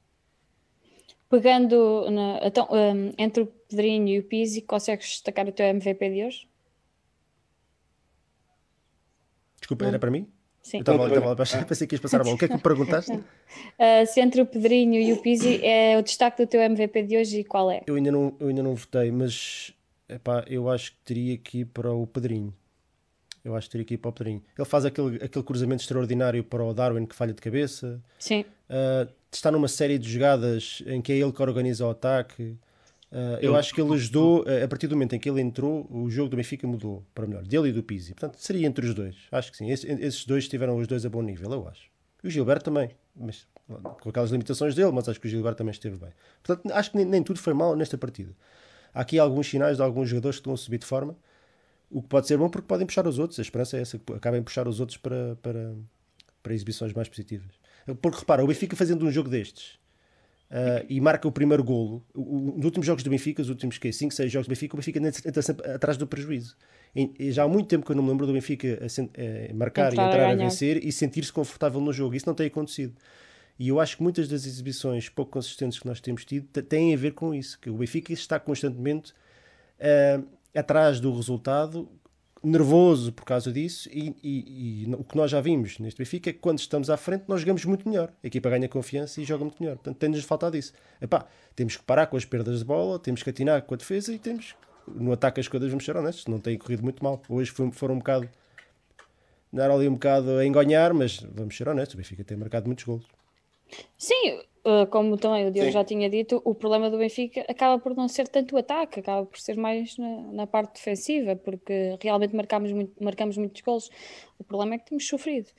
Pegando 1.29 2.09
na- 2.11 2.39
então, 2.43 2.67
hum, 2.71 3.11
entre 3.17 3.43
o 3.43 3.47
Pedrinho 3.47 4.07
e 4.07 4.19
o 4.19 4.23
Pizzi, 4.23 4.61
consegues 4.61 5.07
destacar 5.07 5.47
o 5.47 5.51
teu 5.51 5.65
MVP 5.65 6.09
de 6.09 6.25
hoje? 6.25 6.47
Desculpa, 9.59 9.85
Não. 9.85 9.89
era 9.89 9.99
para 9.99 10.11
mim? 10.11 10.31
Sim. 10.63 10.77
Eu 10.77 10.81
estava 10.81 11.07
lá 11.27 11.35
para 11.35 11.65
pensei 11.65 11.85
que 11.85 11.95
ias 11.95 12.01
passar 12.01 12.21
a 12.21 12.23
bola. 12.23 12.35
O 12.35 12.39
que 12.39 12.45
é 12.45 12.47
que 12.47 12.53
me 12.53 12.61
perguntaste? 12.63 13.19
Ah, 13.77 14.05
se 14.05 14.21
entre 14.21 14.41
o 14.41 14.45
Pedrinho 14.45 14.99
e 14.99 15.11
o 15.11 15.21
Pizzi 15.21 15.63
é 15.63 15.97
o 15.97 16.01
destaque 16.01 16.43
do 16.43 16.49
teu 16.49 16.61
MVP 16.61 17.03
de 17.03 17.17
hoje 17.17 17.39
e 17.41 17.43
qual 17.43 17.69
é? 17.69 17.81
Eu 17.85 17.95
ainda 17.95 18.11
não, 18.11 18.33
eu 18.39 18.47
ainda 18.47 18.63
não 18.63 18.73
votei, 18.73 19.11
mas 19.11 19.73
epá, 20.07 20.45
eu 20.47 20.69
acho 20.69 20.91
que 20.93 20.97
teria 21.03 21.37
que 21.37 21.59
ir 21.59 21.65
para 21.65 21.91
o 21.91 22.07
Pedrinho. 22.07 22.53
Eu 23.43 23.57
acho 23.57 23.67
que 23.67 23.73
teria 23.73 23.85
que 23.85 23.93
ir 23.95 23.97
para 23.97 24.09
o 24.09 24.13
Pedrinho. 24.13 24.41
Ele 24.57 24.65
faz 24.65 24.85
aquele, 24.85 25.17
aquele 25.17 25.43
cruzamento 25.43 25.83
extraordinário 25.83 26.41
para 26.45 26.63
o 26.63 26.73
Darwin 26.73 27.05
que 27.05 27.13
falha 27.13 27.33
de 27.33 27.41
cabeça. 27.41 28.01
Sim. 28.17 28.45
Uh, 28.69 29.11
está 29.29 29.51
numa 29.51 29.67
série 29.67 29.97
de 29.97 30.09
jogadas 30.09 30.81
em 30.87 31.01
que 31.01 31.11
é 31.11 31.17
ele 31.17 31.33
que 31.33 31.41
organiza 31.41 31.85
o 31.85 31.89
ataque. 31.89 32.55
Uh, 33.13 33.37
eu 33.43 33.51
Ele- 33.51 33.59
acho 33.59 33.75
que 33.75 33.79
ele 33.79 33.93
ajudou, 33.93 34.43
a 34.63 34.67
partir 34.67 34.87
do 34.87 34.95
momento 34.95 35.13
em 35.15 35.19
que 35.19 35.29
ele 35.29 35.39
entrou, 35.39 35.85
o 35.91 36.09
jogo 36.09 36.29
do 36.29 36.35
Benfica 36.37 36.65
mudou 36.65 37.05
para 37.13 37.27
melhor, 37.27 37.43
dele 37.43 37.69
e 37.69 37.71
do 37.71 37.83
Pizzi. 37.83 38.15
Portanto, 38.15 38.37
seria 38.39 38.65
entre 38.65 38.87
os 38.87 38.95
dois. 38.95 39.15
Acho 39.31 39.51
que 39.51 39.57
sim. 39.57 39.69
Esse- 39.69 39.85
esses 39.87 40.25
dois 40.25 40.45
estiveram 40.45 40.75
os 40.77 40.87
dois 40.87 41.05
a 41.05 41.09
bom 41.09 41.21
nível, 41.21 41.51
eu 41.51 41.67
acho. 41.67 41.83
E 42.23 42.27
o 42.27 42.31
Gilberto 42.31 42.65
também, 42.65 42.89
mas 43.15 43.45
com 44.01 44.09
aquelas 44.09 44.31
limitações 44.31 44.73
dele, 44.73 44.91
mas 44.91 45.07
acho 45.07 45.19
que 45.21 45.27
o 45.27 45.29
Gilberto 45.29 45.59
também 45.59 45.71
esteve 45.71 45.95
bem. 45.97 46.09
Portanto, 46.43 46.73
acho 46.73 46.89
que 46.89 46.97
nem, 46.97 47.05
nem 47.05 47.21
tudo 47.21 47.37
foi 47.39 47.53
mal 47.53 47.75
nesta 47.75 47.99
partida. 47.99 48.31
Há 48.93 49.01
aqui 49.01 49.19
alguns 49.19 49.47
sinais 49.47 49.77
de 49.77 49.83
alguns 49.83 50.09
jogadores 50.09 50.37
que 50.37 50.41
estão 50.41 50.53
a 50.53 50.57
subir 50.57 50.79
de 50.79 50.85
forma, 50.87 51.15
o 51.91 52.01
que 52.01 52.07
pode 52.07 52.25
ser 52.27 52.37
bom 52.37 52.49
porque 52.49 52.67
podem 52.67 52.87
puxar 52.87 53.05
os 53.07 53.19
outros. 53.19 53.37
A 53.37 53.43
esperança 53.43 53.77
é 53.77 53.81
essa, 53.81 53.99
que 53.99 54.13
acabem 54.13 54.39
a 54.39 54.43
puxar 54.43 54.67
os 54.67 54.79
outros 54.79 54.97
para, 54.97 55.35
para, 55.41 55.75
para 56.41 56.53
exibições 56.53 56.93
mais 56.93 57.07
positivas. 57.07 57.51
Porque 58.01 58.17
repara, 58.19 58.43
o 58.43 58.47
Benfica 58.47 58.75
fazendo 58.75 59.05
um 59.05 59.11
jogo 59.11 59.29
destes 59.29 59.77
ah, 60.55 60.85
e 60.87 61.01
marca 61.01 61.27
o 61.27 61.31
primeiro 61.31 61.63
golo, 61.63 62.05
nos 62.15 62.63
últimos 62.63 62.85
jogos 62.85 63.03
do 63.03 63.09
Benfica, 63.09 63.41
os 63.41 63.49
últimos 63.49 63.79
5, 63.91 64.13
6 64.13 64.31
jogos 64.31 64.45
do 64.47 64.51
Benfica, 64.51 64.75
o 64.75 64.77
Benfica 64.77 64.99
entra 64.99 65.41
sempre 65.41 65.67
atrás 65.71 65.97
do 65.97 66.05
prejuízo. 66.05 66.55
E, 66.95 67.31
já 67.31 67.41
há 67.43 67.47
muito 67.47 67.67
tempo 67.67 67.83
que 67.83 67.91
eu 67.91 67.95
não 67.95 68.03
me 68.03 68.09
lembro 68.11 68.27
do 68.27 68.33
Benfica 68.33 68.85
a 68.85 68.87
sen- 68.87 69.09
eh, 69.15 69.51
marcar 69.51 69.91
Entrar 69.91 70.03
a 70.03 70.05
e 70.05 70.09
entrar 70.09 70.23
a, 70.25 70.35
ganhar. 70.35 70.47
vencer 70.49 70.85
e 70.85 70.91
sentir-se 70.91 71.33
confortável 71.33 71.81
no 71.81 71.91
jogo. 71.91 72.13
Isso 72.13 72.27
não 72.27 72.35
tem 72.35 72.45
acontecido. 72.45 72.93
E 73.57 73.67
eu 73.69 73.79
acho 73.79 73.97
que 73.97 74.03
muitas 74.03 74.27
das 74.27 74.45
exibições 74.45 75.09
pouco 75.09 75.31
consistentes 75.31 75.79
que 75.79 75.87
nós 75.87 75.99
temos 75.99 76.23
tido 76.23 76.45
têm 76.61 76.93
a 76.93 76.97
ver 76.97 77.13
com 77.13 77.33
isso, 77.33 77.59
que 77.59 77.69
o 77.71 77.73
Benfica 77.77 78.13
está 78.13 78.39
constantemente 78.39 79.11
ah, 79.81 80.21
atrás 80.55 80.99
do 80.99 81.11
resultado, 81.15 81.89
nervoso 82.43 83.11
por 83.13 83.23
causa 83.25 83.51
disso, 83.51 83.87
e, 83.91 84.15
e- 84.21 84.83
e 84.89 84.95
o 84.95 85.03
que 85.03 85.15
nós 85.15 85.31
já 85.31 85.39
vimos 85.39 85.79
neste 85.79 85.97
Benfica 85.97 86.29
é 86.29 86.33
que 86.33 86.39
quando 86.39 86.59
estamos 86.59 86.89
à 86.89 86.97
frente 86.97 87.23
nós 87.27 87.39
jogamos 87.41 87.63
muito 87.65 87.87
melhor. 87.87 88.11
A 88.23 88.27
equipa 88.27 88.49
ganha 88.49 88.67
confiança 88.67 89.21
e 89.21 89.23
joga 89.23 89.45
muito 89.45 89.61
melhor. 89.61 89.75
Portanto, 89.75 89.97
tem-nos 89.97 90.23
faltado 90.23 90.57
isso. 90.57 90.73
Epá, 91.01 91.25
temos 91.55 91.77
que 91.77 91.83
parar 91.83 92.07
com 92.07 92.17
as 92.17 92.25
perdas 92.25 92.59
de 92.59 92.65
bola, 92.65 92.99
temos 92.99 93.23
que 93.23 93.29
atinar 93.29 93.61
com 93.63 93.73
a 93.73 93.77
defesa 93.77 94.11
e 94.13 94.19
temos. 94.19 94.55
No 94.87 95.13
ataque 95.13 95.39
as 95.39 95.47
coisas 95.47 95.69
vamos 95.69 95.85
ser 95.85 95.95
honestos, 95.95 96.27
não 96.27 96.39
tem 96.39 96.57
corrido 96.57 96.83
muito 96.83 97.01
mal. 97.03 97.21
Hoje 97.29 97.49
foi- 97.51 97.71
foram 97.71 97.95
um 97.95 97.99
bocado. 97.99 98.29
Andaram 99.53 99.75
ali 99.75 99.87
um 99.87 99.93
bocado 99.93 100.31
a 100.37 100.45
engonhar, 100.45 100.93
mas 100.93 101.19
vamos 101.31 101.55
ser 101.55 101.67
honestos, 101.69 101.93
o 101.93 101.97
Benfica 101.97 102.23
tem 102.23 102.35
marcado 102.35 102.65
muitos 102.65 102.83
golos. 102.83 103.05
Sim, 103.97 104.41
como 104.89 105.17
também 105.17 105.47
o 105.47 105.51
Diogo 105.51 105.67
Sim. 105.67 105.73
já 105.73 105.83
tinha 105.83 106.09
dito, 106.09 106.41
o 106.45 106.55
problema 106.55 106.89
do 106.89 106.97
Benfica 106.97 107.45
acaba 107.49 107.77
por 107.81 107.95
não 107.95 108.07
ser 108.07 108.27
tanto 108.27 108.55
o 108.55 108.57
ataque, 108.57 109.01
acaba 109.01 109.25
por 109.25 109.37
ser 109.37 109.57
mais 109.57 109.97
na, 109.97 110.21
na 110.31 110.47
parte 110.47 110.75
defensiva, 110.75 111.35
porque 111.35 111.97
realmente 112.01 112.33
marcamos, 112.33 112.71
muito, 112.71 113.03
marcamos 113.03 113.37
muitos 113.37 113.61
golos. 113.61 113.89
O 114.39 114.43
problema 114.43 114.75
é 114.75 114.77
que 114.77 114.85
temos 114.85 115.05
sofrido. 115.05 115.49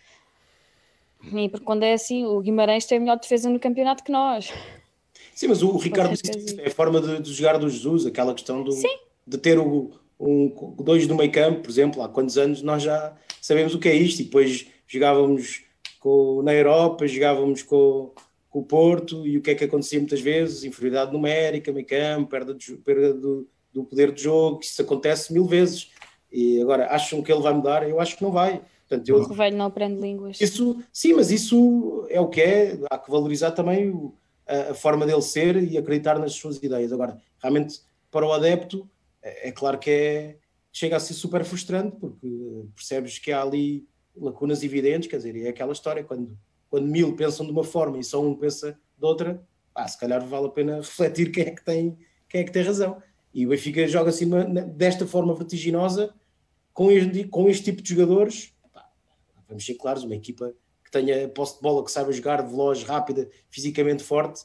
E 1.32 1.48
porque 1.48 1.64
quando 1.64 1.82
é 1.82 1.92
assim, 1.92 2.24
o 2.24 2.40
Guimarães 2.40 2.86
tem 2.86 2.98
a 2.98 3.00
melhor 3.00 3.18
defesa 3.18 3.48
no 3.50 3.60
campeonato 3.60 4.02
que 4.04 4.12
nós. 4.12 4.52
Sim, 5.34 5.48
mas 5.48 5.62
o, 5.62 5.70
o 5.70 5.78
Ricardo 5.78 6.12
disse 6.12 6.60
é 6.60 6.68
a 6.68 6.70
forma 6.70 7.00
de, 7.00 7.20
de 7.20 7.32
jogar 7.32 7.58
do 7.58 7.68
Jesus, 7.68 8.06
aquela 8.06 8.34
questão 8.34 8.62
do, 8.62 8.70
de 9.26 9.38
ter 9.38 9.58
o, 9.58 9.90
um, 10.18 10.74
dois 10.78 11.06
no 11.06 11.16
meio 11.16 11.30
campo, 11.30 11.62
por 11.62 11.70
exemplo, 11.70 12.02
há 12.02 12.08
quantos 12.08 12.38
anos 12.38 12.62
nós 12.62 12.82
já 12.82 13.14
sabemos 13.40 13.74
o 13.74 13.78
que 13.78 13.88
é 13.88 13.94
isto, 13.94 14.20
e 14.20 14.24
depois 14.24 14.66
jogávamos 14.86 15.62
com, 15.98 16.42
na 16.42 16.52
Europa, 16.52 17.06
jogávamos 17.06 17.62
com, 17.62 18.12
com 18.54 18.60
o 18.60 18.64
Porto, 18.64 19.26
e 19.26 19.36
o 19.36 19.42
que 19.42 19.50
é 19.50 19.54
que 19.56 19.64
acontecia 19.64 19.98
muitas 19.98 20.20
vezes? 20.20 20.62
Inferioridade 20.62 21.12
numérica, 21.12 21.72
meio 21.72 21.84
campo, 21.84 22.30
perda, 22.30 22.54
de, 22.54 22.76
perda 22.76 23.12
do, 23.12 23.48
do 23.72 23.82
poder 23.82 24.12
de 24.12 24.22
jogo, 24.22 24.60
isso 24.62 24.80
acontece 24.80 25.32
mil 25.32 25.44
vezes. 25.44 25.90
E 26.30 26.62
agora, 26.62 26.86
acham 26.86 27.20
que 27.20 27.32
ele 27.32 27.42
vai 27.42 27.52
mudar? 27.52 27.88
Eu 27.88 27.98
acho 27.98 28.16
que 28.16 28.22
não 28.22 28.30
vai. 28.30 28.62
Portanto, 28.88 29.08
eu, 29.08 29.16
O 29.16 29.34
velho 29.34 29.56
não 29.56 29.64
aprende 29.66 30.00
línguas. 30.00 30.40
isso, 30.40 30.80
sim, 30.92 31.14
mas 31.14 31.32
isso 31.32 32.06
é 32.08 32.20
o 32.20 32.28
que 32.28 32.40
é. 32.40 32.78
Há 32.88 32.96
que 32.96 33.10
valorizar 33.10 33.50
também 33.50 33.90
o- 33.90 34.14
a, 34.46 34.70
a 34.70 34.74
forma 34.74 35.04
dele 35.04 35.22
ser 35.22 35.56
e 35.60 35.76
acreditar 35.76 36.16
nas 36.20 36.34
suas 36.34 36.62
ideias. 36.62 36.92
Agora, 36.92 37.18
realmente, 37.42 37.80
para 38.08 38.24
o 38.24 38.32
adepto, 38.32 38.88
é, 39.20 39.48
é 39.48 39.50
claro 39.52 39.78
que 39.80 39.90
é, 39.90 40.36
chega 40.72 40.96
a 40.96 41.00
ser 41.00 41.14
super 41.14 41.44
frustrante, 41.44 41.96
porque 41.98 42.28
percebes 42.76 43.18
que 43.18 43.32
há 43.32 43.42
ali 43.42 43.84
lacunas 44.16 44.62
evidentes, 44.62 45.08
quer 45.10 45.16
dizer, 45.16 45.34
é 45.44 45.48
aquela 45.48 45.72
história, 45.72 46.04
quando, 46.04 46.38
quando 46.74 46.88
mil 46.88 47.14
pensam 47.14 47.46
de 47.46 47.52
uma 47.52 47.62
forma 47.62 48.00
e 48.00 48.02
só 48.02 48.20
um 48.20 48.34
pensa 48.34 48.76
de 48.98 49.06
outra, 49.06 49.40
ah, 49.72 49.86
se 49.86 49.96
calhar 49.96 50.26
vale 50.26 50.46
a 50.46 50.50
pena 50.50 50.76
refletir 50.82 51.30
quem 51.30 51.44
é 51.44 51.50
que 51.52 51.64
tem, 51.64 51.96
quem 52.28 52.40
é 52.40 52.44
que 52.44 52.50
tem 52.50 52.64
razão. 52.64 53.00
E 53.32 53.46
o 53.46 53.50
Benfica 53.50 53.86
joga 53.86 54.10
assim 54.10 54.28
desta 54.74 55.06
forma 55.06 55.32
vertiginosa, 55.36 56.12
com 56.72 56.90
este, 56.90 57.28
com 57.28 57.48
este 57.48 57.62
tipo 57.66 57.80
de 57.80 57.90
jogadores, 57.90 58.52
pá, 58.72 58.90
vamos 59.48 59.64
ser 59.64 59.74
claros, 59.74 60.02
uma 60.02 60.16
equipa 60.16 60.52
que 60.84 60.90
tenha 60.90 61.28
posse 61.28 61.54
de 61.54 61.62
bola, 61.62 61.84
que 61.84 61.92
saiba 61.92 62.10
jogar, 62.10 62.42
veloz, 62.42 62.82
rápida, 62.82 63.30
fisicamente 63.48 64.02
forte, 64.02 64.42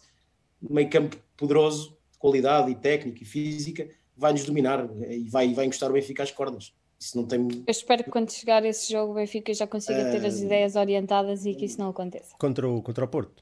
meio 0.62 0.88
campo 0.88 1.18
poderoso, 1.36 1.98
de 2.12 2.20
qualidade 2.20 2.70
e 2.70 2.76
técnica 2.76 3.24
e 3.24 3.26
física, 3.26 3.90
vai-nos 4.16 4.46
dominar 4.46 4.88
e 5.10 5.28
vai, 5.30 5.52
vai 5.52 5.66
encostar 5.66 5.90
o 5.90 5.94
Benfica 5.94 6.22
às 6.22 6.30
cordas. 6.30 6.76
Isso 7.00 7.16
não 7.18 7.26
tem. 7.26 7.40
Eu 7.66 7.72
espero 7.72 8.04
que 8.04 8.12
quando 8.12 8.30
chegar 8.32 8.64
esse 8.66 8.92
jogo 8.92 9.14
o 9.14 9.16
Benfica 9.16 9.54
já 9.54 9.66
consiga 9.66 10.12
ter 10.12 10.26
as 10.26 10.42
Ah. 10.42 10.46
ideias 10.46 10.76
orientadas 10.76 11.46
e 11.46 11.54
que 11.56 11.66
isso 11.66 11.80
não 11.80 11.90
aconteça. 11.90 12.36
Contra 12.38 12.68
o, 12.68 12.82
contra 12.82 13.06
o 13.06 13.08
Porto. 13.08 13.42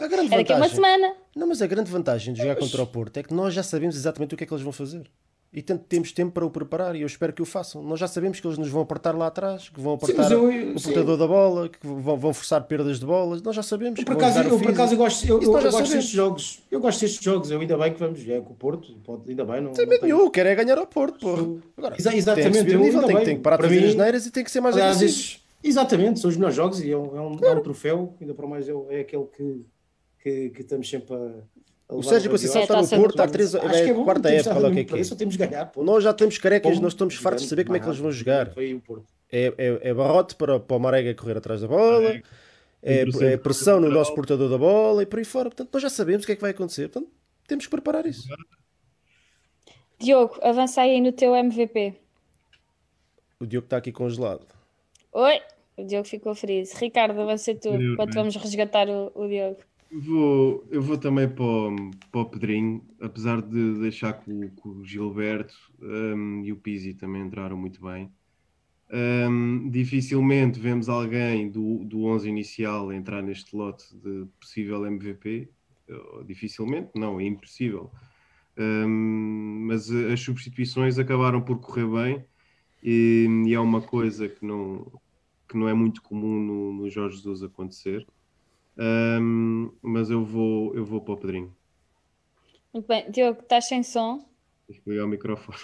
A 0.00 0.06
grande 0.06 0.32
Era 0.32 0.44
que 0.44 0.52
é 0.52 0.56
uma 0.56 0.68
semana. 0.68 1.16
Não, 1.34 1.46
mas 1.48 1.60
a 1.62 1.66
grande 1.66 1.90
vantagem 1.90 2.32
de 2.34 2.40
jogar 2.42 2.56
contra 2.56 2.82
o 2.82 2.86
Porto 2.86 3.16
é 3.16 3.22
que 3.22 3.32
nós 3.34 3.52
já 3.54 3.62
sabemos 3.62 3.96
exatamente 3.96 4.34
o 4.34 4.38
que 4.38 4.44
é 4.44 4.46
que 4.46 4.52
eles 4.52 4.62
vão 4.62 4.72
fazer. 4.72 5.10
E 5.54 5.60
tanto 5.60 5.84
temos 5.84 6.12
tempo 6.12 6.32
para 6.32 6.46
o 6.46 6.50
preparar 6.50 6.96
e 6.96 7.02
eu 7.02 7.06
espero 7.06 7.30
que 7.30 7.42
o 7.42 7.44
façam. 7.44 7.82
Nós 7.82 8.00
já 8.00 8.08
sabemos 8.08 8.40
que 8.40 8.46
eles 8.46 8.56
nos 8.56 8.70
vão 8.70 8.80
apertar 8.80 9.14
lá 9.14 9.26
atrás, 9.26 9.68
que 9.68 9.78
vão 9.78 9.98
Sim, 9.98 10.04
apertar 10.04 10.22
mas 10.22 10.32
eu- 10.32 10.44
o 10.74 10.78
sim. 10.78 10.84
portador 10.84 11.16
da 11.18 11.26
bola, 11.26 11.68
que 11.68 11.86
vão, 11.86 12.16
vão 12.16 12.32
forçar 12.32 12.62
perdas 12.64 12.98
de 12.98 13.04
bolas. 13.04 13.42
Nós 13.42 13.54
já 13.54 13.62
sabemos. 13.62 13.98
Eu, 14.00 14.06
por 14.06 14.16
acaso, 14.16 14.38
eu, 14.40 14.58
por 14.58 14.70
acaso 14.70 14.94
eu 14.94 14.98
gosto, 14.98 15.26
eu, 15.28 15.42
eu, 15.42 15.52
gosto 15.52 15.78
destes 15.82 16.06
jogos. 16.08 16.62
Eu 16.70 16.80
gosto 16.80 17.00
destes 17.02 17.22
jogos. 17.22 17.50
Eu 17.50 17.60
ainda 17.60 17.76
bem 17.76 17.92
que 17.92 18.00
vamos. 18.00 18.26
É 18.26 18.40
com 18.40 18.54
o 18.54 18.56
Porto, 18.56 18.94
pode, 19.04 19.28
ainda 19.28 19.44
bem. 19.44 19.60
Não, 19.60 19.72
tem 19.72 19.84
não 19.84 19.98
tenho- 20.00 20.30
quero 20.30 20.48
é 20.48 20.54
ganhar 20.54 20.78
ao 20.78 20.86
Porto, 20.86 21.18
porra. 21.20 21.42
Agora, 21.76 21.96
Exa- 21.98 22.10
tem 22.10 22.18
exatamente, 22.18 22.72
eu 22.72 22.80
nível, 22.80 23.02
tem, 23.06 23.16
tem 23.24 23.36
que 23.36 23.42
parar 23.42 23.56
de 23.56 23.60
Para 23.60 23.68
fazer 23.68 23.80
mim- 23.82 23.88
as 23.88 23.94
neiras 23.94 24.24
e 24.26 24.30
tem 24.30 24.42
que 24.44 24.50
ser 24.50 24.62
mais 24.62 24.74
Aliás, 24.74 24.96
agressivo. 24.96 25.38
exatamente, 25.62 26.18
são 26.18 26.30
os 26.30 26.36
melhores 26.38 26.56
jogos 26.56 26.80
e 26.82 26.90
é 26.90 26.96
um, 26.96 27.14
é 27.14 27.20
um, 27.20 27.38
é 27.44 27.52
um 27.52 27.60
troféu, 27.62 28.14
ainda 28.18 28.32
para 28.32 28.46
mais 28.46 28.66
é, 28.70 28.72
é 28.88 29.00
aquele 29.00 29.24
que, 29.36 29.66
que, 30.22 30.48
que 30.48 30.60
estamos 30.62 30.88
sempre 30.88 31.14
a. 31.14 31.34
O 31.96 32.02
Sérgio 32.02 32.30
Conceição 32.30 32.60
É, 32.60 32.64
está 32.64 32.76
no 32.76 32.82
taça 32.82 32.96
Porto 32.96 33.20
há 33.20 33.28
três 33.28 33.54
Acho 33.54 33.66
é 33.66 33.84
que 33.84 33.88
é 33.88 33.90
a 33.90 33.94
bom, 33.94 34.04
quarta 34.04 34.28
temos 34.28 34.46
época, 34.46 34.60
lá 34.60 34.68
o 34.68 34.72
que 34.72 34.80
é 34.80 34.84
que 34.84 34.94
é. 34.94 35.16
temos 35.16 35.36
ganhar. 35.36 35.66
pô. 35.66 35.82
Nós 35.82 36.04
já 36.04 36.10
estamos 36.10 36.38
carecas, 36.38 36.80
nós 36.80 36.92
estamos 36.92 37.14
fartos 37.16 37.44
de 37.44 37.48
saber 37.48 37.64
como 37.64 37.76
é 37.76 37.80
que 37.80 37.86
eles 37.86 37.98
vão 37.98 38.10
jogar. 38.10 38.50
Foi 38.52 38.64
aí 38.64 38.74
o 38.74 38.80
Porto. 38.80 39.06
É, 39.30 39.52
é, 39.56 39.88
é 39.90 39.94
barrote 39.94 40.34
para, 40.36 40.60
para 40.60 40.76
o 40.76 40.80
Marega 40.80 41.14
correr 41.14 41.36
atrás 41.38 41.62
da 41.62 41.68
bola, 41.68 42.20
é, 42.82 43.02
Pressão. 43.04 43.28
é 43.28 43.36
pressão 43.36 43.80
no 43.80 43.88
nosso 43.88 44.14
portador 44.14 44.50
da 44.50 44.58
bola 44.58 45.02
e 45.02 45.06
por 45.06 45.18
aí 45.18 45.24
fora. 45.24 45.48
Portanto, 45.48 45.70
nós 45.72 45.82
já 45.82 45.88
sabemos 45.88 46.24
o 46.24 46.26
que 46.26 46.32
é 46.32 46.34
que 46.36 46.42
vai 46.42 46.50
acontecer. 46.50 46.88
Portanto, 46.88 47.10
temos 47.46 47.64
que 47.64 47.70
preparar 47.70 48.04
isso. 48.06 48.28
Diogo, 49.98 50.38
avança 50.42 50.82
aí 50.82 51.00
no 51.00 51.12
teu 51.12 51.34
MVP. 51.34 51.94
O 53.40 53.46
Diogo 53.46 53.66
está 53.66 53.76
aqui 53.76 53.92
congelado. 53.92 54.46
Oi, 55.12 55.40
o 55.76 55.84
Diogo 55.84 56.06
ficou 56.06 56.34
feliz. 56.34 56.72
Ricardo, 56.74 57.20
avança 57.20 57.54
tu, 57.54 57.68
enquanto 57.68 58.14
vamos 58.14 58.36
resgatar 58.36 58.88
o, 58.88 59.12
o 59.14 59.28
Diogo. 59.28 59.58
Vou, 59.94 60.66
eu 60.70 60.80
vou 60.80 60.96
também 60.96 61.28
para 61.28 61.44
o, 61.44 61.90
para 62.10 62.20
o 62.22 62.24
Pedrinho, 62.24 62.82
apesar 62.98 63.42
de 63.42 63.74
deixar 63.78 64.14
que 64.14 64.32
o, 64.32 64.50
que 64.50 64.66
o 64.68 64.82
Gilberto 64.82 65.54
um, 65.82 66.42
e 66.42 66.50
o 66.50 66.56
Pizzi 66.56 66.94
também 66.94 67.22
entraram 67.22 67.58
muito 67.58 67.82
bem. 67.82 68.10
Um, 68.90 69.68
dificilmente 69.68 70.58
vemos 70.58 70.88
alguém 70.88 71.50
do, 71.50 71.84
do 71.84 72.04
11 72.04 72.26
inicial 72.26 72.90
entrar 72.90 73.22
neste 73.22 73.54
lote 73.54 73.84
de 73.94 74.26
possível 74.40 74.86
MVP. 74.86 75.50
Dificilmente, 76.26 76.92
não, 76.94 77.20
é 77.20 77.24
impossível. 77.24 77.90
Um, 78.56 79.66
mas 79.66 79.90
as 79.90 80.20
substituições 80.20 80.98
acabaram 80.98 81.42
por 81.42 81.58
correr 81.58 81.86
bem 81.86 82.24
e, 82.82 83.26
e, 83.46 83.52
é 83.54 83.60
uma 83.60 83.82
coisa 83.82 84.26
que 84.28 84.44
não, 84.44 84.90
que 85.48 85.56
não 85.56 85.68
é 85.68 85.74
muito 85.74 86.02
comum 86.02 86.40
no, 86.40 86.72
no 86.72 86.90
Jorge 86.90 87.16
Jesus 87.16 87.42
acontecer. 87.42 88.06
Um, 88.78 89.70
mas 89.82 90.10
eu 90.10 90.24
vou, 90.24 90.74
eu 90.74 90.84
vou 90.84 91.00
para 91.00 91.14
o 91.14 91.16
Pedrinho. 91.16 91.54
Muito 92.72 92.86
bem. 92.86 93.10
Diogo, 93.10 93.40
estás 93.42 93.66
sem 93.66 93.82
som? 93.82 94.24
Tens 94.66 94.78
que 94.78 94.90
ligar 94.90 95.04
o 95.04 95.08
microfone. 95.08 95.58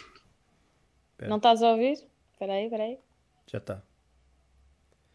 Pera. 1.16 1.30
Não 1.30 1.38
estás 1.38 1.62
a 1.62 1.70
ouvir? 1.70 1.98
Espera 2.32 2.52
aí, 2.52 2.64
espera 2.64 2.84
aí. 2.84 2.98
Já 3.46 3.58
está. 3.58 3.82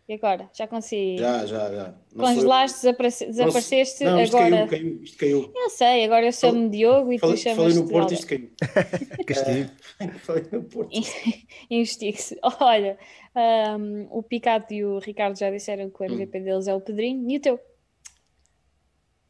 E 0.06 0.14
agora? 0.16 0.50
Já 0.54 0.68
consegui? 0.68 1.18
Já, 1.18 1.46
já, 1.46 1.72
já. 1.72 1.94
Congelaste, 2.14 2.82
desaparece, 2.82 3.26
desapareceste, 3.26 4.04
não, 4.04 4.22
isto 4.22 4.36
agora. 4.36 4.68
Caiu, 4.68 4.68
caiu, 4.68 5.04
isto 5.04 5.18
caiu. 5.18 5.52
Eu 5.56 5.70
sei, 5.70 6.04
agora 6.04 6.26
eu 6.26 6.32
chamo-me 6.34 6.70
Diogo 6.70 7.14
e 7.14 7.20
falei, 7.20 7.36
tu 7.36 7.40
chamas 7.40 7.58
Falei 7.58 7.76
no 7.76 7.90
Porto, 7.90 8.14
isto 8.14 8.28
caiu. 8.28 8.50
Castigo. 9.26 9.70
falei 10.20 10.46
no 10.52 10.64
Porto. 10.64 10.92
Investigue-se. 11.72 12.38
Olha, 12.60 12.98
um, 13.80 14.08
o 14.12 14.22
Picado 14.22 14.74
e 14.74 14.84
o 14.84 15.00
Ricardo 15.00 15.38
já 15.38 15.50
disseram 15.50 15.90
que 15.90 16.02
o 16.02 16.06
MVP 16.06 16.38
hum. 16.40 16.44
deles 16.44 16.68
é 16.68 16.76
o 16.76 16.82
Pedrinho. 16.82 17.30
E 17.30 17.38
o 17.38 17.40
teu? 17.40 17.60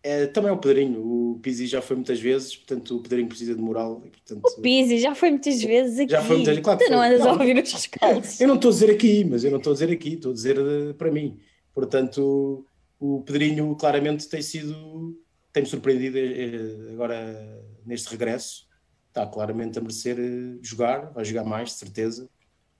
É, 0.06 0.28
também 0.28 0.50
é 0.50 0.54
o 0.54 0.58
Pedrinho. 0.58 1.00
O 1.02 1.40
Pizzi 1.40 1.66
já 1.66 1.82
foi 1.82 1.96
muitas 1.96 2.20
vezes, 2.20 2.58
portanto 2.58 2.98
o 2.98 3.02
Pedrinho 3.02 3.30
precisa 3.30 3.56
de 3.56 3.62
moral. 3.62 4.04
E, 4.06 4.10
portanto, 4.10 4.42
o 4.44 4.62
Pizzi 4.62 5.00
já 5.00 5.16
foi 5.16 5.30
muitas 5.30 5.64
vezes 5.64 5.98
aqui. 5.98 6.12
Já 6.12 6.22
foi 6.22 6.36
muitas 6.36 6.56
vezes, 6.56 6.64
claro. 6.64 6.80
Tu 6.84 6.92
não 6.92 7.02
andas 7.02 7.22
a 7.22 7.32
ouvir 7.32 7.64
os 7.64 7.72
rescaldos. 7.72 8.42
Eu 8.42 8.48
não 8.50 8.56
estou 8.56 8.70
a 8.70 8.74
dizer 8.74 8.92
aqui, 8.92 9.24
mas 9.24 9.46
eu 9.46 9.52
não 9.52 9.60
estou 9.60 9.72
a 9.72 9.74
dizer 9.76 9.92
aqui, 9.92 10.14
estou 10.16 10.32
a 10.32 10.34
dizer 10.34 10.60
uh, 10.60 10.94
para 10.96 11.10
mim. 11.10 11.40
Portanto, 11.74 12.66
o 13.00 13.22
Pedrinho 13.22 13.74
claramente 13.78 14.28
tem 14.28 14.42
sido, 14.42 15.18
tem-me 15.54 15.70
surpreendido 15.70 16.18
uh, 16.18 16.92
agora 16.92 17.66
neste 17.86 18.10
regresso. 18.10 18.68
Está 19.08 19.26
claramente 19.26 19.80
a 19.80 19.82
merecer 19.82 20.18
jogar, 20.62 21.14
vai 21.14 21.24
jogar 21.24 21.46
mais, 21.46 21.70
de 21.70 21.76
certeza. 21.76 22.30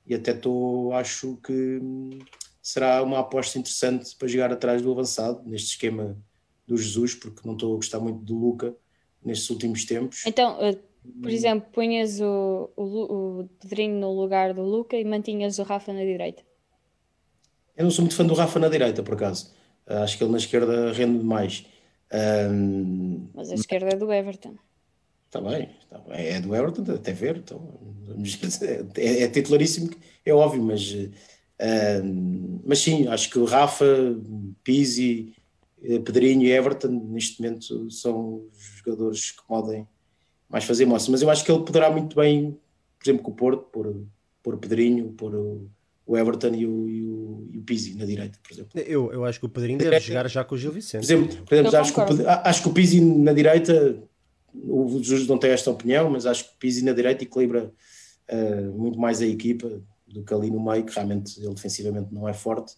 E 0.06 0.14
até 0.14 0.32
estou, 0.32 0.92
acho 0.92 1.38
que 1.38 1.54
hum, 1.82 2.20
será 2.62 3.02
uma 3.02 3.20
aposta 3.20 3.58
interessante 3.58 4.14
para 4.18 4.28
jogar 4.28 4.52
atrás 4.52 4.82
do 4.82 4.92
avançado, 4.92 5.42
neste 5.46 5.70
esquema 5.70 6.18
do 6.68 6.78
Jesus, 6.78 7.16
porque 7.16 7.42
não 7.46 7.54
estou 7.54 7.74
a 7.74 7.76
gostar 7.76 8.00
muito 8.00 8.20
do 8.20 8.38
Luca 8.38 8.76
nestes 9.24 9.50
últimos 9.50 9.86
tempos. 9.86 10.24
Então, 10.26 10.58
uh, 10.58 10.78
por 11.22 11.30
exemplo, 11.30 11.70
punhas 11.72 12.22
o, 12.22 12.70
o, 12.76 12.84
o 12.84 13.50
Pedrinho 13.60 14.00
no 14.00 14.12
lugar 14.12 14.54
do 14.54 14.62
Luca 14.62 14.96
e 14.98 15.04
mantinhas 15.04 15.60
o 15.60 15.64
Rafa 15.64 15.92
na 15.92 16.02
direita? 16.02 16.44
Eu 17.76 17.84
não 17.84 17.92
sou 17.92 18.04
muito 18.04 18.16
fã 18.16 18.26
do 18.26 18.34
Rafa 18.34 18.60
na 18.60 18.70
direita, 18.70 19.04
por 19.04 19.16
acaso. 19.16 19.52
Uh, 19.88 20.04
acho 20.04 20.18
que 20.18 20.24
ele 20.24 20.32
na 20.32 20.38
esquerda 20.38 20.92
rende 20.92 21.20
demais. 21.20 21.66
Um, 22.14 23.28
mas 23.34 23.52
a 23.52 23.56
esquerda 23.56 23.90
é 23.94 23.96
do 23.98 24.12
Everton. 24.14 24.56
Está 25.26 25.42
bem, 25.42 25.70
tá 25.90 25.98
bem, 25.98 26.28
é 26.28 26.40
do 26.40 26.56
Everton, 26.56 26.84
até 26.94 27.12
ver. 27.12 27.38
Então, 27.38 27.80
é, 28.96 29.24
é 29.24 29.28
titularíssimo, 29.28 29.90
é 30.24 30.32
óbvio, 30.32 30.62
mas, 30.62 30.92
uh, 30.94 32.62
mas 32.64 32.80
sim, 32.80 33.08
acho 33.08 33.32
que 33.32 33.40
o 33.40 33.46
Rafa, 33.46 33.86
Pizzi, 34.64 35.34
eh, 35.36 35.43
Pedrinho 36.06 36.44
e 36.44 36.52
Everton, 36.52 36.88
neste 37.10 37.42
momento, 37.42 37.92
são 37.92 38.48
os 38.52 38.78
jogadores 38.78 39.32
que 39.32 39.46
podem 39.46 39.88
mais 40.50 40.64
fazer 40.64 40.86
mostra. 40.86 41.12
Mas 41.12 41.22
eu 41.22 41.30
acho 41.30 41.44
que 41.44 41.52
ele 41.52 41.64
poderá 41.64 41.92
muito 41.92 42.16
bem, 42.16 42.58
por 42.98 43.06
exemplo, 43.06 43.24
com 43.24 43.32
o 43.32 43.36
Porto, 43.36 43.64
por, 43.72 43.96
por 44.42 44.58
Pedrinho, 44.58 45.12
por 45.12 45.34
o 46.06 46.18
Everton 46.18 46.54
e 46.54 46.66
o, 46.66 46.90
e 46.90 47.06
o, 47.06 47.48
e 47.52 47.58
o 47.58 47.64
Pizzi 47.64 47.96
na 47.96 48.06
direita, 48.06 48.38
por 48.44 48.54
exemplo. 48.54 48.80
Eu, 48.82 49.12
eu 49.12 49.26
acho 49.26 49.40
que 49.40 49.46
o 49.46 49.50
Pedrinho 49.50 49.80
deve 49.80 50.00
jogar 50.00 50.28
já 50.30 50.44
com 50.44 50.56
o 50.56 50.58
Gil 50.58 50.72
Vicente. 50.72 51.06
Por 51.06 51.14
exemplo, 51.14 51.46
por 51.46 51.56
exemplo 51.56 51.78
acho, 51.78 51.94
que 51.94 52.00
o, 52.00 52.30
acho 52.30 52.62
que 52.62 52.68
o 52.70 52.74
Pizzi 52.74 53.02
na 53.02 53.34
direita, 53.34 54.04
o 54.54 55.02
Jesus 55.02 55.28
não 55.28 55.38
tem 55.38 55.52
esta 55.52 55.72
opinião, 55.72 56.10
mas 56.10 56.26
acho 56.26 56.44
que 56.44 56.56
o 56.56 56.58
Pizzi 56.60 56.84
na 56.84 56.92
direita 56.92 57.24
equilibra 57.24 57.72
uh, 58.30 58.78
muito 58.78 59.00
mais 59.00 59.22
a 59.22 59.26
equipa 59.26 59.82
do 60.08 60.24
que 60.24 60.34
ali 60.34 60.52
no 60.52 60.64
meio, 60.64 60.86
que 60.86 60.94
realmente 60.94 61.40
ele 61.40 61.54
defensivamente 61.54 62.14
não 62.14 62.28
é 62.28 62.34
forte. 62.34 62.76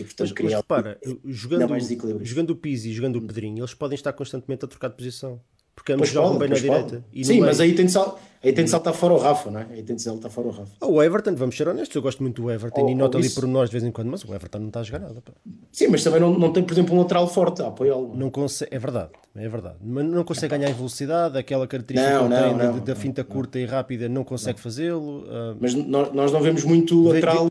E, 0.00 0.04
portanto, 0.04 0.34
mas, 0.34 0.44
mas 0.44 0.54
repara, 0.54 0.98
jogando, 1.24 2.24
jogando 2.24 2.50
o 2.50 2.56
Pizzi 2.56 2.90
e 2.90 2.92
jogando 2.92 3.16
o 3.16 3.22
Pedrinho, 3.22 3.60
eles 3.60 3.74
podem 3.74 3.94
estar 3.94 4.12
constantemente 4.12 4.64
a 4.64 4.68
trocar 4.68 4.88
de 4.88 4.96
posição. 4.96 5.40
Porque 5.74 5.92
ambos 5.92 6.10
jogam 6.10 6.36
bem 6.36 6.48
na 6.48 6.56
direita. 6.56 7.04
Sim, 7.22 7.40
mas 7.40 7.58
aí 7.58 7.74
tem, 7.74 7.86
de 7.86 7.92
sal... 7.92 8.20
aí 8.44 8.52
tem 8.52 8.64
de 8.64 8.70
saltar 8.70 8.92
fora 8.92 9.14
o 9.14 9.16
Rafa, 9.16 9.50
não 9.50 9.60
é? 9.60 9.66
Aí 9.70 9.82
tem 9.82 9.96
de 9.96 10.02
saltar 10.02 10.30
fora 10.30 10.48
o 10.48 10.50
Rafa. 10.50 10.84
O 10.84 11.02
Everton, 11.02 11.34
vamos 11.34 11.56
ser 11.56 11.68
honestos, 11.68 11.96
eu 11.96 12.02
gosto 12.02 12.22
muito 12.22 12.42
do 12.42 12.50
Everton 12.50 12.84
oh, 12.84 12.90
e 12.90 12.94
noto 12.94 13.16
oh, 13.16 13.18
ali 13.18 13.30
por 13.30 13.46
nós 13.46 13.70
de 13.70 13.78
vez 13.78 13.84
em 13.84 13.90
quando, 13.90 14.08
mas 14.08 14.22
o 14.22 14.34
Everton 14.34 14.58
não 14.58 14.66
está 14.66 14.80
a 14.80 14.82
jogar 14.82 14.98
nada. 14.98 15.22
Pá. 15.22 15.32
Sim, 15.72 15.88
mas 15.88 16.04
também 16.04 16.20
não, 16.20 16.38
não 16.38 16.52
tem, 16.52 16.62
por 16.62 16.72
exemplo, 16.72 16.94
um 16.94 16.98
lateral 16.98 17.26
forte 17.26 17.62
a 17.62 17.68
apoiá-lo. 17.68 18.14
Não 18.14 18.28
consegue, 18.28 18.74
é 18.74 18.78
verdade, 18.78 19.10
é 19.34 19.48
verdade. 19.48 19.76
Mas 19.82 20.04
não 20.04 20.22
consegue 20.22 20.54
ganhar 20.54 20.68
em 20.68 20.74
velocidade, 20.74 21.38
aquela 21.38 21.66
característica 21.66 22.14
não, 22.14 22.28
não, 22.28 22.56
não, 22.58 22.72
da, 22.74 22.84
da 22.84 22.94
finta 22.94 23.24
curta 23.24 23.58
e 23.58 23.64
rápida 23.64 24.06
não 24.06 24.22
consegue 24.22 24.60
fazê-lo. 24.60 25.20
Uh... 25.22 25.56
Mas 25.58 25.72
nós, 25.72 26.12
nós 26.12 26.30
não 26.30 26.42
vemos 26.42 26.62
muito 26.62 27.02
lateral. 27.04 27.50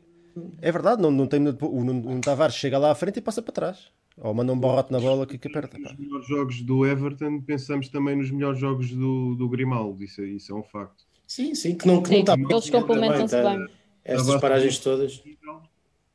É 0.61 0.71
verdade, 0.71 1.01
não, 1.01 1.11
não 1.11 1.27
tem, 1.27 1.45
o, 1.47 1.51
o, 1.61 2.17
o 2.17 2.21
Tavares 2.21 2.55
chega 2.55 2.77
lá 2.77 2.91
à 2.91 2.95
frente 2.95 3.17
e 3.17 3.21
passa 3.21 3.41
para 3.41 3.53
trás. 3.53 3.91
Ou 4.21 4.33
manda 4.33 4.51
um 4.51 4.59
barrote 4.59 4.91
na 4.91 4.99
bola 4.99 5.25
que, 5.25 5.37
que 5.37 5.47
aperta. 5.47 5.77
Nos 5.77 5.97
melhores 5.97 6.27
jogos 6.27 6.61
do 6.61 6.85
Everton, 6.85 7.41
pensamos 7.41 7.87
também 7.87 8.17
nos 8.17 8.29
melhores 8.29 8.59
jogos 8.59 8.91
do, 8.91 9.35
do 9.35 9.47
Grimaldo, 9.47 10.03
isso, 10.03 10.21
isso 10.23 10.51
é 10.51 10.55
um 10.55 10.63
facto. 10.63 11.05
Sim, 11.25 11.55
sim, 11.55 11.75
que 11.75 11.87
não, 11.87 12.01
que 12.01 12.11
não 12.11 12.19
está 12.19 12.33
Eles 12.33 12.69
complementam-se 12.69 13.41
bem. 13.41 13.67
Estas 14.03 14.41
paragens 14.41 14.79
todas. 14.79 15.23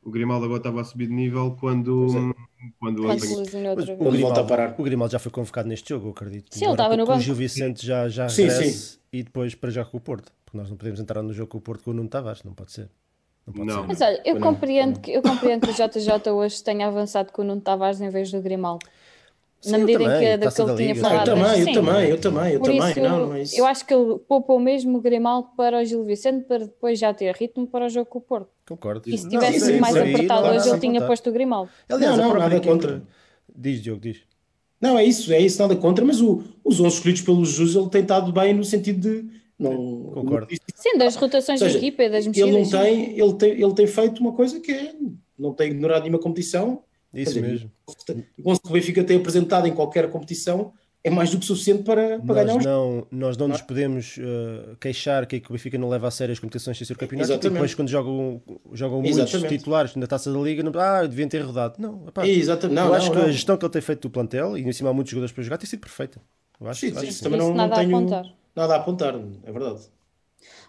O 0.03 0.11
Grimaldo 0.11 0.45
agora 0.45 0.59
estava 0.59 0.81
a 0.83 0.85
subir 0.85 1.07
de 1.07 1.15
nível 1.15 1.57
quando. 1.59 2.09
É. 2.09 2.35
Quando, 2.79 3.03
quando, 3.03 3.21
o, 4.01 4.11
Grimaldo, 4.11 4.41
a 4.41 4.45
parar. 4.45 4.75
o 4.79 4.83
Grimaldo 4.83 5.13
já 5.13 5.19
foi 5.19 5.31
convocado 5.31 5.69
neste 5.69 5.91
jogo, 5.91 6.09
eu 6.09 6.11
acredito. 6.11 6.55
Sim, 6.55 6.65
ele 6.65 6.73
estava 6.73 6.97
no 6.97 7.07
banco. 7.07 7.19
O 7.19 7.23
Gil 7.23 7.35
Vicente 7.35 7.87
já, 7.87 8.09
já 8.09 8.29
sim, 8.29 8.49
sim. 8.49 8.99
e 9.13 9.23
depois 9.23 9.55
para 9.55 9.71
já 9.71 9.85
com 9.85 9.99
o 9.99 10.01
Porto. 10.01 10.33
Porque 10.45 10.57
nós 10.57 10.69
não 10.69 10.77
podemos 10.77 10.99
entrar 10.99 11.23
no 11.23 11.33
jogo 11.33 11.49
com 11.49 11.59
o 11.59 11.61
Porto 11.61 11.85
com 11.85 11.91
o 11.91 11.95
Nuno 11.95 12.09
Tavares, 12.09 12.43
não 12.43 12.55
pode 12.55 12.73
ser. 12.73 12.91
Não, 13.53 13.65
não. 13.65 13.87
Mas 13.87 14.01
olha, 14.01 14.21
eu 14.25 14.41
compreendo, 14.41 15.01
que, 15.01 15.13
eu 15.13 15.23
compreendo 15.23 15.67
que 15.67 15.71
o 15.71 15.75
JJ 15.75 16.31
hoje 16.31 16.63
tenha 16.63 16.87
avançado 16.87 17.33
com 17.33 17.43
o 17.43 17.45
Nuno 17.45 17.61
Tavares 17.61 18.01
em 18.01 18.09
vez 18.09 18.31
do 18.31 18.41
Grimaldo. 18.41 18.87
Sim, 19.61 19.73
na 19.73 19.79
medida 19.79 19.99
também, 20.05 20.17
em 20.17 20.21
que 20.21 20.37
daquilo 20.37 20.69
que 20.69 20.77
tinha 20.77 20.95
falado. 20.95 21.29
Eu 21.29 21.35
também, 21.35 21.61
eu 21.61 21.73
também, 21.73 22.09
eu 22.11 22.21
também, 22.21 22.53
eu 22.53 22.61
Por 22.61 22.67
também. 22.67 22.91
Isso, 22.91 23.01
não, 23.01 23.27
não 23.27 23.35
é 23.35 23.43
isso. 23.43 23.59
Eu 23.59 23.67
acho 23.67 23.87
que 23.87 23.95
ele 23.95 24.19
poupou 24.29 24.61
mesmo 24.61 24.99
o 24.99 25.01
Grimaldo 25.01 25.49
para 25.57 25.81
o 25.81 25.85
Gil 25.85 26.05
Vicente 26.05 26.45
para 26.45 26.59
depois 26.59 26.99
já 26.99 27.15
ter 27.15 27.35
ritmo 27.35 27.67
para 27.67 27.87
o 27.87 27.89
jogo 27.89 28.07
com 28.07 28.19
o 28.19 28.21
Porto. 28.21 28.49
Concordo. 28.69 29.09
E 29.09 29.17
se 29.17 29.27
tivesse 29.27 29.61
sido 29.61 29.81
mais 29.81 29.97
aí, 29.97 30.15
apertado 30.15 30.49
hoje, 30.49 30.69
ele 30.69 30.81
tinha 30.81 31.07
posto 31.07 31.31
o 31.31 31.33
Grimaldo. 31.33 31.71
Aliás, 31.89 32.17
não, 32.17 32.29
não, 32.29 32.39
nada 32.39 32.61
contra. 32.61 33.03
Diz, 33.57 33.83
Diogo, 33.83 34.01
diz. 34.01 34.21
Não, 34.79 34.99
é 34.99 35.05
isso, 35.05 35.33
é 35.33 35.41
isso, 35.41 35.63
nada 35.63 35.75
contra, 35.77 36.05
mas 36.05 36.21
o, 36.21 36.43
os 36.63 36.79
11 36.79 36.97
escolhidos 36.97 37.23
pelo 37.23 37.45
Jesus, 37.45 37.75
ele 37.75 37.89
tem 37.89 38.03
estado 38.03 38.31
bem 38.33 38.53
no 38.53 38.65
sentido 38.65 39.01
de 39.01 39.44
não, 39.59 40.11
Concordo. 40.13 40.49
Sim, 40.75 40.99
das 40.99 41.17
rotações 41.17 41.61
seja, 41.61 41.79
de 41.79 41.87
equipa 41.87 42.03
e 42.05 42.11
das 42.11 42.27
mexidas. 42.27 42.51
Ele 42.51 42.63
não 42.63 42.71
tem, 42.71 43.19
ele 43.19 43.35
tem, 43.35 43.51
ele 43.53 43.75
tem 43.75 43.87
feito 43.87 44.21
uma 44.21 44.33
coisa 44.33 44.61
que 44.61 44.73
é, 44.73 44.95
não 45.39 45.53
tem 45.53 45.71
ignorado 45.71 46.03
nenhuma 46.03 46.21
competição. 46.21 46.83
Isso 47.13 47.35
dizer, 47.35 47.43
mesmo. 47.43 47.71
O 48.43 48.71
Benfica 48.71 49.05
tem 49.05 49.17
apresentado 49.17 49.69
em 49.69 49.73
qualquer 49.73 50.11
competição 50.11 50.73
é 51.05 51.11
mais 51.11 51.31
do 51.31 51.39
que 51.39 51.45
suficiente 51.45 51.83
para, 51.83 52.19
para 52.19 52.45
nós 52.47 52.57
ganhar 52.57 52.65
não, 52.65 53.07
Nós 53.11 53.37
não 53.37 53.47
nos 53.47 53.61
podemos 53.61 54.17
uh, 54.17 54.75
queixar 54.81 55.27
que 55.27 55.37
o 55.37 55.53
Benfica 55.53 55.77
não 55.77 55.91
leva 55.91 56.09
a 56.09 56.11
sério 56.11 56.33
as 56.33 56.39
competições 56.39 56.79
sem 56.79 56.87
ser 56.87 56.97
campeonato 56.97 57.31
e 57.31 57.51
depois 57.51 57.75
quando 57.75 57.91
jogam, 57.91 58.41
jogam 58.73 59.03
muitos 59.03 59.31
titulares 59.43 59.95
na 59.97 60.07
taça 60.07 60.33
da 60.33 60.39
Liga, 60.39 60.63
não, 60.63 60.73
ah, 60.81 61.03
deviam 61.03 61.29
ter 61.29 61.41
rodado. 61.41 61.75
Não, 61.79 62.09
epá, 62.09 62.27
Exatamente. 62.27 62.75
Não, 62.75 62.85
eu 62.85 62.89
não, 62.89 62.95
acho 62.95 63.13
não. 63.13 63.21
que 63.21 63.29
a 63.29 63.31
gestão 63.31 63.57
que 63.59 63.67
ele 63.67 63.73
tem 63.73 63.83
feito 63.83 64.01
do 64.01 64.11
plantel, 64.11 64.57
e 64.57 64.63
em 64.63 64.73
cima 64.73 64.89
há 64.89 64.95
muitos 64.95 65.11
jogadores 65.11 65.31
para 65.31 65.45
jogar, 65.45 65.59
tem 65.59 65.69
sido 65.69 65.81
perfeita. 65.81 66.19
Eu 66.59 66.69
acho, 66.69 66.81
sim, 66.81 66.91
acho 66.93 67.01
sim, 67.01 67.07
isso 67.09 67.23
também 67.23 67.39
não, 67.39 67.49
não 67.49 67.55
nada 67.55 67.77
tenho 67.77 67.95
a 67.95 67.99
apontar. 67.99 68.25
Nada 68.55 68.75
a 68.75 68.79
apontar, 68.79 69.15
é 69.15 69.53
verdade. 69.53 69.89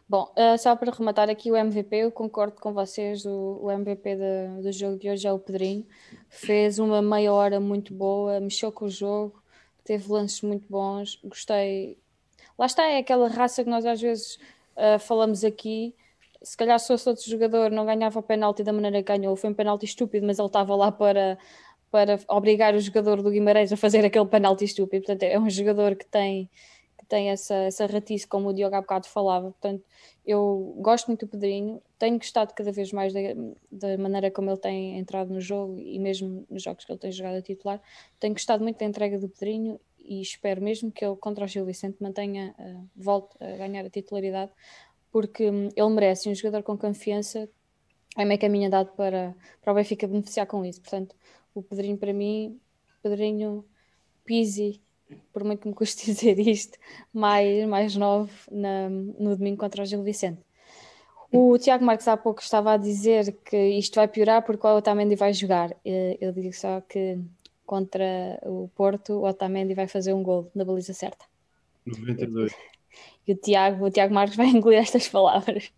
Bom, 0.08 0.32
uh, 0.38 0.58
só 0.58 0.76
para 0.76 0.92
rematar 0.92 1.30
aqui 1.30 1.52
o 1.52 1.58
MVP, 1.58 1.96
eu 1.96 2.12
concordo 2.12 2.62
com 2.62 2.72
vocês, 2.74 3.26
o, 3.26 3.60
o 3.62 3.72
MVP 3.72 4.16
de, 4.16 4.62
do 4.62 4.72
jogo 4.72 5.00
de 5.00 5.10
hoje 5.10 5.28
é 5.28 5.34
o 5.34 5.40
Pedrinho. 5.40 5.86
Fez 6.30 6.78
uma 6.78 7.02
meia 7.02 7.34
hora 7.34 7.60
muito 7.60 7.94
boa, 7.94 8.40
mexeu 8.40 8.72
com 8.72 8.86
o 8.86 8.90
jogo, 8.90 9.42
teve 9.84 10.12
lances 10.12 10.42
muito 10.42 10.68
bons, 10.70 11.20
gostei. 11.24 11.98
Lá 12.58 12.68
está, 12.68 12.84
é 12.86 13.00
aquela 13.00 13.28
raça 13.28 13.64
que 13.64 13.70
nós 13.70 13.86
às 13.86 14.00
vezes 14.00 14.36
uh, 14.78 15.00
falamos 15.00 15.44
aqui. 15.44 15.96
Se 16.44 16.56
calhar 16.56 16.80
se 16.80 16.88
fosse 16.88 17.10
outro 17.10 17.28
jogador 17.28 17.72
não 17.72 17.86
ganhava 17.86 18.20
o 18.20 18.24
penalti 18.24 18.64
da 18.64 18.72
maneira 18.72 19.02
que 19.02 19.18
ganhou, 19.18 19.36
foi 19.36 19.50
um 19.50 19.54
penalti 19.56 19.86
estúpido, 19.86 20.28
mas 20.28 20.38
ele 20.38 20.48
estava 20.48 20.76
lá 20.76 20.92
para, 20.92 21.38
para 21.90 22.20
obrigar 22.28 22.76
o 22.76 22.80
jogador 22.80 23.24
do 23.24 23.32
Guimarães 23.32 23.74
a 23.74 23.78
fazer 23.78 24.06
aquele 24.06 24.28
penalti 24.28 24.66
estúpido. 24.66 25.04
Portanto, 25.04 25.24
é 25.24 25.40
um 25.40 25.50
jogador 25.50 25.96
que 25.96 26.06
tem 26.06 26.48
tem 27.08 27.30
essa, 27.30 27.56
essa 27.56 27.86
ratice, 27.86 28.28
como 28.28 28.50
o 28.50 28.54
Diogo 28.54 28.76
há 28.76 28.82
bocado 28.82 29.08
falava. 29.08 29.52
Portanto, 29.52 29.84
eu 30.26 30.76
gosto 30.78 31.08
muito 31.08 31.26
do 31.26 31.30
Pedrinho, 31.30 31.82
tenho 31.98 32.18
gostado 32.18 32.54
cada 32.54 32.72
vez 32.72 32.92
mais 32.92 33.14
da, 33.14 33.98
maneira 33.98 34.32
como 34.32 34.50
ele 34.50 34.58
tem 34.58 34.98
entrado 34.98 35.34
no 35.34 35.40
jogo 35.40 35.80
e 35.80 36.00
mesmo 36.00 36.46
nos 36.50 36.64
jogos 36.64 36.86
que 36.86 36.92
ele 36.92 37.00
tem 37.00 37.12
jogado 37.12 37.38
a 37.38 37.42
titular. 37.42 37.82
Tenho 38.20 38.34
gostado 38.34 38.64
muito 38.64 38.78
da 38.78 38.86
entrega 38.86 39.20
do 39.20 39.30
Pedrinho 39.30 39.80
e 40.00 40.22
espero 40.22 40.62
mesmo 40.62 40.92
que 40.92 41.06
ele 41.06 41.16
contra 41.16 41.46
o 41.46 41.48
Gil 41.48 41.66
Vicente 41.66 41.98
mantenha, 42.02 42.54
uh, 42.60 42.88
volte 42.96 43.36
a 43.40 43.58
ganhar 43.58 43.86
a 43.86 43.90
titularidade, 43.90 44.52
porque 45.12 45.50
um, 45.50 45.70
ele 45.76 45.90
merece 45.90 46.30
um 46.30 46.36
jogador 46.36 46.64
com 46.64 46.78
confiança 46.78 47.50
é 48.18 48.24
meio 48.24 48.40
caminho 48.40 48.68
andado 48.68 48.94
para, 48.96 49.36
para 49.62 49.74
o 49.74 49.76
Benfica 49.76 50.08
beneficiar 50.08 50.48
com 50.48 50.64
isso. 50.64 50.82
Portanto, 50.82 51.16
o 51.54 51.62
Pedrinho 51.62 51.98
para 51.98 52.14
mim, 52.14 52.60
Pedrinho 53.04 53.66
Pizzi, 54.24 54.82
por 55.32 55.44
muito 55.44 55.62
que 55.62 55.68
me 55.68 55.74
custe 55.74 56.06
dizer 56.12 56.40
isto, 56.40 56.78
mais, 57.14 57.68
mais 57.68 57.96
novo 57.96 58.32
na, 58.52 58.90
no 58.90 59.36
domingo 59.36 59.58
contra 59.58 59.84
o 59.84 59.86
Gil 59.86 60.04
Vicente. 60.04 60.42
O 61.32 61.58
Tiago 61.58 61.84
Marques 61.84 62.08
há 62.08 62.16
pouco 62.16 62.42
estava 62.42 62.74
a 62.74 62.78
dizer 62.78 63.36
que 63.44 63.58
isto 63.58 63.96
vai 63.96 64.08
piorar 64.08 64.42
porque 64.44 64.66
o 64.66 64.78
Otamendi 64.78 65.16
vai 65.16 65.34
jogar. 65.34 65.76
Eu 65.84 66.32
digo 66.32 66.54
só 66.54 66.80
que 66.82 67.20
contra 67.66 68.40
o 68.44 68.70
Porto, 68.76 69.14
o 69.14 69.28
Otamendi 69.28 69.74
vai 69.74 69.88
fazer 69.88 70.14
um 70.14 70.24
gol 70.24 70.50
na 70.56 70.64
baliza 70.64 70.94
certa. 70.94 71.26
92. 71.86 72.54
E 73.28 73.34
o 73.34 73.36
Tiago, 73.36 73.86
o 73.86 73.92
Tiago 73.92 74.14
Marques 74.14 74.38
vai 74.38 74.48
engolir 74.56 74.80
estas 74.80 75.08
palavras. 75.10 75.72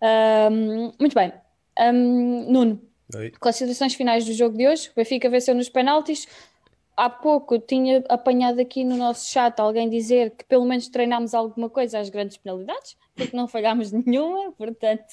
Um, 0.00 0.92
muito 1.00 1.14
bem. 1.14 1.32
Um, 1.80 2.52
Nuno, 2.52 2.80
Oi. 3.14 3.32
considerações 3.40 3.94
finais 3.94 4.24
do 4.24 4.32
jogo 4.32 4.56
de 4.56 4.68
hoje. 4.68 4.90
O 4.90 4.92
Benfica 4.94 5.28
venceu 5.28 5.54
nos 5.54 5.68
penaltis. 5.68 6.28
Há 6.96 7.10
pouco 7.10 7.58
tinha 7.58 8.02
apanhado 8.08 8.58
aqui 8.58 8.82
no 8.82 8.96
nosso 8.96 9.30
chat 9.30 9.60
alguém 9.60 9.90
dizer 9.90 10.30
que 10.30 10.44
pelo 10.46 10.64
menos 10.64 10.88
treinámos 10.88 11.34
alguma 11.34 11.68
coisa 11.68 11.98
às 11.98 12.08
grandes 12.08 12.38
penalidades, 12.38 12.96
porque 13.14 13.36
não 13.36 13.46
falhámos 13.46 13.92
nenhuma, 13.92 14.50
portanto. 14.52 15.04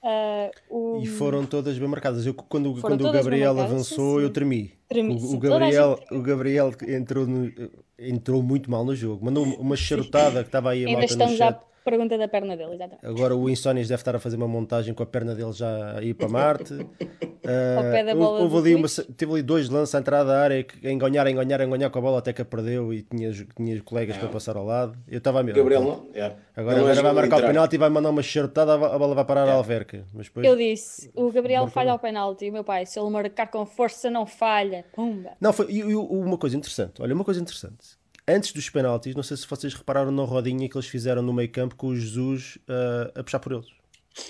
Uh, 0.00 0.98
o... 0.98 1.02
E 1.02 1.06
foram 1.06 1.44
todas 1.44 1.76
bem 1.76 1.88
marcadas. 1.88 2.24
Eu, 2.24 2.34
quando 2.34 2.80
quando 2.80 3.08
o 3.08 3.10
Gabriel 3.10 3.58
avançou, 3.58 4.18
sim. 4.18 4.24
eu 4.24 4.30
tremi. 4.30 4.72
tremi 4.88 5.14
o, 5.14 5.34
o, 5.34 5.38
Gabriel, 5.38 5.98
o 6.12 6.20
Gabriel 6.20 6.72
entrou, 6.86 7.26
no, 7.26 7.52
entrou 7.98 8.40
muito 8.40 8.70
mal 8.70 8.84
no 8.84 8.94
jogo, 8.94 9.24
mandou 9.24 9.44
uma 9.44 9.76
charutada 9.76 10.42
que 10.42 10.48
estava 10.48 10.70
aí 10.70 10.84
a 10.84 10.98
malta 10.98 11.16
no 11.16 11.36
chat. 11.36 11.58
Pergunta 11.84 12.16
da 12.16 12.26
perna 12.28 12.56
dele, 12.56 12.76
exatamente. 12.76 13.06
Agora 13.06 13.36
o 13.36 13.50
Insónias 13.50 13.88
deve 13.88 14.00
estar 14.00 14.16
a 14.16 14.18
fazer 14.18 14.36
uma 14.36 14.48
montagem 14.48 14.94
com 14.94 15.02
a 15.02 15.06
perna 15.06 15.34
dele 15.34 15.52
já 15.52 15.98
a 15.98 16.02
ir 16.02 16.14
para 16.14 16.30
Marte. 16.30 16.72
uh, 17.44 17.92
pé 17.92 18.02
da 18.02 18.14
bola 18.14 18.40
houve 18.40 18.56
ali 18.56 18.74
uma, 18.74 18.88
teve 18.88 19.32
ali 19.32 19.42
dois 19.42 19.68
lances 19.68 19.94
à 19.94 19.98
entrada 19.98 20.30
da 20.30 20.40
área 20.40 20.64
que 20.64 20.90
enganhar, 20.90 21.26
enganhar, 21.26 21.60
enganhar 21.60 21.90
com 21.90 21.98
a 21.98 22.02
bola 22.02 22.20
até 22.20 22.32
que 22.32 22.40
a 22.40 22.44
perdeu 22.44 22.90
e 22.90 23.02
tinha, 23.02 23.30
tinha 23.54 23.82
colegas 23.82 24.16
é. 24.16 24.18
para 24.18 24.28
passar 24.30 24.56
ao 24.56 24.64
lado. 24.64 24.96
Eu 25.06 25.18
estava 25.18 25.40
a 25.40 25.42
medo. 25.42 25.56
Gabriel 25.56 25.82
não. 25.82 26.08
Yeah. 26.14 26.36
Agora, 26.56 26.78
agora 26.78 27.02
vai 27.02 27.12
marcar 27.12 27.36
entrar. 27.36 27.48
o 27.48 27.52
penalti 27.52 27.74
e 27.74 27.78
vai 27.78 27.90
mandar 27.90 28.08
uma 28.08 28.22
charutada, 28.22 28.72
a 28.72 28.98
bola 28.98 29.14
vai 29.14 29.24
parar 29.26 29.46
a 29.46 29.52
alverca. 29.52 30.06
Mas 30.14 30.28
depois, 30.28 30.46
Eu 30.46 30.56
disse, 30.56 31.10
o 31.14 31.30
Gabriel 31.30 31.66
falha 31.66 31.92
ao 31.92 31.98
penalti, 31.98 32.50
meu 32.50 32.64
pai, 32.64 32.86
se 32.86 32.98
ele 32.98 33.10
marcar 33.10 33.48
com 33.48 33.66
força 33.66 34.10
não 34.10 34.24
falha. 34.24 34.86
Pumba. 34.94 35.32
Não, 35.38 35.52
foi 35.52 35.66
e, 35.70 35.80
e, 35.80 35.94
uma 35.94 36.38
coisa 36.38 36.56
interessante, 36.56 37.02
olha, 37.02 37.14
uma 37.14 37.24
coisa 37.24 37.42
interessante 37.42 38.02
antes 38.26 38.52
dos 38.52 38.68
penaltis, 38.70 39.14
não 39.14 39.22
sei 39.22 39.36
se 39.36 39.46
vocês 39.46 39.74
repararam 39.74 40.10
na 40.10 40.22
rodinha 40.22 40.68
que 40.68 40.76
eles 40.76 40.88
fizeram 40.88 41.22
no 41.22 41.32
meio 41.32 41.50
campo 41.50 41.74
com 41.76 41.88
o 41.88 41.96
Jesus 41.96 42.58
uh, 42.68 43.18
a 43.18 43.22
puxar 43.22 43.38
por 43.38 43.52
eles. 43.52 43.66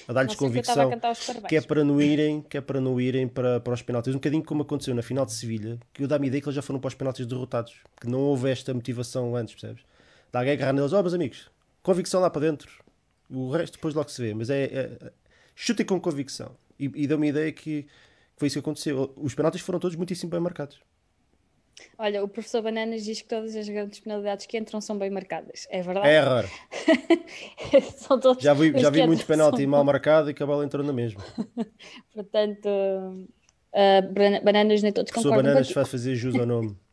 A 0.08 0.14
dar-lhes 0.14 0.34
convicção 0.34 0.90
que, 0.90 1.48
que, 1.48 1.56
é 1.56 1.60
para 1.60 1.84
não 1.84 2.00
irem, 2.00 2.40
que 2.40 2.56
é 2.56 2.60
para 2.60 2.80
não 2.80 2.98
irem 2.98 3.28
para, 3.28 3.60
para 3.60 3.74
os 3.74 3.82
penaltis. 3.82 4.14
Um 4.14 4.16
bocadinho 4.16 4.42
como 4.42 4.62
aconteceu 4.62 4.94
na 4.94 5.02
final 5.02 5.26
de 5.26 5.32
Sevilha, 5.32 5.78
que 5.92 6.02
eu 6.02 6.08
dá-me 6.08 6.26
ideia 6.28 6.40
que 6.40 6.48
eles 6.48 6.56
já 6.56 6.62
foram 6.62 6.80
para 6.80 6.88
os 6.88 6.94
penaltis 6.94 7.26
derrotados, 7.26 7.74
que 8.00 8.08
não 8.08 8.20
houve 8.20 8.50
esta 8.50 8.72
motivação 8.72 9.36
antes, 9.36 9.54
percebes? 9.54 9.82
Dá 10.32 10.38
alguém 10.38 10.54
agarrar 10.54 10.72
neles, 10.72 10.92
ó 10.92 10.98
oh, 10.98 11.02
meus 11.02 11.12
amigos, 11.12 11.50
convicção 11.82 12.20
lá 12.20 12.30
para 12.30 12.40
dentro. 12.40 12.82
O 13.28 13.50
resto 13.50 13.74
depois 13.74 13.94
logo 13.94 14.08
se 14.08 14.22
vê, 14.22 14.32
mas 14.32 14.48
é, 14.48 14.64
é 14.64 15.12
chutem 15.54 15.84
com 15.84 16.00
convicção. 16.00 16.56
E, 16.78 16.90
e 16.94 17.06
deu-me 17.06 17.26
a 17.26 17.30
ideia 17.30 17.52
que, 17.52 17.82
que 17.82 17.88
foi 18.38 18.48
isso 18.48 18.54
que 18.54 18.60
aconteceu. 18.60 19.12
Os 19.16 19.34
penaltis 19.34 19.60
foram 19.60 19.78
todos 19.78 19.96
muitíssimo 19.96 20.30
bem 20.30 20.40
marcados. 20.40 20.80
Olha, 21.98 22.22
o 22.22 22.28
professor 22.28 22.62
Bananas 22.62 23.04
diz 23.04 23.22
que 23.22 23.28
todas 23.28 23.54
as 23.56 23.68
grandes 23.68 24.00
penalidades 24.00 24.46
que 24.46 24.58
entram 24.58 24.80
são 24.80 24.98
bem 24.98 25.10
marcadas. 25.10 25.66
É 25.70 25.82
verdade? 25.82 26.08
É 26.08 26.20
raro. 26.20 26.48
já 28.40 28.54
vi, 28.54 28.78
já 28.78 28.90
vi 28.90 29.06
muitos 29.06 29.24
penaltis 29.24 29.66
mal 29.66 29.84
marcados 29.84 30.30
e 30.30 30.34
que 30.34 30.42
a 30.42 30.46
bola 30.46 30.64
entrou 30.64 30.84
na 30.84 30.92
mesma. 30.92 31.22
Portanto, 32.14 32.68
uh, 32.68 34.42
Bananas 34.44 34.82
nem 34.82 34.92
todos 34.92 35.12
concordam. 35.12 35.32
O 35.32 35.34
professor 35.34 35.42
Bananas 35.42 35.70
faz 35.70 35.88
fazer 35.88 36.14
jus 36.14 36.34
ao 36.36 36.46
nome. 36.46 36.76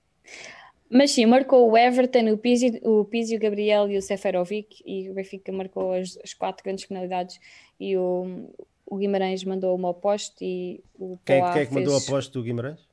Mas 0.93 1.11
sim, 1.11 1.25
marcou 1.25 1.71
o 1.71 1.77
Everton, 1.77 2.33
o 2.33 2.37
Pizzi, 2.37 2.81
o, 2.83 3.05
Pizzi, 3.05 3.37
o 3.37 3.39
Gabriel 3.39 3.89
e 3.89 3.97
o 3.97 4.01
Seferovic 4.01 4.83
e 4.85 5.09
o 5.09 5.13
Benfica 5.13 5.49
marcou 5.49 5.93
as, 5.93 6.19
as 6.21 6.33
quatro 6.33 6.61
grandes 6.65 6.85
penalidades 6.85 7.39
e 7.79 7.95
o, 7.95 8.49
o 8.85 8.97
Guimarães 8.97 9.41
mandou 9.45 9.73
uma 9.73 9.87
oposta 9.87 10.43
e 10.43 10.83
o 10.99 11.17
quem, 11.25 11.41
quem 11.53 11.61
é 11.61 11.65
que 11.65 11.73
mandou 11.73 11.93
a 11.93 11.97
oposta 11.97 12.33
do 12.33 12.43
Guimarães? 12.43 12.90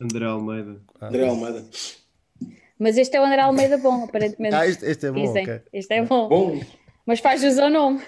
André 0.00 0.24
Almeida. 0.24 0.80
Ah, 1.00 1.08
André 1.08 1.26
Almeida. 1.26 1.64
Mas 2.78 2.96
este 2.96 3.16
é 3.16 3.20
o 3.20 3.24
André 3.24 3.40
Almeida 3.40 3.76
bom, 3.78 4.04
aparentemente. 4.04 4.54
Ah, 4.54 4.66
este, 4.66 4.86
este 4.86 5.06
é 5.06 5.10
bom. 5.10 5.30
Okay. 5.30 5.60
Este 5.72 5.94
é 5.94 6.04
bom. 6.04 6.28
bom. 6.28 6.60
Mas 7.04 7.18
faz 7.20 7.40
jus 7.40 7.58
ao 7.58 7.68
nome. 7.68 8.00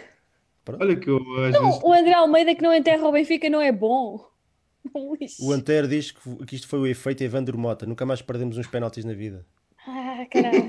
Olha 0.79 0.95
que 0.95 1.09
eu, 1.11 1.19
não, 1.19 1.67
vezes... 1.67 1.83
o 1.83 1.93
André 1.93 2.13
Almeida 2.13 2.55
que 2.55 2.63
não 2.63 2.73
enterra 2.73 3.05
o 3.07 3.11
Benfica 3.11 3.51
não 3.51 3.61
é 3.61 3.73
bom. 3.73 4.29
O 5.41 5.53
Anter 5.53 5.87
diz 5.87 6.11
que, 6.11 6.47
que 6.47 6.57
isto 6.57 6.67
foi 6.67 6.79
o 6.79 6.87
efeito 6.87 7.23
Evandro 7.23 7.59
Mota. 7.59 7.85
Nunca 7.85 8.07
mais 8.07 8.23
perdemos 8.23 8.57
uns 8.57 8.67
penaltis 8.67 9.05
na 9.05 9.13
vida. 9.13 9.45
Ah, 9.87 10.27
caralho. 10.31 10.67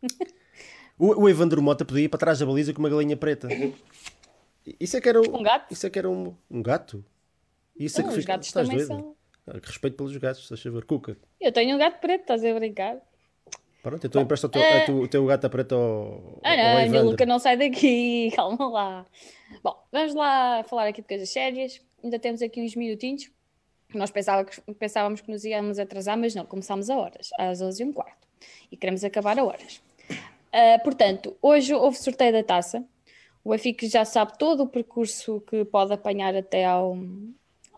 o, 0.98 1.24
o 1.24 1.28
Evandro 1.28 1.60
Mota 1.60 1.84
podia 1.84 2.04
ir 2.04 2.08
para 2.08 2.18
trás 2.18 2.38
da 2.38 2.46
baliza 2.46 2.72
com 2.72 2.78
uma 2.78 2.88
galinha 2.88 3.18
preta. 3.18 3.48
Isso 4.78 4.96
é 4.96 5.00
que 5.00 5.08
era 5.08 5.20
um, 5.20 5.36
um 5.36 5.42
gato? 5.42 5.70
Isso 5.70 5.86
é 5.86 5.90
que 5.90 5.98
era 5.98 6.08
um, 6.08 6.34
um 6.50 6.62
gato? 6.62 7.04
Isso 7.78 8.00
é 8.00 8.04
não, 8.04 8.12
que 8.12 8.18
os 8.18 8.24
gatos 8.24 8.50
também 8.50 8.76
doido? 8.76 8.86
são. 8.86 9.16
Respeito 9.46 9.96
pelos 9.96 10.16
gatos, 10.16 10.42
estás 10.42 10.64
a 10.64 10.70
ver? 10.70 10.84
Cuca. 10.84 11.16
Eu 11.40 11.52
tenho 11.52 11.74
um 11.74 11.78
gato 11.78 12.00
preto, 12.00 12.22
estás 12.22 12.44
a 12.44 12.54
brincar? 12.54 12.98
Pronto, 13.82 14.06
então 14.06 14.20
empresta 14.20 14.46
o 14.46 14.50
teu, 14.50 14.62
uh... 14.62 15.00
o 15.00 15.08
teu 15.08 15.24
gato 15.26 15.48
preto 15.48 15.74
ao. 15.74 16.40
Ah, 16.44 16.56
não, 16.56 16.78
a 16.78 16.86
minha 16.86 17.02
Luca 17.02 17.24
não 17.24 17.38
sai 17.38 17.56
daqui, 17.56 18.30
calma 18.36 18.68
lá. 18.68 19.06
Bom, 19.62 19.74
vamos 19.90 20.14
lá 20.14 20.62
falar 20.64 20.86
aqui 20.88 21.00
de 21.00 21.08
coisas 21.08 21.30
sérias. 21.30 21.80
Ainda 22.04 22.18
temos 22.18 22.42
aqui 22.42 22.60
uns 22.60 22.76
minutinhos. 22.76 23.30
Nós 23.94 24.10
pensávamos, 24.10 24.60
pensávamos 24.78 25.20
que 25.20 25.30
nos 25.30 25.44
íamos 25.44 25.78
atrasar, 25.78 26.16
mas 26.16 26.34
não, 26.34 26.44
começámos 26.44 26.90
a 26.90 26.96
horas, 26.96 27.30
às 27.38 27.60
11 27.60 27.82
e 27.82 27.86
um 27.86 27.92
quarto. 27.92 28.28
E 28.70 28.76
queremos 28.76 29.02
acabar 29.02 29.38
a 29.38 29.44
horas. 29.44 29.82
Uh, 30.10 30.82
portanto, 30.84 31.36
hoje 31.40 31.74
houve 31.74 31.96
sorteio 31.96 32.32
da 32.32 32.42
taça. 32.42 32.84
O 33.42 33.50
Benfica 33.50 33.88
já 33.88 34.04
sabe 34.04 34.38
todo 34.38 34.64
o 34.64 34.68
percurso 34.68 35.40
que 35.40 35.64
pode 35.64 35.92
apanhar 35.92 36.36
até 36.36 36.66
ao, 36.66 36.96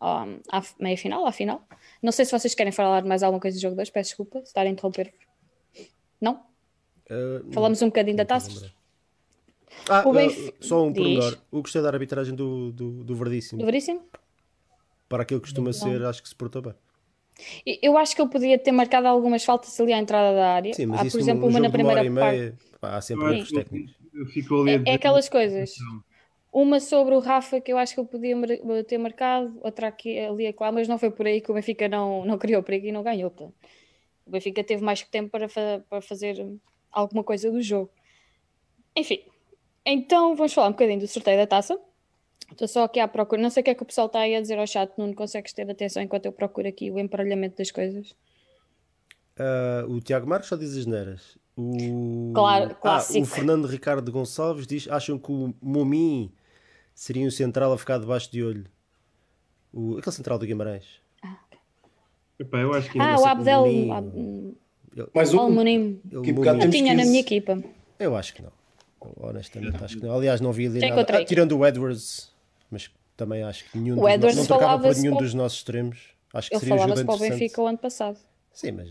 à 0.03 0.63
meia 0.81 0.97
final, 0.97 1.27
à 1.27 1.33
final. 1.33 1.67
Não 2.03 2.11
sei 2.11 2.25
se 2.25 2.33
vocês 2.33 2.55
querem 2.55 2.73
falar 2.73 3.05
mais 3.05 3.23
alguma 3.23 3.41
coisa 3.41 3.57
do 3.57 3.61
jogo 3.61 3.77
2, 3.77 3.91
peço 3.91 4.11
desculpa, 4.11 4.41
se 4.41 4.47
estar 4.47 4.63
a 4.63 4.69
interromper. 4.69 5.13
Não? 6.21 6.35
Uh, 7.11 7.53
Falamos 7.53 7.81
não, 7.81 7.87
um 7.87 7.91
bocadinho 7.91 8.17
da 8.17 8.25
taça. 8.25 8.73
Ah, 9.89 10.05
uh, 10.07 10.55
só 10.61 10.85
um 10.85 10.93
pormenor. 10.93 11.39
Eu 11.53 11.63
gostei 11.63 11.81
da 11.81 11.89
arbitragem 11.89 12.35
do, 12.35 12.73
do, 12.73 13.05
do 13.05 13.15
Verdíssimo. 13.15 13.61
Do 13.61 13.65
Verdíssimo? 13.65 14.03
Para 15.09 15.23
aquilo 15.23 15.41
que 15.41 15.47
costuma 15.47 15.73
ser, 15.73 16.03
acho 16.05 16.23
que 16.23 16.29
se 16.29 16.35
portou 16.35 16.63
bem. 16.63 16.75
Eu 17.83 17.97
acho 17.99 18.15
que 18.15 18.23
ele 18.23 18.31
podia 18.31 18.59
ter 18.59 18.73
marcado 18.73 19.07
algumas 19.07 19.45
faltas 19.45 19.79
ali 19.81 19.93
à 19.93 19.99
entrada 19.99 20.35
da 20.35 20.55
área. 20.55 20.75
Sim, 20.75 20.87
mas 20.87 21.01
há, 21.01 21.11
por 21.11 21.21
exemplo, 21.21 21.49
uma 21.49 21.61
na 21.61 21.71
primeira 21.71 22.03
uma 22.03 22.21
parte. 22.21 22.55
Pá, 22.81 22.97
há 22.97 23.01
sempre 23.01 23.37
erros 23.37 23.51
técnicos. 23.51 23.95
É, 24.87 24.91
é 24.91 24.95
aquelas 24.95 25.29
coisas. 25.29 25.75
Uma 26.53 26.81
sobre 26.81 27.15
o 27.15 27.19
Rafa, 27.19 27.63
que 27.63 27.73
eu 27.73 27.79
acho 27.79 27.95
que 27.95 28.01
ele 28.01 28.09
podia 28.09 28.85
ter 28.85 28.99
marcado, 28.99 29.59
outra 29.63 29.89
aqui, 29.89 30.19
ali 30.19 30.47
e 30.47 30.55
lá, 30.61 30.71
mas 30.71 30.87
não 30.87 30.99
foi 30.99 31.11
por 31.11 31.27
aí 31.27 31.41
que 31.41 31.51
o 31.51 31.55
Benfica 31.55 31.89
não, 31.89 32.27
não 32.27 32.37
criou 32.37 32.63
perigo 32.63 32.87
e 32.87 32.93
não 32.93 33.03
ganhou. 33.03 33.31
Portanto. 33.31 33.55
O 34.27 34.31
Benfica 34.31 34.63
teve 34.63 34.85
mais 34.85 35.03
tempo 35.03 35.31
para, 35.31 35.49
para 35.49 36.03
fazer 36.03 36.47
alguma 36.91 37.25
coisa 37.25 37.51
do 37.51 37.61
jogo. 37.63 37.91
Enfim, 38.95 39.21
então 39.85 40.37
vamos 40.37 40.53
falar 40.53 40.69
um 40.69 40.73
bocadinho 40.73 41.01
do 41.01 41.09
sorteio 41.09 41.39
da 41.39 41.47
taça. 41.47 41.81
Estou 42.51 42.69
só 42.69 42.85
aqui 42.85 43.01
à 43.01 43.09
procura. 43.09 43.41
Não 43.41 43.49
sei 43.49 43.63
o 43.63 43.65
que 43.65 43.71
é 43.71 43.75
que 43.75 43.83
o 43.83 43.87
pessoal 43.87 44.07
está 44.07 44.21
aí 44.21 44.37
a 44.37 44.41
dizer 44.41 44.59
ao 44.59 44.67
chat, 44.67 44.93
não 44.99 45.13
consegues 45.15 45.55
ter 45.55 45.69
atenção 45.71 46.03
enquanto 46.03 46.27
eu 46.27 46.33
procuro 46.33 46.69
aqui 46.69 46.91
o 46.91 46.99
emparelhamento 46.99 47.57
das 47.57 47.71
coisas. 47.71 48.15
Uh, 49.39 49.91
o 49.91 50.01
Tiago 50.03 50.27
Marcos 50.27 50.51
só 50.51 50.57
diz 50.57 50.77
as 50.77 50.85
neiras. 50.85 51.39
O... 51.57 52.33
Claro, 52.35 52.75
clássico. 52.75 53.19
Ah, 53.19 53.23
o 53.23 53.27
Fernando 53.27 53.67
Ricardo 53.67 54.13
Gonçalves 54.13 54.67
diz: 54.67 54.87
acham 54.89 55.19
que 55.19 55.33
o 55.33 55.55
Momin 55.63 56.31
seria 57.03 57.27
um 57.27 57.31
central 57.31 57.73
a 57.73 57.79
ficar 57.79 57.99
debaixo 57.99 58.31
de 58.31 58.45
olho. 58.45 58.65
O, 59.73 59.99
aquele 59.99 60.15
central 60.15 60.39
do 60.39 60.47
Guimarães. 60.47 60.85
Ah, 61.21 61.37
Epá, 62.39 62.61
eu 62.61 62.73
acho 62.73 62.93
que 62.93 63.01
ah 63.01 63.19
o 63.19 63.27
Abdel. 63.27 63.67
Mais 65.13 65.35
um. 65.35 65.51
Munim. 65.51 66.01
Eu 66.13 66.23
tinha 66.71 66.95
na 66.95 67.05
minha 67.05 67.21
equipa. 67.21 67.61
Eu 67.99 68.15
acho 68.15 68.33
que 68.35 68.43
não. 68.43 68.53
Honestamente, 69.17 69.83
acho 69.83 69.99
que 69.99 70.07
não. 70.07 70.15
Aliás, 70.15 70.41
não 70.41 70.53
vi 70.53 70.67
ali 70.67 70.79
nada. 70.79 71.19
Ah, 71.19 71.25
tirando 71.25 71.59
o 71.59 71.67
Edwards, 71.67 72.31
mas 72.71 72.89
também 73.17 73.43
acho 73.43 73.69
que 73.69 73.77
nenhum 73.79 73.99
o 73.99 74.01
dos 74.01 74.11
Edwards 74.11 74.37
não 74.37 74.47
trocava 74.47 74.83
por 74.89 74.97
nenhum 74.97 75.17
dos 75.17 75.35
nossos 75.35 75.59
extremos. 75.59 76.11
Acho 76.33 76.51
que 76.51 76.55
Ele 76.55 76.61
seria 76.61 76.77
falava-se 76.77 77.05
para 77.05 77.15
o 77.15 77.19
Benfica 77.19 77.63
o 77.63 77.67
ano 77.67 77.79
passado. 77.79 78.19
Sim, 78.53 78.73
mas 78.73 78.91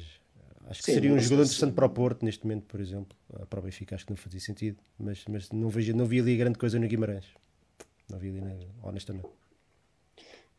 Acho 0.68 0.80
que 0.80 0.86
Sim, 0.86 0.94
seria 0.94 1.14
um 1.14 1.20
jogador 1.20 1.44
interessante 1.44 1.74
para 1.74 1.86
o 1.86 1.90
Porto 1.90 2.24
neste 2.24 2.46
momento, 2.46 2.64
por 2.64 2.80
exemplo. 2.80 3.18
Ah, 3.34 3.46
para 3.46 3.60
o 3.60 3.64
Benfica 3.64 3.96
acho 3.96 4.06
que 4.06 4.12
não 4.12 4.18
fazia 4.18 4.40
sentido, 4.40 4.78
mas, 4.98 5.26
mas 5.30 5.50
não, 5.52 5.70
vejo, 5.70 5.94
não 5.96 6.06
vi 6.06 6.20
ali 6.20 6.38
grande 6.38 6.58
coisa 6.58 6.80
no 6.80 6.88
Guimarães. 6.88 7.26
Não 8.12 8.20
vi 8.20 8.30
ali, 8.30 8.68
honestamente. 8.84 9.30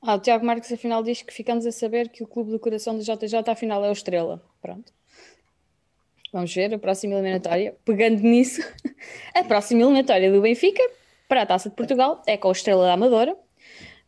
Ah, 0.00 0.14
o 0.14 0.18
Tiago 0.18 0.44
Marques 0.44 0.72
afinal 0.72 1.02
diz 1.02 1.22
que 1.22 1.32
ficamos 1.32 1.66
a 1.66 1.70
saber 1.70 2.08
que 2.08 2.24
o 2.24 2.26
clube 2.26 2.50
do 2.50 2.58
coração 2.58 2.96
do 2.96 3.04
JJ 3.04 3.38
afinal 3.46 3.84
é 3.84 3.88
o 3.88 3.92
Estrela. 3.92 4.42
Pronto. 4.60 4.92
Vamos 6.32 6.52
ver 6.54 6.74
a 6.74 6.78
próxima 6.78 7.14
eliminatória. 7.14 7.76
Pegando 7.84 8.20
nisso, 8.22 8.62
a 9.34 9.44
próxima 9.44 9.82
eliminatória 9.82 10.32
do 10.32 10.40
Benfica 10.40 10.82
para 11.28 11.42
a 11.42 11.46
Taça 11.46 11.68
de 11.68 11.76
Portugal 11.76 12.22
é 12.26 12.36
com 12.36 12.48
o 12.48 12.52
Estrela 12.52 12.86
da 12.86 12.94
Amadora. 12.94 13.36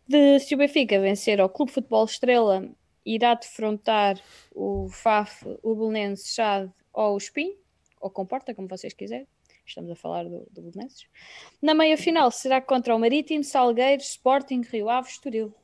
De, 0.08 0.40
se 0.40 0.54
o 0.54 0.58
Benfica 0.58 0.98
vencer 0.98 1.40
ao 1.40 1.48
Clube 1.48 1.70
Futebol 1.70 2.04
Estrela, 2.04 2.68
irá 3.04 3.34
defrontar 3.34 4.18
o 4.54 4.88
FAF, 4.88 5.46
o 5.62 5.74
Belenenses, 5.74 6.34
Chade 6.34 6.72
ou 6.92 7.14
o 7.14 7.18
Espinho, 7.18 7.54
ou 8.00 8.10
Comporta, 8.10 8.54
como 8.54 8.68
vocês 8.68 8.94
quiserem. 8.94 9.28
Estamos 9.64 9.90
a 9.90 9.96
falar 9.96 10.24
do, 10.24 10.46
do 10.50 10.62
Belenenses. 10.62 11.06
Na 11.60 11.74
meia 11.74 11.96
final 11.96 12.30
será 12.30 12.60
contra 12.60 12.94
o 12.94 12.98
Marítimo, 12.98 13.42
Salgueiros, 13.42 14.06
Sporting, 14.06 14.62
Rio 14.62 14.88
Ave, 14.88 15.08
Estoril 15.08 15.54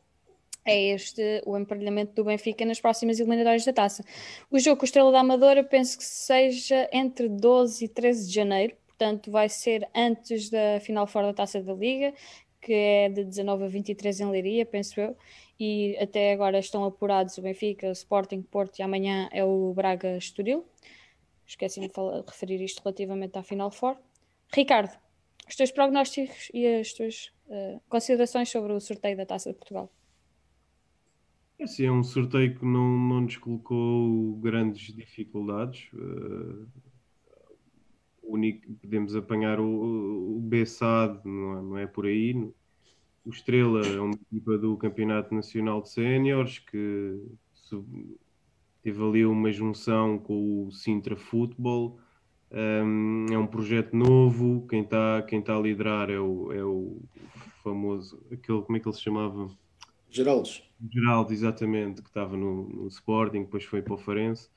é 0.65 0.89
este 0.89 1.43
o 1.47 1.57
emparelhamento 1.57 2.15
do 2.15 2.25
Benfica 2.25 2.65
nas 2.65 2.81
próximas 2.81 3.19
eliminatórias 3.19 3.65
da 3.65 3.73
taça. 3.73 4.05
O 4.51 4.59
jogo 4.59 4.79
com 4.79 4.83
o 4.83 4.85
Estrela 4.85 5.11
da 5.11 5.21
Amadora 5.21 5.65
penso 5.65 5.99
que 5.99 6.05
seja 6.05 6.89
entre 6.93 7.29
12 7.29 7.85
e 7.85 7.89
13 7.89 8.29
de 8.29 8.35
janeiro, 8.35 8.77
portanto 8.87 9.31
vai 9.31 9.49
ser 9.49 9.89
antes 9.95 10.51
da 10.51 10.79
final 10.81 11.07
fora 11.07 11.29
da 11.29 11.35
taça 11.35 11.63
da 11.63 11.73
Liga, 11.73 12.13
que 12.61 12.73
é 12.73 13.09
de 13.09 13.25
19 13.25 13.65
a 13.65 13.69
23 13.69 14.21
em 14.21 14.31
Leiria, 14.31 14.67
penso 14.67 15.01
eu, 15.01 15.17
e 15.59 15.97
até 15.99 16.33
agora 16.33 16.59
estão 16.59 16.85
apurados 16.85 17.39
o 17.39 17.43
Benfica, 17.43 17.89
o 17.89 17.93
Sporting, 17.93 18.43
Porto 18.43 18.79
e 18.79 18.83
amanhã 18.83 19.29
é 19.33 19.45
o 19.45 19.73
Braga 19.75 20.17
Estoril. 20.17 20.65
Esqueci-me 21.51 21.89
de 21.89 21.95
falar, 21.95 22.23
referir 22.25 22.63
isto 22.63 22.81
relativamente 22.81 23.37
à 23.37 23.43
final 23.43 23.73
fora. 23.73 23.99
Ricardo, 24.55 24.97
os 25.49 25.57
teus 25.57 25.73
prognósticos 25.73 26.49
e 26.55 26.65
as 26.65 26.93
tuas 26.93 27.33
uh, 27.49 27.83
considerações 27.89 28.49
sobre 28.49 28.73
o 28.73 28.81
sorteio 28.81 29.17
da 29.17 29.27
Taça 29.27 29.51
de 29.51 29.59
Portugal. 29.59 29.93
É 31.59 31.67
sim, 31.67 31.87
é 31.87 31.93
um 31.93 32.05
sorteio 32.05 32.57
que 32.57 32.65
não, 32.65 32.97
não 32.97 33.23
nos 33.23 33.37
colocou 33.37 34.37
grandes 34.37 34.95
dificuldades. 34.95 35.89
Uh, 35.93 36.69
único, 38.23 38.73
podemos 38.75 39.17
apanhar 39.17 39.59
o, 39.59 39.67
o 39.67 40.41
não 41.25 41.59
é, 41.59 41.63
não 41.63 41.79
é 41.79 41.87
por 41.89 42.07
aí. 42.07 42.33
O 43.25 43.31
Estrela 43.31 43.85
é 43.85 44.01
uma 44.01 44.15
equipa 44.15 44.57
do 44.57 44.77
Campeonato 44.77 45.35
Nacional 45.35 45.83
de 45.83 45.91
Séniores 45.91 46.61
que 46.61 47.21
teve 48.83 49.03
ali 49.03 49.25
uma 49.25 49.53
junção 49.53 50.19
com 50.19 50.67
o 50.67 50.73
Sintra 50.73 51.17
Futebol. 51.17 51.99
Um, 52.53 53.27
é 53.31 53.39
um 53.39 53.47
projeto 53.47 53.95
novo. 53.95 54.67
Quem 54.69 54.83
está 54.83 55.23
quem 55.23 55.41
tá 55.41 55.57
a 55.57 55.61
liderar 55.61 56.11
é 56.11 56.19
o, 56.19 56.53
é 56.53 56.65
o 56.65 57.01
famoso, 57.63 58.21
aquele, 58.33 58.63
como 58.63 58.77
é 58.77 58.81
que 58.81 58.89
ele 58.89 58.97
se 58.97 59.03
chamava? 59.03 59.49
Geraldes. 60.11 60.63
Geraldo, 60.93 61.33
exatamente, 61.33 62.03
que 62.03 62.09
estava 62.09 62.37
no, 62.37 62.69
no 62.69 62.89
Sporting, 62.89 63.43
depois 63.43 63.65
foi 63.65 63.81
para 63.83 63.95
o 63.95 63.99
Farense. 63.99 64.49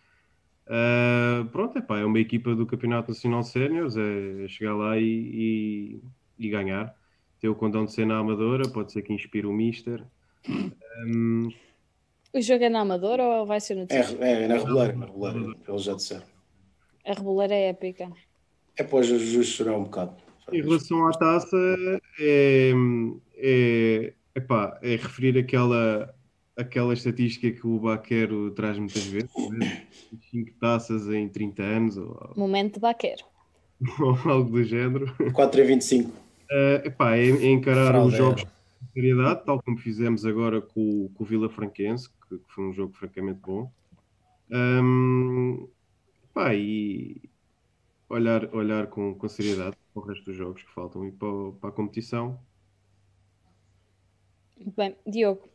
Uh, 0.66 1.46
pronto, 1.50 1.78
epá, 1.78 2.00
é 2.00 2.06
uma 2.06 2.20
equipa 2.20 2.56
do 2.56 2.66
Campeonato 2.66 3.10
Nacional 3.10 3.44
Séniores, 3.44 3.98
é, 3.98 4.46
é 4.46 4.48
chegar 4.48 4.74
lá 4.74 4.98
e, 4.98 5.04
e, 5.04 6.02
e, 6.40 6.50
ganhar. 6.50 6.96
Ter 7.40 7.50
o 7.50 7.56
condão 7.56 7.86
de 7.86 7.92
ser 7.92 8.06
na 8.06 8.18
Amadora, 8.18 8.68
pode 8.70 8.92
ser 8.92 9.02
que 9.02 9.14
inspire 9.14 9.46
o 9.46 9.54
Mister. 9.54 10.04
Um... 11.06 11.50
O 12.34 12.42
jogo 12.42 12.64
é 12.64 12.70
na 12.70 12.80
Amadora 12.80 13.24
ou 13.24 13.46
vai 13.46 13.60
ser 13.60 13.76
no 13.76 13.86
É, 13.90 14.00
é, 14.20 14.44
é 14.44 14.48
na 14.48 14.56
regular, 14.56 14.98
na 14.98 15.06
regular, 15.06 15.36
eles 15.68 15.84
já 15.84 15.94
disseram. 15.94 16.24
A 17.06 17.14
regular 17.14 17.52
é 17.52 17.70
épica. 17.70 18.12
É 18.76 18.84
para 18.84 19.00
os 19.00 19.08
justos 19.08 19.48
chorar 19.48 19.78
um 19.78 19.84
bocado. 19.84 20.16
Em 20.52 20.62
relação 20.62 21.08
à 21.08 21.12
taça, 21.12 21.58
é, 22.20 22.72
é 23.38 24.14
Epá, 24.36 24.80
é 24.82 24.96
referir 24.96 25.38
aquela, 25.38 26.14
aquela 26.58 26.94
estatística 26.94 27.52
que 27.52 27.68
o 27.68 27.80
Baquero 27.80 28.50
traz 28.52 28.80
muitas 28.80 29.06
vezes, 29.06 29.32
né? 29.52 29.86
5 30.32 30.52
taças 30.60 31.08
em 31.08 31.30
30 31.30 31.62
anos. 31.62 31.98
Ou, 31.98 32.34
Momento 32.36 32.76
de 32.76 32.80
Baquero. 32.80 33.24
Ou 34.00 34.32
algo 34.32 34.50
do 34.50 34.64
género. 34.64 35.14
4 35.34 35.62
a 35.62 35.66
25. 35.66 36.10
Uh, 36.10 36.88
epá, 36.88 37.16
é, 37.16 37.28
é 37.28 37.52
encarar 37.52 37.90
Fraude 37.90 38.08
os 38.08 38.18
jogos 38.18 38.44
com 38.44 38.50
seriedade, 38.94 39.46
tal 39.46 39.62
como 39.62 39.78
fizemos 39.78 40.26
agora 40.26 40.62
com, 40.62 41.10
com 41.14 41.24
o 41.24 41.28
Vila 41.28 41.50
Franquense, 41.50 42.10
que, 42.10 42.38
que, 42.38 42.54
foi 42.54 42.66
um 42.66 42.74
jogo 42.74 42.94
francamente 42.94 43.40
bom. 43.40 43.72
Um, 44.52 45.68
epá, 46.26 46.54
e 46.56 47.22
olhar, 48.10 48.54
olhar 48.54 48.88
com, 48.88 49.16
com 49.16 49.30
seriedade 49.30 49.78
para 49.94 50.04
o 50.04 50.06
resto 50.06 50.26
dos 50.26 50.36
jogos 50.36 50.64
que 50.64 50.72
faltam 50.72 51.08
e 51.08 51.12
para, 51.12 51.52
para 51.60 51.70
a 51.70 51.74
competição 51.74 52.40
Bem, 54.78 54.96
Diogo. 55.06 55.50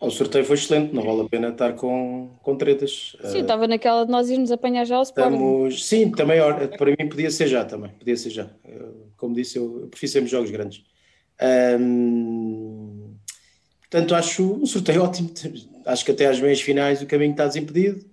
O 0.00 0.10
sorteio 0.10 0.44
foi 0.44 0.56
excelente, 0.56 0.94
não 0.94 1.02
vale 1.02 1.22
a 1.22 1.28
pena 1.28 1.48
estar 1.48 1.72
com, 1.74 2.30
com 2.42 2.56
tretas. 2.56 3.16
Sim, 3.24 3.38
uh, 3.38 3.40
estava 3.40 3.66
naquela 3.66 4.04
de 4.04 4.10
nós 4.10 4.28
irmos 4.28 4.50
apanhar 4.50 4.84
já 4.84 4.98
o 4.98 5.02
Sporting. 5.02 5.34
Estamos, 5.34 5.86
sim, 5.86 6.10
também, 6.10 6.38
para 6.76 6.90
mim 6.90 7.08
podia 7.08 7.30
ser 7.30 7.46
já 7.46 7.64
também, 7.64 7.90
podia 7.92 8.16
ser 8.16 8.30
já. 8.30 8.50
Eu, 8.64 9.08
como 9.16 9.34
disse, 9.34 9.56
eu, 9.56 9.80
eu 9.80 9.88
prefiro 9.88 10.12
sempre 10.12 10.30
jogos 10.30 10.50
grandes. 10.50 10.84
Um, 11.40 13.14
portanto, 13.80 14.14
acho 14.14 14.42
um 14.42 14.66
sorteio 14.66 15.02
ótimo. 15.04 15.32
Acho 15.86 16.04
que 16.04 16.12
até 16.12 16.26
às 16.26 16.40
meias 16.40 16.60
finais 16.60 17.02
o 17.02 17.06
caminho 17.06 17.32
está 17.32 17.46
desimpedido, 17.46 18.04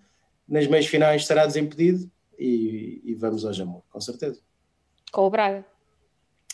nas 0.48 0.68
meias 0.68 0.86
finais 0.86 1.22
estará 1.22 1.46
desimpedido 1.46 2.10
e, 2.38 3.02
e 3.04 3.16
vamos 3.16 3.46
ao 3.46 3.54
Jamor, 3.54 3.82
com 3.90 4.02
certeza. 4.02 4.40
Com 5.12 5.26
o 5.26 5.30
Braga 5.30 5.66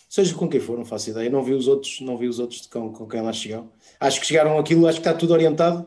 seja 0.10 0.34
com 0.34 0.48
quem 0.48 0.60
for, 0.60 0.78
não 0.78 0.86
faço 0.86 1.10
ideia. 1.10 1.30
Não 1.30 1.44
vi 1.44 1.54
os 1.54 1.68
outros, 1.68 2.00
não 2.02 2.18
vi 2.18 2.28
os 2.28 2.40
outros 2.40 2.66
com, 2.68 2.92
com 2.92 3.08
quem 3.08 3.22
lá 3.22 3.34
chegam. 3.34 3.70
Acho 4.00 4.20
que 4.20 4.26
chegaram 4.26 4.58
aquilo, 4.58 4.88
acho 4.88 5.02
que 5.02 5.08
está 5.08 5.18
tudo 5.18 5.34
orientado 5.34 5.86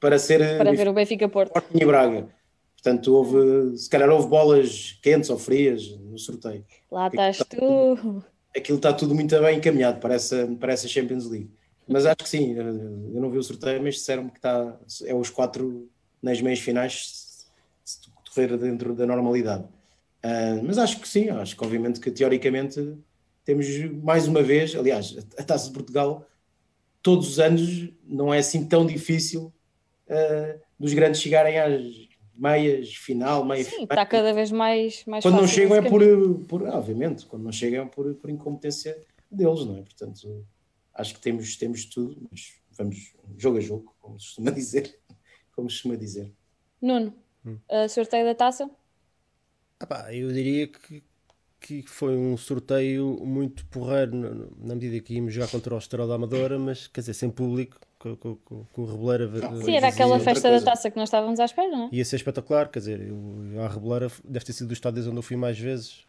para 0.00 0.18
ser 0.18 0.58
para 0.58 0.72
ver 0.72 0.88
o 0.88 0.92
Benfica 0.92 1.28
Porto. 1.28 1.52
Porto 1.52 1.68
e 1.74 1.84
Braga. 1.84 2.28
Portanto, 2.74 3.12
houve, 3.12 3.76
se 3.76 3.90
calhar 3.90 4.08
houve 4.08 4.28
bolas 4.28 4.98
quentes 5.02 5.30
ou 5.30 5.38
frias 5.38 5.88
no 5.98 6.18
sorteio. 6.18 6.64
Lá 6.90 7.08
estás 7.08 7.38
tu. 7.38 8.22
Aquilo 8.56 8.78
está 8.78 8.92
tudo 8.92 9.14
muito 9.14 9.38
bem 9.40 9.58
encaminhado 9.58 10.00
para 10.00 10.14
essa, 10.14 10.46
para 10.58 10.72
essa 10.72 10.88
Champions 10.88 11.26
League. 11.26 11.50
Mas 11.86 12.04
acho 12.04 12.16
que 12.16 12.28
sim, 12.28 12.54
eu 12.54 13.20
não 13.20 13.30
vi 13.30 13.38
o 13.38 13.42
sorteio, 13.42 13.82
mas 13.82 13.94
disseram 13.94 14.28
que 14.28 14.38
está, 14.38 14.78
é 15.04 15.14
os 15.14 15.30
quatro 15.30 15.88
nas 16.22 16.40
meias 16.40 16.58
finais 16.58 17.46
se 17.84 17.98
correr 18.28 18.56
dentro 18.58 18.94
da 18.94 19.06
normalidade. 19.06 19.64
Uh, 19.64 20.62
mas 20.64 20.76
acho 20.78 21.00
que 21.00 21.08
sim, 21.08 21.30
acho 21.30 21.56
que 21.56 21.64
obviamente 21.64 22.00
que 22.00 22.10
teoricamente 22.10 22.94
temos 23.44 23.66
mais 24.02 24.28
uma 24.28 24.42
vez, 24.42 24.74
aliás, 24.74 25.16
a 25.38 25.42
Taça 25.42 25.68
de 25.68 25.72
Portugal, 25.72 26.28
todos 27.02 27.28
os 27.28 27.40
anos 27.40 27.88
não 28.06 28.34
é 28.34 28.38
assim 28.38 28.66
tão 28.66 28.84
difícil 28.84 29.52
uh, 30.08 30.60
dos 30.78 30.92
grandes 30.92 31.22
chegarem 31.22 31.58
às 31.58 32.07
meias, 32.38 32.94
final, 32.94 33.44
meia 33.44 33.64
Sim, 33.64 33.82
está 33.82 34.06
cada 34.06 34.32
vez 34.32 34.50
mais, 34.50 35.04
mais 35.04 35.22
Quando 35.22 35.36
não 35.36 35.46
chegam 35.46 35.76
é 35.76 35.82
por, 35.82 36.00
por, 36.46 36.62
obviamente, 36.62 37.26
quando 37.26 37.42
não 37.42 37.52
chegam 37.52 37.84
é 37.84 37.86
por, 37.86 38.14
por 38.14 38.30
incompetência 38.30 38.96
deles, 39.30 39.64
não 39.64 39.76
é? 39.76 39.82
Portanto, 39.82 40.46
acho 40.94 41.14
que 41.14 41.20
temos, 41.20 41.56
temos 41.56 41.84
tudo, 41.84 42.16
mas 42.30 42.54
vamos 42.70 43.12
jogo 43.36 43.58
a 43.58 43.60
jogo, 43.60 43.94
como 44.00 44.18
se 44.18 44.26
costuma 44.26 44.50
dizer. 44.52 44.98
Como 45.52 45.68
se 45.68 45.76
costuma 45.76 45.96
dizer. 45.96 46.32
Nuno, 46.80 47.12
hum. 47.44 47.58
sorteio 47.88 48.24
da 48.24 48.34
taça? 48.34 48.70
Ah 49.80 49.86
pá, 49.86 50.14
eu 50.14 50.30
diria 50.32 50.68
que 50.68 51.02
que 51.60 51.82
foi 51.82 52.16
um 52.16 52.36
sorteio 52.36 53.18
muito 53.24 53.66
porreiro 53.66 54.14
na 54.56 54.74
medida 54.74 55.00
que 55.00 55.14
íamos 55.14 55.34
jogar 55.34 55.48
contra 55.50 55.74
o 55.74 55.78
Estrela 55.78 56.06
da 56.06 56.14
Amadora, 56.14 56.58
mas 56.58 56.86
quer 56.86 57.00
dizer, 57.00 57.14
sem 57.14 57.30
público, 57.30 57.78
com, 57.98 58.16
com, 58.16 58.36
com, 58.36 58.64
com 58.72 58.82
o 58.82 58.86
Reboleira. 58.86 59.30
Sim, 59.62 59.76
era 59.76 59.88
aquela 59.88 60.18
festa 60.20 60.50
da 60.50 60.60
taça 60.60 60.90
que 60.90 60.96
nós 60.96 61.08
estávamos 61.08 61.40
à 61.40 61.44
espera, 61.44 61.68
não 61.68 61.84
é? 61.86 61.88
Ia 61.92 62.04
ser 62.04 62.16
espetacular, 62.16 62.68
quer 62.68 62.78
dizer, 62.78 63.00
eu, 63.00 63.62
a 63.62 63.68
Reboleira 63.68 64.10
deve 64.24 64.44
ter 64.44 64.52
sido 64.52 64.68
dos 64.68 64.76
estádios 64.76 65.06
onde 65.06 65.16
eu 65.16 65.22
fui 65.22 65.36
mais 65.36 65.58
vezes, 65.58 66.06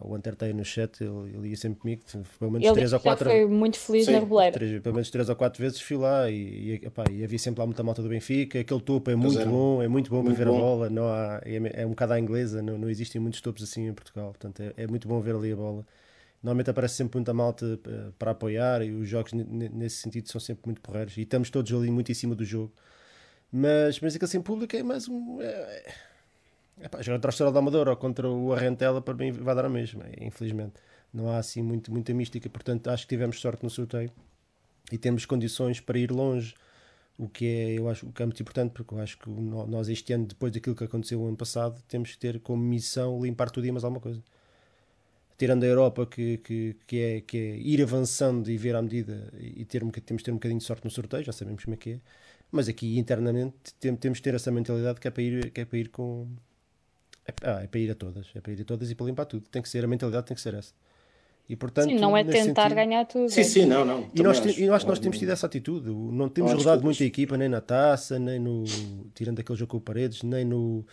o 0.00 0.14
Hunter 0.14 0.32
está 0.32 0.46
aí 0.46 0.54
no 0.54 0.64
chat, 0.64 1.02
ele, 1.02 1.36
ele 1.36 1.48
ia 1.48 1.56
sempre 1.56 1.80
comigo, 1.80 2.02
pelo 2.38 2.50
menos 2.50 2.66
ele 2.66 2.74
3 2.74 2.92
ou 2.94 3.00
4 3.00 3.30
foi 3.30 3.46
muito 3.46 3.78
feliz 3.78 4.06
Sim, 4.06 4.12
na 4.12 4.18
Reboleira. 4.20 4.58
pelo 4.80 4.94
menos 4.94 5.10
3 5.10 5.28
ou 5.28 5.36
4 5.36 5.62
vezes 5.62 5.80
fui 5.80 5.96
lá 5.96 6.30
e, 6.30 6.34
e, 6.34 6.74
epá, 6.86 7.04
e, 7.10 7.22
havia 7.22 7.38
sempre 7.38 7.60
lá 7.60 7.66
muita 7.66 7.82
malta 7.82 8.02
do 8.02 8.08
Benfica. 8.08 8.60
Aquele 8.60 8.80
topo 8.80 9.10
é 9.10 9.14
muito 9.14 9.44
bom, 9.46 9.82
é 9.82 9.88
muito 9.88 10.10
bom 10.10 10.22
muito 10.22 10.34
para 10.34 10.44
ver 10.44 10.50
bom. 10.50 10.56
a 10.56 10.60
bola. 10.60 10.90
Não 10.90 11.06
há, 11.08 11.42
é, 11.44 11.82
é, 11.82 11.86
um 11.86 11.90
bocado 11.90 12.14
à 12.14 12.20
inglesa, 12.20 12.62
não, 12.62 12.78
não 12.78 12.88
existem 12.88 13.20
muitos 13.20 13.40
topos 13.40 13.62
assim 13.62 13.88
em 13.88 13.92
Portugal, 13.92 14.28
portanto 14.28 14.60
é, 14.60 14.72
é 14.84 14.86
muito 14.86 15.06
bom 15.06 15.20
ver 15.20 15.34
ali 15.34 15.52
a 15.52 15.56
bola. 15.56 15.84
Normalmente 16.42 16.70
aparece 16.70 16.96
sempre 16.96 17.18
muita 17.18 17.32
malta 17.32 17.78
eh, 17.86 18.10
para 18.18 18.32
apoiar 18.32 18.82
e 18.82 18.92
os 18.92 19.08
jogos 19.08 19.32
nesse 19.32 19.96
sentido 19.96 20.28
são 20.28 20.40
sempre 20.40 20.62
muito 20.66 20.80
porreiros 20.80 21.16
e 21.16 21.22
estamos 21.22 21.50
todos 21.50 21.72
ali 21.72 21.90
muito 21.90 22.10
em 22.10 22.14
cima 22.14 22.34
do 22.34 22.44
jogo. 22.44 22.72
Mas, 23.52 24.00
mas 24.00 24.16
aquele 24.16 24.30
sem 24.30 24.42
público 24.42 24.74
é 24.74 24.82
mais 24.82 25.08
um. 25.08 25.40
É, 25.40 25.94
Epá, 26.80 27.00
jogar 27.02 27.18
contra 27.18 27.28
o 27.28 27.30
Estrela 27.30 27.52
da 27.52 27.58
Amadora 27.60 27.90
ou 27.90 27.96
contra 27.96 28.28
o 28.28 28.52
Arrentela 28.52 29.00
para 29.00 29.14
mim 29.14 29.30
vai 29.30 29.54
dar 29.54 29.64
a 29.66 29.68
mesma, 29.68 30.04
infelizmente. 30.20 30.74
Não 31.12 31.30
há 31.30 31.38
assim 31.38 31.62
muito, 31.62 31.92
muita 31.92 32.12
mística, 32.14 32.48
portanto 32.48 32.88
acho 32.88 33.04
que 33.04 33.10
tivemos 33.10 33.38
sorte 33.40 33.62
no 33.62 33.70
sorteio 33.70 34.10
e 34.90 34.98
temos 34.98 35.26
condições 35.26 35.80
para 35.80 35.98
ir 35.98 36.10
longe 36.10 36.54
o 37.18 37.28
que 37.28 37.46
é, 37.46 37.78
eu 37.78 37.88
acho, 37.88 38.06
o 38.06 38.12
que 38.12 38.22
é 38.22 38.26
muito 38.26 38.40
importante, 38.42 38.72
porque 38.72 38.94
eu 38.94 38.98
acho 38.98 39.18
que 39.18 39.30
nós 39.30 39.88
este 39.88 40.12
ano, 40.12 40.26
depois 40.26 40.52
daquilo 40.52 40.74
que 40.74 40.84
aconteceu 40.84 41.20
o 41.20 41.28
ano 41.28 41.36
passado, 41.36 41.80
temos 41.86 42.12
que 42.12 42.18
ter 42.18 42.40
como 42.40 42.62
missão 42.62 43.22
limpar 43.22 43.50
tudo 43.50 43.66
e 43.66 43.70
mais 43.70 43.84
alguma 43.84 44.00
coisa. 44.00 44.22
Tirando 45.42 45.64
a 45.64 45.66
Europa, 45.66 46.06
que, 46.06 46.38
que, 46.38 46.76
que, 46.86 47.00
é, 47.00 47.20
que 47.20 47.36
é 47.36 47.56
ir 47.56 47.82
avançando 47.82 48.48
e 48.48 48.56
ver 48.56 48.76
à 48.76 48.80
medida 48.80 49.28
e 49.40 49.64
ter, 49.64 49.80
temos 49.80 50.20
de 50.20 50.24
ter 50.24 50.30
um 50.30 50.34
bocadinho 50.34 50.60
de 50.60 50.64
sorte 50.64 50.84
no 50.84 50.90
sorteio, 50.92 51.24
já 51.24 51.32
sabemos 51.32 51.64
como 51.64 51.74
é 51.74 51.76
que 51.76 51.90
é. 51.94 52.00
Mas 52.52 52.68
aqui 52.68 52.96
internamente 52.96 53.74
temos 53.98 54.18
de 54.18 54.22
ter 54.22 54.36
essa 54.36 54.52
mentalidade 54.52 55.00
que 55.00 55.08
é 55.08 55.10
para 55.10 55.20
ir, 55.20 55.50
que 55.50 55.62
é 55.62 55.64
para 55.64 55.78
ir 55.78 55.88
com. 55.88 56.28
É, 57.26 57.32
ah, 57.42 57.60
é 57.60 57.66
para 57.66 57.80
ir 57.80 57.90
a 57.90 57.96
todas, 57.96 58.28
é 58.36 58.40
para 58.40 58.52
ir 58.52 58.60
a 58.60 58.64
todas 58.64 58.88
e 58.88 58.94
para 58.94 59.04
limpar 59.04 59.24
tudo. 59.24 59.44
Tem 59.50 59.60
que 59.60 59.68
ser, 59.68 59.84
a 59.84 59.88
mentalidade 59.88 60.26
tem 60.26 60.36
que 60.36 60.40
ser 60.40 60.54
essa. 60.54 60.72
E, 61.48 61.56
portanto, 61.56 61.90
sim, 61.90 61.98
não 61.98 62.16
é 62.16 62.22
tentar 62.22 62.62
sentido... 62.62 62.76
ganhar 62.76 63.04
tudo. 63.04 63.28
Sim, 63.28 63.40
é. 63.40 63.42
sim, 63.42 63.66
não, 63.66 63.84
não. 63.84 64.08
E 64.14 64.22
nós, 64.22 64.38
acho, 64.38 64.60
e 64.60 64.66
nós, 64.68 64.84
nós 64.84 65.00
temos 65.00 65.18
tido 65.18 65.32
essa 65.32 65.46
atitude. 65.46 65.90
Não 65.90 66.28
temos 66.28 66.52
rodado 66.52 66.84
muito 66.84 67.02
a 67.02 67.06
equipa, 67.06 67.36
nem 67.36 67.48
na 67.48 67.60
taça, 67.60 68.16
nem 68.16 68.38
no. 68.38 68.62
tirando 69.12 69.40
aquele 69.40 69.58
jogo 69.58 69.72
com 69.72 69.78
o 69.78 69.80
Paredes, 69.80 70.22
nem 70.22 70.44
no. 70.44 70.86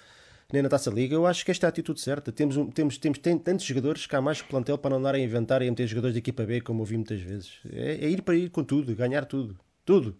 Nem 0.51 0.63
na 0.63 0.69
Taça 0.69 0.89
Liga, 0.89 1.13
eu 1.13 1.27
acho 1.27 1.45
que 1.45 1.51
esta 1.51 1.65
é 1.65 1.67
a 1.67 1.69
atitude 1.69 2.01
certa. 2.01 2.31
Temos, 2.31 2.55
temos, 2.73 2.97
temos 2.97 3.19
tem, 3.19 3.37
tantos 3.37 3.65
jogadores 3.65 4.07
que 4.07 4.15
há 4.15 4.21
mais 4.21 4.41
plantel 4.41 4.77
para 4.79 4.89
não 4.89 4.97
andarem 4.97 5.21
a 5.21 5.25
inventar 5.25 5.61
e 5.61 5.67
a 5.67 5.69
meter 5.69 5.85
jogadores 5.85 6.13
de 6.13 6.19
equipa 6.19 6.43
B, 6.43 6.59
como 6.61 6.79
ouvi 6.79 6.97
muitas 6.97 7.21
vezes. 7.21 7.59
É, 7.71 8.05
é 8.05 8.09
ir 8.09 8.23
para 8.23 8.35
ir 8.35 8.49
com 8.49 8.63
tudo, 8.63 8.95
ganhar 8.95 9.25
tudo. 9.25 9.59
Tudo. 9.85 10.17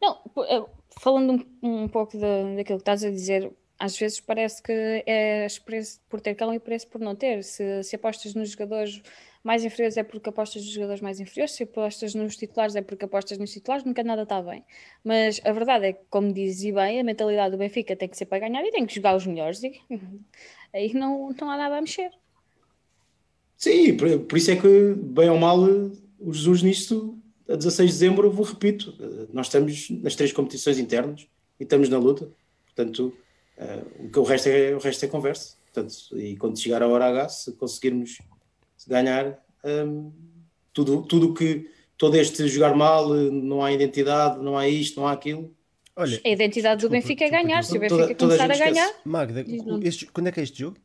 Não, 0.00 0.18
eh, 0.48 0.64
falando 0.98 1.46
um, 1.62 1.82
um 1.82 1.88
pouco 1.88 2.12
de, 2.12 2.56
daquilo 2.56 2.78
que 2.78 2.82
estás 2.82 3.04
a 3.04 3.10
dizer, 3.10 3.52
às 3.78 3.98
vezes 3.98 4.18
parece 4.20 4.62
que 4.62 4.72
é 5.06 5.46
preço 5.64 6.00
por 6.08 6.20
ter 6.20 6.34
calão 6.34 6.54
e 6.54 6.58
preço 6.58 6.86
por 6.88 7.00
não 7.00 7.14
ter. 7.14 7.44
Se, 7.44 7.82
se 7.82 7.96
apostas 7.96 8.34
nos 8.34 8.50
jogadores 8.50 9.02
mais 9.42 9.64
inferiores 9.64 9.96
é 9.96 10.02
porque 10.02 10.28
apostas 10.28 10.62
nos 10.62 10.72
jogadores 10.72 11.00
mais 11.00 11.18
inferiores, 11.18 11.54
se 11.54 11.62
apostas 11.62 12.14
nos 12.14 12.36
titulares 12.36 12.76
é 12.76 12.82
porque 12.82 13.04
apostas 13.04 13.38
nos 13.38 13.50
titulares, 13.50 13.84
nunca 13.84 14.04
nada 14.04 14.22
está 14.22 14.42
bem. 14.42 14.64
Mas 15.02 15.40
a 15.44 15.52
verdade 15.52 15.86
é 15.86 15.92
que, 15.94 16.00
como 16.10 16.32
dizia 16.32 16.74
bem, 16.74 17.00
a 17.00 17.04
mentalidade 17.04 17.52
do 17.52 17.58
Benfica 17.58 17.96
tem 17.96 18.08
que 18.08 18.16
ser 18.16 18.26
para 18.26 18.40
ganhar 18.40 18.62
e 18.64 18.70
tem 18.70 18.84
que 18.84 18.94
jogar 18.94 19.16
os 19.16 19.26
melhores. 19.26 19.62
E 19.62 19.80
aí 20.74 20.92
não, 20.92 21.34
não 21.40 21.50
há 21.50 21.56
nada 21.56 21.78
a 21.78 21.80
mexer. 21.80 22.10
Sim, 23.56 23.96
por, 23.96 24.18
por 24.20 24.38
isso 24.38 24.50
é 24.50 24.56
que, 24.56 24.94
bem 24.94 25.30
ou 25.30 25.38
mal, 25.38 25.58
o 26.18 26.32
Jesus 26.32 26.62
nisto, 26.62 27.18
a 27.48 27.56
16 27.56 27.90
de 27.90 27.98
dezembro, 27.98 28.26
eu 28.26 28.32
vou 28.32 28.44
repito, 28.44 28.94
nós 29.32 29.46
estamos 29.46 29.90
nas 29.90 30.14
três 30.14 30.32
competições 30.32 30.78
internas 30.78 31.26
e 31.58 31.64
estamos 31.64 31.88
na 31.88 31.98
luta, 31.98 32.30
portanto, 32.66 33.12
uh, 33.58 34.06
o 34.06 34.10
que 34.10 34.18
o 34.18 34.22
resto 34.22 34.48
é, 34.48 34.74
o 34.74 34.78
resto 34.78 35.04
é 35.04 35.08
conversa. 35.08 35.56
Portanto, 35.72 35.94
e 36.18 36.36
quando 36.36 36.58
chegar 36.58 36.82
a 36.82 36.88
hora 36.88 37.06
H, 37.06 37.28
se 37.28 37.52
conseguirmos 37.52 38.18
ganhar 38.90 39.38
um, 39.64 40.12
tudo 40.72 41.02
tudo 41.02 41.34
que 41.34 41.70
todo 41.96 42.16
este 42.16 42.48
jogar 42.48 42.74
mal, 42.74 43.08
não 43.08 43.62
há 43.62 43.72
identidade, 43.72 44.42
não 44.42 44.56
há 44.56 44.68
isto, 44.68 45.00
não 45.00 45.06
há 45.06 45.12
aquilo. 45.12 45.54
Olha, 45.94 46.20
a 46.24 46.28
identidade 46.28 46.76
desculpa, 46.76 46.96
do 46.96 47.02
Benfica 47.02 47.24
é 47.24 47.30
ganhar. 47.30 47.62
Se 47.62 47.76
o 47.76 47.80
Benfica 47.80 48.14
toda, 48.14 48.36
começar 48.36 48.48
toda 48.48 48.64
a, 48.64 48.66
a 48.66 48.70
ganhar. 48.70 48.94
Magda, 49.04 49.44
este, 49.82 50.06
quando 50.06 50.28
é 50.28 50.32
que 50.32 50.40
é 50.40 50.42
este 50.42 50.58
jogo? 50.58 50.78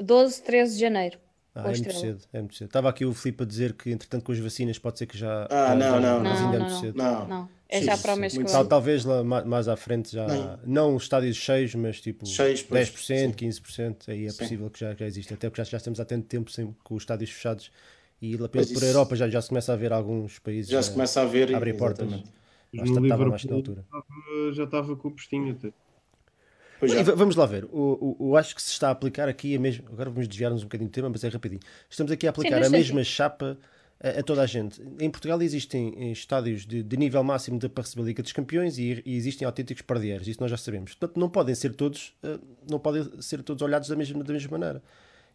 12, 0.00 0.42
13 0.42 0.74
de 0.74 0.80
janeiro. 0.80 1.18
Ah, 1.54 1.70
é 1.70 1.76
muito 1.76 1.92
cedo, 1.92 2.24
é 2.32 2.38
muito 2.38 2.54
cedo. 2.56 2.68
Estava 2.68 2.88
aqui 2.88 3.04
o 3.04 3.12
Filipe 3.12 3.42
a 3.42 3.46
dizer 3.46 3.74
que, 3.74 3.90
entretanto, 3.90 4.24
com 4.24 4.32
as 4.32 4.38
vacinas 4.38 4.78
pode 4.78 4.98
ser 4.98 5.06
que 5.06 5.18
já. 5.18 5.46
Ah, 5.50 5.68
já, 5.68 5.74
não, 5.74 6.00
não, 6.00 6.20
mas 6.20 6.40
não, 6.40 6.46
ainda 6.46 6.58
não, 6.58 6.66
é 6.66 6.70
muito 6.70 6.80
cedo. 6.80 6.96
Não, 6.96 7.28
não. 7.28 7.48
É 7.72 7.78
sim, 7.78 7.86
já 7.86 7.96
para 7.96 8.12
o 8.12 8.16
mês 8.18 8.36
que 8.36 8.44
vem. 8.44 8.66
Talvez 8.66 9.02
lá 9.02 9.24
mais 9.24 9.66
à 9.66 9.76
frente 9.76 10.12
já. 10.12 10.26
Não, 10.26 10.58
não 10.66 10.96
estádios 10.98 11.38
cheios, 11.38 11.74
mas 11.74 12.02
tipo 12.02 12.26
cheios, 12.26 12.62
10%, 12.64 12.98
sim. 12.98 13.32
15%. 13.32 14.08
Aí 14.08 14.26
é 14.26 14.30
sim. 14.30 14.36
possível 14.36 14.68
que 14.68 14.78
já, 14.78 14.94
já 14.94 15.06
exista. 15.06 15.32
Até 15.32 15.48
porque 15.48 15.64
já, 15.64 15.70
já 15.70 15.78
estamos 15.78 15.98
há 15.98 16.04
tanto 16.04 16.26
tempo 16.26 16.50
sem, 16.50 16.76
com 16.84 16.94
os 16.94 17.02
estádios 17.02 17.30
fechados 17.30 17.72
e 18.20 18.36
lá 18.36 18.46
pela, 18.46 18.66
por 18.66 18.82
Europa 18.82 19.16
já, 19.16 19.26
já 19.26 19.40
se 19.40 19.48
começa 19.48 19.72
a 19.72 19.76
ver 19.76 19.90
alguns 19.90 20.38
países. 20.38 20.70
Já 20.70 20.82
se 20.82 20.92
começa 20.92 21.22
a 21.22 21.24
ver. 21.24 21.54
Abrir 21.54 21.74
portas. 21.78 22.12
Estava 22.74 23.26
mais 23.26 23.44
na 23.46 23.54
altura. 23.54 23.86
Já 24.52 24.64
estava 24.64 24.94
com 24.94 25.08
o 25.08 25.10
postinho 25.12 25.52
até. 25.52 25.72
vamos 27.16 27.36
lá 27.36 27.46
ver. 27.46 27.64
O, 27.64 28.16
o, 28.18 28.28
o, 28.28 28.36
acho 28.36 28.54
que 28.54 28.60
se 28.60 28.72
está 28.72 28.88
a 28.88 28.90
aplicar 28.90 29.30
aqui 29.30 29.56
a 29.56 29.58
mesma. 29.58 29.88
Agora 29.90 30.10
vamos 30.10 30.28
desviar-nos 30.28 30.60
um 30.60 30.66
bocadinho 30.66 30.90
do 30.90 30.92
tema, 30.92 31.08
mas 31.08 31.24
é 31.24 31.28
rapidinho. 31.28 31.62
Estamos 31.88 32.12
aqui 32.12 32.26
a 32.26 32.30
aplicar 32.30 32.60
Sim, 32.60 32.66
a 32.66 32.70
mesma 32.70 33.02
chapa 33.02 33.56
a, 34.02 34.22
toda 34.22 34.42
a 34.42 34.46
gente. 34.46 34.82
Em 34.98 35.08
Portugal 35.08 35.40
existem 35.40 36.10
estádios 36.10 36.66
de, 36.66 36.82
de 36.82 36.96
nível 36.96 37.22
máximo 37.22 37.58
da 37.58 37.70
receber 37.74 38.02
Liga 38.02 38.22
dos 38.22 38.32
Campeões 38.32 38.76
e, 38.76 39.00
e, 39.06 39.16
existem 39.16 39.46
autênticos 39.46 39.82
pardieres. 39.82 40.26
Isso 40.26 40.40
nós 40.40 40.50
já 40.50 40.56
sabemos. 40.56 40.94
Portanto, 40.94 41.18
não 41.18 41.28
podem 41.28 41.54
ser 41.54 41.74
todos, 41.74 42.12
eh, 42.22 42.38
não 42.68 42.80
podem 42.80 43.08
ser 43.22 43.42
todos 43.42 43.62
olhados 43.62 43.88
da 43.88 43.94
mesma, 43.94 44.24
da 44.24 44.32
mesma 44.32 44.58
maneira. 44.58 44.82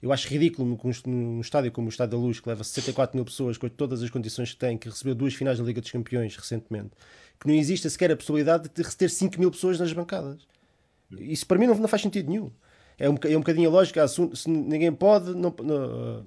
Eu 0.02 0.12
acho 0.12 0.28
ridículo 0.28 0.78
num, 1.08 1.42
estádio 1.42 1.72
como 1.72 1.88
o 1.88 1.90
Estádio 1.90 2.18
da 2.20 2.24
Luz, 2.24 2.40
que 2.40 2.48
leva 2.48 2.64
64 2.64 3.16
mil 3.16 3.26
pessoas, 3.26 3.58
com 3.58 3.68
todas 3.68 4.04
as 4.04 4.10
condições 4.10 4.52
que 4.52 4.58
tem, 4.58 4.78
que 4.78 4.90
recebeu 4.90 5.16
duas 5.16 5.34
finais 5.34 5.58
da 5.58 5.64
Liga 5.64 5.82
dos 5.82 5.90
Campeões 5.90 6.36
recentemente, 6.36 6.92
que 7.40 7.48
não 7.48 7.56
exista 7.56 7.90
sequer 7.90 8.12
a 8.12 8.18
possibilidade 8.18 8.70
de 8.70 8.96
ter 8.96 9.10
5 9.10 9.40
mil 9.40 9.50
pessoas 9.50 9.80
nas 9.80 9.92
bancadas. 9.94 10.46
Isso 11.12 11.48
para 11.48 11.58
mim 11.58 11.66
não, 11.66 11.76
não 11.76 11.88
faz 11.88 12.02
sentido 12.02 12.30
nenhum. 12.30 12.52
É 13.00 13.10
um, 13.10 13.16
é 13.24 13.38
um 13.38 13.40
bocadinho 13.40 13.70
a 13.70 13.72
lógica, 13.72 14.04
ah, 14.04 14.08
se, 14.08 14.30
se 14.36 14.50
ninguém 14.50 14.92
pode, 14.92 15.34
não, 15.34 15.56
não, 15.64 16.26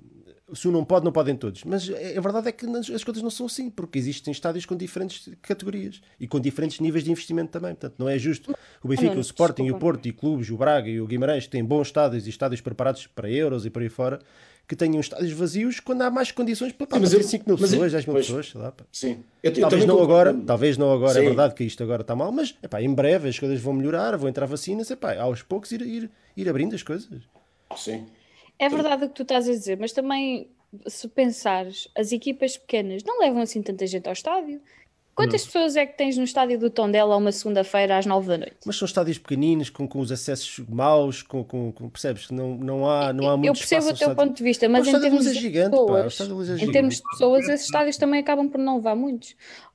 se 0.55 0.69
um 0.69 0.71
não 0.71 0.85
pode, 0.85 1.05
não 1.05 1.13
podem 1.13 1.37
todos. 1.37 1.65
Mas 1.65 1.89
a 1.89 2.21
verdade 2.21 2.49
é 2.49 2.53
que 2.53 2.67
as 2.67 3.05
coisas 3.05 3.23
não 3.23 3.31
são 3.31 3.47
assim, 3.47 3.71
porque 3.71 3.99
existem 3.99 4.33
estádios 4.33 4.67
com 4.67 4.77
diferentes 4.77 5.29
categorias 5.43 6.01
e 6.19 6.27
com 6.27 6.41
diferentes 6.41 6.81
níveis 6.81 7.05
de 7.05 7.11
investimento 7.11 7.51
também. 7.51 7.71
Portanto, 7.71 7.95
não 7.99 8.09
é 8.09 8.19
justo 8.19 8.55
o 8.83 8.89
Benfica, 8.89 9.17
o 9.17 9.21
Sporting, 9.21 9.65
desculpa. 9.65 9.77
o 9.77 9.81
Porto 9.81 10.07
e 10.07 10.13
clubes, 10.13 10.51
o 10.51 10.57
Braga 10.57 10.89
e 10.89 11.01
o 11.01 11.07
Guimarães, 11.07 11.45
que 11.45 11.51
têm 11.51 11.65
bons 11.65 11.89
estádios 11.89 12.27
e 12.27 12.31
estádios 12.31 12.61
preparados 12.61 13.07
para 13.07 13.31
euros 13.31 13.67
e 13.67 13.71
para 13.71 13.83
aí 13.83 13.89
fora, 13.89 14.21
que 14.71 14.77
tenham 14.77 15.01
estádios 15.01 15.33
vazios 15.33 15.81
quando 15.81 16.03
há 16.03 16.11
mais 16.11 16.31
condições 16.31 16.73
para, 16.73 16.87
para 16.87 17.01
ter 17.01 17.23
5 17.25 17.45
mil 17.45 17.59
pessoas, 17.59 17.91
10 17.91 18.07
mil 18.07 18.15
pois, 18.15 18.27
pessoas, 18.27 18.51
sei 18.51 18.61
lá. 18.61 18.71
Pá. 18.71 18.85
Sim. 18.93 19.25
Eu, 19.43 19.51
eu 19.53 19.61
talvez, 19.63 19.85
não 19.85 20.01
agora, 20.01 20.33
talvez 20.47 20.79
não 20.79 20.93
agora, 20.93 21.19
é 21.19 21.23
verdade 21.23 21.55
que 21.55 21.65
isto 21.65 21.83
agora 21.83 22.03
está 22.03 22.15
mal, 22.15 22.31
mas 22.31 22.55
epá, 22.63 22.81
em 22.81 22.95
breve 22.95 23.29
as 23.29 23.37
coisas 23.37 23.61
vão 23.61 23.73
melhorar, 23.73 24.17
vão 24.17 24.29
entrar 24.29 24.47
vacinas, 24.47 24.89
epá, 24.89 25.17
aos 25.19 25.43
poucos 25.43 25.73
ir, 25.73 25.83
ir, 25.83 26.11
ir 26.37 26.49
abrindo 26.49 26.75
as 26.75 26.85
coisas. 26.85 27.09
Sim. 27.77 28.07
É 28.61 28.69
verdade 28.69 29.07
o 29.07 29.09
que 29.09 29.15
tu 29.15 29.23
estás 29.23 29.49
a 29.49 29.53
dizer, 29.53 29.79
mas 29.79 29.91
também 29.91 30.51
se 30.87 31.09
pensares, 31.09 31.89
as 31.97 32.13
equipas 32.13 32.59
pequenas 32.59 33.03
não 33.03 33.19
levam 33.19 33.41
assim 33.41 33.63
tanta 33.63 33.87
gente 33.87 34.07
ao 34.07 34.13
estádio. 34.13 34.61
Quantas 35.15 35.43
não. 35.43 35.47
pessoas 35.49 35.77
é 35.77 35.85
que 35.85 35.97
tens 35.97 36.17
no 36.17 36.25
estádio 36.25 36.59
do 36.59 36.71
Tondela 36.71 37.17
uma 37.17 37.33
segunda-feira 37.33 37.99
às 37.99 38.07
nove 38.07 38.29
da 38.29 38.39
noite? 38.39 38.57
Mas 38.65 38.77
são 38.77 38.87
estádios 38.87 39.19
pequeninos, 39.19 39.69
com, 39.69 39.89
com 39.89 39.99
os 39.99 40.13
acessos 40.13 40.65
maus, 40.69 41.23
com, 41.23 41.43
com, 41.43 41.73
com 41.73 41.89
percebes? 41.89 42.31
Não, 42.31 42.55
não 42.55 42.89
há, 42.89 43.13
não 43.13 43.29
há 43.29 43.37
muito 43.37 43.49
Eu 43.49 43.55
percebo 43.55 43.89
o 43.89 43.95
teu 43.95 44.15
ponto 44.15 44.35
de 44.35 44.43
vista, 44.43 44.69
mas 44.69 44.87
em 44.87 45.01
termos, 45.01 45.27
é 45.27 45.35
gigante, 45.35 45.71
pessoas, 45.71 46.19
pá, 46.19 46.25
é 46.25 46.65
em 46.65 46.71
termos 46.71 46.97
de 46.97 47.03
pessoas, 47.03 47.49
esses 47.49 47.67
estádios 47.67 47.97
também 47.97 48.21
acabam 48.21 48.49
por 48.49 48.59
não 48.59 48.77
levar 48.77 48.95
muitos. 48.95 49.35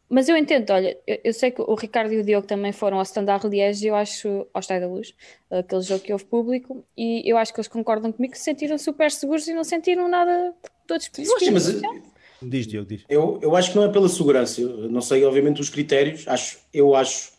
Mas 0.09 0.29
eu 0.29 0.37
entendo, 0.37 0.69
olha, 0.71 0.97
eu, 1.07 1.19
eu, 1.23 1.33
sei 1.33 1.49
que 1.49 1.61
o 1.61 1.73
Ricardo 1.73 2.13
e 2.13 2.19
o 2.19 2.23
Diogo 2.23 2.45
também 2.45 2.71
foram 2.71 2.97
ao 2.97 3.03
Standard 3.03 3.47
Liège 3.47 3.85
e 3.85 3.87
eu 3.89 3.95
acho, 3.95 4.47
ao 4.53 4.59
Estádio 4.59 4.87
da 4.87 4.93
Luz, 4.93 5.13
aquele 5.49 5.81
jogo 5.81 6.03
que 6.03 6.13
houve 6.13 6.25
público, 6.25 6.85
e 6.95 7.23
eu 7.25 7.37
acho 7.37 7.51
que 7.51 7.59
eles 7.59 7.67
concordam 7.67 8.11
comigo 8.11 8.33
que 8.33 8.37
se 8.37 8.45
sentiram 8.45 8.77
super 8.77 9.09
seguros 9.09 9.47
e 9.47 9.53
não 9.53 9.63
sentiram 9.63 10.07
nada 10.07 10.53
de 10.87 10.93
outros 10.93 11.09
Sim, 11.39 11.51
mas 11.51 11.81
Diz, 12.41 12.67
Diogo, 12.67 12.87
diz. 12.87 13.03
Eu, 13.09 13.39
eu 13.41 13.55
acho 13.55 13.71
que 13.71 13.77
não 13.77 13.85
é 13.85 13.91
pela 13.91 14.07
segurança, 14.07 14.61
eu 14.61 14.89
não 14.89 15.01
sei, 15.01 15.23
obviamente, 15.25 15.61
os 15.61 15.69
critérios, 15.69 16.27
acho, 16.27 16.59
eu 16.71 16.93
acho, 16.93 17.31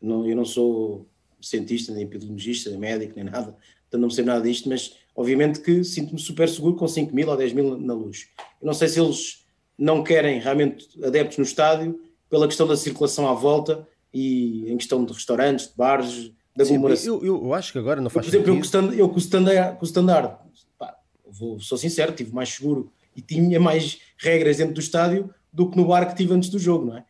não, 0.00 0.26
eu 0.26 0.34
não 0.34 0.44
sou 0.44 1.06
cientista, 1.40 1.92
nem 1.92 2.04
epidemiologista, 2.04 2.70
nem 2.70 2.78
médico, 2.78 3.12
nem 3.16 3.24
nada, 3.24 3.52
portanto 3.52 4.00
não 4.00 4.10
sei 4.10 4.24
nada 4.24 4.40
disto, 4.40 4.68
mas 4.68 4.96
obviamente 5.14 5.60
que 5.60 5.84
sinto-me 5.84 6.18
super 6.18 6.48
seguro 6.48 6.76
com 6.76 6.88
5 6.88 7.14
mil 7.14 7.28
ou 7.28 7.36
10 7.36 7.52
mil 7.52 7.78
na 7.78 7.94
luz. 7.94 8.28
Eu 8.60 8.66
não 8.66 8.72
sei 8.72 8.88
se 8.88 9.00
eles 9.00 9.44
não 9.78 10.02
querem 10.02 10.40
realmente 10.40 10.88
adeptos 11.04 11.38
no 11.38 11.44
estádio 11.44 12.00
pela 12.28 12.46
questão 12.46 12.66
da 12.66 12.76
circulação 12.76 13.28
à 13.28 13.32
volta 13.32 13.86
e 14.12 14.70
em 14.70 14.76
questão 14.76 15.04
de 15.04 15.12
restaurantes, 15.12 15.68
de 15.68 15.76
bares, 15.76 16.32
da 16.56 16.64
aglomeração. 16.64 17.14
Eu, 17.16 17.24
eu, 17.24 17.44
eu, 17.44 17.54
acho 17.54 17.72
que 17.72 17.78
agora 17.78 18.00
não 18.00 18.10
faz 18.10 18.26
Por 18.26 18.30
exemplo, 18.30 18.64
sentido. 18.64 18.98
eu 18.98 19.08
com 19.08 19.14
o 19.14 19.18
standard, 19.18 19.76
com 19.76 19.82
o 19.82 19.86
standard 19.86 20.36
pá, 20.78 20.96
vou, 21.26 21.60
sou 21.60 21.78
sincero, 21.78 22.12
tive 22.12 22.34
mais 22.34 22.48
seguro 22.48 22.92
e 23.14 23.22
tinha 23.22 23.60
mais 23.60 24.00
regras 24.16 24.56
dentro 24.56 24.74
do 24.74 24.80
estádio 24.80 25.32
do 25.52 25.70
que 25.70 25.76
no 25.76 25.86
bar 25.86 26.06
que 26.06 26.16
tive 26.16 26.34
antes 26.34 26.48
do 26.48 26.58
jogo, 26.58 26.86
não 26.86 26.98
é? 26.98 27.04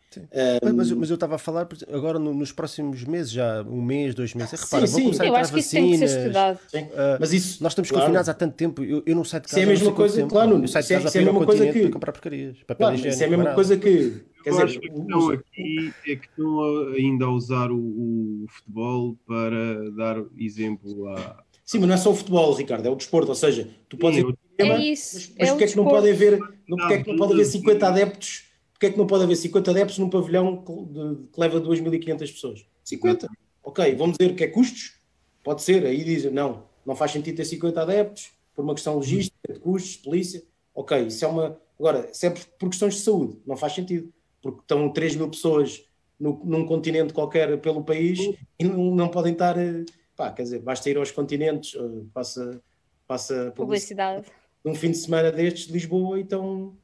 Um... 0.62 0.76
Mas, 0.76 0.90
mas, 0.92 1.10
eu 1.10 1.14
estava 1.14 1.36
a 1.36 1.38
falar 1.38 1.66
agora 1.92 2.18
no, 2.18 2.34
nos 2.34 2.52
próximos 2.52 3.04
meses, 3.04 3.30
já 3.30 3.62
um 3.62 3.82
mês, 3.82 4.14
dois 4.14 4.34
meses. 4.34 4.60
Repara, 4.60 4.86
sim, 4.86 4.92
vou 4.92 5.02
começar 5.02 5.24
sim. 5.24 5.30
a 5.30 5.32
entrar 5.32 5.52
vacinas. 5.52 6.12
Uh, 6.12 7.18
mas 7.20 7.32
isso, 7.32 7.62
nós 7.62 7.72
estamos 7.72 7.90
claro. 7.90 8.04
confinados 8.04 8.28
há 8.28 8.34
tanto 8.34 8.54
tempo. 8.54 8.82
Eu, 8.82 9.02
eu 9.06 9.16
não 9.16 9.24
saio 9.24 9.42
de 9.42 9.48
casa. 9.48 9.54
Se 9.54 9.60
é 9.60 9.64
a 9.64 9.66
mesma 9.66 9.92
coisa, 9.92 10.16
tempo, 10.16 10.28
claro, 10.28 10.62
eu 10.62 10.68
saio 10.68 10.84
de 10.84 10.94
casa 10.94 11.08
se 11.08 11.18
é, 11.18 11.22
a 11.22 11.24
mesma 11.24 11.44
coisa 11.44 11.72
que 11.72 11.88
comprar 11.88 12.12
porcarias. 12.12 12.56
Claro, 12.76 12.98
se 12.98 13.22
é 13.22 13.26
a 13.26 13.30
mesma 13.30 13.54
coisa 13.54 13.76
que. 13.76 14.22
Quer 14.42 14.50
dizer, 14.50 14.62
acho 14.62 14.80
que 14.80 14.88
a 14.88 14.92
questão 14.92 15.30
aqui 15.30 15.94
é 16.06 16.16
que 16.16 16.26
estão 16.26 16.92
ainda 16.94 17.24
a 17.24 17.30
usar 17.30 17.70
o, 17.70 17.78
o 17.78 18.46
futebol 18.48 19.16
para 19.26 19.90
dar 19.90 20.22
exemplo 20.38 21.08
a. 21.08 21.42
Sim, 21.64 21.80
mas 21.80 21.88
não 21.88 21.94
é 21.94 21.98
só 21.98 22.10
o 22.10 22.14
futebol, 22.14 22.54
Ricardo, 22.54 22.86
é 22.86 22.90
o 22.90 22.96
desporto. 22.96 23.28
Ou 23.28 23.34
seja, 23.34 23.68
tu 23.88 23.98
podes. 23.98 24.20
Sim, 24.20 24.34
é 24.58 24.78
isso. 24.78 25.14
Mas, 25.14 25.32
mas 25.38 25.48
é 25.48 25.52
porque 25.52 25.64
é 25.64 25.66
que 25.66 25.76
não 25.76 25.84
pode 25.84 26.10
haver, 26.10 26.38
não, 26.66 26.76
porque 26.78 26.94
é 26.94 27.02
que 27.02 27.10
não 27.10 27.16
pode 27.16 27.32
haver 27.34 27.44
50 27.44 27.88
adeptos? 27.88 28.47
Porque 28.78 28.86
é 28.86 28.90
que 28.92 28.98
não 28.98 29.08
pode 29.08 29.24
haver 29.24 29.34
50 29.34 29.70
adeptos 29.72 29.98
num 29.98 30.08
pavilhão 30.08 30.62
que, 30.64 31.40
leva 31.40 31.60
2.500 31.60 32.18
pessoas? 32.18 32.64
50. 32.84 33.26
Ok, 33.64 33.94
vamos 33.96 34.16
dizer 34.16 34.36
que 34.36 34.44
é 34.44 34.46
custos? 34.46 35.00
Pode 35.42 35.62
ser. 35.62 35.84
Aí 35.84 36.04
dizem, 36.04 36.30
não, 36.30 36.64
não 36.86 36.94
faz 36.94 37.10
sentido 37.10 37.36
ter 37.36 37.44
50 37.44 37.82
adeptos 37.82 38.30
por 38.54 38.62
uma 38.62 38.74
questão 38.74 38.94
logística, 38.94 39.52
de 39.52 39.58
custos, 39.58 39.96
polícia. 39.96 40.44
Ok, 40.72 41.06
isso 41.08 41.24
é 41.24 41.28
uma. 41.28 41.60
Agora, 41.76 42.08
se 42.14 42.28
é 42.28 42.30
por, 42.30 42.68
questões 42.68 42.94
de 42.94 43.00
saúde, 43.00 43.36
não 43.44 43.56
faz 43.56 43.72
sentido. 43.74 44.12
Porque 44.40 44.60
estão 44.60 44.88
3 44.92 45.16
mil 45.16 45.28
pessoas 45.28 45.84
no, 46.18 46.40
num 46.44 46.64
continente 46.64 47.12
qualquer 47.12 47.60
pelo 47.60 47.82
país 47.82 48.20
e 48.58 48.64
não, 48.64 48.94
não 48.94 49.08
podem 49.08 49.32
estar. 49.32 49.58
eh, 49.58 49.84
Pá, 50.16 50.30
quer 50.32 50.42
dizer, 50.44 50.60
basta 50.60 50.88
ir 50.88 50.96
aos 50.96 51.10
continentes, 51.10 51.74
eh, 51.76 51.80
passa, 52.14 52.60
passa 53.06 53.52
Publicidade. 53.56 54.26
um 54.64 54.74
fim 54.74 54.90
de 54.92 54.96
semana 54.98 55.30
destes 55.30 55.66
de 55.66 55.72
Lisboa 55.72 56.18
e 56.18 56.22
estão, 56.22 56.76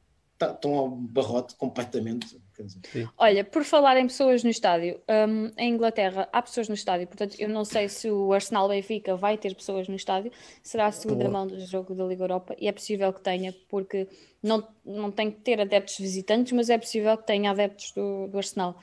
estão 0.51 0.75
ao 0.75 0.89
barrote 0.89 1.55
completamente. 1.55 2.39
Quer 2.55 2.63
dizer, 2.63 3.09
Olha, 3.17 3.43
por 3.43 3.65
falar 3.65 3.97
em 3.97 4.07
pessoas 4.07 4.43
no 4.43 4.49
estádio, 4.49 5.01
hum, 5.27 5.51
em 5.57 5.73
Inglaterra 5.73 6.29
há 6.31 6.41
pessoas 6.41 6.69
no 6.69 6.73
estádio, 6.73 7.05
portanto 7.05 7.35
eu 7.37 7.49
não 7.49 7.65
sei 7.65 7.89
se 7.89 8.09
o 8.09 8.31
Arsenal 8.31 8.69
Benfica 8.69 9.15
vai 9.15 9.37
ter 9.37 9.53
pessoas 9.53 9.89
no 9.89 9.95
estádio, 9.95 10.31
será 10.63 10.85
a 10.87 10.91
segunda 10.91 11.25
Boa. 11.25 11.31
mão 11.31 11.47
do 11.47 11.59
jogo 11.59 11.93
da 11.93 12.05
Liga 12.05 12.23
Europa 12.23 12.55
e 12.57 12.69
é 12.69 12.71
possível 12.71 13.11
que 13.11 13.19
tenha, 13.19 13.53
porque 13.67 14.07
não, 14.41 14.65
não 14.85 15.11
tem 15.11 15.29
que 15.29 15.41
ter 15.41 15.59
adeptos 15.59 15.97
visitantes, 15.97 16.53
mas 16.53 16.69
é 16.69 16.77
possível 16.77 17.17
que 17.17 17.27
tenha 17.27 17.51
adeptos 17.51 17.91
do, 17.91 18.27
do 18.27 18.37
Arsenal. 18.37 18.77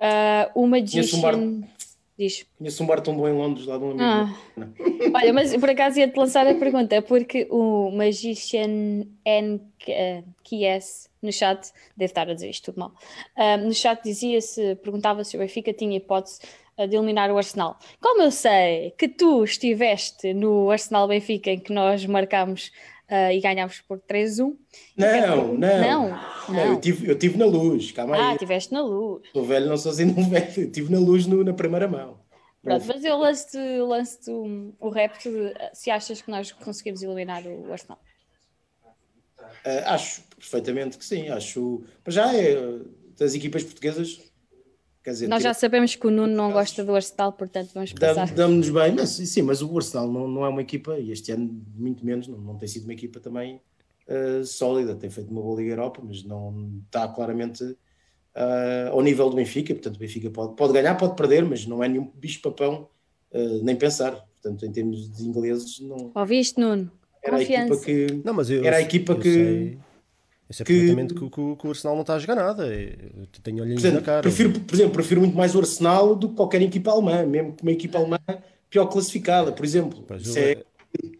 Ah, 0.00 0.50
o 0.54 0.64
um 0.64 0.66
Magician 0.66 1.62
diz. 2.18 2.46
Conheço 2.58 2.82
um 2.82 2.86
bar 2.86 3.00
tão 3.00 3.16
bom 3.16 3.28
em 3.28 3.32
Londres, 3.32 3.66
lá 3.66 3.76
de 3.78 3.84
um 3.84 3.90
amigo. 3.90 4.02
Ah. 4.02 4.34
Olha, 5.14 5.32
mas 5.32 5.56
por 5.56 5.70
acaso 5.70 5.98
ia-te 5.98 6.16
lançar 6.16 6.46
a 6.46 6.54
pergunta, 6.54 7.02
porque 7.02 7.46
o 7.50 7.90
Magician 7.90 9.06
NQS 9.26 11.10
no 11.24 11.32
chat, 11.32 11.72
deve 11.96 12.10
estar 12.10 12.28
a 12.28 12.34
dizer 12.34 12.50
isto 12.50 12.66
tudo 12.66 12.80
mal, 12.80 12.92
ah, 13.34 13.56
no 13.56 13.72
chat 13.72 14.02
dizia 14.04 14.40
se, 14.40 14.76
perguntava 14.76 15.24
se 15.24 15.36
o 15.36 15.40
Benfica 15.40 15.72
tinha 15.72 15.96
hipótese 15.96 16.40
ah, 16.76 16.86
de 16.86 16.96
eliminar 16.96 17.30
o 17.30 17.36
Arsenal. 17.36 17.78
Como 18.00 18.22
eu 18.22 18.30
sei 18.30 18.92
que 18.98 19.08
tu 19.08 19.42
estiveste 19.42 20.34
no 20.34 20.70
Arsenal 20.70 21.08
Benfica 21.08 21.50
em 21.50 21.58
que 21.58 21.72
nós 21.72 22.04
marcámos 22.06 22.70
ah, 23.08 23.32
e 23.32 23.40
ganhámos 23.40 23.80
por 23.82 23.98
3-1. 24.00 24.56
Não, 24.96 25.54
não. 25.54 25.58
Não, 25.58 26.08
Não, 26.48 26.64
eu 26.72 26.80
tive, 26.80 27.10
eu 27.10 27.18
tive 27.18 27.36
na 27.38 27.46
luz, 27.46 27.92
calma 27.92 28.16
Ah, 28.16 28.28
aí. 28.28 28.32
estiveste 28.32 28.72
na 28.72 28.82
luz. 28.82 29.22
Sou 29.32 29.44
velho, 29.44 29.66
não 29.68 29.76
sou 29.76 29.92
assim 29.92 30.04
um 30.04 30.28
velho. 30.30 30.52
Eu 30.62 30.70
tive 30.72 30.92
na 30.92 30.98
luz 30.98 31.26
no- 31.26 31.42
na 31.44 31.52
primeira 31.54 31.86
mão. 31.88 32.18
Pronto, 32.62 32.84
mas 32.86 33.04
eu 33.04 33.18
lance-te 33.18 33.58
lance 33.80 34.18
o 34.30 34.88
repto 34.88 35.28
ah, 35.60 35.70
se 35.74 35.90
achas 35.90 36.22
que 36.22 36.30
nós 36.30 36.50
conseguimos 36.52 37.02
eliminar 37.02 37.42
o 37.46 37.70
Arsenal. 37.72 37.98
Ah, 39.64 39.94
acho 39.94 40.22
perfeitamente 40.36 40.98
que 40.98 41.04
sim. 41.04 41.28
Acho. 41.28 41.82
Mas 42.04 42.14
já 42.14 42.34
é 42.34 42.54
das 43.18 43.34
equipas 43.34 43.62
portuguesas. 43.62 44.20
Quer 45.04 45.10
dizer, 45.10 45.28
Nós 45.28 45.42
já 45.42 45.52
sabemos 45.52 45.94
que 45.94 46.06
o 46.06 46.10
Nuno 46.10 46.34
não 46.34 46.50
gosta 46.50 46.82
do 46.82 46.94
Arsenal, 46.94 47.30
portanto 47.30 47.70
vamos 47.74 47.92
passar. 47.92 48.32
damos-nos 48.32 48.70
bem, 48.70 48.92
mas 48.94 49.10
sim, 49.10 49.42
mas 49.42 49.60
o 49.60 49.76
Arsenal 49.76 50.10
não, 50.10 50.26
não 50.26 50.46
é 50.46 50.48
uma 50.48 50.62
equipa, 50.62 50.98
e 50.98 51.10
este 51.12 51.30
ano 51.30 51.62
muito 51.76 52.04
menos, 52.06 52.26
não, 52.26 52.38
não 52.38 52.56
tem 52.56 52.66
sido 52.66 52.84
uma 52.84 52.94
equipa 52.94 53.20
também 53.20 53.60
ah, 54.08 54.42
sólida. 54.46 54.94
Tem 54.94 55.10
feito 55.10 55.30
uma 55.30 55.42
boa 55.42 55.60
Liga 55.60 55.72
Europa, 55.74 56.00
mas 56.02 56.24
não 56.24 56.72
está 56.86 57.06
claramente 57.06 57.76
ah, 58.34 58.88
ao 58.92 59.02
nível 59.02 59.28
do 59.28 59.36
Benfica. 59.36 59.74
Portanto, 59.74 59.96
o 59.96 59.98
Benfica 59.98 60.30
pode, 60.30 60.56
pode 60.56 60.72
ganhar, 60.72 60.94
pode 60.94 61.14
perder, 61.16 61.44
mas 61.44 61.66
não 61.66 61.84
é 61.84 61.88
nenhum 61.88 62.10
bicho-papão, 62.14 62.88
ah, 63.34 63.38
nem 63.62 63.76
pensar. 63.76 64.12
Portanto, 64.42 64.64
em 64.64 64.72
termos 64.72 65.10
de 65.14 65.22
ingleses, 65.22 65.80
não 65.80 66.12
Ouviste, 66.14 66.58
Nuno? 66.58 66.90
era 67.22 67.36
a 67.36 67.42
equipa 67.42 67.68
Confiança. 67.76 67.84
que. 67.84 68.22
Não, 68.24 68.32
mas 68.32 68.48
eu, 68.48 68.64
Era 68.64 68.76
a 68.76 68.80
equipa 68.80 69.12
eu 69.12 69.18
que- 69.18 69.32
Sei, 69.34 69.78
sei 70.54 70.64
que- 70.66 70.72
perfeitamente 70.72 71.14
que, 71.14 71.24
o- 71.24 71.30
que 71.30 71.56
que 71.60 71.66
o 71.66 71.70
Arsenal 71.70 71.94
não 71.94 72.02
está 72.02 72.14
a 72.14 72.18
jogar 72.18 72.36
nada. 72.36 72.66
Eu 72.72 73.26
tenho 73.42 73.62
olhinhos 73.62 73.82
na 73.82 74.00
cara. 74.00 74.22
prefiro, 74.22 74.52
por 74.60 74.74
exemplo, 74.74 74.92
prefiro 74.92 75.20
muito 75.20 75.36
mais 75.36 75.54
o 75.54 75.58
Arsenal 75.58 76.14
do 76.14 76.28
que 76.28 76.34
qualquer 76.36 76.62
equipa 76.62 76.90
alemã, 76.90 77.24
mesmo 77.26 77.52
que 77.54 77.62
uma 77.62 77.72
equipa 77.72 77.98
alemã 77.98 78.18
pior 78.70 78.86
classificada, 78.86 79.52
por 79.52 79.64
exemplo. 79.64 80.04
Isso 80.18 80.38
é- 80.38 80.62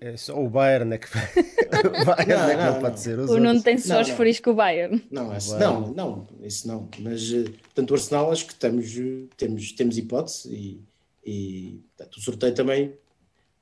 é 0.00 0.16
só 0.16 0.40
o 0.40 0.48
Bayern 0.48 0.94
é 0.94 0.98
que, 0.98 1.06
o 1.08 2.04
Bayern 2.04 2.04
Não, 2.04 2.12
é 2.14 2.24
que 2.24 2.56
não, 2.62 2.72
não, 2.74 2.80
pode 2.80 2.90
não. 2.94 2.96
ser. 2.96 3.18
Os 3.18 3.30
O 3.30 3.38
Nuno 3.40 3.60
tem 3.62 3.76
só 3.78 4.00
os 4.00 4.08
furis 4.10 4.38
com 4.38 4.50
o 4.50 4.54
Bayern. 4.54 5.04
Não, 5.10 5.34
esse, 5.36 5.50
Vai. 5.50 5.60
não, 5.60 5.92
não, 5.92 6.26
isso 6.42 6.68
não. 6.68 6.88
Mas, 7.00 7.32
eh, 7.32 7.44
portanto, 7.62 7.90
o 7.90 7.94
Arsenal 7.94 8.30
acho 8.30 8.46
que 8.46 8.52
estamos, 8.52 8.96
eh, 8.96 9.24
temos, 9.36 9.72
temos 9.72 9.98
hipótese 9.98 10.48
e, 10.54 10.80
e 11.26 11.80
portanto, 11.96 12.16
o 12.16 12.20
sorteio 12.20 12.54
também, 12.54 12.92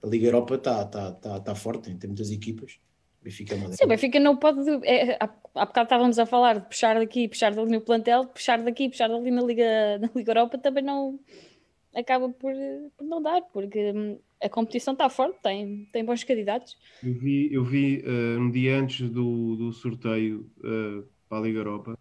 a 0.02 0.06
Liga 0.06 0.26
Europa 0.26 0.56
está 0.56 0.84
tá, 0.84 1.12
tá, 1.12 1.40
tá 1.40 1.54
forte, 1.54 1.94
tem 1.94 2.08
muitas 2.10 2.30
equipas. 2.30 2.72
Benfica 3.22 3.54
é 3.54 3.58
uma 3.58 3.72
Sim, 3.72 3.84
o. 3.84 3.88
Benfica 3.88 4.20
não 4.20 4.36
pode. 4.36 4.60
É, 4.84 5.14
há, 5.14 5.24
há 5.54 5.66
bocado 5.66 5.84
estávamos 5.84 6.18
a 6.18 6.26
falar 6.26 6.58
de 6.58 6.66
puxar 6.66 6.98
daqui, 6.98 7.28
puxar 7.28 7.54
dali 7.54 7.70
no 7.70 7.80
plantel, 7.80 8.26
puxar 8.26 8.62
daqui, 8.62 8.88
puxar 8.88 9.08
dali 9.08 9.30
na 9.30 9.42
Liga, 9.42 9.98
na 10.00 10.10
Liga 10.14 10.30
Europa 10.32 10.58
também 10.58 10.82
não 10.82 11.18
acaba 11.94 12.28
por, 12.30 12.52
por 12.96 13.04
não 13.04 13.22
dar, 13.22 13.42
porque 13.52 13.92
hum, 13.92 14.18
a 14.42 14.48
competição 14.48 14.92
está 14.92 15.08
forte, 15.08 15.38
tem, 15.42 15.86
tem 15.92 16.04
bons 16.04 16.24
candidatos. 16.24 16.76
Eu 17.02 17.14
vi, 17.14 17.52
eu 17.52 17.64
vi 17.64 18.02
eh, 18.04 18.38
um 18.38 18.50
dia 18.50 18.78
antes 18.78 19.08
do, 19.10 19.56
do 19.56 19.72
sorteio 19.72 20.50
eh, 20.64 21.02
para 21.28 21.38
a 21.38 21.42
Liga 21.42 21.58
Europa, 21.58 21.98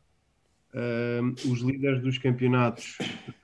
eh, 0.74 1.19
os 1.45 1.59
líderes 1.59 2.01
dos 2.01 2.17
campeonatos 2.17 2.97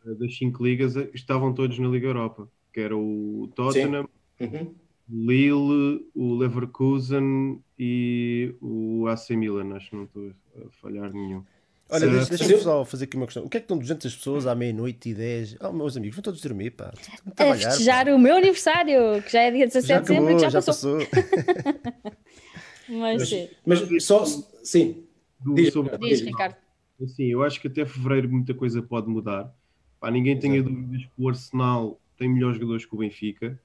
das 0.05 0.37
cinco 0.37 0.63
ligas 0.65 0.95
estavam 1.13 1.53
todos 1.53 1.77
na 1.79 1.89
Liga 1.89 2.07
Europa, 2.07 2.49
que 2.73 2.79
era 2.79 2.95
o 2.95 3.51
Tottenham, 3.53 4.07
Uhum. 4.39 4.75
Lille, 5.09 6.05
o 6.13 6.35
Leverkusen 6.35 7.61
e 7.79 8.53
o 8.61 9.07
AC 9.07 9.31
Milan, 9.35 9.75
acho 9.75 9.89
que 9.89 9.95
não 9.95 10.03
estou 10.03 10.31
a 10.57 10.69
falhar 10.81 11.11
nenhum. 11.13 11.43
Olha, 11.89 11.99
Se- 12.01 12.09
deixa- 12.11 12.29
deixa-me 12.31 12.53
eu- 12.53 12.59
só 12.59 12.83
fazer 12.83 13.05
aqui 13.05 13.15
uma 13.15 13.25
questão. 13.25 13.45
O 13.45 13.49
que 13.49 13.55
é 13.55 13.59
que 13.61 13.63
estão 13.63 13.77
200 13.77 14.13
pessoas 14.13 14.45
à 14.45 14.53
meia-noite 14.53 15.09
e 15.09 15.13
10? 15.13 15.55
Oh, 15.61 15.71
meus 15.71 15.95
amigos, 15.95 16.17
vão 16.17 16.23
todos 16.23 16.41
dormir, 16.41 16.71
pá. 16.71 16.93
Estão 17.25 17.51
a 17.51 17.55
festejar 17.55 18.05
pá. 18.05 18.11
o 18.11 18.19
meu 18.19 18.35
aniversário, 18.35 19.23
que 19.23 19.31
já 19.31 19.41
é 19.43 19.51
dia 19.51 19.65
17 19.67 19.87
Já 19.87 19.99
de 20.01 20.07
dezembro, 20.09 20.35
que 20.35 20.41
já, 20.41 20.49
já 20.49 20.61
passou. 20.61 20.97
passou. 20.99 21.07
Mas 22.89 23.29
sim. 23.29 23.49
Mas 23.65 24.03
só, 24.03 24.25
sim, 24.63 25.03
Do- 25.39 25.53
Diz- 25.55 25.71
sobre- 25.73 25.97
Diz, 25.97 26.21
Ricardo. 26.21 26.55
Assim, 27.01 27.25
eu 27.25 27.43
acho 27.43 27.61
que 27.61 27.67
até 27.67 27.85
fevereiro 27.85 28.27
muita 28.29 28.53
coisa 28.53 28.81
pode 28.81 29.07
mudar. 29.07 29.53
Pá, 29.99 30.09
ninguém 30.11 30.37
tenha 30.39 30.61
dúvidas 30.63 31.03
que 31.03 31.11
o 31.17 31.29
Arsenal 31.29 31.99
tem 32.17 32.27
melhores 32.27 32.57
jogadores 32.57 32.85
que 32.85 32.95
o 32.95 32.97
Benfica. 32.97 33.57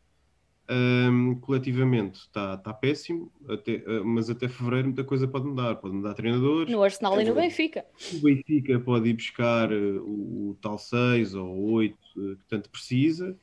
Ahm, 0.69 1.35
coletivamente 1.41 2.19
está 2.21 2.57
tá 2.57 2.73
péssimo, 2.73 3.31
até, 3.49 3.83
ah, 3.87 4.03
mas 4.05 4.31
até 4.31 4.49
fevereiro 4.49 4.87
muita 4.89 5.05
coisa 5.05 5.29
pode 5.29 5.47
mudar. 5.47 5.77
Pode 5.77 5.95
mudar 5.95 6.15
treinadores. 6.15 6.71
No 6.73 6.83
Arsenal 6.83 7.15
É 7.15 7.17
e 7.21 7.25
no 7.25 7.35
verdade. 7.35 7.49
Benfica. 7.49 7.85
O 8.13 8.19
Benfica 8.21 8.81
pode 8.81 9.11
ir 9.11 9.15
buscar 9.15 9.71
eh, 9.73 9.77
o, 10.01 10.51
o 10.51 10.59
tal 10.61 10.79
6 10.79 11.35
ou 11.35 11.73
8 11.73 11.97
eh, 12.17 12.37
que 12.37 12.45
tanto 12.49 12.71
precisa. 12.71 13.37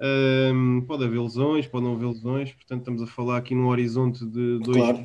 Ahm, 0.00 0.82
pode 0.86 1.04
haver 1.04 1.20
lesões, 1.20 1.66
pode 1.66 1.84
não 1.84 1.94
haver 1.94 2.06
lesões. 2.06 2.52
Portanto, 2.52 2.80
estamos 2.80 3.02
a 3.02 3.06
falar 3.06 3.38
aqui 3.38 3.54
num 3.54 3.68
horizonte 3.68 4.24
de 4.26 4.58
dois. 4.60 4.76
claro. 4.76 4.98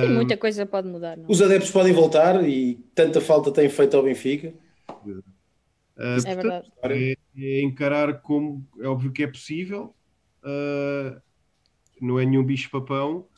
Sim, 0.00 0.08
Ahm, 0.08 0.14
muita 0.14 0.36
coisa 0.36 0.66
pode 0.66 0.88
mudar. 0.88 1.16
Não? 1.16 1.28
Os 1.28 1.40
adeptos 1.40 1.70
podem 1.70 1.92
voltar 1.92 2.46
e 2.48 2.74
tanta 2.94 3.20
falta 3.20 3.52
têm 3.52 3.68
feito 3.68 3.96
ao 3.96 4.02
Benfica. 4.02 4.52
ah, 5.96 6.16
É 6.16 6.34
portanto, 6.34 6.34
verdade. 6.34 6.68
é, 6.84 7.16
é 7.36 7.62
encarar 7.62 8.20
como 8.22 8.66
é 8.80 8.86
óbvio 8.88 9.12
que 9.12 9.22
é 9.22 9.26
possível, 9.26 9.94
ah, 10.42 11.20
não 12.00 12.18
é 12.18 12.26
nenhum 12.26 12.44
bicho-papão, 12.44 13.28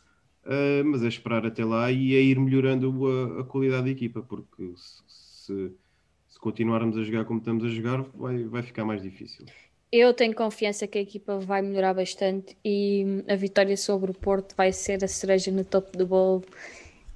ah, 0.45 0.83
mas 0.87 1.03
é 1.05 1.09
esperar 1.09 1.47
até 1.47 1.65
lá 1.65 1.91
e 1.93 2.15
é 2.17 2.21
ir 2.23 2.39
melhorando 2.41 3.07
a, 3.39 3.43
a 3.43 3.45
qualidade 3.45 3.85
da 3.87 3.91
equipa, 3.91 4.23
porque 4.23 4.73
se- 4.77 5.73
se 6.29 6.41
continuarmos 6.41 6.97
a 6.99 7.05
jogar 7.05 7.25
como 7.27 7.41
estamos 7.41 7.65
a 7.65 7.69
jogar, 7.69 8.03
vai, 8.15 8.45
vai 8.45 8.63
ficar 8.63 8.85
mais 8.85 9.03
difícil. 9.03 9.47
Eu 9.93 10.13
tenho 10.13 10.35
confiança 10.35 10.87
que 10.87 10.99
a 10.99 11.01
equipa 11.01 11.39
vai 11.39 11.63
melhorar 11.63 11.95
bastante 11.95 12.57
e 12.65 13.05
a 13.29 13.37
vitória 13.37 13.77
sobre 13.77 14.11
o 14.11 14.15
Porto 14.15 14.55
vai 14.57 14.73
ser 14.73 15.03
a 15.05 15.09
cereja 15.09 15.51
no 15.51 15.65
topo 15.65 15.97
do 15.97 16.07
bolo 16.07 16.45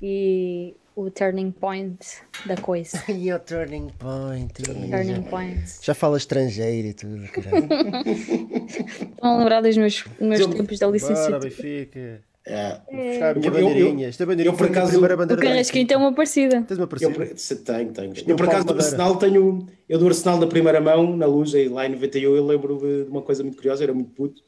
e 0.03 0.75
o 0.97 1.11
turning 1.11 1.51
point 1.51 1.99
da 2.47 2.57
coisa. 2.57 3.03
E 3.09 3.33
o 3.33 3.39
turning 3.39 3.91
point. 3.99 4.53
turning 4.63 5.23
point. 5.23 5.63
Já 5.83 5.95
fala 5.95 6.17
estrangeiro 6.19 6.89
e 6.89 6.95
tudo, 6.95 7.23
caralho. 7.29 7.67
Estão 8.67 9.35
a 9.35 9.39
lembrar 9.39 9.61
dos 9.61 9.77
meus, 9.77 10.05
meus 10.21 10.41
Eu- 10.41 10.49
tempos 10.49 10.79
da 10.79 10.87
Bora, 10.87 10.97
licenciatura. 10.97 11.39
Benfica. 11.39 12.23
É, 12.47 12.71
Buscar 12.91 13.31
a 13.31 13.35
minha 13.35 13.49
Eu- 13.49 13.55
eu- 13.59 13.69
bandeirinha. 13.69 14.09
Esta 14.09 14.25
bandeirinha 14.25 14.53
eu, 14.55 14.57
por 14.57 14.67
acaso- 14.67 14.91
primeira 14.93 15.15
O 15.15 15.19
bandeira 15.19 15.43
da 15.43 15.49
Carrasquinho 15.49 15.87
tem 15.87 15.97
uma 15.97 16.13
parecida. 16.15 16.63
Tens 16.63 16.79
uma 16.79 16.85
eu, 16.85 16.89
parecida? 16.89 17.37
se- 17.37 17.57
tenho, 17.57 17.93
tenho. 17.93 18.13
Isto 18.15 18.29
Eu, 18.31 18.35
por 18.37 18.49
acaso, 18.49 18.67
do 18.67 18.73
Arsenal 18.75 19.17
tenho. 19.17 19.67
Eu 19.89 19.99
do 19.99 20.07
Arsenal 20.09 20.39
da 20.39 20.47
primeira 20.47 20.81
mão, 20.81 21.17
na 21.17 21.27
luz, 21.27 21.55
aí 21.55 21.69
lá 21.69 21.87
em 21.87 21.91
91, 21.91 22.35
eu 22.35 22.45
lembro 22.47 22.79
de 22.79 23.11
uma 23.11 23.21
coisa 23.23 23.43
muito 23.43 23.57
curiosa, 23.57 23.83
eu 23.83 23.85
era 23.85 23.95
muito 23.95 24.11
puto, 24.13 24.43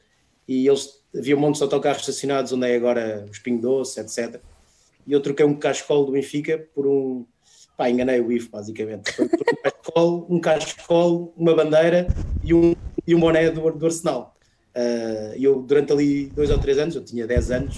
e 0.47 0.67
eles 0.67 0.89
havia 1.15 1.37
um 1.37 1.39
monte 1.39 1.57
de 1.57 1.63
autocarros 1.63 2.01
estacionados 2.01 2.51
onde 2.51 2.65
é 2.67 2.75
agora 2.75 3.25
o 3.27 3.31
Espinho 3.31 3.61
Doce, 3.61 3.99
etc. 3.99 4.41
E 5.05 5.11
eu 5.11 5.21
troquei 5.21 5.45
um 5.45 5.55
cascol 5.55 6.05
do 6.05 6.11
Benfica 6.11 6.57
por 6.73 6.87
um. 6.87 7.25
Pá, 7.75 7.89
enganei 7.89 8.19
o 8.21 8.31
IF, 8.31 8.49
basicamente. 8.49 9.11
Por 9.15 9.25
um 9.25 9.29
cascol, 9.63 10.27
um 10.29 10.39
cascol, 10.39 11.33
uma 11.35 11.55
bandeira 11.55 12.07
e 12.43 12.53
um, 12.53 12.75
e 13.07 13.15
um 13.15 13.19
boné 13.19 13.49
do, 13.49 13.71
do 13.71 13.85
Arsenal. 13.85 14.35
E 15.37 15.43
eu, 15.43 15.61
durante 15.61 15.91
ali 15.91 16.27
dois 16.27 16.49
ou 16.49 16.59
três 16.59 16.77
anos, 16.77 16.95
eu 16.95 17.03
tinha 17.03 17.25
10 17.27 17.51
anos, 17.51 17.75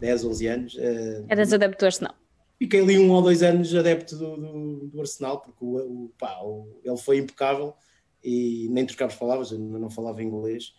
10, 0.00 0.24
11 0.24 0.46
anos, 0.46 0.76
ah, 0.78 1.24
Eras 1.28 1.52
adepto 1.52 1.78
do 1.80 1.86
Arsenal. 1.86 2.14
Fiquei 2.58 2.80
ali 2.80 2.98
um 2.98 3.10
ou 3.10 3.20
dois 3.22 3.42
anos 3.42 3.74
adepto 3.74 4.16
do, 4.16 4.36
do, 4.36 4.86
do 4.86 5.00
Arsenal, 5.00 5.40
porque 5.40 5.64
o, 5.64 5.76
o, 6.04 6.12
pá, 6.18 6.40
o- 6.42 6.80
ele 6.84 6.96
foi 6.96 7.18
impecável 7.18 7.74
e 8.22 8.68
nem 8.70 8.86
trocámos 8.86 9.16
palavras, 9.16 9.50
eu 9.52 9.58
não 9.58 9.90
falava 9.90 10.22
inglês. 10.22 10.72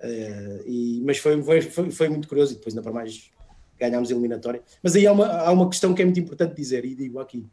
eh, 0.00 0.62
e, 0.66 1.00
mas 1.04 1.18
foi, 1.18 1.40
foi, 1.42 1.60
foi, 1.62 1.90
foi 1.90 2.08
muito 2.08 2.28
curioso 2.28 2.52
e 2.52 2.56
depois, 2.56 2.74
ainda 2.74 2.82
para 2.82 2.92
mais, 2.92 3.30
ganhámos 3.80 4.10
a 4.10 4.12
eliminatória. 4.12 4.62
Mas 4.82 4.94
aí 4.94 5.06
há 5.06 5.12
uma, 5.12 5.26
há 5.26 5.50
uma 5.50 5.68
questão 5.68 5.94
que 5.94 6.02
é 6.02 6.04
muito 6.04 6.20
importante 6.20 6.54
dizer, 6.54 6.84
e 6.84 6.94
digo 6.94 7.18
aqui: 7.18 7.46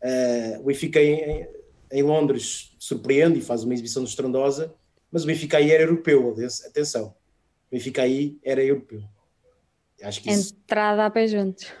eh, 0.00 0.56
o 0.60 0.64
Benfica 0.64 1.02
em, 1.02 1.14
em, 1.14 1.48
em 1.90 2.02
Londres 2.02 2.74
surpreende 2.78 3.40
e 3.40 3.42
faz 3.42 3.64
uma 3.64 3.74
exibição 3.74 4.04
estrondosa, 4.04 4.72
mas 5.10 5.24
o 5.24 5.26
Benfica 5.26 5.58
aí 5.58 5.70
era 5.70 5.82
europeu, 5.82 6.34
atenção. 6.66 7.14
O 7.68 7.74
Benfica 7.74 8.02
aí 8.02 8.38
era 8.42 8.62
europeu. 8.62 9.02
Acho 10.02 10.22
que 10.22 10.30
isso, 10.30 10.54
Entrada 10.54 11.06
a 11.06 11.10
pé 11.10 11.26
juntos. 11.26 11.72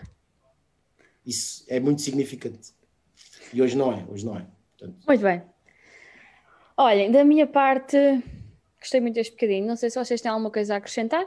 Isso 1.26 1.64
é 1.68 1.78
muito 1.80 2.02
significante. 2.02 2.72
E 3.52 3.62
hoje 3.62 3.76
não 3.76 3.92
é, 3.92 4.04
hoje 4.08 4.24
não 4.24 4.36
é. 4.36 4.46
Portanto... 4.76 5.06
Muito 5.06 5.22
bem. 5.22 5.42
Olhem, 6.76 7.10
da 7.10 7.24
minha 7.24 7.46
parte, 7.46 7.96
gostei 8.80 9.00
muito 9.00 9.14
deste 9.14 9.32
bocadinho. 9.32 9.66
Não 9.66 9.76
sei 9.76 9.90
se 9.90 9.98
vocês 9.98 10.20
têm 10.20 10.30
alguma 10.30 10.50
coisa 10.50 10.74
a 10.74 10.76
acrescentar. 10.78 11.24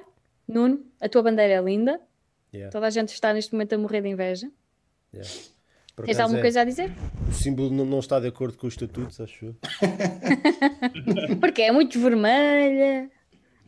Nuno, 0.47 0.85
a 0.99 1.09
tua 1.09 1.23
bandeira 1.23 1.53
é 1.53 1.61
linda. 1.61 2.01
Yeah. 2.57 2.71
Toda 2.71 2.87
a 2.87 2.89
gente 2.89 3.09
está 3.09 3.33
neste 3.33 3.53
momento 3.53 3.73
a 3.73 3.77
morrer 3.77 4.01
de 4.01 4.09
inveja. 4.09 4.49
Yeah. 5.13 5.29
Tens 6.05 6.19
alguma 6.19 6.39
é, 6.39 6.41
coisa 6.41 6.61
a 6.61 6.63
dizer? 6.63 6.91
O 7.27 7.33
símbolo 7.33 7.71
não, 7.71 7.85
não, 7.85 7.99
está 7.99 8.19
de 8.19 8.27
acordo 8.27 8.57
com 8.57 8.67
os 8.67 8.73
estatutos, 8.73 9.19
acho 9.19 9.45
eu. 9.45 9.55
Porque 11.39 11.63
é 11.63 11.71
muito 11.71 11.99
vermelha. 11.99 13.09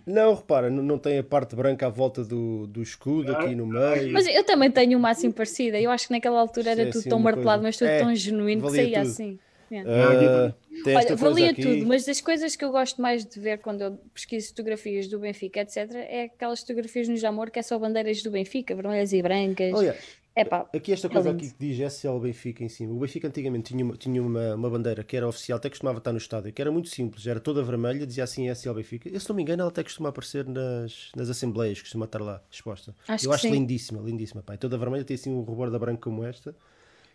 Não, 0.05 0.33
repara, 0.33 0.69
não, 0.69 0.83
não 0.83 0.97
tem 0.97 1.17
a 1.19 1.23
parte 1.23 1.55
branca 1.55 1.87
à 1.87 1.89
volta 1.89 2.23
do, 2.23 2.67
do 2.67 2.81
escudo 2.81 3.31
aqui 3.35 3.55
no 3.55 3.65
meio. 3.65 4.11
Mas 4.11 4.27
eu 4.27 4.43
também 4.43 4.69
tenho 4.69 4.97
uma 4.97 5.11
assim 5.11 5.31
parecida. 5.31 5.79
Eu 5.79 5.91
acho 5.91 6.07
que 6.07 6.13
naquela 6.13 6.39
altura 6.39 6.71
era 6.71 6.85
tudo 6.87 6.99
assim, 6.99 7.09
tão 7.09 7.19
martelado, 7.19 7.63
mas 7.63 7.77
tudo 7.77 7.87
é, 7.87 7.99
tão 7.99 8.13
genuíno 8.13 8.63
que 8.63 8.71
saía 8.71 9.01
tudo. 9.01 9.09
assim. 9.09 9.39
Uh, 9.71 10.53
Olha, 10.95 11.15
valia 11.15 11.53
tudo, 11.53 11.85
mas 11.85 12.05
das 12.05 12.21
coisas 12.21 12.55
que 12.55 12.63
eu 12.63 12.71
gosto 12.71 13.01
mais 13.01 13.25
de 13.25 13.39
ver 13.39 13.59
quando 13.59 13.81
eu 13.81 13.99
pesquiso 14.13 14.49
fotografias 14.49 15.07
do 15.07 15.19
Benfica, 15.19 15.61
etc., 15.61 15.91
é 15.93 16.23
aquelas 16.23 16.61
fotografias 16.61 17.07
no 17.07 17.17
Jamor 17.17 17.51
que 17.51 17.59
é 17.59 17.61
só 17.61 17.77
bandeiras 17.77 18.21
do 18.23 18.31
Benfica, 18.31 18.73
vermelhas 18.75 19.13
e 19.13 19.21
brancas. 19.21 19.73
Oh, 19.73 19.81
yeah. 19.81 19.99
Epá, 20.35 20.69
aqui 20.73 20.93
esta 20.93 21.09
coisa 21.09 21.31
aqui 21.31 21.49
que 21.51 21.55
diz 21.59 21.93
SL 21.93 22.17
Benfica 22.19 22.63
em 22.63 22.69
cima. 22.69 22.93
O 22.93 22.99
Benfica 22.99 23.27
antigamente 23.27 23.73
tinha, 23.73 23.83
uma, 23.83 23.97
tinha 23.97 24.21
uma, 24.21 24.55
uma 24.55 24.69
bandeira 24.69 25.03
que 25.03 25.17
era 25.17 25.27
oficial, 25.27 25.57
até 25.57 25.69
costumava 25.69 25.97
estar 25.97 26.11
no 26.13 26.17
estádio, 26.17 26.53
que 26.53 26.61
era 26.61 26.71
muito 26.71 26.87
simples, 26.87 27.27
era 27.27 27.39
toda 27.39 27.61
vermelha, 27.61 28.07
dizia 28.07 28.23
assim 28.23 28.49
SL 28.49 28.73
Benfica. 28.73 29.09
Eu, 29.09 29.19
se 29.19 29.27
não 29.27 29.35
me 29.35 29.41
engano, 29.41 29.61
ela 29.61 29.69
até 29.69 29.83
costuma 29.83 30.09
aparecer 30.09 30.47
nas, 30.47 31.11
nas 31.15 31.29
assembleias, 31.29 31.81
costuma 31.81 32.05
estar 32.05 32.21
lá 32.21 32.41
exposta. 32.49 32.95
Acho 33.07 33.25
Eu 33.25 33.33
acho 33.33 33.47
sim. 33.47 33.51
lindíssima, 33.51 34.01
lindíssima. 34.01 34.41
Pá. 34.41 34.55
toda 34.55 34.77
vermelha 34.77 35.03
tem 35.03 35.15
assim 35.15 35.29
um 35.29 35.41
rubor 35.41 35.69
da 35.69 35.79
branca 35.79 36.01
como 36.01 36.23
esta. 36.23 36.55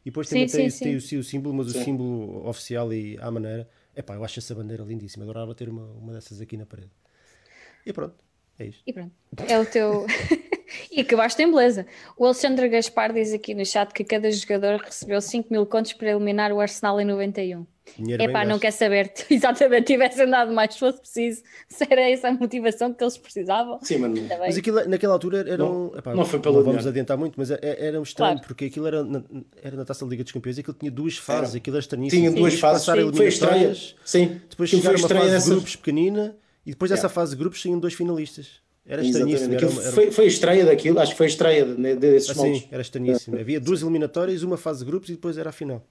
E 0.05 0.11
depois 0.11 0.29
sim, 0.29 0.35
também 0.35 0.49
sim, 0.49 0.57
tem, 0.59 0.71
sim. 0.71 0.85
tem, 0.85 1.19
o, 1.19 1.21
o 1.21 1.25
símbolo, 1.25 1.55
mas 1.55 1.73
sim. 1.73 1.81
o 1.81 1.85
símbolo 1.85 2.49
oficial 2.49 2.93
e 2.93 3.17
à 3.21 3.31
maneira. 3.31 3.69
Epá, 3.97 4.15
eu 4.15 4.25
acho 4.25 4.39
essa 4.39 4.55
bandeira 4.55 4.85
lindíssima. 4.85 5.25
Adorava 5.25 5.55
ter 5.55 5.69
uma, 5.69 5.87
uma 5.93 6.13
dessas 6.13 6.41
aqui 6.41 6.57
na 6.57 6.67
parede. 6.67 6.91
E 7.87 7.93
pronto, 7.93 8.17
é 8.59 8.67
isto. 8.67 8.83
E 8.87 8.93
pronto, 8.93 9.13
é 9.49 9.59
o 9.59 9.65
teu. 9.65 10.07
E 10.91 11.01
acabaste 11.01 11.43
em 11.43 11.51
beleza. 11.51 11.87
O 12.17 12.25
Alexandre 12.25 12.69
Gaspar 12.69 13.13
diz 13.13 13.33
aqui 13.33 13.55
no 13.55 13.65
chat 13.65 13.93
que 13.93 14.05
cada 14.05 14.31
jogador 14.31 14.81
recebeu 14.81 15.21
5 15.21 15.49
mil 15.51 15.67
contos 15.67 15.93
para 15.93 16.11
eliminar 16.11 16.53
o 16.53 16.61
Arsenal 16.61 17.01
em 17.01 17.05
91. 17.05 17.67
É 18.19 18.29
pá, 18.29 18.45
não 18.45 18.59
quer 18.59 18.71
saber 18.71 19.13
exatamente 19.31 19.87
tivesse 19.87 20.21
andado 20.21 20.53
mais 20.53 20.73
se 20.73 20.81
fosse 20.81 21.01
preciso, 21.01 21.43
se 21.69 21.87
era 21.89 22.11
essa 22.11 22.29
a 22.29 22.33
motivação 22.33 22.93
que 22.93 23.05
eles 23.05 23.17
precisavam. 23.17 23.79
Sim, 23.83 23.99
mas, 23.99 24.21
mas 24.39 24.57
aquilo, 24.57 24.89
naquela 24.89 25.13
altura 25.13 25.45
era 25.47 25.65
um. 25.65 25.91
Não, 25.91 25.99
epá, 25.99 26.15
não 26.15 26.25
foi 26.25 26.41
pelo 26.41 26.57
não 26.57 26.65
vamos 26.65 26.87
adiantar 26.87 27.17
muito, 27.17 27.35
mas 27.37 27.51
era, 27.51 27.61
é, 27.65 27.89
era 27.89 28.01
um 28.01 28.03
estranho 28.03 28.33
claro. 28.33 28.49
porque 28.49 28.65
aquilo 28.65 28.87
era 28.87 29.05
na, 29.05 29.23
era 29.63 29.77
na 29.77 29.85
taça 29.85 30.05
da 30.05 30.11
Liga 30.11 30.25
dos 30.25 30.33
Campeões 30.33 30.57
e 30.57 30.61
aquilo 30.61 30.77
tinha 30.79 30.91
duas 30.91 31.17
fases, 31.19 31.51
era. 31.51 31.59
aquilo 31.59 31.77
era 31.77 31.83
estranhíssimo. 31.83 32.23
Tinha 32.23 32.33
duas 32.33 32.55
fases, 32.55 32.85
sim. 32.85 33.13
foi 33.13 33.29
estranha. 33.29 33.75
Sim, 34.05 34.41
depois 34.49 34.71
chegar 34.71 34.97
uma 34.97 35.09
fase 35.09 35.45
de 35.45 35.51
grupos 35.51 35.77
pequenina 35.77 36.37
e 36.67 36.71
depois 36.71 36.91
dessa 36.91 37.09
fase 37.09 37.33
de 37.33 37.37
grupos 37.37 37.61
saíam 37.61 37.79
dois 37.79 37.95
finalistas. 37.95 38.64
Era 38.87 39.03
estranhíssimo. 39.03 39.55
Era, 39.55 39.67
era... 39.67 39.93
Foi, 39.93 40.11
foi 40.11 40.25
a 40.25 40.29
estreia 40.29 40.65
daquilo, 40.65 41.01
acho 41.01 41.13
que 41.13 41.19
foi 41.19 41.27
a 41.27 41.29
estreia 41.29 41.65
desses 41.65 42.31
ah, 42.31 42.35
moldes. 42.35 42.63
Sim, 42.63 42.69
era 42.71 42.83
estranhíssimo. 42.83 43.39
Havia 43.39 43.61
duas 43.61 43.81
eliminatórias, 43.83 44.43
uma 44.43 44.57
fase 44.57 44.81
de 44.81 44.85
grupos 44.85 45.09
e 45.09 45.13
depois 45.13 45.39
era 45.39 45.51
a 45.51 45.53
final. 45.53 45.83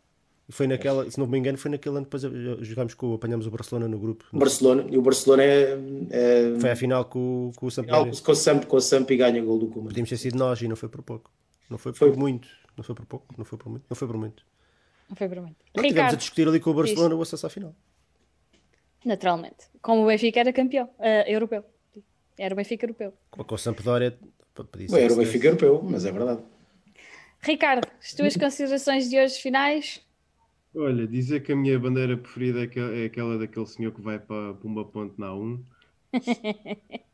E 0.48 0.52
foi 0.52 0.68
naquela, 0.68 1.10
se 1.10 1.18
não 1.18 1.26
me 1.26 1.40
engano, 1.40 1.58
foi 1.58 1.72
naquele 1.72 1.96
ano 1.96 2.06
depois 2.06 2.22
jogámos 2.62 2.94
com, 2.94 3.14
apanhamos 3.14 3.48
o 3.48 3.52
Barcelona 3.52 3.88
no 3.88 3.98
grupo. 3.98 4.26
O 4.32 4.38
Barcelona, 4.38 4.86
e 4.90 4.98
o 4.98 5.02
Barcelona 5.02 5.44
é, 5.44 5.78
é... 6.10 6.60
Foi 6.60 6.70
a 6.70 6.76
final 6.76 7.06
com, 7.06 7.52
com 7.56 7.66
o 7.66 7.72
Sampdoria. 7.72 8.12
Com 8.22 8.32
o 8.32 8.36
Samp, 8.36 8.66
com 8.66 8.78
o 8.78 8.82
Samp 8.82 9.10
e 9.10 9.18
ganha 9.18 9.42
o 9.42 9.46
gol 9.46 9.58
do 9.58 9.68
Kuma. 9.68 9.88
Podíamos 9.88 10.10
ter 10.10 10.18
sido 10.18 10.38
nós 10.38 10.62
e 10.62 10.68
não 10.68 10.76
foi 10.76 10.90
por 10.90 11.02
pouco. 11.02 11.32
Não 11.70 11.78
foi 11.78 11.94
por 11.94 12.00
foi. 12.00 12.12
muito. 12.12 12.48
Não 12.76 12.84
foi 12.84 12.94
por 12.94 13.06
pouco, 13.06 13.34
não 13.38 13.46
foi 13.46 13.58
por 13.58 13.70
muito. 13.70 13.86
Não 13.90 13.96
foi 13.96 14.08
por 14.08 14.18
muito. 14.18 14.44
Não 15.10 15.16
foi 15.16 15.30
por 15.30 15.42
muito. 15.42 15.56
Não, 15.76 15.84
tivemos 15.84 16.14
a 16.14 16.18
discutir 16.18 16.48
ali 16.48 16.60
com 16.60 16.72
o 16.72 16.74
Barcelona 16.74 17.16
o 17.16 17.22
acesso 17.22 17.48
à 17.48 17.50
final. 17.50 17.74
Naturalmente. 19.06 19.68
Como 19.82 20.04
o 20.04 20.08
Benfica 20.08 20.42
era 20.42 20.52
campeão 20.52 20.86
uh, 21.00 21.28
europeu. 21.28 21.64
Era 22.38 22.54
o 22.54 22.58
Benfica 22.58 22.86
europeu. 22.86 23.14
Com 23.30 23.56
a 23.56 23.58
Sampdoria. 23.58 24.18
Bem, 24.72 25.04
era 25.04 25.14
o 25.14 25.18
Benfica 25.18 25.48
europeu, 25.48 25.82
mas 25.84 26.06
é 26.06 26.12
verdade. 26.12 26.42
Ricardo, 27.42 27.88
as 28.00 28.14
tuas 28.14 28.38
considerações 28.38 29.10
de 29.10 29.20
hoje 29.20 29.40
finais? 29.42 30.02
Olha, 30.76 31.06
dizer 31.06 31.44
que 31.44 31.52
a 31.52 31.56
minha 31.56 31.78
bandeira 31.78 32.18
preferida 32.18 32.64
é 32.94 33.06
aquela 33.06 33.38
daquele 33.38 33.66
senhor 33.68 33.92
que 33.92 34.02
vai 34.02 34.18
para 34.18 34.54
Pumba 34.56 34.86
Ponte 34.86 35.20
na 35.20 35.34
1. 35.36 35.64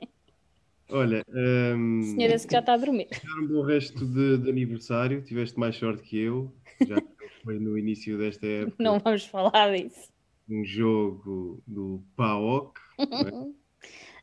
Olha, 0.92 1.24
um, 1.30 2.02
senhor 2.02 2.32
esse 2.32 2.48
que 2.48 2.54
já 2.54 2.60
está 2.62 2.74
a 2.74 2.78
dormir. 2.78 3.10
Um 3.42 3.48
bom 3.48 3.62
resto 3.62 4.06
de, 4.06 4.38
de, 4.38 4.50
aniversário, 4.50 5.22
tiveste 5.22 5.60
mais 5.60 5.76
sorte 5.76 6.02
que 6.02 6.18
eu, 6.18 6.52
já 6.88 6.96
foi 7.44 7.60
no 7.60 7.78
início 7.78 8.18
desta 8.18 8.48
época. 8.48 8.84
Não 8.84 8.98
vamos 9.00 9.26
falar 9.26 9.76
disso. 9.76 10.10
Um 10.50 10.66
jogo 10.66 11.62
do 11.68 12.02
PAOK. 12.16 12.80
É? 13.00 13.06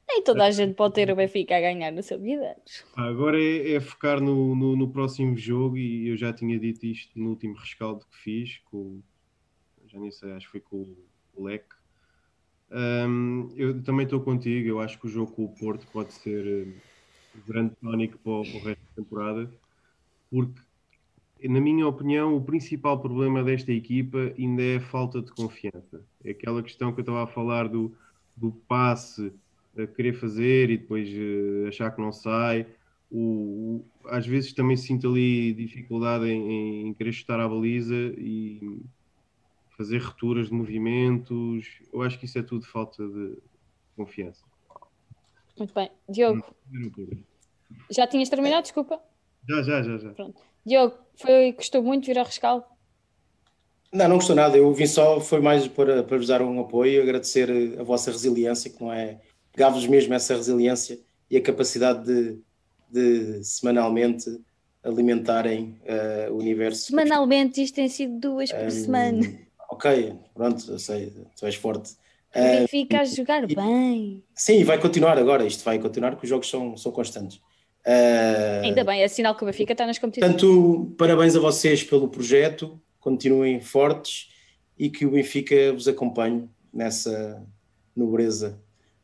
Nem 0.09 0.23
toda 0.23 0.45
a 0.45 0.51
gente 0.51 0.75
pode 0.75 0.95
ter 0.95 1.11
o 1.11 1.17
Benfica 1.17 1.57
a 1.57 1.61
ganhar 1.61 1.91
no 1.91 2.03
seu 2.03 2.19
vida. 2.19 2.57
Agora 2.95 3.41
é, 3.41 3.73
é 3.73 3.81
focar 3.81 4.21
no, 4.21 4.55
no, 4.55 4.77
no, 4.77 4.89
próximo 4.89 5.37
jogo 5.37 5.77
e 5.77 6.09
eu 6.09 6.17
já 6.17 6.33
tinha 6.33 6.59
dito 6.59 6.87
isto 6.87 7.19
no 7.19 7.31
último 7.31 7.55
rescaldo 7.55 8.07
que 8.07 8.17
fiz, 8.17 8.59
com, 8.71 9.01
já 9.87 9.99
nem 9.99 10.11
sei, 10.11 10.33
acho 10.33 10.47
que 10.47 10.53
foi 10.53 10.61
com 10.61 10.97
o 11.35 11.45
Leque. 11.45 11.75
Um, 12.71 13.49
eu 13.57 13.83
também 13.83 14.05
estou 14.05 14.21
contigo, 14.21 14.69
eu 14.69 14.81
acho 14.81 14.99
que 14.99 15.07
o 15.07 15.11
jogo 15.11 15.33
com 15.33 15.45
o 15.45 15.55
Porto 15.55 15.87
pode 15.93 16.13
ser 16.13 16.67
um 17.35 17.41
grande 17.47 17.75
tónico 17.77 18.19
para, 18.19 18.51
para 18.51 18.61
o 18.61 18.65
resto 18.65 18.83
da 18.85 19.03
temporada, 19.03 19.51
porque 20.31 20.61
na 21.45 21.61
minha 21.61 21.87
opinião, 21.87 22.35
o 22.35 22.43
principal 22.43 22.99
problema 22.99 23.43
desta 23.43 23.73
equipa 23.73 24.33
ainda 24.39 24.63
é 24.63 24.77
a 24.77 24.81
falta 24.81 25.21
de 25.21 25.31
confiança. 25.33 26.03
É 26.25 26.31
aquela 26.31 26.63
questão 26.63 26.93
que 26.93 27.01
eu 27.01 27.03
estava 27.03 27.25
a 27.25 27.27
falar 27.27 27.69
do, 27.69 27.95
do 28.35 28.53
passe 28.67 29.33
querer 29.95 30.13
fazer 30.15 30.71
e 30.71 30.79
depois 30.79 31.09
uh, 31.09 31.69
achar 31.69 31.91
que 31.91 32.01
não 32.01 32.13
sai. 32.13 32.67
O, 33.11 33.19
o, 33.19 33.85
às 34.09 34.27
vezes 34.27 34.53
também 34.53 34.77
sinto 34.77 35.09
ali 35.09 35.53
dificuldade 35.53 36.27
em, 36.27 36.89
em, 36.89 36.95
querer 36.95 37.13
chutar 37.13 37.39
a 37.41 37.49
baliza 37.49 37.95
e 38.17 38.81
fazer 39.77 39.99
rupturas 39.99 40.49
de 40.49 40.55
movimentos. 40.55 41.81
Eu 41.93 42.03
acho 42.03 42.19
que 42.19 42.25
isso 42.25 42.39
é 42.39 42.43
tudo 42.43 42.65
falta 42.65 43.07
de 43.07 43.39
confiança. 43.97 44.45
Muito 45.59 45.75
bem. 45.75 45.91
Diogo, 46.09 46.45
já 47.91 48.07
tinhas 48.07 48.29
terminado? 48.29 48.63
Desculpa. 48.63 49.01
Já, 49.49 49.63
já, 49.63 49.83
já. 49.83 49.99
já. 49.99 50.11
Pronto. 50.13 50.41
Diogo, 50.65 50.97
foi, 51.17 51.53
gostou 51.53 51.83
muito 51.83 52.07
vir 52.07 52.19
ao 52.19 52.25
rescaldo? 52.25 52.65
Não, 53.93 54.09
não 54.09 54.17
gostou 54.17 54.37
nada. 54.37 54.57
Eu 54.57 54.73
vim 54.75 54.87
só, 54.87 55.21
foi 55.21 55.41
mais 55.41 55.67
para, 55.69 56.03
para 56.03 56.17
vos 56.17 56.27
dar 56.27 56.43
um 56.43 56.61
apoio, 56.61 57.03
agradecer 57.03 57.79
a 57.79 57.83
vossa 57.83 58.11
resiliência, 58.11 58.71
que 58.71 58.81
não 58.81 58.93
é 58.93 59.21
pegava-vos 59.57 59.87
mesmo 59.87 60.13
essa 60.13 60.37
resiliência 60.37 61.01
e 61.31 61.37
a 61.37 61.41
capacidade 61.41 62.05
de, 62.05 62.39
de 62.91 63.43
semanalmente 63.43 64.39
alimentarem 64.85 65.81
uh, 65.83 66.33
o 66.33 66.37
universo. 66.37 66.89
Semanalmente, 66.89 67.63
isto 67.63 67.75
tem 67.75 67.89
sido 67.89 68.21
duas 68.21 68.53
por 68.53 68.67
um, 68.67 68.71
semana. 68.71 69.39
Ok, 69.71 70.15
pronto, 70.35 70.71
eu 70.71 70.79
sei, 70.79 71.13
tu 71.37 71.47
és 71.47 71.57
forte. 71.57 71.95
O 72.35 72.39
Benfica 72.39 72.99
uh, 72.99 73.01
a 73.01 73.05
jogar 73.05 73.47
bem. 73.47 74.23
Sim, 74.35 74.63
vai 74.63 74.79
continuar 74.79 75.19
agora, 75.19 75.45
isto 75.47 75.65
vai 75.65 75.79
continuar, 75.79 76.11
porque 76.11 76.27
os 76.27 76.31
jogos 76.31 76.49
são, 76.49 76.77
são 76.77 76.93
constantes. 76.93 77.39
Uh, 77.85 78.63
Ainda 78.63 78.85
bem, 78.85 79.03
é 79.03 79.09
sinal 79.09 79.35
que 79.35 79.43
o 79.43 79.47
Benfica 79.47 79.73
está 79.73 79.87
nas 79.87 79.99
competições. 79.99 80.33
Portanto, 80.33 80.95
parabéns 80.99 81.35
a 81.35 81.41
vocês 81.41 81.83
pelo 81.83 82.09
projeto, 82.09 82.81
continuem 83.01 83.61
fortes 83.61 84.29
e 84.79 84.91
que 84.91 85.07
o 85.07 85.11
Benfica 85.13 85.73
vos 85.73 85.89
acompanhe 85.89 86.49
nessa 86.73 87.43
nobreza 87.97 88.61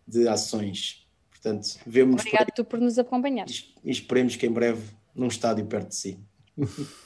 de 0.07 0.29
ações. 0.29 1.07
Portanto, 1.31 1.79
vemos 1.87 2.21
Obrigado 2.21 2.47
por, 2.47 2.55
tu 2.55 2.65
por 2.65 2.81
nos 2.81 2.99
acompanhar. 2.99 3.47
E 3.85 3.91
esperemos 3.91 4.37
que 4.37 4.47
em 4.47 4.53
breve 4.53 4.83
num 5.15 5.27
estádio 5.27 5.67
perto 5.67 5.89
de 5.89 5.97
si. 5.97 6.19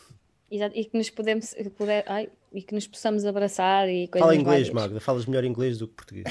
Exato, 0.49 0.76
e 0.78 0.84
que 0.84 0.97
nos 0.97 1.11
podemos, 1.11 1.55
poder, 1.76 2.05
ai, 2.07 2.28
e 2.53 2.62
que 2.62 2.72
nos 2.72 2.86
possamos 2.86 3.24
abraçar 3.24 3.88
e 3.88 4.07
coisas 4.07 4.28
Fala 4.28 4.40
inglês, 4.40 4.68
várias. 4.68 4.70
Magda, 4.70 5.01
falas 5.01 5.26
melhor 5.26 5.44
inglês 5.44 5.78
do 5.78 5.88
que 5.88 5.94
português. 5.94 6.26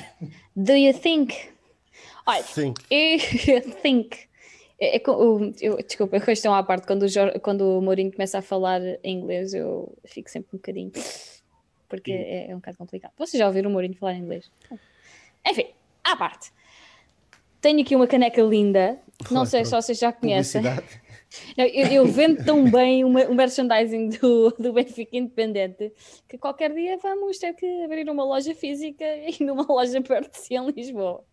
Do 0.56 0.72
you 0.72 0.94
think? 0.94 1.36
Olha, 2.26 2.44
think. 2.44 2.82
Eu 2.90 3.62
think. 3.82 4.18
É, 4.78 4.98
é, 4.98 5.04
eu, 5.62 5.78
desculpa, 5.78 6.18
a 6.18 6.20
questão 6.20 6.54
à 6.54 6.62
parte, 6.62 6.86
quando 6.86 7.04
o, 7.04 7.40
quando 7.40 7.62
o 7.62 7.82
Mourinho 7.82 8.12
começa 8.12 8.40
a 8.40 8.42
falar 8.42 8.82
em 9.04 9.20
inglês, 9.20 9.54
eu 9.54 9.98
fico 10.04 10.30
sempre 10.30 10.50
um 10.54 10.58
bocadinho. 10.58 10.92
Porque 11.88 12.12
é, 12.12 12.52
é, 12.52 12.54
um 12.54 12.58
bocado 12.58 12.78
complicado. 12.78 13.14
Vocês 13.18 13.40
já 13.40 13.48
ouviram 13.48 13.70
o 13.70 13.74
Mourinho 13.74 13.96
falar 13.96 14.16
em 14.16 14.20
inglês? 14.20 14.52
Enfim, 15.48 15.68
à 16.06 16.16
parte. 16.16 16.52
Tenho 17.60 17.82
aqui 17.82 17.96
uma 17.96 18.06
caneca 18.06 18.42
linda, 18.42 19.00
não 19.32 19.46
sei 19.46 19.66
se 19.66 19.72
vocês 19.72 19.98
já 19.98 20.14
conhecem. 20.14 20.62
Não, 20.62 20.78
eu, 21.58 21.88
eu, 21.88 22.06
vendo 22.06 22.46
tão 22.46 22.70
bem 22.70 23.04
o, 23.04 23.08
o 23.08 23.36
merchandising 23.36 24.10
do, 24.10 24.52
do 24.52 24.72
Benfica 24.72 25.18
Independente 25.18 25.92
que 26.30 26.38
qualquer 26.38 26.74
dia 26.74 26.98
vamos 27.02 27.40
ter 27.40 27.54
que 27.54 27.84
abrir 27.84 28.08
uma 28.10 28.24
loja 28.24 28.54
física 28.54 29.04
e 29.28 29.44
numa 29.44 29.66
loja 29.68 30.00
perto 30.02 30.32
de 30.32 30.38
si 30.38 30.54
em 30.54 30.70
Lisboa. 30.70 31.26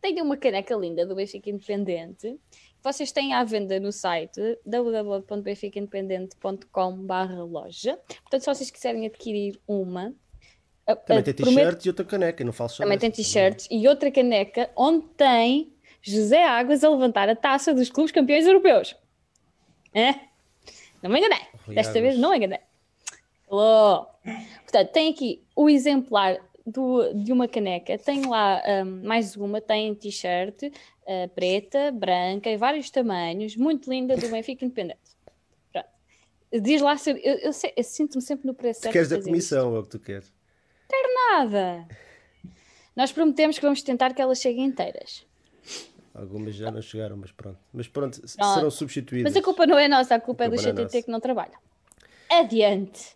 Tenho 0.00 0.24
uma 0.24 0.36
caneca 0.36 0.76
linda 0.76 1.06
do 1.06 1.14
Benfica 1.14 1.48
Independente 1.48 2.38
vocês 2.86 3.10
têm 3.10 3.34
à 3.34 3.42
venda 3.42 3.80
no 3.80 3.90
site 3.90 4.40
www.benficaindependente.com.br 4.64 7.32
loja. 7.50 7.98
Portanto, 8.06 8.42
se 8.42 8.46
vocês 8.46 8.70
quiserem 8.70 9.06
adquirir 9.06 9.60
uma, 9.66 10.14
também 10.94 11.22
tem 11.22 11.34
t-shirts 11.34 11.84
e 11.84 11.88
outra 11.88 12.04
caneca, 12.04 12.44
não 12.44 12.52
falo 12.52 12.70
só 12.70 12.82
Também 12.84 12.98
tem 12.98 13.10
t-shirts 13.10 13.66
e 13.70 13.88
outra 13.88 14.10
caneca 14.10 14.70
onde 14.76 15.04
tem 15.16 15.72
José 16.00 16.44
Águas 16.44 16.84
a 16.84 16.88
levantar 16.88 17.28
a 17.28 17.34
taça 17.34 17.74
dos 17.74 17.90
clubes 17.90 18.12
campeões 18.12 18.46
europeus. 18.46 18.94
É? 19.92 20.14
Não 21.02 21.10
me 21.10 21.18
enganei. 21.18 21.40
Desta 21.66 21.98
Águas. 21.98 22.02
vez 22.02 22.18
não 22.18 22.30
me 22.30 22.36
enganei. 22.36 22.60
Alô. 23.50 24.06
Portanto, 24.62 24.92
tem 24.92 25.10
aqui 25.10 25.42
o 25.56 25.68
exemplar 25.68 26.38
do, 26.64 27.12
de 27.14 27.32
uma 27.32 27.48
caneca. 27.48 27.98
Tem 27.98 28.24
lá 28.24 28.62
um, 28.84 29.06
mais 29.06 29.36
uma, 29.36 29.60
tem 29.60 29.92
t-shirt 29.94 30.62
uh, 30.62 31.28
preta, 31.34 31.90
branca, 31.90 32.48
em 32.48 32.56
vários 32.56 32.90
tamanhos, 32.90 33.56
muito 33.56 33.90
linda 33.90 34.16
do 34.16 34.28
Benfica 34.28 34.64
Independente. 34.64 35.00
Pronto. 35.72 35.88
Diz 36.62 36.80
lá, 36.80 36.94
eu, 37.06 37.16
eu, 37.16 37.34
eu, 37.38 37.50
eu 37.76 37.84
sinto-me 37.84 38.22
sempre 38.22 38.46
no 38.46 38.54
preço. 38.54 38.82
Tu 38.82 38.90
queres 38.90 39.10
a 39.10 39.20
comissão, 39.20 39.74
é 39.74 39.78
o 39.80 39.82
que 39.82 39.88
tu 39.88 39.98
queres? 39.98 40.35
Quero 40.88 41.08
nada. 41.30 41.88
Nós 42.94 43.12
prometemos 43.12 43.58
que 43.58 43.64
vamos 43.64 43.82
tentar 43.82 44.14
que 44.14 44.22
elas 44.22 44.40
cheguem 44.40 44.64
inteiras. 44.64 45.26
Algumas 46.14 46.54
já 46.54 46.70
não 46.70 46.80
chegaram, 46.80 47.16
mas 47.16 47.30
pronto. 47.30 47.58
Mas 47.72 47.86
pronto, 47.86 48.18
pronto. 48.18 48.54
serão 48.54 48.70
substituídas. 48.70 49.34
Mas 49.34 49.36
a 49.40 49.44
culpa 49.44 49.66
não 49.66 49.78
é 49.78 49.86
nossa, 49.86 50.14
a 50.14 50.20
culpa, 50.20 50.44
a 50.44 50.48
culpa 50.48 50.68
é 50.68 50.72
do 50.72 50.82
CTT 50.82 50.98
é 50.98 51.02
que 51.02 51.10
não 51.10 51.20
trabalha. 51.20 51.58
Adiante. 52.30 53.14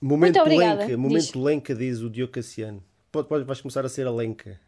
Momento 0.00 0.36
Muito 0.36 0.40
obrigada. 0.40 0.84
Lenca, 0.84 0.98
momento 0.98 1.22
diz. 1.22 1.34
Lenca, 1.34 1.74
diz 1.74 2.00
o 2.00 2.10
Diogo 2.10 2.32
Cassiano. 2.32 2.84
Pode, 3.10 3.28
pode, 3.28 3.44
vais 3.44 3.60
começar 3.60 3.84
a 3.86 3.88
ser 3.88 4.06
a 4.06 4.10
Lenca. 4.10 4.60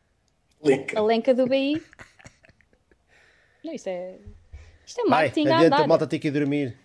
Lenca. 0.63 0.99
A 0.99 1.03
Lenca 1.03 1.35
do 1.35 1.47
BI. 1.47 1.83
não, 3.63 3.75
isso 3.75 3.89
é. 3.89 4.19
Isto 4.87 5.03
é 5.03 5.05
marketing 5.05 5.45
Vai, 5.45 5.53
adianta, 5.53 5.77
a 5.77 5.87
malta 5.87 6.07
tem 6.07 6.19
que 6.19 6.29
ir 6.29 6.31
dormir. 6.31 6.79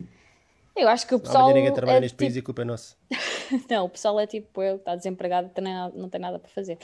Eu 0.76 0.88
acho 0.90 1.08
que 1.08 1.14
o 1.14 1.20
pessoal. 1.20 1.48
Não, 1.48 1.56
ninguém 1.56 1.74
trabalha 1.74 1.98
é 1.98 2.02
neste 2.02 2.14
tipo... 2.14 2.24
país 2.24 2.36
e 2.36 2.40
a 2.40 2.44
culpa 2.44 2.62
é 2.64 2.66
nossa. 2.66 2.96
não, 3.70 3.86
o 3.86 3.90
pessoal 3.90 4.20
é 4.20 4.26
tipo 4.26 4.62
eu, 4.62 4.78
está 4.78 4.96
desempregado 4.96 5.52
não 5.96 6.10
tem 6.10 6.20
nada 6.20 6.40
para 6.40 6.50
fazer. 6.50 6.78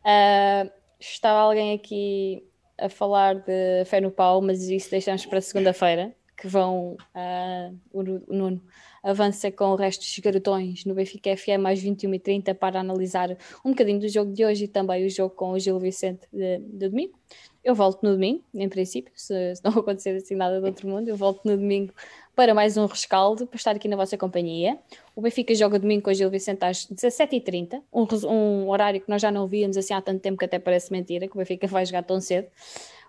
Uh, 0.00 0.70
estava 0.98 1.38
alguém 1.38 1.74
aqui 1.74 2.44
a 2.78 2.88
falar 2.88 3.36
de 3.36 3.84
fé 3.86 4.00
no 4.00 4.10
pau, 4.10 4.40
mas 4.40 4.62
isso 4.68 4.90
deixamos 4.90 5.26
para 5.26 5.40
segunda-feira, 5.40 6.14
que 6.36 6.46
vão 6.46 6.96
uh, 7.14 7.78
o 7.92 8.02
Nuno 8.02 8.62
avança 9.02 9.50
com 9.50 9.64
o 9.66 9.76
resto 9.76 10.00
dos 10.00 10.18
garotões 10.18 10.84
no 10.84 10.94
Benfica 10.94 11.36
FM 11.36 11.66
às 11.66 11.80
21h30 11.80 12.54
para 12.54 12.80
analisar 12.80 13.36
um 13.64 13.70
bocadinho 13.70 14.00
do 14.00 14.08
jogo 14.08 14.32
de 14.32 14.44
hoje 14.44 14.64
e 14.64 14.68
também 14.68 15.06
o 15.06 15.10
jogo 15.10 15.34
com 15.34 15.52
o 15.52 15.58
Gil 15.58 15.78
Vicente 15.78 16.26
de, 16.32 16.58
de 16.58 16.88
domingo. 16.88 17.18
Eu 17.62 17.74
volto 17.74 18.02
no 18.02 18.12
domingo, 18.12 18.42
em 18.54 18.68
princípio, 18.68 19.12
se, 19.14 19.54
se, 19.54 19.64
não 19.64 19.72
acontecer 19.78 20.10
assim 20.10 20.34
nada 20.34 20.60
do 20.60 20.66
outro 20.66 20.88
mundo, 20.88 21.08
eu 21.08 21.16
volto 21.16 21.44
no 21.44 21.56
domingo 21.56 21.92
para 22.34 22.54
mais 22.54 22.76
um 22.76 22.86
rescaldo, 22.86 23.46
para 23.46 23.56
estar 23.56 23.76
aqui 23.76 23.88
na 23.88 23.96
vossa 23.96 24.16
companhia. 24.16 24.78
O 25.14 25.20
Benfica 25.20 25.54
joga 25.54 25.78
domingo 25.78 26.02
com 26.02 26.10
o 26.10 26.14
Gil 26.14 26.30
Vicente 26.30 26.64
às 26.64 26.86
17h30, 26.86 27.82
um, 27.92 28.06
um 28.28 28.68
horário 28.70 29.00
que 29.00 29.08
nós 29.08 29.20
já 29.20 29.30
não 29.30 29.46
víamos 29.46 29.76
assim 29.76 29.92
há 29.92 30.00
tanto 30.00 30.20
tempo 30.20 30.38
que 30.38 30.44
até 30.44 30.58
parece 30.58 30.90
mentira, 30.92 31.26
que 31.26 31.34
o 31.34 31.38
Benfica 31.38 31.66
vai 31.66 31.84
jogar 31.84 32.02
tão 32.02 32.20
cedo. 32.20 32.48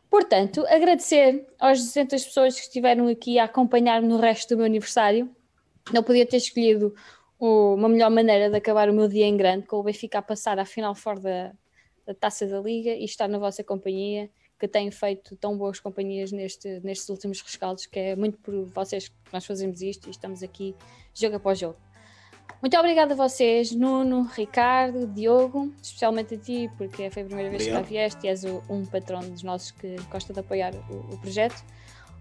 Portanto, 0.10 0.66
agradecer 0.68 1.48
às 1.58 1.80
200 1.80 2.26
pessoas 2.26 2.56
que 2.56 2.62
estiveram 2.62 3.08
aqui 3.08 3.40
a 3.40 3.46
acompanhar-me 3.46 4.08
no 4.08 4.18
resto 4.18 4.50
do 4.50 4.58
meu 4.58 4.66
aniversário. 4.66 5.30
Não 5.94 6.04
podia 6.04 6.26
ter 6.26 6.38
escolhido 6.38 6.94
uma 7.40 7.88
melhor 7.88 8.12
maneira 8.12 8.50
de 8.50 8.58
acabar 8.58 8.90
o 8.90 8.94
meu 8.94 9.08
dia 9.08 9.26
em 9.26 9.38
grande, 9.38 9.66
com 9.66 9.78
o 9.78 9.84
Benfica 9.84 10.20
a 10.20 10.22
passar 10.22 10.60
à 10.60 10.66
final 10.66 10.94
fora 10.94 11.20
da, 11.20 11.52
da 12.06 12.14
Taça 12.14 12.46
da 12.46 12.60
Liga 12.60 12.92
e 12.92 13.06
estar 13.06 13.28
na 13.28 13.40
vossa 13.40 13.64
companhia, 13.64 14.30
que 14.62 14.68
tem 14.68 14.92
feito 14.92 15.36
tão 15.38 15.58
boas 15.58 15.80
companhias 15.80 16.32
neste, 16.32 16.80
nestes 16.84 17.10
últimos 17.10 17.42
rescaldos, 17.42 17.88
que 17.88 17.98
é 17.98 18.16
muito 18.16 18.38
por 18.38 18.54
vocês 18.68 19.08
que 19.08 19.16
nós 19.34 19.44
fazemos 19.44 19.82
isto 19.82 20.08
e 20.08 20.12
estamos 20.12 20.44
aqui 20.44 20.76
jogo 21.16 21.38
após 21.38 21.58
jogo. 21.58 21.76
Muito 22.62 22.78
obrigada 22.78 23.16
a 23.16 23.18
vocês, 23.18 23.72
Nuno, 23.72 24.30
Ricardo, 24.36 25.08
Diogo, 25.08 25.74
especialmente 25.82 26.36
a 26.36 26.38
ti, 26.38 26.70
porque 26.78 27.10
foi 27.10 27.24
a 27.24 27.26
primeira 27.26 27.50
vez 27.50 27.64
Obrigado. 27.64 27.86
que 27.86 27.90
cá 27.90 27.90
vieste 27.90 28.28
e 28.28 28.30
és 28.30 28.44
um 28.70 28.86
patrão 28.86 29.22
dos 29.22 29.42
nossos 29.42 29.72
que 29.72 29.96
gosta 30.12 30.32
de 30.32 30.42
apoiar 30.42 30.76
o, 30.76 31.16
o 31.16 31.18
projeto. 31.18 31.66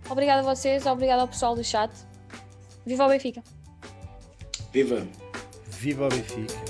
Obrigada 0.08 0.40
a 0.40 0.54
vocês, 0.54 0.86
obrigado 0.86 1.20
ao 1.20 1.28
pessoal 1.28 1.54
do 1.54 1.62
chat 1.62 1.92
Viva 2.86 3.04
o 3.04 3.08
Benfica! 3.10 3.42
Viva! 4.72 5.06
Viva 5.68 6.06
o 6.06 6.08
Benfica! 6.08 6.69